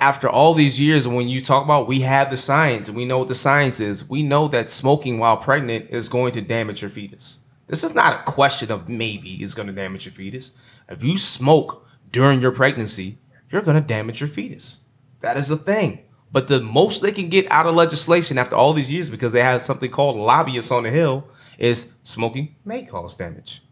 after 0.00 0.28
all 0.28 0.54
these 0.54 0.80
years, 0.80 1.08
when 1.08 1.28
you 1.28 1.40
talk 1.40 1.64
about 1.64 1.88
we 1.88 2.00
have 2.00 2.30
the 2.30 2.36
science 2.36 2.86
and 2.88 2.96
we 2.96 3.04
know 3.04 3.18
what 3.18 3.28
the 3.28 3.34
science 3.34 3.80
is, 3.80 4.08
we 4.08 4.22
know 4.22 4.46
that 4.48 4.70
smoking 4.70 5.18
while 5.18 5.36
pregnant 5.36 5.90
is 5.90 6.08
going 6.08 6.32
to 6.34 6.40
damage 6.40 6.82
your 6.82 6.90
fetus. 6.90 7.38
This 7.66 7.82
is 7.82 7.94
not 7.94 8.14
a 8.20 8.22
question 8.30 8.70
of 8.70 8.88
maybe 8.88 9.34
it's 9.42 9.54
going 9.54 9.66
to 9.66 9.74
damage 9.74 10.06
your 10.06 10.14
fetus. 10.14 10.52
If 10.88 11.02
you 11.02 11.18
smoke 11.18 11.86
during 12.10 12.40
your 12.40 12.52
pregnancy, 12.52 13.18
you're 13.50 13.62
going 13.62 13.80
to 13.80 13.86
damage 13.86 14.20
your 14.20 14.28
fetus. 14.28 14.80
That 15.20 15.36
is 15.36 15.48
the 15.48 15.56
thing. 15.56 16.00
But 16.30 16.48
the 16.48 16.60
most 16.60 17.02
they 17.02 17.12
can 17.12 17.28
get 17.28 17.50
out 17.50 17.66
of 17.66 17.74
legislation 17.74 18.38
after 18.38 18.54
all 18.54 18.72
these 18.72 18.90
years, 18.90 19.08
because 19.10 19.32
they 19.32 19.42
have 19.42 19.62
something 19.62 19.90
called 19.90 20.16
lobbyists 20.16 20.70
on 20.70 20.82
the 20.82 20.90
hill, 20.90 21.28
is 21.58 21.92
smoking 22.02 22.54
may 22.64 22.84
cause 22.84 23.16
damage. 23.16 23.62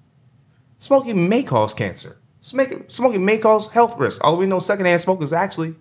Smoking 0.79 1.29
may 1.29 1.43
cause 1.43 1.75
cancer. 1.75 2.19
Smoking, 2.41 2.85
smoking 2.89 3.25
may 3.25 3.39
cause 3.39 3.69
health 3.69 3.99
risks. 3.99 4.21
Although 4.23 4.39
we 4.39 4.47
know 4.47 4.59
secondhand 4.59 5.01
smoke 5.01 5.21
is 5.23 5.33
actually, 5.33 5.75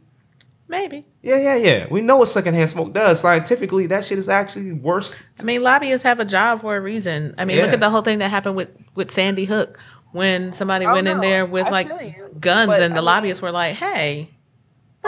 Maybe. 0.68 1.06
yeah, 1.22 1.38
yeah, 1.38 1.56
yeah. 1.56 1.88
We 1.92 2.02
know 2.02 2.18
what 2.18 2.28
secondhand 2.28 2.70
smoke 2.72 2.92
does. 2.92 3.20
Scientifically, 3.20 3.86
that 3.88 4.04
shit 4.04 4.18
is 4.18 4.30
actually 4.30 4.72
worse. 4.72 5.16
I 5.40 5.44
mean, 5.44 5.62
lobbyists 5.62 6.04
have 6.04 6.20
a 6.20 6.26
job 6.26 6.62
for 6.62 6.76
a 6.76 6.82
reason. 6.82 7.36
I 7.38 7.46
mean, 7.46 7.62
look 7.62 7.72
at 7.72 7.80
the 7.80 7.90
whole 7.90 8.02
thing 8.02 8.18
that 8.20 8.30
happened 8.30 8.56
with 8.56 8.70
with 8.96 9.12
Sandy 9.12 9.46
Hook 9.46 9.80
when 10.16 10.54
somebody 10.54 10.86
Oh, 10.86 10.94
went 10.94 11.08
in 11.08 11.18
no, 11.18 11.22
there 11.22 11.46
with 11.46 11.68
I 11.68 11.70
like 11.70 11.88
you. 12.02 12.30
guns, 12.40 12.68
But, 12.68 12.82
and 12.82 12.94
the 12.94 12.98
I 12.98 13.02
mean- 13.02 13.06
lobbyists 13.06 13.42
were 13.42 13.52
like, 13.52 13.76
"Hey, 13.76 14.32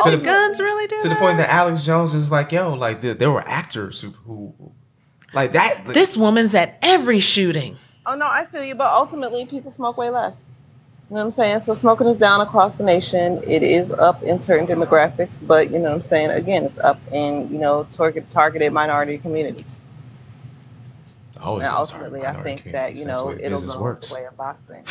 To 0.04 0.12
the- 0.12 0.18
guns 0.18 0.60
really 0.60 0.86
do 0.88 1.02
To 1.02 1.10
the 1.10 1.16
point 1.16 1.38
that 1.38 1.50
Alex 1.50 1.84
Jones 1.84 2.14
is 2.14 2.32
like, 2.32 2.52
yo, 2.52 2.74
like 2.74 3.02
there, 3.02 3.14
there 3.16 3.32
were 3.32 3.44
actors 3.48 4.02
who, 4.02 4.10
who 4.26 4.54
like 5.34 5.54
that. 5.54 5.86
this 5.86 6.16
woman's 6.18 6.54
at 6.54 6.78
every 6.82 7.20
shooting." 7.20 7.78
Oh 8.06 8.16
no, 8.16 8.26
I 8.28 8.46
feel 8.46 8.64
you, 8.64 8.76
but 8.76 8.92
ultimately 8.92 9.46
people 9.46 9.72
smoke 9.72 9.98
way 9.98 10.10
less. 10.10 10.36
You 11.10 11.16
know 11.16 11.22
what 11.22 11.26
I'm 11.28 11.32
saying? 11.32 11.62
So 11.62 11.74
smoking 11.74 12.08
is 12.08 12.18
down 12.18 12.42
across 12.42 12.74
the 12.76 12.84
nation. 12.84 13.42
It 13.48 13.64
is 13.64 13.92
up 13.94 14.22
in 14.24 14.42
certain 14.44 14.68
demographics, 14.68 15.38
but 15.42 15.72
you 15.72 15.80
know 15.80 15.92
what 15.92 16.02
I'm 16.02 16.02
saying? 16.02 16.32
Again, 16.32 16.66
it's 16.66 16.80
up 16.80 17.00
in, 17.14 17.50
you 17.50 17.60
know, 17.60 17.88
target 17.94 18.30
targeted 18.30 18.74
minority 18.74 19.18
communities. 19.18 19.77
Oh, 21.48 21.58
And 21.58 21.68
ultimately 21.68 22.26
I 22.26 22.42
think 22.44 22.64
that, 22.72 22.96
you 22.96 23.06
know, 23.06 23.32
it'll 23.32 23.50
business 23.52 23.74
go 23.74 23.82
works. 23.82 24.10
the 24.10 24.16
way 24.16 24.26
of 24.26 24.38
boxing. 24.38 24.84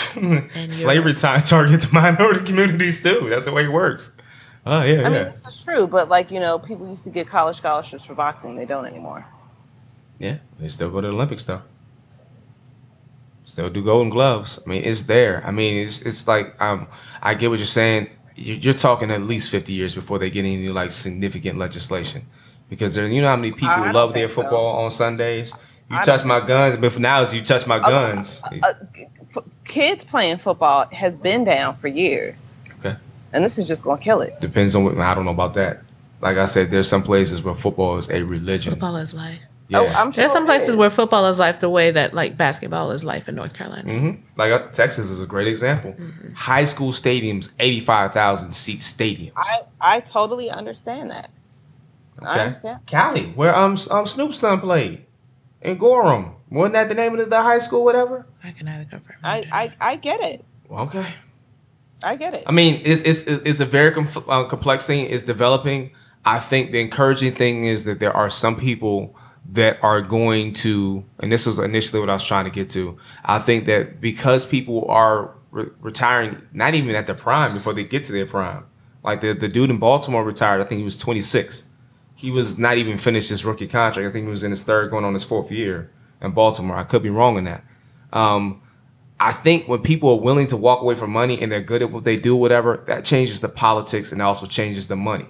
Slavery 0.70 1.14
time 1.14 1.42
target 1.54 1.82
the 1.82 1.88
minority 1.92 2.44
communities 2.44 3.02
too. 3.02 3.26
That's 3.30 3.44
the 3.46 3.52
way 3.52 3.64
it 3.64 3.72
works. 3.72 4.10
Oh 4.68 4.82
yeah, 4.82 4.82
I 4.82 4.84
yeah, 4.96 5.08
mean, 5.10 5.24
this 5.24 5.46
is 5.46 5.62
true, 5.64 5.86
but 5.86 6.08
like, 6.08 6.30
you 6.30 6.40
know, 6.40 6.58
people 6.58 6.88
used 6.88 7.04
to 7.04 7.10
get 7.10 7.28
college 7.28 7.56
scholarships 7.58 8.04
for 8.04 8.14
boxing. 8.14 8.56
They 8.56 8.64
don't 8.66 8.84
anymore. 8.86 9.24
yeah. 10.18 10.38
They 10.58 10.68
still 10.68 10.90
go 10.90 11.00
to 11.00 11.06
the 11.08 11.12
Olympics 11.12 11.42
though. 11.44 11.62
Still 13.44 13.70
do 13.70 13.82
Golden 13.84 14.08
Gloves. 14.10 14.58
I 14.66 14.68
mean, 14.68 14.82
it's 14.84 15.04
there. 15.04 15.42
I 15.46 15.50
mean, 15.52 15.84
it's 15.86 16.02
it's 16.02 16.26
like 16.26 16.60
um, 16.60 16.88
I 17.22 17.34
get 17.34 17.48
what 17.50 17.58
you're 17.60 17.66
saying. 17.66 18.08
You- 18.34 18.54
You're 18.54 18.74
talking 18.74 19.10
at 19.10 19.22
least 19.22 19.50
50 19.50 19.72
years 19.72 19.94
before 19.94 20.18
they 20.18 20.30
get 20.30 20.40
any 20.44 20.68
like 20.68 20.90
significant 20.90 21.58
legislation, 21.58 22.26
because 22.68 22.94
there, 22.96 23.06
you 23.06 23.22
know 23.22 23.28
how 23.28 23.36
many 23.36 23.52
people 23.52 23.92
love 23.92 24.12
their 24.14 24.26
think 24.26 24.36
so. 24.36 24.42
football 24.42 24.84
on 24.84 24.90
Sundays. 24.90 25.54
You 25.90 25.96
I 25.96 26.04
touch 26.04 26.24
my 26.24 26.44
guns, 26.44 26.76
but 26.76 26.92
for 26.92 27.00
now, 27.00 27.22
it's 27.22 27.32
you 27.32 27.40
touch 27.42 27.66
my 27.66 27.78
guns. 27.78 28.42
Uh, 28.62 28.74
f- 29.36 29.44
kids 29.64 30.02
playing 30.04 30.38
football 30.38 30.86
has 30.92 31.12
been 31.14 31.44
down 31.44 31.76
for 31.76 31.86
years. 31.88 32.52
Okay. 32.78 32.96
And 33.32 33.44
this 33.44 33.56
is 33.58 33.68
just 33.68 33.84
going 33.84 33.98
to 33.98 34.02
kill 34.04 34.20
it. 34.20 34.40
Depends 34.40 34.74
on 34.74 34.84
what 34.84 34.98
I 34.98 35.14
don't 35.14 35.24
know 35.24 35.30
about 35.30 35.54
that. 35.54 35.82
Like 36.20 36.38
I 36.38 36.46
said, 36.46 36.70
there's 36.70 36.88
some 36.88 37.02
places 37.02 37.42
where 37.42 37.54
football 37.54 37.98
is 37.98 38.10
a 38.10 38.24
religion. 38.24 38.72
Football 38.72 38.96
is 38.96 39.14
life. 39.14 39.38
Yeah. 39.68 39.80
Oh, 39.80 39.86
I'm 39.86 40.12
sure 40.12 40.22
There's 40.22 40.32
some 40.32 40.46
places 40.46 40.70
is. 40.70 40.76
where 40.76 40.90
football 40.90 41.26
is 41.26 41.38
life 41.38 41.60
the 41.60 41.68
way 41.70 41.90
that 41.90 42.14
like 42.14 42.36
basketball 42.36 42.90
is 42.92 43.04
life 43.04 43.28
in 43.28 43.34
North 43.34 43.54
Carolina. 43.54 43.82
hmm 43.92 44.10
Like 44.36 44.52
uh, 44.52 44.68
Texas 44.68 45.10
is 45.10 45.20
a 45.20 45.26
great 45.26 45.48
example. 45.48 45.92
Mm-hmm. 45.92 46.32
High 46.34 46.64
school 46.64 46.90
stadiums, 46.92 47.50
eighty-five 47.60 48.12
thousand 48.12 48.50
seat 48.52 48.78
stadiums. 48.78 49.32
I, 49.36 49.58
I 49.80 50.00
totally 50.00 50.50
understand 50.50 51.10
that. 51.10 51.30
I 52.22 52.40
understand. 52.40 52.86
Cali, 52.86 53.26
where 53.34 53.54
um 53.54 53.76
um 53.90 54.06
Snoop's 54.06 54.38
son 54.38 54.60
played, 54.60 55.04
in 55.66 55.78
Gorman. 55.78 56.32
Wasn't 56.50 56.74
that 56.74 56.88
the 56.88 56.94
name 56.94 57.12
of 57.12 57.18
the, 57.18 57.26
the 57.26 57.42
high 57.42 57.58
school, 57.58 57.84
whatever? 57.84 58.24
I 58.42 58.52
can 58.52 58.68
either 58.68 58.84
confirm. 58.84 59.16
I. 59.22 59.44
I, 59.52 59.72
I 59.80 59.96
get 59.96 60.20
it. 60.20 60.44
Okay. 60.70 61.06
I 62.04 62.14
get 62.16 62.34
it. 62.34 62.44
I 62.46 62.52
mean, 62.52 62.80
it's 62.84 63.02
it's, 63.02 63.22
it's 63.24 63.60
a 63.60 63.64
very 63.64 63.90
compl- 63.90 64.24
uh, 64.28 64.44
complex 64.44 64.86
thing. 64.86 65.06
It's 65.06 65.24
developing. 65.24 65.90
I 66.24 66.38
think 66.40 66.72
the 66.72 66.80
encouraging 66.80 67.34
thing 67.34 67.64
is 67.64 67.84
that 67.84 67.98
there 67.98 68.16
are 68.16 68.30
some 68.30 68.56
people 68.56 69.16
that 69.52 69.78
are 69.82 70.02
going 70.02 70.52
to, 70.52 71.04
and 71.20 71.30
this 71.32 71.46
was 71.46 71.58
initially 71.58 72.00
what 72.00 72.10
I 72.10 72.14
was 72.14 72.24
trying 72.24 72.44
to 72.44 72.50
get 72.50 72.68
to. 72.70 72.98
I 73.24 73.38
think 73.38 73.66
that 73.66 74.00
because 74.00 74.44
people 74.44 74.84
are 74.88 75.32
re- 75.52 75.70
retiring, 75.80 76.42
not 76.52 76.74
even 76.74 76.94
at 76.94 77.06
their 77.06 77.14
prime 77.14 77.54
before 77.54 77.74
they 77.74 77.84
get 77.84 78.04
to 78.04 78.12
their 78.12 78.26
prime. 78.26 78.64
Like 79.02 79.20
the 79.20 79.32
the 79.32 79.48
dude 79.48 79.70
in 79.70 79.78
Baltimore 79.78 80.22
retired. 80.24 80.60
I 80.60 80.64
think 80.64 80.78
he 80.78 80.84
was 80.84 80.96
26. 80.96 81.66
He 82.16 82.30
was 82.30 82.58
not 82.58 82.78
even 82.78 82.98
finished 82.98 83.28
his 83.28 83.44
rookie 83.44 83.68
contract. 83.68 84.08
I 84.08 84.10
think 84.10 84.24
he 84.24 84.30
was 84.30 84.42
in 84.42 84.50
his 84.50 84.64
third, 84.64 84.90
going 84.90 85.04
on 85.04 85.14
his 85.14 85.22
fourth 85.22 85.52
year 85.52 85.90
in 86.20 86.32
Baltimore. 86.32 86.76
I 86.76 86.82
could 86.82 87.02
be 87.02 87.10
wrong 87.10 87.36
in 87.36 87.44
that. 87.44 87.62
Um, 88.12 88.62
I 89.20 89.32
think 89.32 89.68
when 89.68 89.80
people 89.80 90.10
are 90.10 90.20
willing 90.20 90.46
to 90.48 90.56
walk 90.56 90.82
away 90.82 90.94
from 90.94 91.10
money 91.10 91.40
and 91.40 91.50
they're 91.52 91.60
good 91.60 91.82
at 91.82 91.90
what 91.90 92.04
they 92.04 92.16
do, 92.16 92.34
whatever, 92.34 92.82
that 92.86 93.04
changes 93.04 93.40
the 93.40 93.48
politics 93.48 94.12
and 94.12 94.20
also 94.20 94.46
changes 94.46 94.88
the 94.88 94.96
money. 94.96 95.26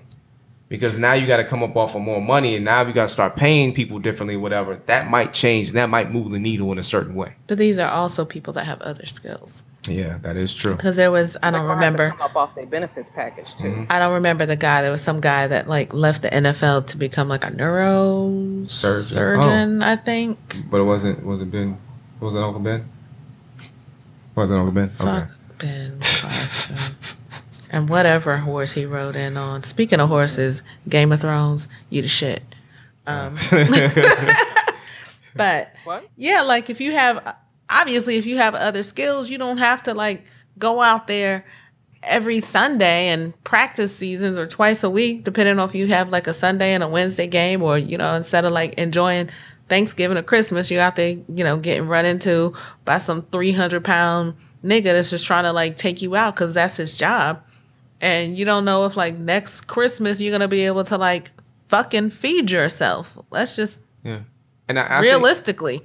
Because 0.69 0.99
now 0.99 1.13
you 1.13 1.29
got 1.29 1.37
to 1.37 1.45
come 1.45 1.63
up 1.63 1.77
off 1.77 1.95
of 1.95 2.03
more 2.03 2.21
money 2.21 2.57
and 2.57 2.65
now 2.65 2.85
you 2.85 2.93
got 2.93 3.07
to 3.07 3.13
start 3.13 3.37
paying 3.37 3.73
people 3.73 4.01
differently, 4.01 4.37
whatever. 4.37 4.81
That 4.87 5.09
might 5.09 5.33
change. 5.33 5.69
and 5.69 5.77
That 5.77 5.89
might 5.89 6.11
move 6.11 6.33
the 6.33 6.41
needle 6.41 6.73
in 6.73 6.79
a 6.79 6.83
certain 6.83 7.15
way. 7.15 7.35
But 7.47 7.59
these 7.59 7.79
are 7.79 7.91
also 7.91 8.25
people 8.25 8.53
that 8.55 8.65
have 8.67 8.81
other 8.83 9.07
skills. 9.07 9.63
Yeah, 9.89 10.19
that 10.23 10.37
is 10.37 10.55
true. 10.55 10.75
Because 10.75 10.97
there 10.97 11.11
was, 11.11 11.37
I 11.43 11.51
don't 11.51 11.67
gonna 11.67 11.69
have 11.69 11.69
to 11.69 11.75
remember. 11.87 12.11
Come 12.11 12.23
up 12.23 12.37
off 12.37 12.55
their 12.55 12.67
benefits 12.67 13.11
package 13.15 13.55
too. 13.57 13.65
Mm-hmm. 13.65 13.85
I 13.93 13.99
don't 13.99 14.15
remember 14.15 14.47
the 14.47 14.57
guy. 14.57 14.83
There 14.83 14.91
was 14.91 15.03
some 15.03 15.21
guy 15.21 15.47
that 15.47 15.69
like 15.69 15.93
left 15.95 16.23
the 16.23 16.29
NFL 16.31 16.87
to 16.89 16.97
become 16.97 17.29
like 17.29 17.45
a 17.45 17.51
neurosurgeon, 17.51 18.69
Surgeon. 18.69 19.83
I 19.83 19.97
think. 19.97 20.57
But 20.71 20.81
it 20.81 20.85
wasn't, 20.85 21.25
was 21.25 21.41
it 21.41 21.51
Ben? 21.51 21.79
Was 22.21 22.35
it 22.35 22.43
Uncle 22.43 22.61
Ben? 22.61 22.89
Was 24.35 24.51
it 24.51 24.57
Uncle 24.57 24.73
Ben? 24.73 24.91
Fuck 24.91 25.31
Ben 25.59 26.01
and 27.71 27.89
whatever 27.89 28.39
horse 28.39 28.73
he 28.73 28.85
rode 28.87 29.17
in 29.17 29.37
on. 29.37 29.63
Speaking 29.63 30.01
of 30.01 30.09
horses, 30.09 30.63
Game 30.89 31.13
of 31.13 31.21
Thrones, 31.21 31.69
you 31.91 32.03
the 32.03 32.09
shit. 32.09 32.43
Um, 33.07 33.37
but 35.37 35.75
What? 35.85 36.09
yeah, 36.17 36.43
like 36.43 36.71
if 36.71 36.81
you 36.81 36.93
have 36.93 37.37
obviously 37.71 38.17
if 38.17 38.27
you 38.27 38.37
have 38.37 38.55
other 38.55 38.83
skills, 38.83 39.31
you 39.31 39.39
don't 39.39 39.59
have 39.59 39.83
to 39.85 39.95
like 39.95 40.25
go 40.59 40.81
out 40.81 41.07
there 41.07 41.45
every 42.03 42.41
Sunday 42.41 43.09
and 43.09 43.33
practice 43.45 43.95
seasons 43.95 44.39
or 44.39 44.47
twice 44.47 44.85
a 44.85 44.91
week, 44.91 45.25
depending 45.25 45.59
on 45.59 45.69
if 45.69 45.75
you 45.75 45.89
have 45.89 46.09
like 46.11 46.27
a 46.27 46.35
Sunday 46.35 46.73
and 46.73 46.83
a 46.83 46.89
Wednesday 46.89 47.27
game, 47.27 47.63
or 47.63 47.79
you 47.79 47.99
know, 47.99 48.15
instead 48.15 48.45
of 48.45 48.53
like 48.53 48.75
enjoying 48.75 49.29
Thanksgiving 49.69 50.17
or 50.17 50.23
Christmas, 50.23 50.71
you're 50.71 50.81
out 50.81 50.97
there, 50.97 51.11
you 51.11 51.45
know, 51.45 51.57
getting 51.57 51.89
run 51.89 52.05
into 52.05 52.55
by 52.85 52.99
some 52.99 53.23
300 53.33 53.83
pound 53.85 54.35
nigga 54.65 54.85
that's 54.85 55.11
just 55.11 55.27
trying 55.27 55.45
to 55.45 55.53
like 55.53 55.77
take 55.77 56.01
you 56.03 56.15
out 56.17 56.35
because 56.35 56.55
that's 56.55 56.77
his 56.77 56.97
job. 56.97 57.43
And 58.01 58.37
you 58.37 58.45
don't 58.45 58.65
know 58.65 58.85
if 58.85 58.97
like 58.97 59.17
next 59.17 59.63
Christmas 59.63 60.21
you're 60.21 60.33
gonna 60.33 60.49
be 60.49 60.63
able 60.67 60.85
to 60.85 60.97
like 60.99 61.31
fucking 61.69 62.11
feed 62.11 62.51
yourself. 62.51 63.19
Let's 63.31 63.57
just 63.57 63.81
yeah. 64.05 64.21
And 64.69 64.79
I, 64.79 64.85
I 64.85 64.89
think- 64.89 65.03
realistically. 65.03 65.83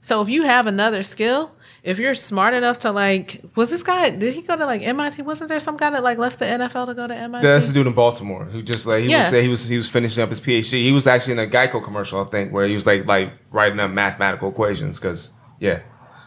So 0.00 0.20
if 0.22 0.28
you 0.28 0.44
have 0.44 0.66
another 0.66 1.02
skill, 1.02 1.52
if 1.82 1.98
you're 1.98 2.14
smart 2.14 2.54
enough 2.54 2.78
to 2.80 2.90
like, 2.90 3.42
was 3.54 3.70
this 3.70 3.82
guy? 3.82 4.10
Did 4.10 4.34
he 4.34 4.42
go 4.42 4.56
to 4.56 4.64
like 4.66 4.82
MIT? 4.82 5.22
Wasn't 5.22 5.48
there 5.48 5.60
some 5.60 5.76
guy 5.76 5.90
that 5.90 6.02
like 6.02 6.18
left 6.18 6.38
the 6.38 6.44
NFL 6.46 6.86
to 6.86 6.94
go 6.94 7.06
to 7.06 7.14
MIT? 7.14 7.46
That's 7.46 7.68
the 7.68 7.72
dude 7.74 7.86
in 7.86 7.92
Baltimore 7.92 8.44
who 8.44 8.62
just 8.62 8.86
like 8.86 9.02
he 9.04 9.10
Yeah. 9.10 9.30
was 9.30 9.42
he 9.42 9.48
was 9.48 9.68
he 9.68 9.76
was 9.76 9.88
finishing 9.88 10.22
up 10.22 10.28
his 10.30 10.40
PhD. 10.40 10.82
He 10.82 10.92
was 10.92 11.06
actually 11.06 11.34
in 11.34 11.38
a 11.40 11.46
Geico 11.46 11.82
commercial, 11.82 12.20
I 12.20 12.24
think, 12.24 12.52
where 12.52 12.66
he 12.66 12.74
was 12.74 12.86
like 12.86 13.06
like 13.06 13.32
writing 13.50 13.80
up 13.80 13.90
mathematical 13.90 14.48
equations. 14.50 14.98
Because 15.00 15.30
yeah, 15.58 15.80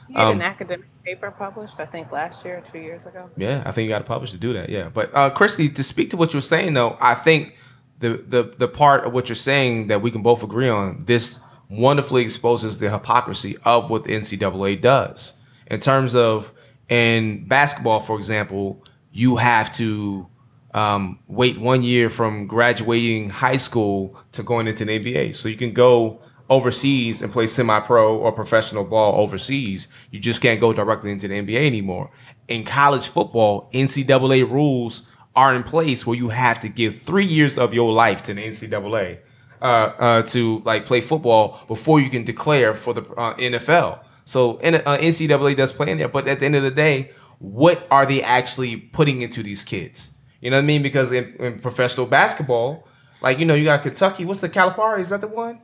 He 0.08 0.14
had 0.14 0.24
Um, 0.28 0.36
an 0.38 0.42
academic 0.44 0.86
paper 1.04 1.32
published, 1.32 1.80
I 1.80 1.86
think, 1.86 2.12
last 2.12 2.46
year 2.46 2.58
or 2.58 2.62
two 2.62 2.80
years 2.80 3.06
ago. 3.06 3.30
yeah, 3.38 3.62
I 3.66 3.72
think 3.72 3.86
you 3.86 3.90
got 3.90 4.00
to 4.00 4.06
publish 4.06 4.32
to 4.32 4.38
do 4.38 4.54
that. 4.54 4.70
Yeah, 4.70 4.90
but 4.94 5.10
uh, 5.14 5.30
Christy, 5.32 5.68
to 5.70 5.84
speak 5.84 6.10
to 6.12 6.18
what 6.18 6.32
you 6.34 6.38
were 6.38 6.42
saying 6.42 6.74
though, 6.74 6.98
I 7.02 7.16
think 7.16 7.54
the 8.00 8.24
the 8.28 8.54
the 8.58 8.68
part 8.68 9.06
of 9.06 9.14
what 9.14 9.30
you're 9.30 9.36
saying 9.36 9.88
that 9.88 10.02
we 10.02 10.12
can 10.12 10.22
both 10.22 10.44
agree 10.44 10.70
on 10.70 11.04
this 11.06 11.40
wonderfully 11.78 12.22
exposes 12.22 12.78
the 12.78 12.90
hypocrisy 12.90 13.58
of 13.66 13.90
what 13.90 14.04
the 14.04 14.14
NCAA 14.14 14.82
does 14.82 15.34
in 15.68 15.80
terms 15.80 16.16
of 16.16 16.54
in 16.90 17.48
basketball, 17.48 18.00
for 18.00 18.16
example, 18.16 18.84
you 19.12 19.38
have 19.38 19.72
to 19.74 20.28
um, 20.74 21.20
wait 21.28 21.60
one 21.60 21.84
year 21.84 22.10
from 22.10 22.48
graduating 22.48 23.30
high 23.30 23.58
school 23.58 24.18
to 24.34 24.44
going 24.44 24.68
into 24.68 24.86
the 24.86 25.00
NBA. 25.00 25.36
So 25.36 25.48
you 25.50 25.58
can 25.58 25.74
go 25.74 26.22
overseas 26.50 27.22
and 27.22 27.32
play 27.32 27.48
semi-pro 27.48 28.18
or 28.18 28.32
professional 28.32 28.84
ball 28.84 29.20
overseas. 29.22 29.88
You 30.12 30.20
just 30.20 30.42
can't 30.42 30.60
go 30.60 30.74
directly 30.74 31.12
into 31.12 31.28
the 31.28 31.36
NBA 31.36 31.66
anymore. 31.66 32.12
In 32.48 32.64
college 32.64 33.08
football, 33.08 33.70
NCAA 33.74 34.50
rules 34.50 35.04
are 35.36 35.56
in 35.56 35.64
place 35.64 36.06
where 36.06 36.18
you 36.18 36.30
have 36.30 36.60
to 36.60 36.70
give 36.70 37.00
three 37.00 37.26
years 37.26 37.58
of 37.58 37.74
your 37.74 37.92
life 37.92 38.22
to 38.24 38.34
the 38.34 38.42
NCAA 38.42 39.20
to 39.64 40.62
like 40.66 40.86
play 40.86 41.02
football 41.02 41.60
before 41.68 42.00
you 42.00 42.10
can 42.10 42.24
declare 42.24 42.74
for 42.74 42.94
the 42.94 43.02
uh, 43.14 43.36
NFL. 43.36 44.00
So 44.26 44.58
uh, 44.58 44.98
NCAA 44.98 45.56
does 45.56 45.74
play 45.74 45.90
in 45.92 45.98
there, 45.98 46.08
but 46.08 46.28
at 46.28 46.40
the 46.40 46.46
end 46.46 46.56
of 46.56 46.64
the 46.64 46.72
day, 46.72 47.12
what 47.40 47.88
are 47.92 48.06
they 48.06 48.22
actually 48.22 48.78
putting 48.78 49.22
into 49.22 49.44
these 49.44 49.64
kids? 49.64 50.14
You 50.42 50.50
know 50.50 50.58
what 50.58 50.64
I 50.64 50.66
mean? 50.66 50.84
Because 50.84 51.12
in, 51.12 51.36
in 51.40 51.60
professional 51.60 52.06
basketball, 52.06 52.88
like 53.22 53.40
you 53.40 53.46
know, 53.46 53.56
you 53.56 53.66
got 53.66 53.84
Kentucky. 53.84 54.26
What's 54.26 54.42
the 54.42 54.50
Calipari? 54.50 55.00
Is 55.00 55.10
that 55.10 55.22
the 55.22 55.28
one? 55.28 55.62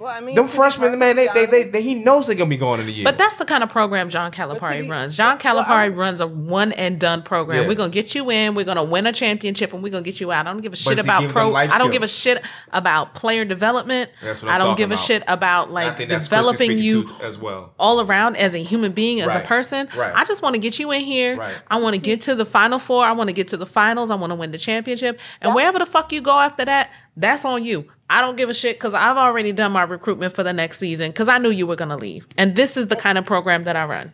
Well, 0.00 0.08
I 0.08 0.20
mean, 0.20 0.34
Them 0.34 0.48
freshmen, 0.48 0.98
man, 0.98 1.16
they, 1.16 1.28
they, 1.34 1.46
they, 1.46 1.64
they, 1.64 1.82
he 1.82 1.94
knows 1.94 2.26
they're 2.26 2.36
gonna 2.36 2.50
be 2.50 2.56
going 2.56 2.80
in 2.80 2.86
the 2.86 2.92
year. 2.92 3.04
But 3.04 3.16
that's 3.18 3.36
the 3.36 3.44
kind 3.44 3.62
of 3.62 3.70
program 3.70 4.08
John 4.08 4.30
Calipari 4.32 4.82
he- 4.82 4.88
runs. 4.88 5.16
John 5.16 5.38
well, 5.42 5.64
Calipari 5.64 5.68
I'm- 5.68 5.96
runs 5.96 6.20
a 6.20 6.26
one 6.26 6.72
and 6.72 7.00
done 7.00 7.22
program. 7.22 7.62
Yeah. 7.62 7.68
We're 7.68 7.74
gonna 7.74 7.88
get 7.90 8.14
you 8.14 8.30
in. 8.30 8.54
We're 8.54 8.64
gonna 8.64 8.84
win 8.84 9.06
a 9.06 9.12
championship, 9.12 9.72
and 9.72 9.82
we're 9.82 9.90
gonna 9.90 10.02
get 10.02 10.20
you 10.20 10.30
out. 10.30 10.46
I 10.46 10.52
don't 10.52 10.60
give 10.60 10.72
a 10.72 10.76
shit 10.76 10.98
about 10.98 11.28
pro. 11.30 11.54
I 11.54 11.78
don't 11.78 11.90
give 11.90 12.02
a 12.02 12.08
shit 12.08 12.42
about 12.72 13.14
player 13.14 13.44
development. 13.44 14.10
That's 14.22 14.42
what 14.42 14.50
I'm 14.50 14.54
I 14.54 14.58
don't 14.58 14.66
talking 14.72 14.88
give 14.88 14.92
a 14.92 14.96
shit 14.96 15.22
about 15.26 15.70
like 15.70 15.96
think 15.96 16.10
that's 16.10 16.28
Christian 16.28 16.52
developing 16.52 16.78
you 16.78 17.06
as 17.22 17.38
well. 17.38 17.72
all 17.78 18.00
around 18.00 18.36
as 18.36 18.54
a 18.54 18.62
human 18.62 18.92
being, 18.92 19.20
as 19.20 19.34
a 19.34 19.40
person. 19.40 19.88
Right. 19.96 20.12
I 20.14 20.24
just 20.24 20.42
want 20.42 20.54
to 20.54 20.60
get 20.60 20.78
you 20.78 20.90
in 20.92 21.00
here. 21.00 21.36
Right. 21.36 21.56
I 21.70 21.78
want 21.78 21.94
to 21.94 22.00
get 22.00 22.20
to 22.22 22.34
the 22.34 22.44
final 22.44 22.78
four. 22.78 23.04
I 23.04 23.12
want 23.12 23.28
to 23.28 23.34
get 23.34 23.48
to 23.48 23.56
the 23.56 23.66
finals. 23.66 24.10
I 24.10 24.14
want 24.16 24.30
to 24.30 24.34
win 24.34 24.50
the 24.50 24.58
championship. 24.58 25.20
And 25.40 25.54
wherever 25.54 25.78
the 25.78 25.86
fuck 25.86 26.12
you 26.12 26.20
go 26.20 26.38
after 26.38 26.64
that, 26.64 26.90
that's 27.16 27.44
on 27.44 27.64
you. 27.64 27.88
I 28.10 28.20
don't 28.22 28.36
give 28.36 28.48
a 28.48 28.54
shit 28.54 28.76
because 28.76 28.94
I've 28.94 29.16
already 29.18 29.52
done 29.52 29.72
my 29.72 29.82
recruitment 29.82 30.34
for 30.34 30.42
the 30.42 30.52
next 30.52 30.78
season 30.78 31.10
because 31.10 31.28
I 31.28 31.38
knew 31.38 31.50
you 31.50 31.66
were 31.66 31.76
gonna 31.76 31.96
leave. 31.96 32.26
And 32.36 32.56
this 32.56 32.76
is 32.76 32.86
the 32.86 32.96
kind 32.96 33.18
of 33.18 33.26
program 33.26 33.64
that 33.64 33.76
I 33.76 33.84
run. 33.84 34.12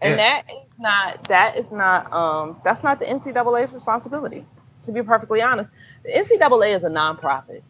and 0.00 0.12
Yeah. 0.12 0.16
that 0.16 0.44
is 0.50 0.62
not 0.78 1.24
that 1.28 1.56
is 1.56 1.70
not 1.72 2.12
um 2.12 2.60
that's 2.64 2.82
not 2.82 2.98
the 3.00 3.06
NCAA's 3.06 3.72
responsibility. 3.72 4.44
To 4.84 4.92
be 4.92 5.02
perfectly 5.02 5.40
honest, 5.42 5.70
the 6.04 6.10
NCAA 6.10 6.76
is 6.76 6.82
a 6.84 6.90
nonprofit. 6.90 7.62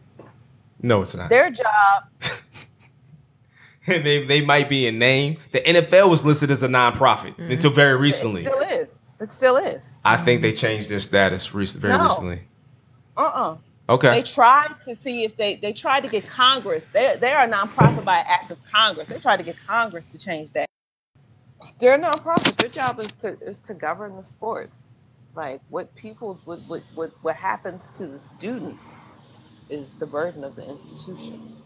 No, 0.81 1.01
it's 1.01 1.15
not. 1.15 1.29
Their 1.29 1.49
job, 1.51 2.03
they 3.87 4.25
they 4.25 4.41
might 4.45 4.69
be 4.69 4.87
in 4.87 4.97
name. 4.99 5.37
The 5.51 5.61
NFL 5.61 6.09
was 6.09 6.25
listed 6.25 6.49
as 6.51 6.63
a 6.63 6.67
nonprofit 6.67 7.37
until 7.37 7.69
very 7.71 7.97
recently. 7.97 8.45
it 8.45 8.47
recently. 8.47 8.67
still 8.67 8.79
is. 8.81 8.89
It 9.19 9.31
still 9.31 9.57
is. 9.57 9.95
I 10.05 10.17
think 10.17 10.41
they 10.41 10.53
changed 10.53 10.89
their 10.89 10.99
status 10.99 11.53
rec- 11.53 11.67
very 11.69 11.93
No. 11.97 12.05
recently. 12.05 12.41
Uh 13.15 13.21
uh 13.21 13.57
Okay. 13.89 14.09
They 14.09 14.21
tried 14.21 14.75
to 14.85 14.95
see 14.95 15.23
if 15.23 15.35
they 15.35 15.55
they 15.55 15.73
tried 15.73 16.03
to 16.03 16.09
get 16.09 16.25
Congress. 16.27 16.85
They 16.93 17.15
they 17.19 17.33
are 17.33 17.45
a 17.45 17.49
nonprofit 17.49 18.05
by 18.05 18.17
act 18.19 18.51
of 18.51 18.63
Congress. 18.65 19.07
They 19.07 19.19
tried 19.19 19.37
to 19.37 19.43
get 19.43 19.57
Congress 19.67 20.05
to 20.07 20.19
change 20.19 20.51
that. 20.51 20.69
They're 21.79 21.95
a 21.95 21.99
nonprofit. 21.99 22.55
Their 22.55 22.69
job 22.69 22.99
is 22.99 23.11
to 23.23 23.37
is 23.41 23.59
to 23.67 23.73
govern 23.73 24.15
the 24.15 24.23
sports. 24.23 24.71
Like 25.35 25.59
what 25.69 25.93
people 25.95 26.39
what 26.45 26.61
what 26.61 26.81
what, 26.95 27.11
what 27.23 27.35
happens 27.35 27.89
to 27.95 28.07
the 28.07 28.19
students 28.19 28.85
is 29.69 29.91
the 29.99 30.05
burden 30.05 30.43
of 30.45 30.55
the 30.55 30.67
institution. 30.67 31.57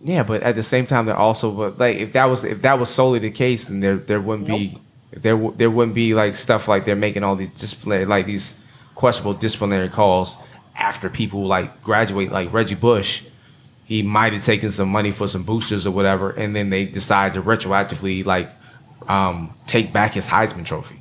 Yeah, 0.00 0.22
but 0.22 0.42
at 0.42 0.54
the 0.54 0.62
same 0.62 0.86
time, 0.86 1.06
they're 1.06 1.16
also 1.16 1.50
but 1.52 1.78
like 1.78 1.96
if 1.98 2.12
that 2.14 2.24
was 2.24 2.42
if 2.44 2.62
that 2.62 2.78
was 2.78 2.88
solely 2.88 3.18
the 3.18 3.30
case, 3.30 3.66
then 3.66 3.80
there 3.80 3.96
there 3.96 4.20
wouldn't 4.20 4.48
be 4.48 4.78
there 5.12 5.36
there 5.36 5.70
wouldn't 5.70 5.94
be 5.94 6.14
like 6.14 6.36
stuff 6.36 6.68
like 6.68 6.86
they're 6.86 6.96
making 6.96 7.22
all 7.22 7.36
these 7.36 7.50
disciplinary 7.50 8.06
like 8.06 8.24
these 8.24 8.58
questionable 8.94 9.34
disciplinary 9.34 9.90
calls 9.90 10.38
after 10.78 11.08
people 11.08 11.46
like 11.46 11.82
graduate 11.82 12.30
like 12.30 12.52
Reggie 12.52 12.74
Bush. 12.74 13.24
He 13.84 14.02
might 14.02 14.32
have 14.32 14.44
taken 14.44 14.70
some 14.70 14.88
money 14.88 15.12
for 15.12 15.28
some 15.28 15.44
boosters 15.44 15.86
or 15.86 15.92
whatever, 15.92 16.30
and 16.30 16.56
then 16.56 16.70
they 16.70 16.84
decide 16.84 17.34
to 17.34 17.42
retroactively 17.42 18.24
like 18.24 18.48
um, 19.08 19.54
take 19.68 19.92
back 19.92 20.14
his 20.14 20.26
Heisman 20.26 20.66
Trophy. 20.66 21.00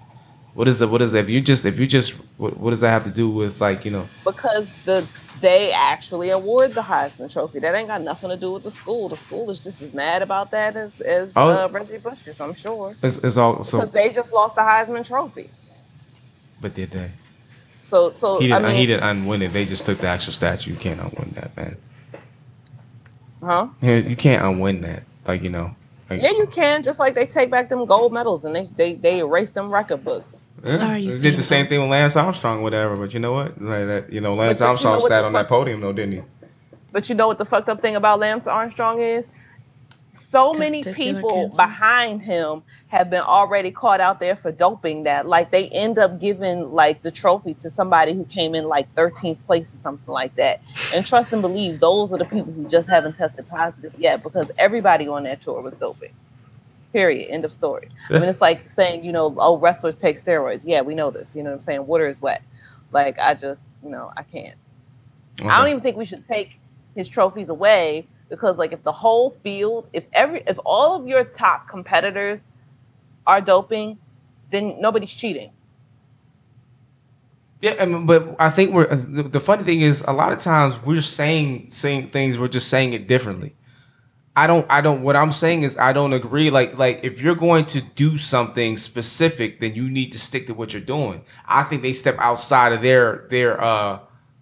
What 0.54 0.68
is 0.68 0.78
the 0.80 0.88
what 0.88 1.02
is 1.02 1.12
that? 1.14 1.20
If 1.20 1.30
you 1.30 1.42
just 1.42 1.66
if 1.66 1.80
you 1.80 1.88
just 1.88 2.12
what, 2.38 2.56
what 2.58 2.70
does 2.70 2.82
that 2.82 2.92
have 2.92 3.04
to 3.06 3.10
do 3.10 3.28
with 3.30 3.60
like 3.60 3.86
you 3.86 3.92
know? 3.92 4.06
because 4.24 4.72
the 4.86 5.06
they 5.42 5.72
actually 5.74 6.30
award 6.30 6.74
the 6.76 6.82
Heisman 6.82 7.32
Trophy. 7.34 7.60
That 7.60 7.76
ain't 7.76 7.88
got 7.90 8.02
nothing 8.02 8.30
to 8.30 8.38
do 8.38 8.52
with 8.54 8.64
the 8.64 8.72
school. 8.72 9.10
The 9.10 9.18
school 9.18 9.50
is 9.50 9.62
just 9.64 9.82
as 9.82 9.94
mad 9.94 10.22
about 10.22 10.52
that 10.52 10.76
as 10.78 10.92
as 11.02 11.32
Oh. 11.36 11.50
uh, 11.50 11.68
Reggie 11.70 11.98
Bush 11.98 12.28
is, 12.28 12.40
I'm 12.40 12.54
sure, 12.54 12.96
It's, 13.04 13.18
it's 13.18 13.36
all 13.36 13.66
so. 13.66 13.80
because 13.80 13.92
they 13.94 14.12
just 14.12 14.32
lost 14.32 14.56
the 14.56 14.62
Heisman 14.62 15.06
Trophy. 15.06 15.50
But 16.62 16.74
did 16.76 16.92
they? 16.92 17.10
So 17.96 18.12
so 18.12 18.40
He 18.42 18.48
didn't. 18.48 18.66
Uh, 18.66 18.68
mean, 18.68 18.76
he 18.76 18.86
didn't 18.88 19.04
unwin 19.04 19.42
it. 19.42 19.54
They 19.54 19.64
just 19.64 19.86
took 19.86 20.00
the 20.00 20.08
actual 20.08 20.34
statue. 20.34 20.72
You 20.72 20.76
can't 20.78 21.00
unwin 21.00 21.32
that, 21.36 21.56
man. 21.56 21.78
huh? 23.42 23.70
You 23.82 24.18
can't 24.18 24.44
unwin 24.44 24.82
that. 24.82 25.04
Like 25.26 25.42
you 25.44 25.50
know. 25.50 25.74
Like, 26.10 26.22
Yeah, 26.22 26.32
you 26.32 26.46
can. 26.48 26.84
Just 26.84 27.00
like 27.00 27.16
they 27.16 27.26
take 27.26 27.50
back 27.50 27.70
them 27.70 27.86
gold 27.86 28.12
medals 28.12 28.44
and 28.44 28.54
they 28.54 28.68
they 28.76 28.96
they 28.96 29.20
erase 29.20 29.52
them 29.52 29.74
record 29.74 30.04
books. 30.04 30.36
yeah. 30.66 30.74
Sorry, 30.74 31.04
you 31.04 31.14
did 31.14 31.38
the 31.38 31.44
same 31.44 31.68
thing 31.68 31.80
with 31.80 31.90
Lance 31.90 32.18
Armstrong, 32.18 32.62
whatever. 32.62 32.98
But 32.98 33.14
you 33.14 33.22
know 33.22 33.32
what? 33.32 33.62
Like 33.62 33.88
that. 33.88 34.12
You 34.12 34.20
know, 34.20 34.36
Lance 34.36 34.60
But 34.60 34.66
you 34.66 34.66
know 34.66 34.70
Armstrong 34.72 35.00
sat 35.00 35.22
the 35.22 35.24
on 35.28 35.34
that 35.34 35.48
podium 35.48 35.80
though, 35.80 35.94
didn't 35.94 36.16
he? 36.16 36.22
But 36.92 37.08
you 37.08 37.16
know 37.16 37.28
what 37.28 37.38
the 37.38 37.46
fucked 37.46 37.70
up 37.70 37.82
thing 37.82 37.96
about 37.96 38.20
Lance 38.20 38.46
Armstrong 38.46 39.00
is? 39.00 39.26
So 40.36 40.52
many 40.54 40.84
people 40.84 41.44
cancer. 41.44 41.56
behind 41.56 42.22
him 42.22 42.62
have 42.88 43.10
been 43.10 43.22
already 43.22 43.72
caught 43.72 44.02
out 44.02 44.20
there 44.20 44.36
for 44.36 44.52
doping 44.52 45.04
that 45.04 45.26
like 45.26 45.50
they 45.50 45.70
end 45.70 45.98
up 45.98 46.20
giving 46.20 46.74
like 46.74 47.02
the 47.04 47.12
trophy 47.12 47.54
to 47.54 47.70
somebody 47.70 48.12
who 48.12 48.26
came 48.26 48.54
in 48.54 48.66
like 48.66 48.94
13th 48.96 49.38
place 49.46 49.74
or 49.74 49.78
something 49.82 50.14
like 50.14 50.36
that. 50.36 50.62
And 50.94 51.08
trust 51.08 51.32
and 51.32 51.42
believe 51.42 51.80
those 51.80 52.12
are 52.12 52.18
the 52.18 52.26
people 52.26 52.52
who 52.52 52.68
just 52.68 52.90
haven't 52.90 53.16
tested 53.16 53.48
positive 53.48 53.94
yet 53.98 54.24
because 54.24 54.52
everybody 54.58 55.08
on 55.08 55.24
that 55.24 55.42
tour 55.42 55.62
was 55.62 55.74
doping. 55.76 56.12
Period. 56.92 57.30
End 57.30 57.46
of 57.46 57.52
story. 57.54 57.88
I 58.10 58.20
mean, 58.20 58.28
it's 58.28 58.42
like 58.42 58.68
saying, 58.70 59.06
you 59.06 59.14
know, 59.14 59.34
oh, 59.38 59.58
wrestlers 59.58 59.96
take 59.96 60.22
steroids. 60.22 60.64
Yeah, 60.66 60.82
we 60.82 60.96
know 60.96 61.12
this. 61.12 61.34
You 61.34 61.44
know 61.44 61.52
what 61.52 61.56
I'm 61.56 61.62
saying? 61.62 61.88
Water 61.88 62.10
is 62.10 62.22
wet. 62.22 62.44
Like, 62.92 63.18
I 63.20 63.36
just, 63.36 63.62
you 63.82 63.90
know, 63.90 64.12
I 64.18 64.24
can't. 64.24 64.58
I 65.44 65.60
don't 65.60 65.70
even 65.70 65.82
think 65.82 65.96
we 65.96 66.06
should 66.06 66.28
take 66.28 66.58
his 66.94 67.08
trophies 67.08 67.48
away 67.48 68.08
because 68.30 68.58
like 68.58 68.72
if 68.72 68.84
the 68.84 68.92
whole 68.92 69.32
field, 69.44 69.88
if 69.94 70.06
every 70.14 70.44
if 70.48 70.58
all 70.66 70.96
of 70.96 71.08
your 71.08 71.24
top 71.24 71.68
competitors 71.70 72.40
are 73.28 73.42
doping, 73.42 73.98
then 74.52 74.80
nobody's 74.80 75.12
cheating. 75.12 75.52
Yeah, 77.62 77.76
I 77.80 77.86
mean, 77.86 78.06
but 78.06 78.36
I 78.40 78.50
think 78.50 78.74
we're 78.74 78.94
the, 78.94 79.24
the 79.24 79.40
funny 79.40 79.64
thing 79.64 79.82
is 79.82 80.04
a 80.08 80.14
lot 80.14 80.32
of 80.32 80.40
times 80.40 80.76
we're 80.84 81.02
saying 81.02 81.70
saying 81.70 82.10
things 82.10 82.38
we're 82.38 82.48
just 82.48 82.68
saying 82.68 82.94
it 82.94 83.08
differently. 83.08 83.56
I 84.36 84.48
don't 84.48 84.66
I 84.70 84.82
don't 84.82 85.02
what 85.02 85.16
I'm 85.16 85.32
saying 85.32 85.64
is 85.64 85.78
I 85.78 85.94
don't 85.94 86.12
agree 86.12 86.50
like 86.50 86.78
like 86.78 87.00
if 87.04 87.22
you're 87.22 87.36
going 87.36 87.66
to 87.68 87.82
do 87.82 88.18
something 88.18 88.76
specific 88.78 89.62
then 89.62 89.76
you 89.76 89.90
need 89.90 90.12
to 90.12 90.20
stick 90.20 90.48
to 90.48 90.54
what 90.54 90.74
you're 90.74 90.82
doing. 90.82 91.24
I 91.48 91.64
think 91.64 91.82
they 91.82 91.94
step 91.94 92.18
outside 92.20 92.74
of 92.74 92.82
their 92.82 93.28
their 93.30 93.62
uh 93.64 94.00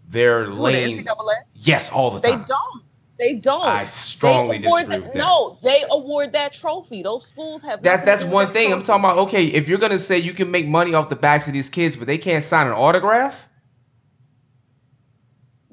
their 0.09 0.45
Who, 0.45 0.55
the 0.55 0.61
lane. 0.61 1.05
NCAA? 1.05 1.33
Yes, 1.53 1.91
all 1.91 2.11
the 2.11 2.19
time. 2.19 2.41
They 2.41 2.45
don't. 2.47 2.82
They 3.23 3.35
don't. 3.35 3.61
I 3.61 3.85
strongly 3.85 4.57
They 4.57 4.67
award 4.67 4.87
disagree 4.87 4.97
that- 4.97 5.03
with 5.05 5.13
that. 5.13 5.17
No, 5.17 5.57
they 5.63 5.85
award 5.89 6.33
that 6.33 6.51
trophy. 6.51 7.03
Those 7.03 7.25
schools 7.25 7.61
have. 7.61 7.81
That's 7.81 8.03
that's 8.03 8.23
one 8.25 8.47
with 8.47 8.53
thing. 8.53 8.69
that 8.71 8.75
I'm 8.75 8.83
talking 8.83 9.05
about. 9.05 9.17
Okay, 9.19 9.45
if 9.45 9.69
you're 9.69 9.77
gonna 9.77 9.97
say 9.97 10.17
you 10.17 10.33
can 10.33 10.51
make 10.51 10.67
money 10.67 10.93
off 10.93 11.07
the 11.07 11.15
backs 11.15 11.47
of 11.47 11.53
these 11.53 11.69
kids, 11.69 11.95
but 11.95 12.05
they 12.05 12.17
can't 12.17 12.43
sign 12.43 12.67
an 12.67 12.73
autograph, 12.73 13.47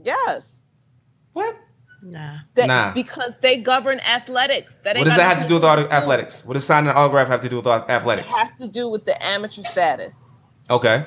Yes. 0.02 0.48
what? 1.32 1.56
Nah. 2.02 2.38
That, 2.54 2.66
Nah. 2.68 2.92
Because 2.92 3.32
they 3.40 3.56
govern 3.58 3.98
athletics. 4.00 4.72
That 4.84 4.96
What 4.96 5.04
does 5.04 5.16
that 5.16 5.28
have 5.34 5.42
to 5.42 5.48
do 5.48 5.54
with 5.54 5.64
auto- 5.64 5.88
athletics? 5.90 6.44
What 6.46 6.54
does 6.54 6.64
signing 6.64 6.88
an 6.88 6.96
autograph 6.96 7.28
have 7.28 7.40
to 7.42 7.48
do 7.48 7.56
with 7.56 7.66
athletics? 7.66 8.28
It 8.28 8.36
has 8.36 8.58
to 8.58 8.68
do 8.68 8.88
with 8.88 9.04
the 9.04 9.22
amateur 9.24 9.62
status. 9.62 10.14
Okay. 10.70 11.04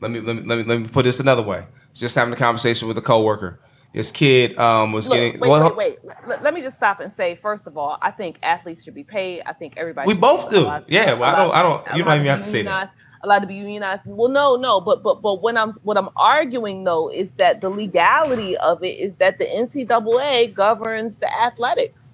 Let 0.00 0.10
me 0.10 0.20
let 0.20 0.36
me 0.36 0.42
let 0.46 0.58
me 0.58 0.64
let 0.64 0.80
me 0.80 0.88
put 0.88 1.04
this 1.04 1.20
another 1.20 1.42
way. 1.42 1.66
Just 1.94 2.14
having 2.14 2.32
a 2.32 2.36
conversation 2.36 2.88
with 2.88 2.96
a 2.96 3.02
coworker. 3.02 3.60
This 3.92 4.12
kid 4.12 4.58
um 4.58 4.92
was 4.92 5.08
Look, 5.08 5.18
getting 5.18 5.40
wait, 5.40 5.50
well, 5.50 5.76
wait, 5.76 5.98
wait. 6.04 6.16
Let, 6.26 6.42
let 6.42 6.54
me 6.54 6.62
just 6.62 6.76
stop 6.76 7.00
and 7.00 7.12
say, 7.16 7.36
first 7.42 7.66
of 7.66 7.76
all, 7.76 7.98
I 8.02 8.10
think 8.12 8.38
athletes 8.42 8.84
should 8.84 8.94
be 8.94 9.04
paid. 9.04 9.42
I 9.46 9.52
think 9.52 9.74
everybody. 9.76 10.08
We 10.08 10.14
both 10.20 10.50
do. 10.50 10.64
Yeah, 10.88 11.14
well, 11.14 11.24
I 11.34 11.36
don't- 11.44 11.54
I 11.54 11.62
don't- 11.62 11.98
you 11.98 12.04
don't 12.04 12.14
even 12.14 12.26
have 12.28 12.40
to 12.40 12.44
say 12.46 12.62
that. 12.62 12.92
Allowed 13.24 13.40
to 13.40 13.46
be 13.48 13.56
unionized. 13.56 14.02
Well, 14.06 14.28
no, 14.30 14.56
no, 14.56 14.80
but 14.80 15.02
but 15.02 15.22
but 15.22 15.42
when 15.42 15.56
I'm 15.58 15.72
what 15.84 15.98
I'm 15.98 16.08
arguing 16.16 16.84
though 16.84 17.10
is 17.10 17.30
that 17.32 17.60
the 17.60 17.70
legality 17.70 18.56
of 18.58 18.82
it 18.84 18.98
is 18.98 19.14
that 19.16 19.38
the 19.38 19.46
NCAA 19.46 20.54
governs 20.54 21.16
the 21.18 21.32
athletics, 21.40 22.11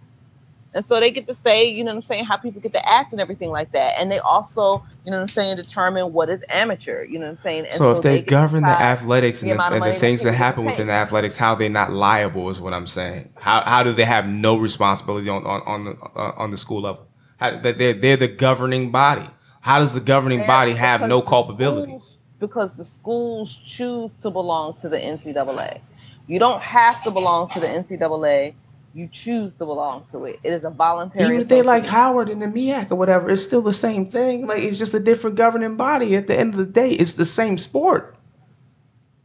And 0.79 0.87
so 0.87 1.01
they 1.01 1.11
get 1.11 1.27
to 1.27 1.35
say, 1.35 1.69
you 1.69 1.83
know 1.83 1.91
what 1.91 1.97
I'm 1.97 2.03
saying, 2.05 2.25
how 2.25 2.37
people 2.37 2.61
get 2.61 2.73
to 2.73 2.89
act 2.89 3.11
and 3.11 3.21
everything 3.21 3.51
like 3.51 3.73
that. 3.73 3.95
And 3.99 4.13
they 4.13 4.21
also, 4.21 4.81
you 5.05 5.11
know 5.11 5.17
what 5.17 5.23
I'm 5.23 5.27
saying, 5.27 5.57
determine 5.57 6.13
what 6.13 6.29
is 6.31 6.41
amateur, 6.49 7.03
you 7.03 7.19
know 7.19 7.27
what 7.27 7.39
I'm 7.39 7.43
saying? 7.43 7.65
And 7.65 7.75
So 7.75 7.97
if 7.97 8.03
they, 8.03 8.21
to 8.21 8.27
govern 8.27 8.63
the 8.63 8.71
athletics 8.71 9.43
and 9.43 9.51
the 9.51 9.61
and 9.61 9.85
the 9.85 9.95
things 9.95 10.23
that 10.23 10.35
happen 10.35 10.65
within 10.65 10.87
the 10.87 10.93
athletics, 10.93 11.37
how 11.37 11.57
they're 11.57 11.69
not 11.69 11.91
liable 11.93 12.49
is 12.49 12.61
what 12.61 12.75
I'm 12.75 12.87
saying. 12.87 13.29
How 13.35 13.63
how 13.63 13.83
do 13.83 13.93
they 13.93 14.05
have 14.05 14.29
no 14.29 14.57
responsibility 14.57 15.29
on 15.29 15.45
on 15.45 15.63
on 15.67 15.85
the 15.85 15.97
uh, 16.15 16.35
on 16.37 16.53
the 16.53 16.57
school 16.57 16.83
level? 16.83 17.09
How, 17.39 17.59
that 17.59 17.79
they're 17.79 17.95
they're 17.95 18.17
the 18.17 18.29
governing 18.29 18.93
body. 18.93 19.29
How 19.61 19.81
does 19.81 19.95
the 19.95 20.01
governing 20.01 20.47
body 20.47 20.75
have 20.75 21.01
no 21.01 21.19
the 21.19 21.27
culpability? 21.27 21.99
schools- 21.99 22.15
because 22.39 22.73
the 22.75 22.85
schools 22.85 23.61
choose 23.67 24.13
to 24.23 24.31
belong 24.31 24.75
to 24.83 24.89
the 24.89 24.97
NCAA. 24.97 25.81
You 26.29 26.39
don't 26.39 26.63
have 26.63 27.03
to 27.03 27.11
belong 27.11 27.51
to 27.51 27.59
the 27.59 27.67
NCAA. 27.67 28.55
You 28.95 29.09
choose 29.13 29.53
to 29.55 29.67
belong 29.67 30.05
to 30.11 30.25
it. 30.25 30.41
It 30.43 30.53
is 30.53 30.65
a 30.65 30.71
voluntary. 30.71 31.25
Even 31.27 31.41
if 31.43 31.49
they 31.49 31.63
like. 31.63 31.85
Howard 31.87 32.29
and 32.29 32.41
the 32.43 32.47
MEAC 32.47 32.91
or 32.91 32.97
whatever, 32.97 33.31
it's 33.31 33.45
still 33.45 33.63
the 33.63 33.73
same 33.73 34.07
thing. 34.07 34.47
Like 34.47 34.63
it's 34.63 34.79
just 34.79 34.95
a 34.95 35.01
different 35.01 35.37
governing 35.37 35.77
body. 35.77 36.17
At 36.17 36.27
the 36.27 36.37
end 36.39 36.55
of 36.55 36.59
the 36.59 36.67
day, 36.67 36.93
it's 36.93 37.15
the 37.15 37.25
same 37.25 37.59
sport. 37.59 38.17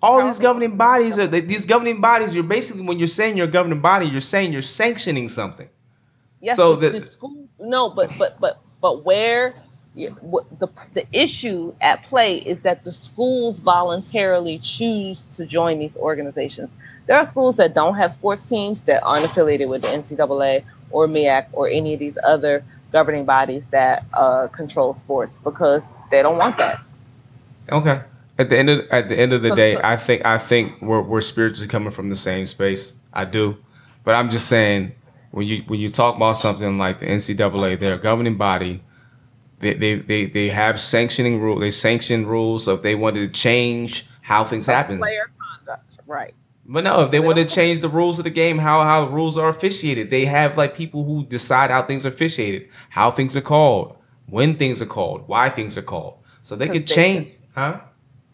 All 0.02 0.20
How 0.20 0.28
these 0.28 0.38
governing 0.38 0.76
bodies 0.76 1.18
are 1.18 1.28
these 1.28 1.66
governing 1.66 2.02
bodies. 2.02 2.36
You're 2.36 2.44
basically 2.44 2.84
when 2.84 3.00
you're 3.00 3.08
saying 3.08 3.38
you're 3.38 3.48
a 3.48 3.52
governing 3.52 3.80
body, 3.80 4.06
you're 4.06 4.20
saying 4.22 4.52
you're 4.52 4.62
sanctioning 4.62 5.30
something. 5.30 5.70
Yes, 6.42 6.58
So 6.58 6.76
the, 6.76 6.90
the- 6.90 7.00
the 7.00 7.06
school. 7.06 7.48
No, 7.60 7.90
but 7.90 8.12
but 8.20 8.38
but 8.42 8.60
but 8.82 9.06
where 9.06 9.56
the 9.96 10.70
the 10.94 11.06
issue 11.14 11.74
at 11.80 12.04
play 12.04 12.38
is 12.40 12.62
that 12.62 12.84
the 12.84 12.92
schools 12.92 13.60
voluntarily 13.60 14.60
choose 14.60 15.24
to 15.38 15.46
join 15.46 15.80
these 15.80 15.96
organizations. 15.96 16.70
There 17.06 17.18
are 17.18 17.26
schools 17.26 17.58
that 17.58 17.74
don't 17.74 17.96
have 17.96 18.12
sports 18.12 18.46
teams 18.46 18.82
that 18.82 19.04
aren't 19.04 19.26
affiliated 19.26 19.70
with 19.70 19.82
the 19.82 19.90
NCAA 19.90 20.64
or 20.92 21.08
MEAC 21.08 21.48
or 21.52 21.68
any 21.68 21.94
of 21.94 22.00
these 22.00 22.18
other 22.24 22.64
governing 22.92 23.26
bodies 23.26 23.66
that 23.72 24.06
uh, 24.14 24.48
control 24.48 24.94
sports 24.94 25.38
because 25.44 25.84
they 26.12 26.22
don't 26.22 26.38
want 26.38 26.58
that. 26.58 26.80
Okay. 27.72 28.02
At 28.38 28.50
the 28.50 28.58
end 28.58 28.70
of 28.70 28.88
at 28.90 29.10
the 29.10 29.20
end 29.20 29.34
of 29.34 29.42
the 29.42 29.56
day, 29.56 29.78
I 29.82 29.96
think 29.96 30.26
I 30.26 30.38
think 30.38 30.82
we're 30.82 31.02
we're 31.02 31.22
spiritually 31.22 31.68
coming 31.68 31.92
from 31.92 32.10
the 32.10 32.16
same 32.16 32.46
space. 32.48 32.94
I 33.14 33.26
do, 33.26 33.58
but 34.04 34.16
I'm 34.16 34.32
just 34.32 34.48
saying 34.48 34.94
when 35.30 35.46
you 35.46 35.64
when 35.68 35.80
you 35.80 35.90
talk 35.90 36.16
about 36.16 36.34
something 36.34 36.80
like 36.80 37.00
the 37.00 37.06
NCAA, 37.06 37.80
they're 37.80 37.94
a 37.94 38.00
governing 38.00 38.38
body. 38.38 38.82
They 39.60 39.76
they 39.76 39.96
they, 39.96 40.26
they 40.26 40.50
have 40.50 40.80
sanctioning 40.80 41.42
rule. 41.42 41.60
They 41.60 41.70
sanction 41.70 42.26
rules. 42.26 42.66
So 42.66 42.74
if 42.74 42.82
they 42.82 42.96
wanted 42.96 43.34
to 43.34 43.40
change 43.40 44.08
how 44.22 44.44
things 44.44 44.66
happen, 44.66 44.98
Player 44.98 45.30
conduct, 45.40 46.00
right? 46.08 46.34
But 46.66 46.84
no, 46.84 47.02
if 47.02 47.12
they 47.12 47.20
They 47.20 47.26
don't- 47.26 47.36
to 47.36 47.46
change 47.46 47.82
the 47.82 47.90
rules 47.90 48.20
of 48.20 48.24
the 48.24 48.30
game, 48.32 48.58
how 48.60 48.82
how 48.84 49.06
the 49.06 49.12
rules 49.12 49.38
are 49.38 49.50
officiated, 49.50 50.10
they 50.10 50.26
have 50.26 50.58
like 50.58 50.76
people 50.76 51.04
who 51.04 51.26
decide 51.26 51.70
how 51.72 51.82
things 51.84 52.06
are 52.06 52.10
officiated, 52.10 52.68
how 52.90 53.12
things 53.12 53.36
are 53.36 53.42
called, 53.42 53.96
when 54.28 54.56
things 54.56 54.82
are 54.82 54.86
called, 54.88 55.24
why 55.28 55.50
things 55.50 55.78
are 55.78 55.82
called. 55.82 56.16
So 56.42 56.56
they 56.56 56.68
could 56.68 56.88
change, 56.88 57.30
huh? 57.56 57.80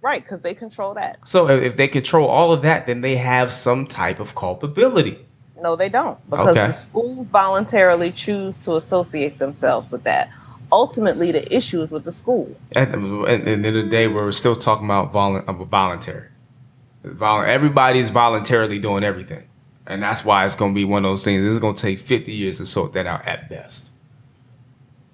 Right, 0.02 0.24
because 0.24 0.40
they 0.42 0.54
control 0.54 0.94
that. 0.94 1.18
So 1.26 1.50
if 1.50 1.62
if 1.64 1.76
they 1.76 1.88
control 1.88 2.28
all 2.30 2.54
of 2.54 2.62
that, 2.62 2.86
then 2.88 3.02
they 3.02 3.16
have 3.18 3.52
some 3.52 3.86
type 3.86 4.20
of 4.20 4.34
culpability. 4.36 5.20
No, 5.62 5.76
they 5.76 5.90
don't, 5.90 6.18
because 6.30 6.56
Okay. 6.56 6.68
the 6.68 6.74
schools 6.74 7.28
voluntarily 7.28 8.12
choose 8.12 8.56
to 8.64 8.78
associate 8.78 9.40
themselves 9.40 9.92
with 9.92 10.04
that. 10.06 10.30
Ultimately, 10.72 11.34
the 11.34 11.54
issue 11.54 11.82
is 11.82 11.92
with 11.92 12.06
the 12.06 12.14
school. 12.14 12.48
At 12.78 12.94
the, 12.94 13.26
at 13.28 13.44
the 13.44 13.52
end 13.52 13.66
of 13.66 13.74
the 13.74 13.84
day, 13.84 14.08
we're 14.08 14.32
still 14.32 14.56
talking 14.56 14.86
about 14.86 15.12
volu- 15.12 15.46
about 15.46 15.68
voluntary. 15.68 16.28
Everybody's 17.04 18.10
voluntarily 18.10 18.80
doing 18.80 19.04
everything, 19.04 19.44
and 19.88 20.02
that's 20.04 20.26
why 20.26 20.46
it's 20.46 20.56
going 20.56 20.74
to 20.74 20.76
be 20.76 20.86
one 20.86 21.06
of 21.06 21.12
those 21.12 21.24
things. 21.24 21.44
This 21.44 21.52
is 21.54 21.60
going 21.60 21.76
to 21.76 21.82
take 21.82 22.00
fifty 22.00 22.34
years 22.34 22.58
to 22.58 22.66
sort 22.66 22.94
that 22.94 23.06
out 23.06 23.26
at 23.26 23.50
best. 23.50 23.90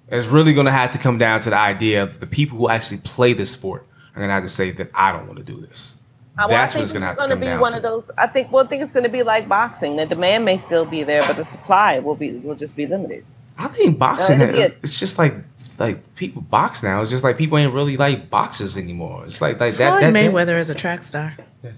It's 0.08 0.26
really 0.26 0.52
going 0.54 0.66
to 0.66 0.72
have 0.72 0.90
to 0.92 0.98
come 0.98 1.18
down 1.18 1.40
to 1.40 1.50
the 1.50 1.56
idea 1.56 2.02
of 2.04 2.20
the 2.20 2.26
people 2.26 2.58
who 2.58 2.68
actually 2.68 2.98
play 2.98 3.32
this 3.32 3.50
sport 3.50 3.86
are 4.14 4.18
going 4.18 4.28
to 4.28 4.34
have 4.34 4.44
to 4.44 4.48
say 4.48 4.70
that 4.72 4.90
I 4.94 5.10
don't 5.12 5.26
want 5.26 5.38
to 5.38 5.44
do 5.44 5.60
this. 5.60 5.96
Well, 6.38 6.48
That's 6.48 6.74
I 6.74 6.78
what 6.78 6.82
it's 6.84 6.92
going 6.92 7.00
to 7.00 7.06
have 7.08 7.16
to 7.16 7.26
come 7.28 7.40
be 7.40 7.46
down 7.46 7.60
one 7.60 7.70
to. 7.72 7.76
of 7.78 7.82
those. 7.82 8.04
I 8.18 8.26
think. 8.26 8.52
Well, 8.52 8.64
I 8.64 8.68
think 8.68 8.82
it's 8.82 8.92
going 8.92 9.04
to 9.04 9.08
be 9.10 9.22
like 9.22 9.48
boxing. 9.48 9.96
The 9.96 10.06
demand 10.06 10.44
may 10.44 10.60
still 10.66 10.84
be 10.84 11.02
there, 11.02 11.22
but 11.22 11.36
the 11.36 11.44
supply 11.50 11.98
will 11.98 12.14
be 12.14 12.32
will 12.38 12.54
just 12.56 12.76
be 12.76 12.86
limited. 12.86 13.24
I 13.58 13.68
think 13.68 13.98
boxing, 13.98 14.38
No, 14.40 14.44
a- 14.44 14.74
it's 14.82 14.98
just 15.00 15.18
like 15.18 15.34
like 15.78 16.14
people 16.14 16.42
box 16.42 16.82
now. 16.82 17.00
It's 17.02 17.10
just 17.10 17.24
like 17.24 17.36
people 17.36 17.58
ain't 17.58 17.72
really 17.72 17.96
like 17.96 18.30
boxers 18.30 18.76
anymore. 18.76 19.24
It's 19.24 19.40
like 19.40 19.60
like 19.60 19.76
that. 19.76 19.90
Floyd 19.90 20.02
that, 20.02 20.12
that 20.12 20.32
Mayweather 20.32 20.58
is 20.58 20.70
a 20.70 20.74
track 20.74 21.02
star. 21.02 21.36
Yeah. 21.62 21.72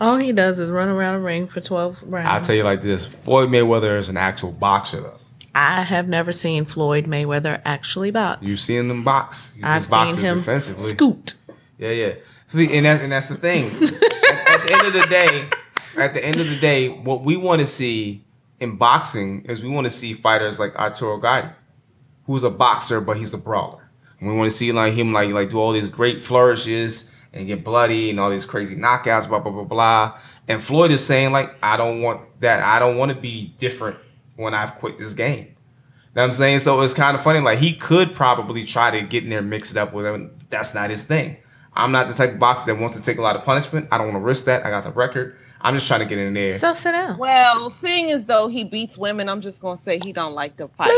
All 0.00 0.16
he 0.16 0.32
does 0.32 0.58
is 0.58 0.70
run 0.70 0.88
around 0.88 1.14
a 1.14 1.20
ring 1.20 1.46
for 1.46 1.60
12 1.60 2.02
rounds. 2.04 2.28
I'll 2.28 2.40
tell 2.40 2.56
you 2.56 2.64
like 2.64 2.82
this: 2.82 3.04
Floyd 3.04 3.50
Mayweather 3.50 3.98
is 3.98 4.08
an 4.08 4.16
actual 4.16 4.52
boxer. 4.52 5.00
Though 5.00 5.18
I 5.54 5.82
have 5.82 6.08
never 6.08 6.32
seen 6.32 6.64
Floyd 6.64 7.04
Mayweather 7.04 7.60
actually 7.64 8.10
box. 8.10 8.46
you've 8.46 8.60
seen 8.60 8.90
him 8.90 9.04
box. 9.04 9.52
He 9.54 9.62
I've 9.62 9.86
seen 9.86 10.16
him 10.16 10.38
defensively. 10.38 10.90
scoot. 10.90 11.34
Yeah, 11.78 11.90
yeah. 11.90 12.14
And 12.54 12.86
that's 12.86 13.02
and 13.02 13.12
that's 13.12 13.28
the 13.28 13.36
thing. 13.36 13.66
at, 13.70 13.82
at 13.82 14.62
the 14.62 14.72
end 14.72 14.86
of 14.86 14.92
the 14.92 15.06
day, 15.08 15.48
at 15.96 16.14
the 16.14 16.24
end 16.24 16.40
of 16.40 16.48
the 16.48 16.58
day, 16.58 16.88
what 16.88 17.22
we 17.22 17.36
want 17.36 17.60
to 17.60 17.66
see 17.66 18.24
in 18.60 18.76
boxing 18.76 19.44
is 19.46 19.62
we 19.62 19.68
want 19.68 19.84
to 19.84 19.90
see 19.90 20.14
fighters 20.14 20.60
like 20.60 20.74
Arturo 20.76 21.18
Gatti, 21.18 21.48
who's 22.26 22.44
a 22.44 22.50
boxer 22.50 23.00
but 23.00 23.16
he's 23.16 23.34
a 23.34 23.38
brawler. 23.38 23.90
And 24.18 24.28
we 24.28 24.36
want 24.36 24.50
to 24.50 24.56
see 24.56 24.72
like 24.72 24.94
him 24.94 25.12
like 25.12 25.30
like 25.30 25.50
do 25.50 25.58
all 25.58 25.72
these 25.72 25.90
great 25.90 26.24
flourishes 26.24 27.10
and 27.32 27.46
get 27.46 27.64
bloody 27.64 28.10
and 28.10 28.20
all 28.20 28.30
these 28.30 28.44
crazy 28.44 28.76
knockouts, 28.76 29.28
blah 29.28 29.40
blah 29.40 29.52
blah 29.52 29.64
blah. 29.64 30.20
And 30.48 30.62
Floyd 30.62 30.90
is 30.90 31.04
saying 31.04 31.32
like, 31.32 31.54
I 31.62 31.76
don't 31.76 32.02
want 32.02 32.20
that. 32.40 32.62
I 32.62 32.78
don't 32.78 32.96
want 32.96 33.10
to 33.12 33.20
be 33.20 33.54
different 33.58 33.96
when 34.36 34.54
I've 34.54 34.74
quit 34.74 34.98
this 34.98 35.14
game. 35.14 35.46
You 35.46 36.16
know 36.16 36.22
what 36.22 36.24
I'm 36.24 36.32
saying? 36.32 36.58
So 36.60 36.80
it's 36.82 36.94
kind 36.94 37.16
of 37.16 37.22
funny. 37.22 37.40
Like 37.40 37.58
he 37.58 37.74
could 37.74 38.14
probably 38.14 38.64
try 38.64 38.90
to 38.90 39.06
get 39.06 39.24
in 39.24 39.30
there, 39.30 39.42
mix 39.42 39.70
it 39.70 39.76
up 39.76 39.92
with 39.92 40.04
him. 40.04 40.36
That's 40.50 40.74
not 40.74 40.90
his 40.90 41.04
thing. 41.04 41.38
I'm 41.74 41.90
not 41.90 42.08
the 42.08 42.14
type 42.14 42.34
of 42.34 42.38
boxer 42.38 42.66
that 42.66 42.80
wants 42.80 42.96
to 42.96 43.02
take 43.02 43.18
a 43.18 43.22
lot 43.22 43.34
of 43.34 43.44
punishment. 43.44 43.88
I 43.90 43.98
don't 43.98 44.08
want 44.08 44.22
to 44.22 44.26
risk 44.26 44.44
that. 44.44 44.66
I 44.66 44.70
got 44.70 44.84
the 44.84 44.90
record. 44.90 45.38
I'm 45.62 45.74
just 45.74 45.86
trying 45.86 46.00
to 46.00 46.06
get 46.06 46.18
in 46.18 46.34
there. 46.34 46.58
So 46.58 46.74
sit 46.74 46.92
down. 46.92 47.18
Well, 47.18 47.70
seeing 47.70 48.10
as 48.10 48.26
though 48.26 48.48
he 48.48 48.64
beats 48.64 48.98
women, 48.98 49.28
I'm 49.28 49.40
just 49.40 49.60
going 49.62 49.76
to 49.76 49.82
say 49.82 50.00
he 50.04 50.12
don't 50.12 50.34
like 50.34 50.56
to 50.58 50.68
fight. 50.68 50.90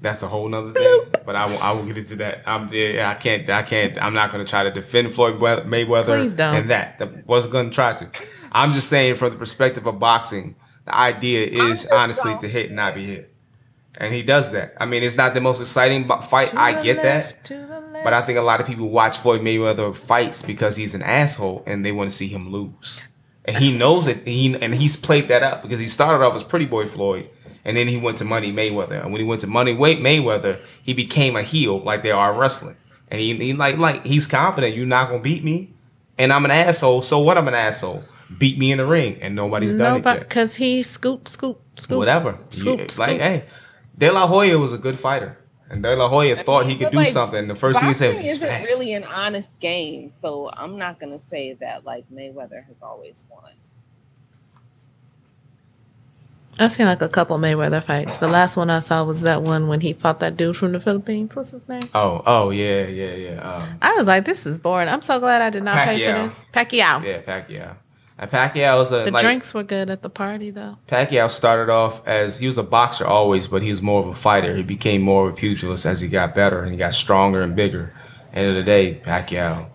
That's 0.00 0.22
a 0.22 0.28
whole 0.28 0.48
nother 0.48 0.72
thing. 0.72 1.00
But 1.26 1.36
I 1.36 1.44
will, 1.46 1.58
I 1.58 1.72
will 1.72 1.84
get 1.84 1.98
into 1.98 2.16
that. 2.16 2.42
I'm 2.46 2.72
yeah, 2.72 3.10
I 3.10 3.14
can't 3.14 3.48
I 3.50 3.62
can't 3.62 4.00
I'm 4.02 4.14
not 4.14 4.30
gonna 4.32 4.44
try 4.46 4.64
to 4.64 4.70
defend 4.70 5.14
Floyd 5.14 5.38
Mayweather 5.38 6.06
Please 6.18 6.34
don't. 6.34 6.54
and 6.54 6.70
that. 6.70 6.98
That 6.98 7.26
wasn't 7.26 7.52
gonna 7.52 7.70
try 7.70 7.94
to. 7.94 8.10
I'm 8.52 8.70
just 8.70 8.88
saying 8.88 9.16
from 9.16 9.32
the 9.32 9.38
perspective 9.38 9.86
of 9.86 9.98
boxing, 9.98 10.56
the 10.86 10.94
idea 10.94 11.46
is 11.46 11.86
honestly 11.86 12.36
to 12.38 12.48
hit 12.48 12.66
and 12.66 12.76
not 12.76 12.94
be 12.94 13.04
hit. 13.04 13.32
And 13.96 14.14
he 14.14 14.22
does 14.22 14.52
that. 14.52 14.74
I 14.78 14.86
mean, 14.86 15.02
it's 15.02 15.16
not 15.16 15.34
the 15.34 15.40
most 15.40 15.60
exciting 15.60 16.08
fight. 16.08 16.48
To 16.48 16.60
I 16.60 16.80
get 16.82 16.96
left, 16.98 17.48
that. 17.50 17.56
to. 17.56 18.00
But 18.02 18.14
I 18.14 18.22
think 18.22 18.38
a 18.38 18.42
lot 18.42 18.60
of 18.60 18.66
people 18.66 18.88
watch 18.88 19.18
Floyd 19.18 19.42
Mayweather 19.42 19.94
fights 19.94 20.42
because 20.42 20.76
he's 20.76 20.94
an 20.94 21.02
asshole 21.02 21.62
and 21.66 21.84
they 21.84 21.92
want 21.92 22.08
to 22.10 22.16
see 22.16 22.28
him 22.28 22.50
lose. 22.50 23.02
And 23.44 23.56
he 23.56 23.76
knows 23.76 24.06
it. 24.06 24.26
He 24.26 24.54
and 24.54 24.74
he's 24.74 24.96
played 24.96 25.28
that 25.28 25.42
up 25.42 25.62
because 25.62 25.80
he 25.80 25.88
started 25.88 26.24
off 26.24 26.34
as 26.34 26.44
Pretty 26.44 26.66
Boy 26.66 26.86
Floyd, 26.86 27.28
and 27.64 27.76
then 27.76 27.88
he 27.88 27.96
went 27.96 28.18
to 28.18 28.24
Money 28.24 28.52
Mayweather. 28.52 29.02
And 29.02 29.12
when 29.12 29.20
he 29.20 29.26
went 29.26 29.40
to 29.42 29.46
Money 29.46 29.74
Weight 29.74 29.98
Mayweather, 29.98 30.60
he 30.82 30.92
became 30.94 31.36
a 31.36 31.42
heel 31.42 31.80
like 31.80 32.02
they 32.02 32.10
are 32.10 32.32
in 32.32 32.38
wrestling. 32.38 32.76
And 33.08 33.20
he, 33.20 33.34
he 33.36 33.52
like 33.52 33.76
like 33.76 34.04
he's 34.04 34.26
confident 34.26 34.76
you're 34.76 34.86
not 34.86 35.08
gonna 35.08 35.22
beat 35.22 35.42
me, 35.44 35.72
and 36.18 36.32
I'm 36.32 36.44
an 36.44 36.50
asshole. 36.50 37.02
So 37.02 37.18
what? 37.18 37.36
I'm 37.36 37.48
an 37.48 37.54
asshole. 37.54 38.04
Beat 38.38 38.58
me 38.58 38.70
in 38.70 38.78
the 38.78 38.86
ring, 38.86 39.18
and 39.20 39.34
nobody's 39.34 39.72
done 39.72 39.96
it 39.96 40.04
no, 40.04 40.12
yet. 40.12 40.20
because 40.20 40.54
he 40.54 40.84
scoop, 40.84 41.26
scoop, 41.26 41.60
scoop. 41.76 41.98
Whatever. 41.98 42.38
Scoop, 42.50 42.78
You- 42.78 42.88
scoop. 42.88 42.98
like 42.98 43.20
hey, 43.20 43.44
De 43.98 44.08
La 44.10 44.28
Hoya 44.28 44.56
was 44.58 44.72
a 44.72 44.78
good 44.78 45.00
fighter, 45.00 45.36
and 45.68 45.82
De 45.82 45.96
La 45.96 46.08
Hoya 46.08 46.36
thought 46.36 46.66
he 46.66 46.76
could 46.76 46.92
do 46.92 46.98
like, 46.98 47.08
something. 47.12 47.48
The 47.48 47.56
first 47.56 47.80
thing 47.80 47.88
he 47.88 47.94
said 47.94 48.10
was 48.10 48.18
Boxing 48.18 48.28
he's 48.28 48.36
isn't 48.36 48.48
fast. 48.48 48.64
really 48.66 48.92
an 48.92 49.02
honest 49.04 49.50
game, 49.58 50.12
so 50.22 50.48
I'm 50.56 50.78
not 50.78 51.00
going 51.00 51.18
to 51.18 51.26
say 51.26 51.54
that 51.54 51.84
like 51.84 52.04
Mayweather 52.08 52.64
has 52.64 52.76
always 52.80 53.24
won. 53.28 53.50
I've 56.60 56.72
seen 56.72 56.86
like 56.86 57.00
a 57.00 57.08
couple 57.08 57.38
Mayweather 57.38 57.82
fights. 57.82 58.18
The 58.18 58.28
last 58.28 58.56
one 58.56 58.68
I 58.68 58.80
saw 58.80 59.02
was 59.02 59.22
that 59.22 59.42
one 59.42 59.66
when 59.66 59.80
he 59.80 59.94
fought 59.94 60.20
that 60.20 60.36
dude 60.36 60.56
from 60.56 60.72
the 60.72 60.80
Philippines. 60.80 61.34
What's 61.34 61.52
his 61.52 61.66
name? 61.66 61.82
Oh, 61.94 62.22
oh 62.26 62.50
yeah, 62.50 62.86
yeah, 62.86 63.14
yeah. 63.14 63.40
Um, 63.40 63.78
I 63.80 63.94
was 63.94 64.06
like, 64.06 64.26
this 64.26 64.44
is 64.44 64.58
boring. 64.58 64.88
I'm 64.88 65.00
so 65.00 65.18
glad 65.18 65.40
I 65.40 65.48
did 65.48 65.62
not 65.62 65.86
pay 65.86 66.04
for 66.04 66.28
this. 66.28 66.46
Pacquiao. 66.52 67.02
yeah, 67.02 67.22
Pacquiao. 67.22 67.76
And 68.18 68.30
Pacquiao's 68.30 68.92
a 68.92 69.04
The 69.04 69.10
like, 69.10 69.24
drinks 69.24 69.54
were 69.54 69.62
good 69.62 69.88
at 69.88 70.02
the 70.02 70.10
party 70.10 70.50
though. 70.50 70.76
Pacquiao 70.86 71.30
started 71.30 71.72
off 71.72 72.06
as 72.06 72.38
he 72.40 72.46
was 72.46 72.58
a 72.58 72.62
boxer 72.62 73.06
always, 73.06 73.46
but 73.48 73.62
he 73.62 73.70
was 73.70 73.80
more 73.80 74.02
of 74.02 74.08
a 74.08 74.14
fighter. 74.14 74.54
He 74.54 74.62
became 74.62 75.00
more 75.00 75.28
of 75.28 75.32
a 75.32 75.36
pugilist 75.36 75.86
as 75.86 76.02
he 76.02 76.08
got 76.08 76.34
better 76.34 76.62
and 76.62 76.72
he 76.72 76.76
got 76.76 76.94
stronger 76.94 77.40
and 77.40 77.56
bigger. 77.56 77.94
End 78.34 78.46
of 78.50 78.54
the 78.54 78.62
day, 78.62 79.00
Pacquiao 79.02 79.70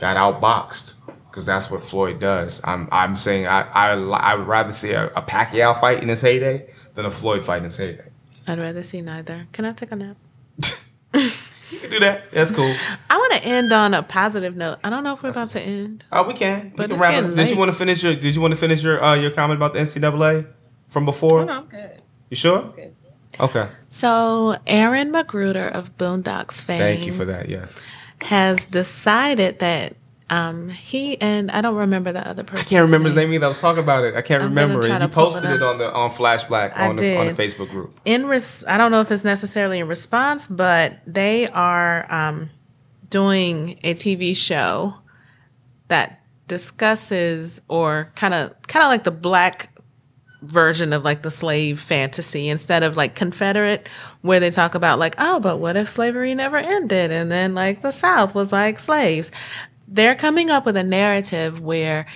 got 0.00 0.16
outboxed 0.16 0.94
because 1.36 1.44
that's 1.44 1.70
what 1.70 1.84
Floyd 1.84 2.18
does. 2.18 2.62
I'm 2.64 2.88
I'm 2.90 3.14
saying 3.14 3.46
I 3.46 3.68
I, 3.68 3.92
I 3.92 4.34
would 4.36 4.46
rather 4.46 4.72
see 4.72 4.92
a, 4.92 5.08
a 5.08 5.20
Pacquiao 5.20 5.78
fight 5.78 6.02
in 6.02 6.08
his 6.08 6.22
heyday 6.22 6.66
than 6.94 7.04
a 7.04 7.10
Floyd 7.10 7.44
fight 7.44 7.58
in 7.58 7.64
his 7.64 7.76
heyday. 7.76 8.08
I'd 8.46 8.58
rather 8.58 8.82
see 8.82 9.02
neither. 9.02 9.46
Can 9.52 9.66
I 9.66 9.72
take 9.72 9.92
a 9.92 9.96
nap? 9.96 10.16
You 11.68 11.80
can 11.80 11.90
do 11.90 11.98
that. 11.98 12.30
That's 12.30 12.52
cool. 12.52 12.72
I 13.10 13.16
want 13.16 13.32
to 13.32 13.44
end 13.44 13.72
on 13.72 13.92
a 13.92 14.00
positive 14.00 14.54
note. 14.54 14.78
I 14.84 14.88
don't 14.88 15.02
know 15.02 15.14
if 15.14 15.22
we're 15.24 15.30
about 15.30 15.50
to 15.50 15.60
end. 15.60 16.04
Oh, 16.12 16.22
we 16.22 16.32
can. 16.32 16.72
But 16.76 16.90
we 16.90 16.94
can 16.94 17.02
wrap 17.02 17.24
up. 17.24 17.34
Did 17.34 17.50
you 17.50 17.56
want 17.56 17.72
to 17.72 17.76
finish 17.76 18.04
your 18.04 18.14
Did 18.14 18.36
you 18.36 18.40
want 18.40 18.52
to 18.54 18.56
finish 18.56 18.84
your 18.84 19.02
uh, 19.02 19.16
your 19.16 19.32
comment 19.32 19.58
about 19.58 19.72
the 19.72 19.80
NCAA 19.80 20.46
from 20.86 21.04
before? 21.04 21.40
Oh, 21.40 21.44
no, 21.44 21.52
I'm 21.52 21.66
good. 21.66 22.00
You 22.30 22.36
sure? 22.36 22.72
good. 22.76 22.94
Okay. 23.40 23.68
So 23.90 24.58
Aaron 24.64 25.10
McGruder 25.10 25.72
of 25.72 25.98
Boondocks 25.98 26.62
fame 26.62 26.78
Thank 26.78 27.04
you 27.04 27.12
for 27.12 27.24
that. 27.24 27.48
Yes. 27.48 27.82
has 28.22 28.64
decided 28.66 29.58
that 29.58 29.96
um, 30.28 30.70
he 30.70 31.20
and 31.20 31.50
I 31.52 31.60
don't 31.60 31.76
remember 31.76 32.10
the 32.10 32.26
other 32.26 32.42
person. 32.42 32.66
I 32.66 32.68
can't 32.68 32.84
remember 32.84 33.08
his 33.08 33.14
name 33.14 33.32
either. 33.32 33.46
I 33.46 33.48
was 33.48 33.60
talking 33.60 33.82
about 33.82 34.04
it. 34.04 34.16
I 34.16 34.22
can't 34.22 34.42
I'm 34.42 34.48
remember 34.48 34.80
it. 34.80 34.90
You 34.90 35.08
pull 35.08 35.28
it 35.28 35.32
posted 35.32 35.50
it 35.50 35.62
on 35.62 35.78
the 35.78 35.92
on 35.92 36.10
Flash 36.10 36.44
Black 36.44 36.76
on 36.76 36.96
the 36.96 37.16
on 37.16 37.26
the. 37.28 37.32
Facebook 37.32 37.70
group. 37.70 37.98
in 38.04 38.26
res- 38.26 38.64
I 38.66 38.76
don't 38.76 38.90
know 38.90 39.00
if 39.00 39.10
it's 39.12 39.22
necessarily 39.24 39.78
in 39.78 39.86
response, 39.86 40.48
but 40.48 40.98
they 41.06 41.46
are 41.48 42.12
um, 42.12 42.50
doing 43.08 43.78
a 43.84 43.94
TV 43.94 44.34
show 44.34 44.94
that 45.88 46.20
discusses 46.48 47.60
or 47.68 48.08
kind 48.16 48.34
of 48.34 48.60
kind 48.66 48.84
of 48.84 48.88
like 48.88 49.04
the 49.04 49.12
black 49.12 49.70
version 50.42 50.92
of 50.92 51.04
like 51.04 51.22
the 51.22 51.30
slave 51.30 51.80
fantasy 51.80 52.48
instead 52.48 52.82
of 52.82 52.96
like 52.96 53.14
Confederate, 53.14 53.88
where 54.22 54.40
they 54.40 54.50
talk 54.50 54.74
about 54.74 54.98
like, 54.98 55.14
oh, 55.18 55.38
but 55.38 55.58
what 55.58 55.76
if 55.76 55.88
slavery 55.88 56.34
never 56.34 56.56
ended 56.56 57.12
and 57.12 57.30
then 57.30 57.54
like 57.54 57.82
the 57.82 57.92
South 57.92 58.34
was 58.34 58.50
like 58.50 58.80
slaves? 58.80 59.30
They're 59.88 60.14
coming 60.14 60.50
up 60.50 60.64
with 60.66 60.76
a 60.76 60.82
narrative 60.82 61.60
where 61.60 62.06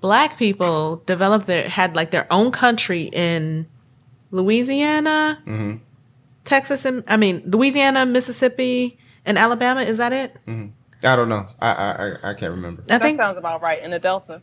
black 0.00 0.38
people 0.38 1.02
developed 1.06 1.46
their 1.46 1.68
had 1.68 1.94
like 1.94 2.10
their 2.10 2.26
own 2.32 2.50
country 2.50 3.10
in 3.12 3.66
Louisiana, 4.30 5.38
mm-hmm. 5.46 5.76
Texas, 6.44 6.84
and 6.84 7.04
I 7.06 7.16
mean 7.16 7.42
Louisiana, 7.46 8.06
Mississippi, 8.06 8.98
and 9.24 9.38
Alabama. 9.38 9.82
Is 9.82 9.98
that 9.98 10.12
it? 10.12 10.34
Mm-hmm. 10.46 10.68
I 11.06 11.16
don't 11.16 11.28
know. 11.28 11.46
I 11.60 11.68
I 11.70 11.90
I- 11.90 12.30
I 12.30 12.34
can't 12.34 12.52
remember. 12.52 12.82
I 12.82 12.86
That 12.86 13.02
think 13.02 13.18
sounds 13.20 13.36
about 13.38 13.60
right. 13.62 13.82
In 13.82 13.90
the 13.90 13.98
Delta. 13.98 14.40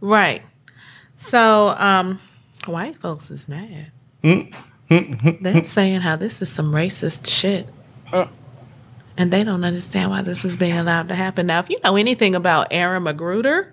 right. 0.00 0.42
So, 1.16 1.70
um, 1.70 2.20
white 2.66 2.96
folks 2.96 3.28
is 3.30 3.48
mad. 3.48 3.90
Mm-hmm. 4.22 5.42
They're 5.42 5.64
saying 5.64 6.02
how 6.02 6.14
this 6.16 6.40
is 6.40 6.48
some 6.48 6.70
racist 6.72 7.26
shit. 7.26 7.66
Uh, 8.12 8.26
And 9.18 9.32
they 9.32 9.42
don't 9.42 9.64
understand 9.64 10.10
why 10.10 10.22
this 10.22 10.44
is 10.44 10.54
being 10.54 10.78
allowed 10.78 11.08
to 11.08 11.16
happen. 11.16 11.48
Now, 11.48 11.58
if 11.58 11.68
you 11.68 11.78
know 11.82 11.96
anything 11.96 12.36
about 12.36 12.68
Aaron 12.70 13.02
McGruder, 13.02 13.72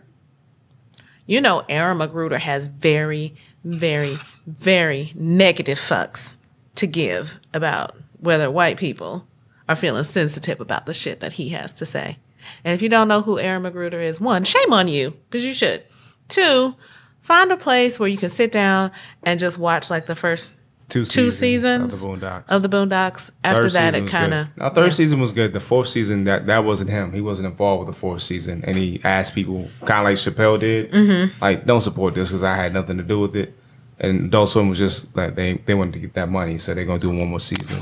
you 1.27 1.39
know 1.39 1.63
Aaron 1.69 1.99
McGruder 1.99 2.39
has 2.39 2.65
very, 2.65 3.35
very, 3.63 4.17
very 4.47 5.13
negative 5.13 5.77
fucks 5.77 6.35
to 6.73 6.87
give 6.87 7.39
about 7.53 7.95
whether 8.19 8.49
white 8.49 8.77
people 8.77 9.27
are 9.69 9.75
feeling 9.75 10.03
sensitive 10.03 10.59
about 10.59 10.87
the 10.87 10.93
shit 10.95 11.19
that 11.19 11.33
he 11.33 11.49
has 11.49 11.71
to 11.73 11.85
say. 11.85 12.17
And 12.63 12.73
if 12.73 12.81
you 12.81 12.89
don't 12.89 13.07
know 13.07 13.21
who 13.21 13.37
Aaron 13.37 13.63
McGruder 13.63 14.03
is, 14.03 14.19
one, 14.19 14.45
shame 14.45 14.73
on 14.73 14.87
you, 14.87 15.11
because 15.29 15.45
you 15.45 15.53
should. 15.53 15.83
Two, 16.27 16.75
find 17.21 17.51
a 17.51 17.57
place 17.57 17.99
where 17.99 18.09
you 18.09 18.17
can 18.17 18.29
sit 18.29 18.51
down 18.51 18.91
and 19.21 19.39
just 19.39 19.59
watch 19.59 19.91
like 19.91 20.07
the 20.07 20.15
first 20.15 20.55
Two 20.87 21.03
two 21.03 21.31
seasons, 21.31 21.95
seasons 21.95 22.03
of 22.03 22.19
the 22.19 22.27
Boondocks. 22.27 22.51
of 22.51 22.61
the 22.61 22.69
Boondocks. 22.69 23.29
After 23.43 23.63
Third 23.63 23.71
that, 23.71 23.95
it 23.95 24.07
kind 24.07 24.33
of. 24.35 24.47
Now, 24.55 24.69
third 24.69 24.93
season 24.93 25.19
was 25.19 25.31
good. 25.31 25.51
The 25.51 25.59
fourth 25.59 25.87
season 25.87 26.25
that 26.25 26.45
that 26.45 26.63
wasn't 26.63 26.91
him. 26.91 27.11
He 27.11 27.21
wasn't 27.21 27.47
involved 27.47 27.85
with 27.87 27.95
the 27.95 27.99
fourth 27.99 28.21
season, 28.21 28.63
and 28.65 28.77
he 28.77 29.01
asked 29.03 29.33
people 29.33 29.67
kind 29.85 29.99
of 29.99 30.03
like 30.05 30.17
Chappelle 30.17 30.59
did, 30.59 30.91
mm-hmm. 30.91 31.41
like 31.41 31.65
don't 31.65 31.81
support 31.81 32.13
this 32.13 32.29
because 32.29 32.43
I 32.43 32.55
had 32.55 32.71
nothing 32.73 32.97
to 32.97 33.03
do 33.03 33.19
with 33.19 33.35
it. 33.35 33.55
And 33.99 34.25
Adult 34.25 34.49
Swim 34.49 34.69
was 34.69 34.77
just 34.77 35.15
like 35.15 35.33
they 35.35 35.53
they 35.53 35.73
wanted 35.73 35.93
to 35.93 35.99
get 35.99 36.13
that 36.13 36.29
money, 36.29 36.59
so 36.59 36.73
they're 36.75 36.85
gonna 36.85 36.99
do 36.99 37.09
one 37.09 37.29
more 37.29 37.39
season. 37.39 37.81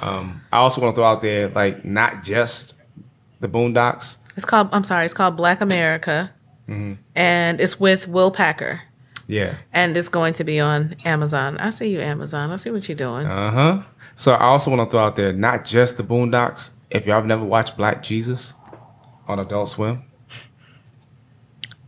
Um, 0.00 0.42
I 0.52 0.58
also 0.58 0.82
want 0.82 0.94
to 0.94 0.98
throw 0.98 1.06
out 1.06 1.22
there 1.22 1.48
like 1.48 1.84
not 1.84 2.22
just 2.22 2.74
the 3.40 3.48
Boondocks. 3.48 4.16
It's 4.36 4.44
called. 4.44 4.68
I'm 4.72 4.84
sorry. 4.84 5.04
It's 5.06 5.14
called 5.14 5.36
Black 5.36 5.60
America, 5.62 6.32
Mm-hmm. 6.68 6.94
and 7.14 7.60
it's 7.60 7.78
with 7.78 8.08
Will 8.08 8.30
Packer, 8.30 8.82
Yeah. 9.26 9.54
and 9.72 9.96
it's 9.96 10.08
going 10.08 10.34
to 10.34 10.44
be 10.44 10.60
on 10.60 10.96
Amazon. 11.04 11.56
I 11.58 11.70
see 11.70 11.88
you, 11.88 12.00
Amazon. 12.00 12.50
I 12.50 12.56
see 12.56 12.70
what 12.70 12.88
you're 12.88 12.96
doing. 12.96 13.26
Uh 13.26 13.50
huh. 13.50 13.82
So 14.16 14.32
I 14.34 14.44
also 14.44 14.70
want 14.70 14.88
to 14.88 14.90
throw 14.92 15.04
out 15.04 15.16
there 15.16 15.32
not 15.32 15.64
just 15.64 15.96
the 15.96 16.02
Boondocks. 16.02 16.70
If 16.90 17.06
y'all 17.06 17.16
have 17.16 17.26
never 17.26 17.44
watched 17.44 17.76
Black 17.76 18.02
Jesus 18.02 18.54
on 19.26 19.38
Adult 19.38 19.68
Swim, 19.70 20.04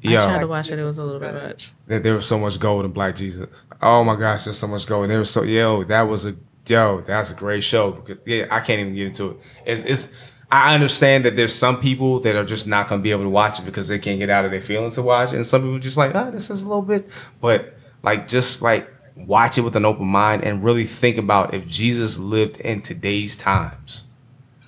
yeah, 0.01 0.23
I 0.23 0.25
tried 0.25 0.41
to 0.41 0.47
watch 0.47 0.71
it. 0.71 0.79
It 0.79 0.85
was 0.85 0.99
a 0.99 1.05
little 1.05 1.21
bit 1.21 1.35
much. 1.35 1.73
there, 1.87 2.01
there 2.01 2.15
was 2.15 2.27
so 2.27 2.39
much 2.39 2.59
gold 2.59 2.85
in 2.85 2.93
Black 2.93 3.17
Jesus. 3.17 3.65
Oh 3.83 4.05
my 4.05 4.17
gosh, 4.17 4.45
there's 4.45 4.59
so 4.59 4.67
much 4.67 4.87
gold. 4.87 5.05
And 5.05 5.11
there 5.11 5.19
was 5.19 5.31
so 5.31 5.43
yo, 5.43 5.85
that 5.85 6.03
was 6.03 6.27
a 6.27 6.37
yo, 6.67 7.01
that's 7.01 7.33
a 7.33 7.35
great 7.35 7.63
show. 7.63 8.05
Yeah, 8.25 8.47
I 8.51 8.61
can't 8.61 8.81
even 8.81 8.95
get 8.95 9.07
into 9.09 9.31
it. 9.31 9.37
It's 9.65 9.85
it's 9.85 10.13
I 10.51 10.75
understand 10.75 11.25
that 11.25 11.35
there's 11.35 11.55
some 11.55 11.81
people 11.81 12.21
that 12.21 12.37
are 12.37 12.45
just 12.45 12.69
not 12.69 12.89
gonna 12.89 13.03
be 13.03 13.11
able 13.11 13.25
to 13.25 13.29
watch 13.29 13.59
it 13.59 13.65
because 13.65 13.89
they 13.89 13.99
can't 13.99 14.19
get 14.19 14.31
out 14.31 14.45
of 14.45 14.53
their 14.53 14.61
feelings 14.61 14.95
to 14.95 15.03
watch 15.03 15.33
it, 15.33 15.37
and 15.37 15.47
some 15.47 15.63
people 15.63 15.79
just 15.79 15.97
like, 15.97 16.15
ah, 16.15 16.31
this 16.31 16.51
is 16.51 16.63
a 16.63 16.69
little 16.69 16.83
bit, 16.83 17.11
but 17.41 17.75
like 18.03 18.29
just 18.29 18.63
like 18.63 18.89
watch 19.17 19.59
it 19.59 19.63
with 19.63 19.75
an 19.75 19.85
open 19.85 20.07
mind 20.07 20.45
and 20.45 20.63
really 20.63 20.85
think 20.85 21.17
about 21.17 21.55
if 21.55 21.67
Jesus 21.67 22.19
lived 22.19 22.61
in 22.61 22.83
today's 22.83 23.37
times, 23.37 24.05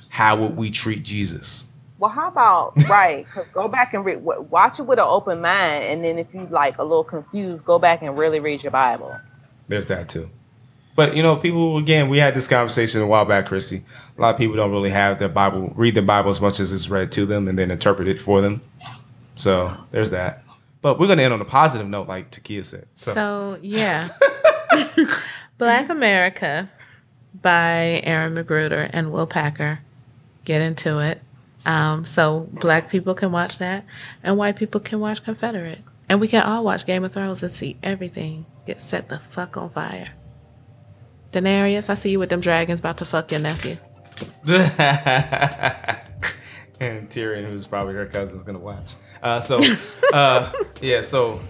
how 0.09 0.37
would 0.41 0.57
we 0.57 0.71
treat 0.71 1.05
Jesus? 1.05 1.73
Well, 1.99 2.11
how 2.11 2.29
about 2.29 2.73
right? 2.89 3.27
go 3.53 3.69
back 3.69 3.95
and 3.95 4.05
read. 4.05 4.23
Watch 4.25 4.79
it 4.79 4.83
with 4.83 4.99
an 4.99 5.05
open 5.07 5.41
mind, 5.41 5.85
and 5.85 6.05
then 6.05 6.19
if 6.19 6.27
you 6.33 6.47
like 6.51 6.79
a 6.79 6.83
little 6.83 7.05
confused, 7.05 7.65
go 7.65 7.79
back 7.79 8.03
and 8.03 8.17
really 8.17 8.41
read 8.41 8.63
your 8.63 8.73
Bible. 8.73 9.17
There's 9.69 9.87
that 9.89 10.09
too. 10.09 10.31
But 10.99 11.15
you 11.15 11.23
know, 11.23 11.37
people 11.37 11.79
again, 11.79 12.09
we 12.09 12.19
had 12.19 12.35
this 12.35 12.49
conversation 12.49 13.01
a 13.01 13.07
while 13.07 13.25
back, 13.25 13.47
Christy. 13.47 13.85
A 14.17 14.21
lot 14.21 14.35
of 14.35 14.37
people 14.37 14.57
don't 14.57 14.73
really 14.73 14.91
have 14.91 15.21
their 15.21 15.29
Bible, 15.29 15.73
read 15.77 15.95
the 15.95 16.03
Bible 16.03 16.29
as 16.29 16.41
much 16.41 16.59
as 16.59 16.73
it's 16.73 16.91
read 16.91 17.13
to 17.13 17.25
them, 17.25 17.47
and 17.47 17.57
then 17.57 17.71
interpret 17.71 18.09
it 18.09 18.21
for 18.21 18.41
them. 18.41 18.61
So 19.37 19.73
there's 19.93 20.11
that. 20.11 20.43
But 20.83 20.99
we're 20.99 21.07
gonna 21.07 21.23
end 21.23 21.33
on 21.33 21.41
a 21.41 21.45
positive 21.45 21.87
note, 21.87 22.09
like 22.09 22.33
Takia 22.33 22.65
said. 22.65 22.89
So, 22.95 23.13
So 23.13 23.59
yeah, 23.63 24.09
Black 25.59 25.89
America 25.89 26.69
by 27.43 28.01
Aaron 28.03 28.35
McGruder 28.35 28.91
and 28.93 29.13
Will 29.13 29.29
Packer. 29.29 29.79
Get 30.45 30.63
into 30.63 30.99
it. 30.99 31.23
Um, 31.65 32.07
so 32.07 32.49
black 32.55 32.91
people 32.91 33.15
can 33.15 33.31
watch 33.31 33.59
that, 33.59 33.85
and 34.25 34.37
white 34.37 34.57
people 34.57 34.81
can 34.81 34.99
watch 34.99 35.23
Confederate, 35.23 35.79
and 36.09 36.21
we 36.21 36.27
can 36.27 36.43
all 36.43 36.65
watch 36.65 36.85
Game 36.87 37.05
of 37.05 37.13
Thrones 37.13 37.45
and 37.45 37.53
see 37.53 37.77
everything 37.85 38.47
get 38.67 38.83
set 38.83 39.09
the 39.09 39.21
fuck 39.21 39.57
on 39.57 39.71
fire. 39.71 40.09
Daenerys, 41.33 41.91
I 41.91 41.95
see 41.95 42.11
you 42.11 42.19
with 42.19 42.31
them 42.31 42.41
dragons 42.41 42.81
about 42.81 42.99
to 42.99 43.05
fuck 43.05 43.31
your 43.31 43.41
nephew. 43.41 43.77
and 44.49 44.59
Tyrion, 47.09 47.49
who's 47.49 47.67
probably 47.67 47.95
her 47.95 48.07
cousin, 48.07 48.37
is 48.37 48.43
gonna 48.43 48.59
watch. 48.59 48.95
Uh, 49.23 49.41
so, 49.41 49.61
uh, 50.13 50.51
yeah. 50.81 51.01
So, 51.01 51.41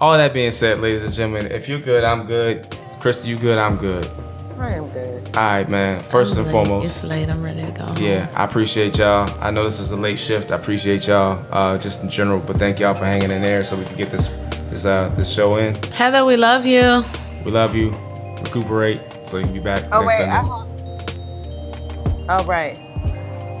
all 0.00 0.16
that 0.16 0.32
being 0.32 0.50
said, 0.50 0.80
ladies 0.80 1.04
and 1.04 1.12
gentlemen, 1.12 1.50
if 1.52 1.68
you're 1.68 1.78
good, 1.78 2.04
I'm 2.04 2.26
good. 2.26 2.66
Christy, 3.00 3.28
you 3.30 3.36
good? 3.36 3.58
I'm 3.58 3.76
good. 3.76 4.10
I 4.58 4.74
am 4.74 4.88
good. 4.90 5.26
All 5.36 5.42
right, 5.42 5.68
man. 5.70 6.02
1st 6.02 6.36
and 6.36 6.44
Late. 6.46 6.52
foremost, 6.52 6.96
it's 6.96 7.04
late. 7.04 7.30
I'm 7.30 7.42
ready 7.42 7.64
to 7.64 7.72
go. 7.72 7.84
home. 7.86 7.96
Yeah, 7.96 8.28
I 8.34 8.44
appreciate 8.44 8.98
y'all. 8.98 9.30
I 9.40 9.50
know 9.50 9.64
this 9.64 9.80
is 9.80 9.90
a 9.92 9.96
late 9.96 10.18
shift. 10.18 10.52
I 10.52 10.56
appreciate 10.56 11.06
y'all, 11.06 11.42
uh, 11.50 11.78
just 11.78 12.02
in 12.02 12.10
general. 12.10 12.40
But 12.40 12.58
thank 12.58 12.78
y'all 12.78 12.92
for 12.94 13.06
hanging 13.06 13.30
in 13.30 13.40
there 13.40 13.64
so 13.64 13.76
we 13.76 13.84
can 13.86 13.96
get 13.96 14.10
this 14.10 14.28
this 14.70 14.84
uh 14.84 15.08
this 15.16 15.32
show 15.32 15.56
in. 15.56 15.74
Heather, 15.92 16.24
we 16.26 16.36
love 16.36 16.66
you. 16.66 17.02
We 17.44 17.52
love 17.52 17.74
you. 17.74 17.96
Recuperate 18.42 19.00
so 19.30 19.38
you 19.38 19.44
can 19.44 19.52
be 19.52 19.60
back 19.60 19.84
Oh 19.92 20.02
next 20.02 20.18
wait, 20.18 20.28
I 20.28 20.42
Sunday. 20.42 22.26
Oh 22.28 22.44
right. 22.44 22.78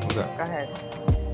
What's 0.02 0.16
up? 0.16 0.36
Go 0.36 0.42
ahead. 0.42 0.68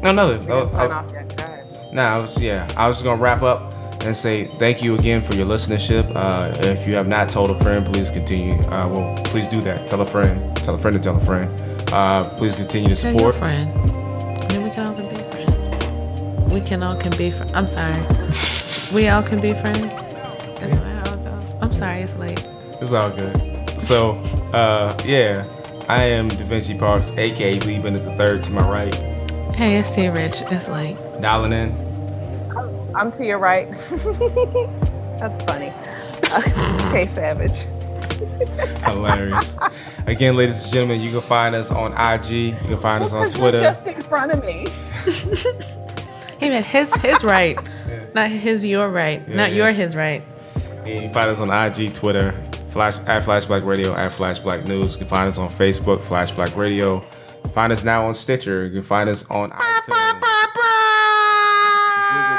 No, 0.03 0.13
no, 0.13 0.39
We 0.39 0.47
no. 0.47 0.71
oh, 0.73 0.91
off 0.91 1.11
yet. 1.13 1.37
Go 1.37 1.45
ahead. 1.45 1.95
Nah, 1.95 2.15
I 2.15 2.19
was 2.19 2.39
yeah. 2.39 2.71
I 2.77 2.87
was 2.87 2.97
just 2.97 3.05
gonna 3.05 3.21
wrap 3.21 3.43
up 3.43 3.73
and 4.05 4.15
say 4.17 4.47
thank 4.59 4.83
you 4.83 4.95
again 4.95 5.23
for 5.23 5.35
your 5.35 5.47
listenership. 5.47 6.15
Uh, 6.15 6.55
if 6.67 6.87
you 6.87 6.95
have 6.95 7.09
not 7.09 7.31
told 7.31 7.51
a 7.51 7.55
friend, 7.65 7.85
please 7.87 8.11
continue. 8.11 8.55
Uh, 8.65 8.89
well, 8.89 9.17
please 9.25 9.49
do 9.49 9.61
that. 9.63 9.89
Tell 9.89 10.01
a 10.03 10.07
friend. 10.07 10.55
Tell 10.59 10.75
a 10.75 10.79
friend 10.79 10.97
to 10.97 11.03
tell 11.03 11.17
a 11.17 11.25
friend. 11.25 11.51
Uh, 11.93 12.29
please 12.37 12.55
continue 12.55 12.91
to 12.91 12.97
support. 12.97 13.19
Tell 13.19 13.23
your 13.23 13.33
friend. 13.33 13.71
I 13.81 14.53
mean, 14.53 14.65
we 14.65 14.71
can 14.71 14.87
all 14.87 14.95
can 14.95 15.09
be 15.09 15.17
friends. 15.31 16.53
We 16.53 16.61
can 16.61 16.83
all 16.83 16.97
can 17.01 17.17
be 17.17 17.31
friends. 17.31 17.53
I'm 17.55 17.67
sorry. 17.67 18.03
We 18.95 19.09
all 19.09 19.23
can 19.23 19.41
be 19.41 19.53
friends. 19.53 19.81
That's 19.81 20.73
how 20.75 21.15
it 21.15 21.25
goes. 21.25 21.55
I'm 21.61 21.73
sorry, 21.73 22.03
it's 22.03 22.15
late. 22.17 22.47
It's 22.81 22.93
all 22.93 23.11
good. 23.11 23.56
So, 23.79 24.13
uh, 24.53 24.97
yeah, 25.05 25.45
I 25.89 26.05
am 26.05 26.29
Da 26.29 26.45
Vinci 26.45 26.77
Parks, 26.77 27.13
aka 27.13 27.59
Lee 27.61 27.79
Bennett 27.79 28.05
the 28.05 28.13
third 28.17 28.43
to 28.45 28.51
my 28.53 28.69
right, 28.69 28.95
Hey, 29.55 29.77
it's 29.79 29.95
T 29.95 30.09
Rich. 30.09 30.43
It's 30.51 30.69
late. 30.69 30.97
dialing 31.21 31.53
in. 31.53 31.87
I'm 32.95 33.11
to 33.13 33.25
your 33.27 33.39
right. 33.39 33.71
That's 35.19 35.45
funny. 35.45 35.73
okay, 36.89 37.09
Savage. 37.15 37.65
Hilarious. 38.85 39.57
Again, 40.07 40.37
ladies 40.37 40.63
and 40.65 40.73
gentlemen, 40.73 41.01
you 41.03 41.11
can 41.11 41.21
find 41.21 41.55
us 41.55 41.71
on 41.71 41.93
IG. 41.93 42.31
You 42.31 42.55
can 42.69 42.79
find 42.81 43.05
us 43.05 43.13
on 43.13 43.29
Twitter. 43.29 43.61
Just 43.61 43.87
in 43.87 44.03
front 44.03 44.33
of 44.33 44.43
me. 44.43 44.67
He 46.41 46.49
meant 46.51 46.67
his 46.67 46.95
his 46.97 47.23
right, 47.25 47.59
not 48.15 48.31
his 48.31 48.65
your 48.65 48.89
right, 48.91 49.23
Yeah, 49.29 49.37
not 49.37 49.51
yeah. 49.51 49.57
your 49.57 49.73
his 49.73 49.95
right. 49.97 50.23
And 50.85 50.89
you 50.89 51.01
can 51.03 51.13
find 51.13 51.29
us 51.31 51.41
on 51.41 51.51
IG, 51.51 51.93
Twitter, 51.95 52.35
Flash 52.77 52.99
at 53.07 53.25
Flash 53.25 53.47
Black 53.47 53.65
Radio, 53.65 53.95
at 53.95 54.13
Flash 54.13 54.39
Black 54.39 54.67
News. 54.67 54.93
You 54.93 54.99
can 54.99 55.09
find 55.09 55.27
us 55.27 55.39
on 55.39 55.49
Facebook, 55.49 56.05
Flash 56.05 56.31
Black 56.33 56.55
Radio. 56.55 57.03
Find 57.55 57.73
us 57.73 57.83
now 57.83 58.07
on 58.07 58.13
Stitcher. 58.13 58.67
You 58.67 58.73
can 58.73 58.83
find 58.83 59.09
us 59.09 59.25
on 59.31 59.51
iTunes, 59.51 59.87
Google 59.87 60.29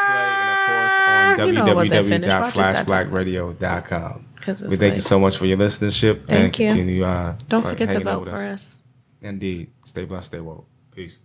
Play, 0.05 0.29
and 0.37 0.49
of 0.51 0.59
course 0.67 1.39
on 1.41 1.47
You 1.47 1.53
know 1.53 1.65
I 1.65 1.73
wasn't 1.73 2.07
finished. 2.07 2.29
Watch 2.29 2.53
this 2.53 2.67
that 2.67 2.87
time. 2.87 3.09
www.flashblackradio.com. 3.09 4.25
We 4.69 4.77
thank 4.77 4.93
you 4.93 5.01
so 5.01 5.19
much 5.19 5.37
for 5.37 5.47
your 5.47 5.57
listenership 5.57 6.19
and 6.19 6.27
Thank 6.27 6.59
you. 6.59 6.67
continue. 6.67 7.03
Uh, 7.03 7.35
Don't 7.49 7.63
forget 7.63 7.89
to 7.91 7.99
vote 8.01 8.25
for 8.25 8.33
us. 8.33 8.75
Indeed. 9.21 9.71
Stay 9.85 10.05
blessed. 10.05 10.27
Stay 10.27 10.39
woke. 10.39 10.67
Peace. 10.93 11.17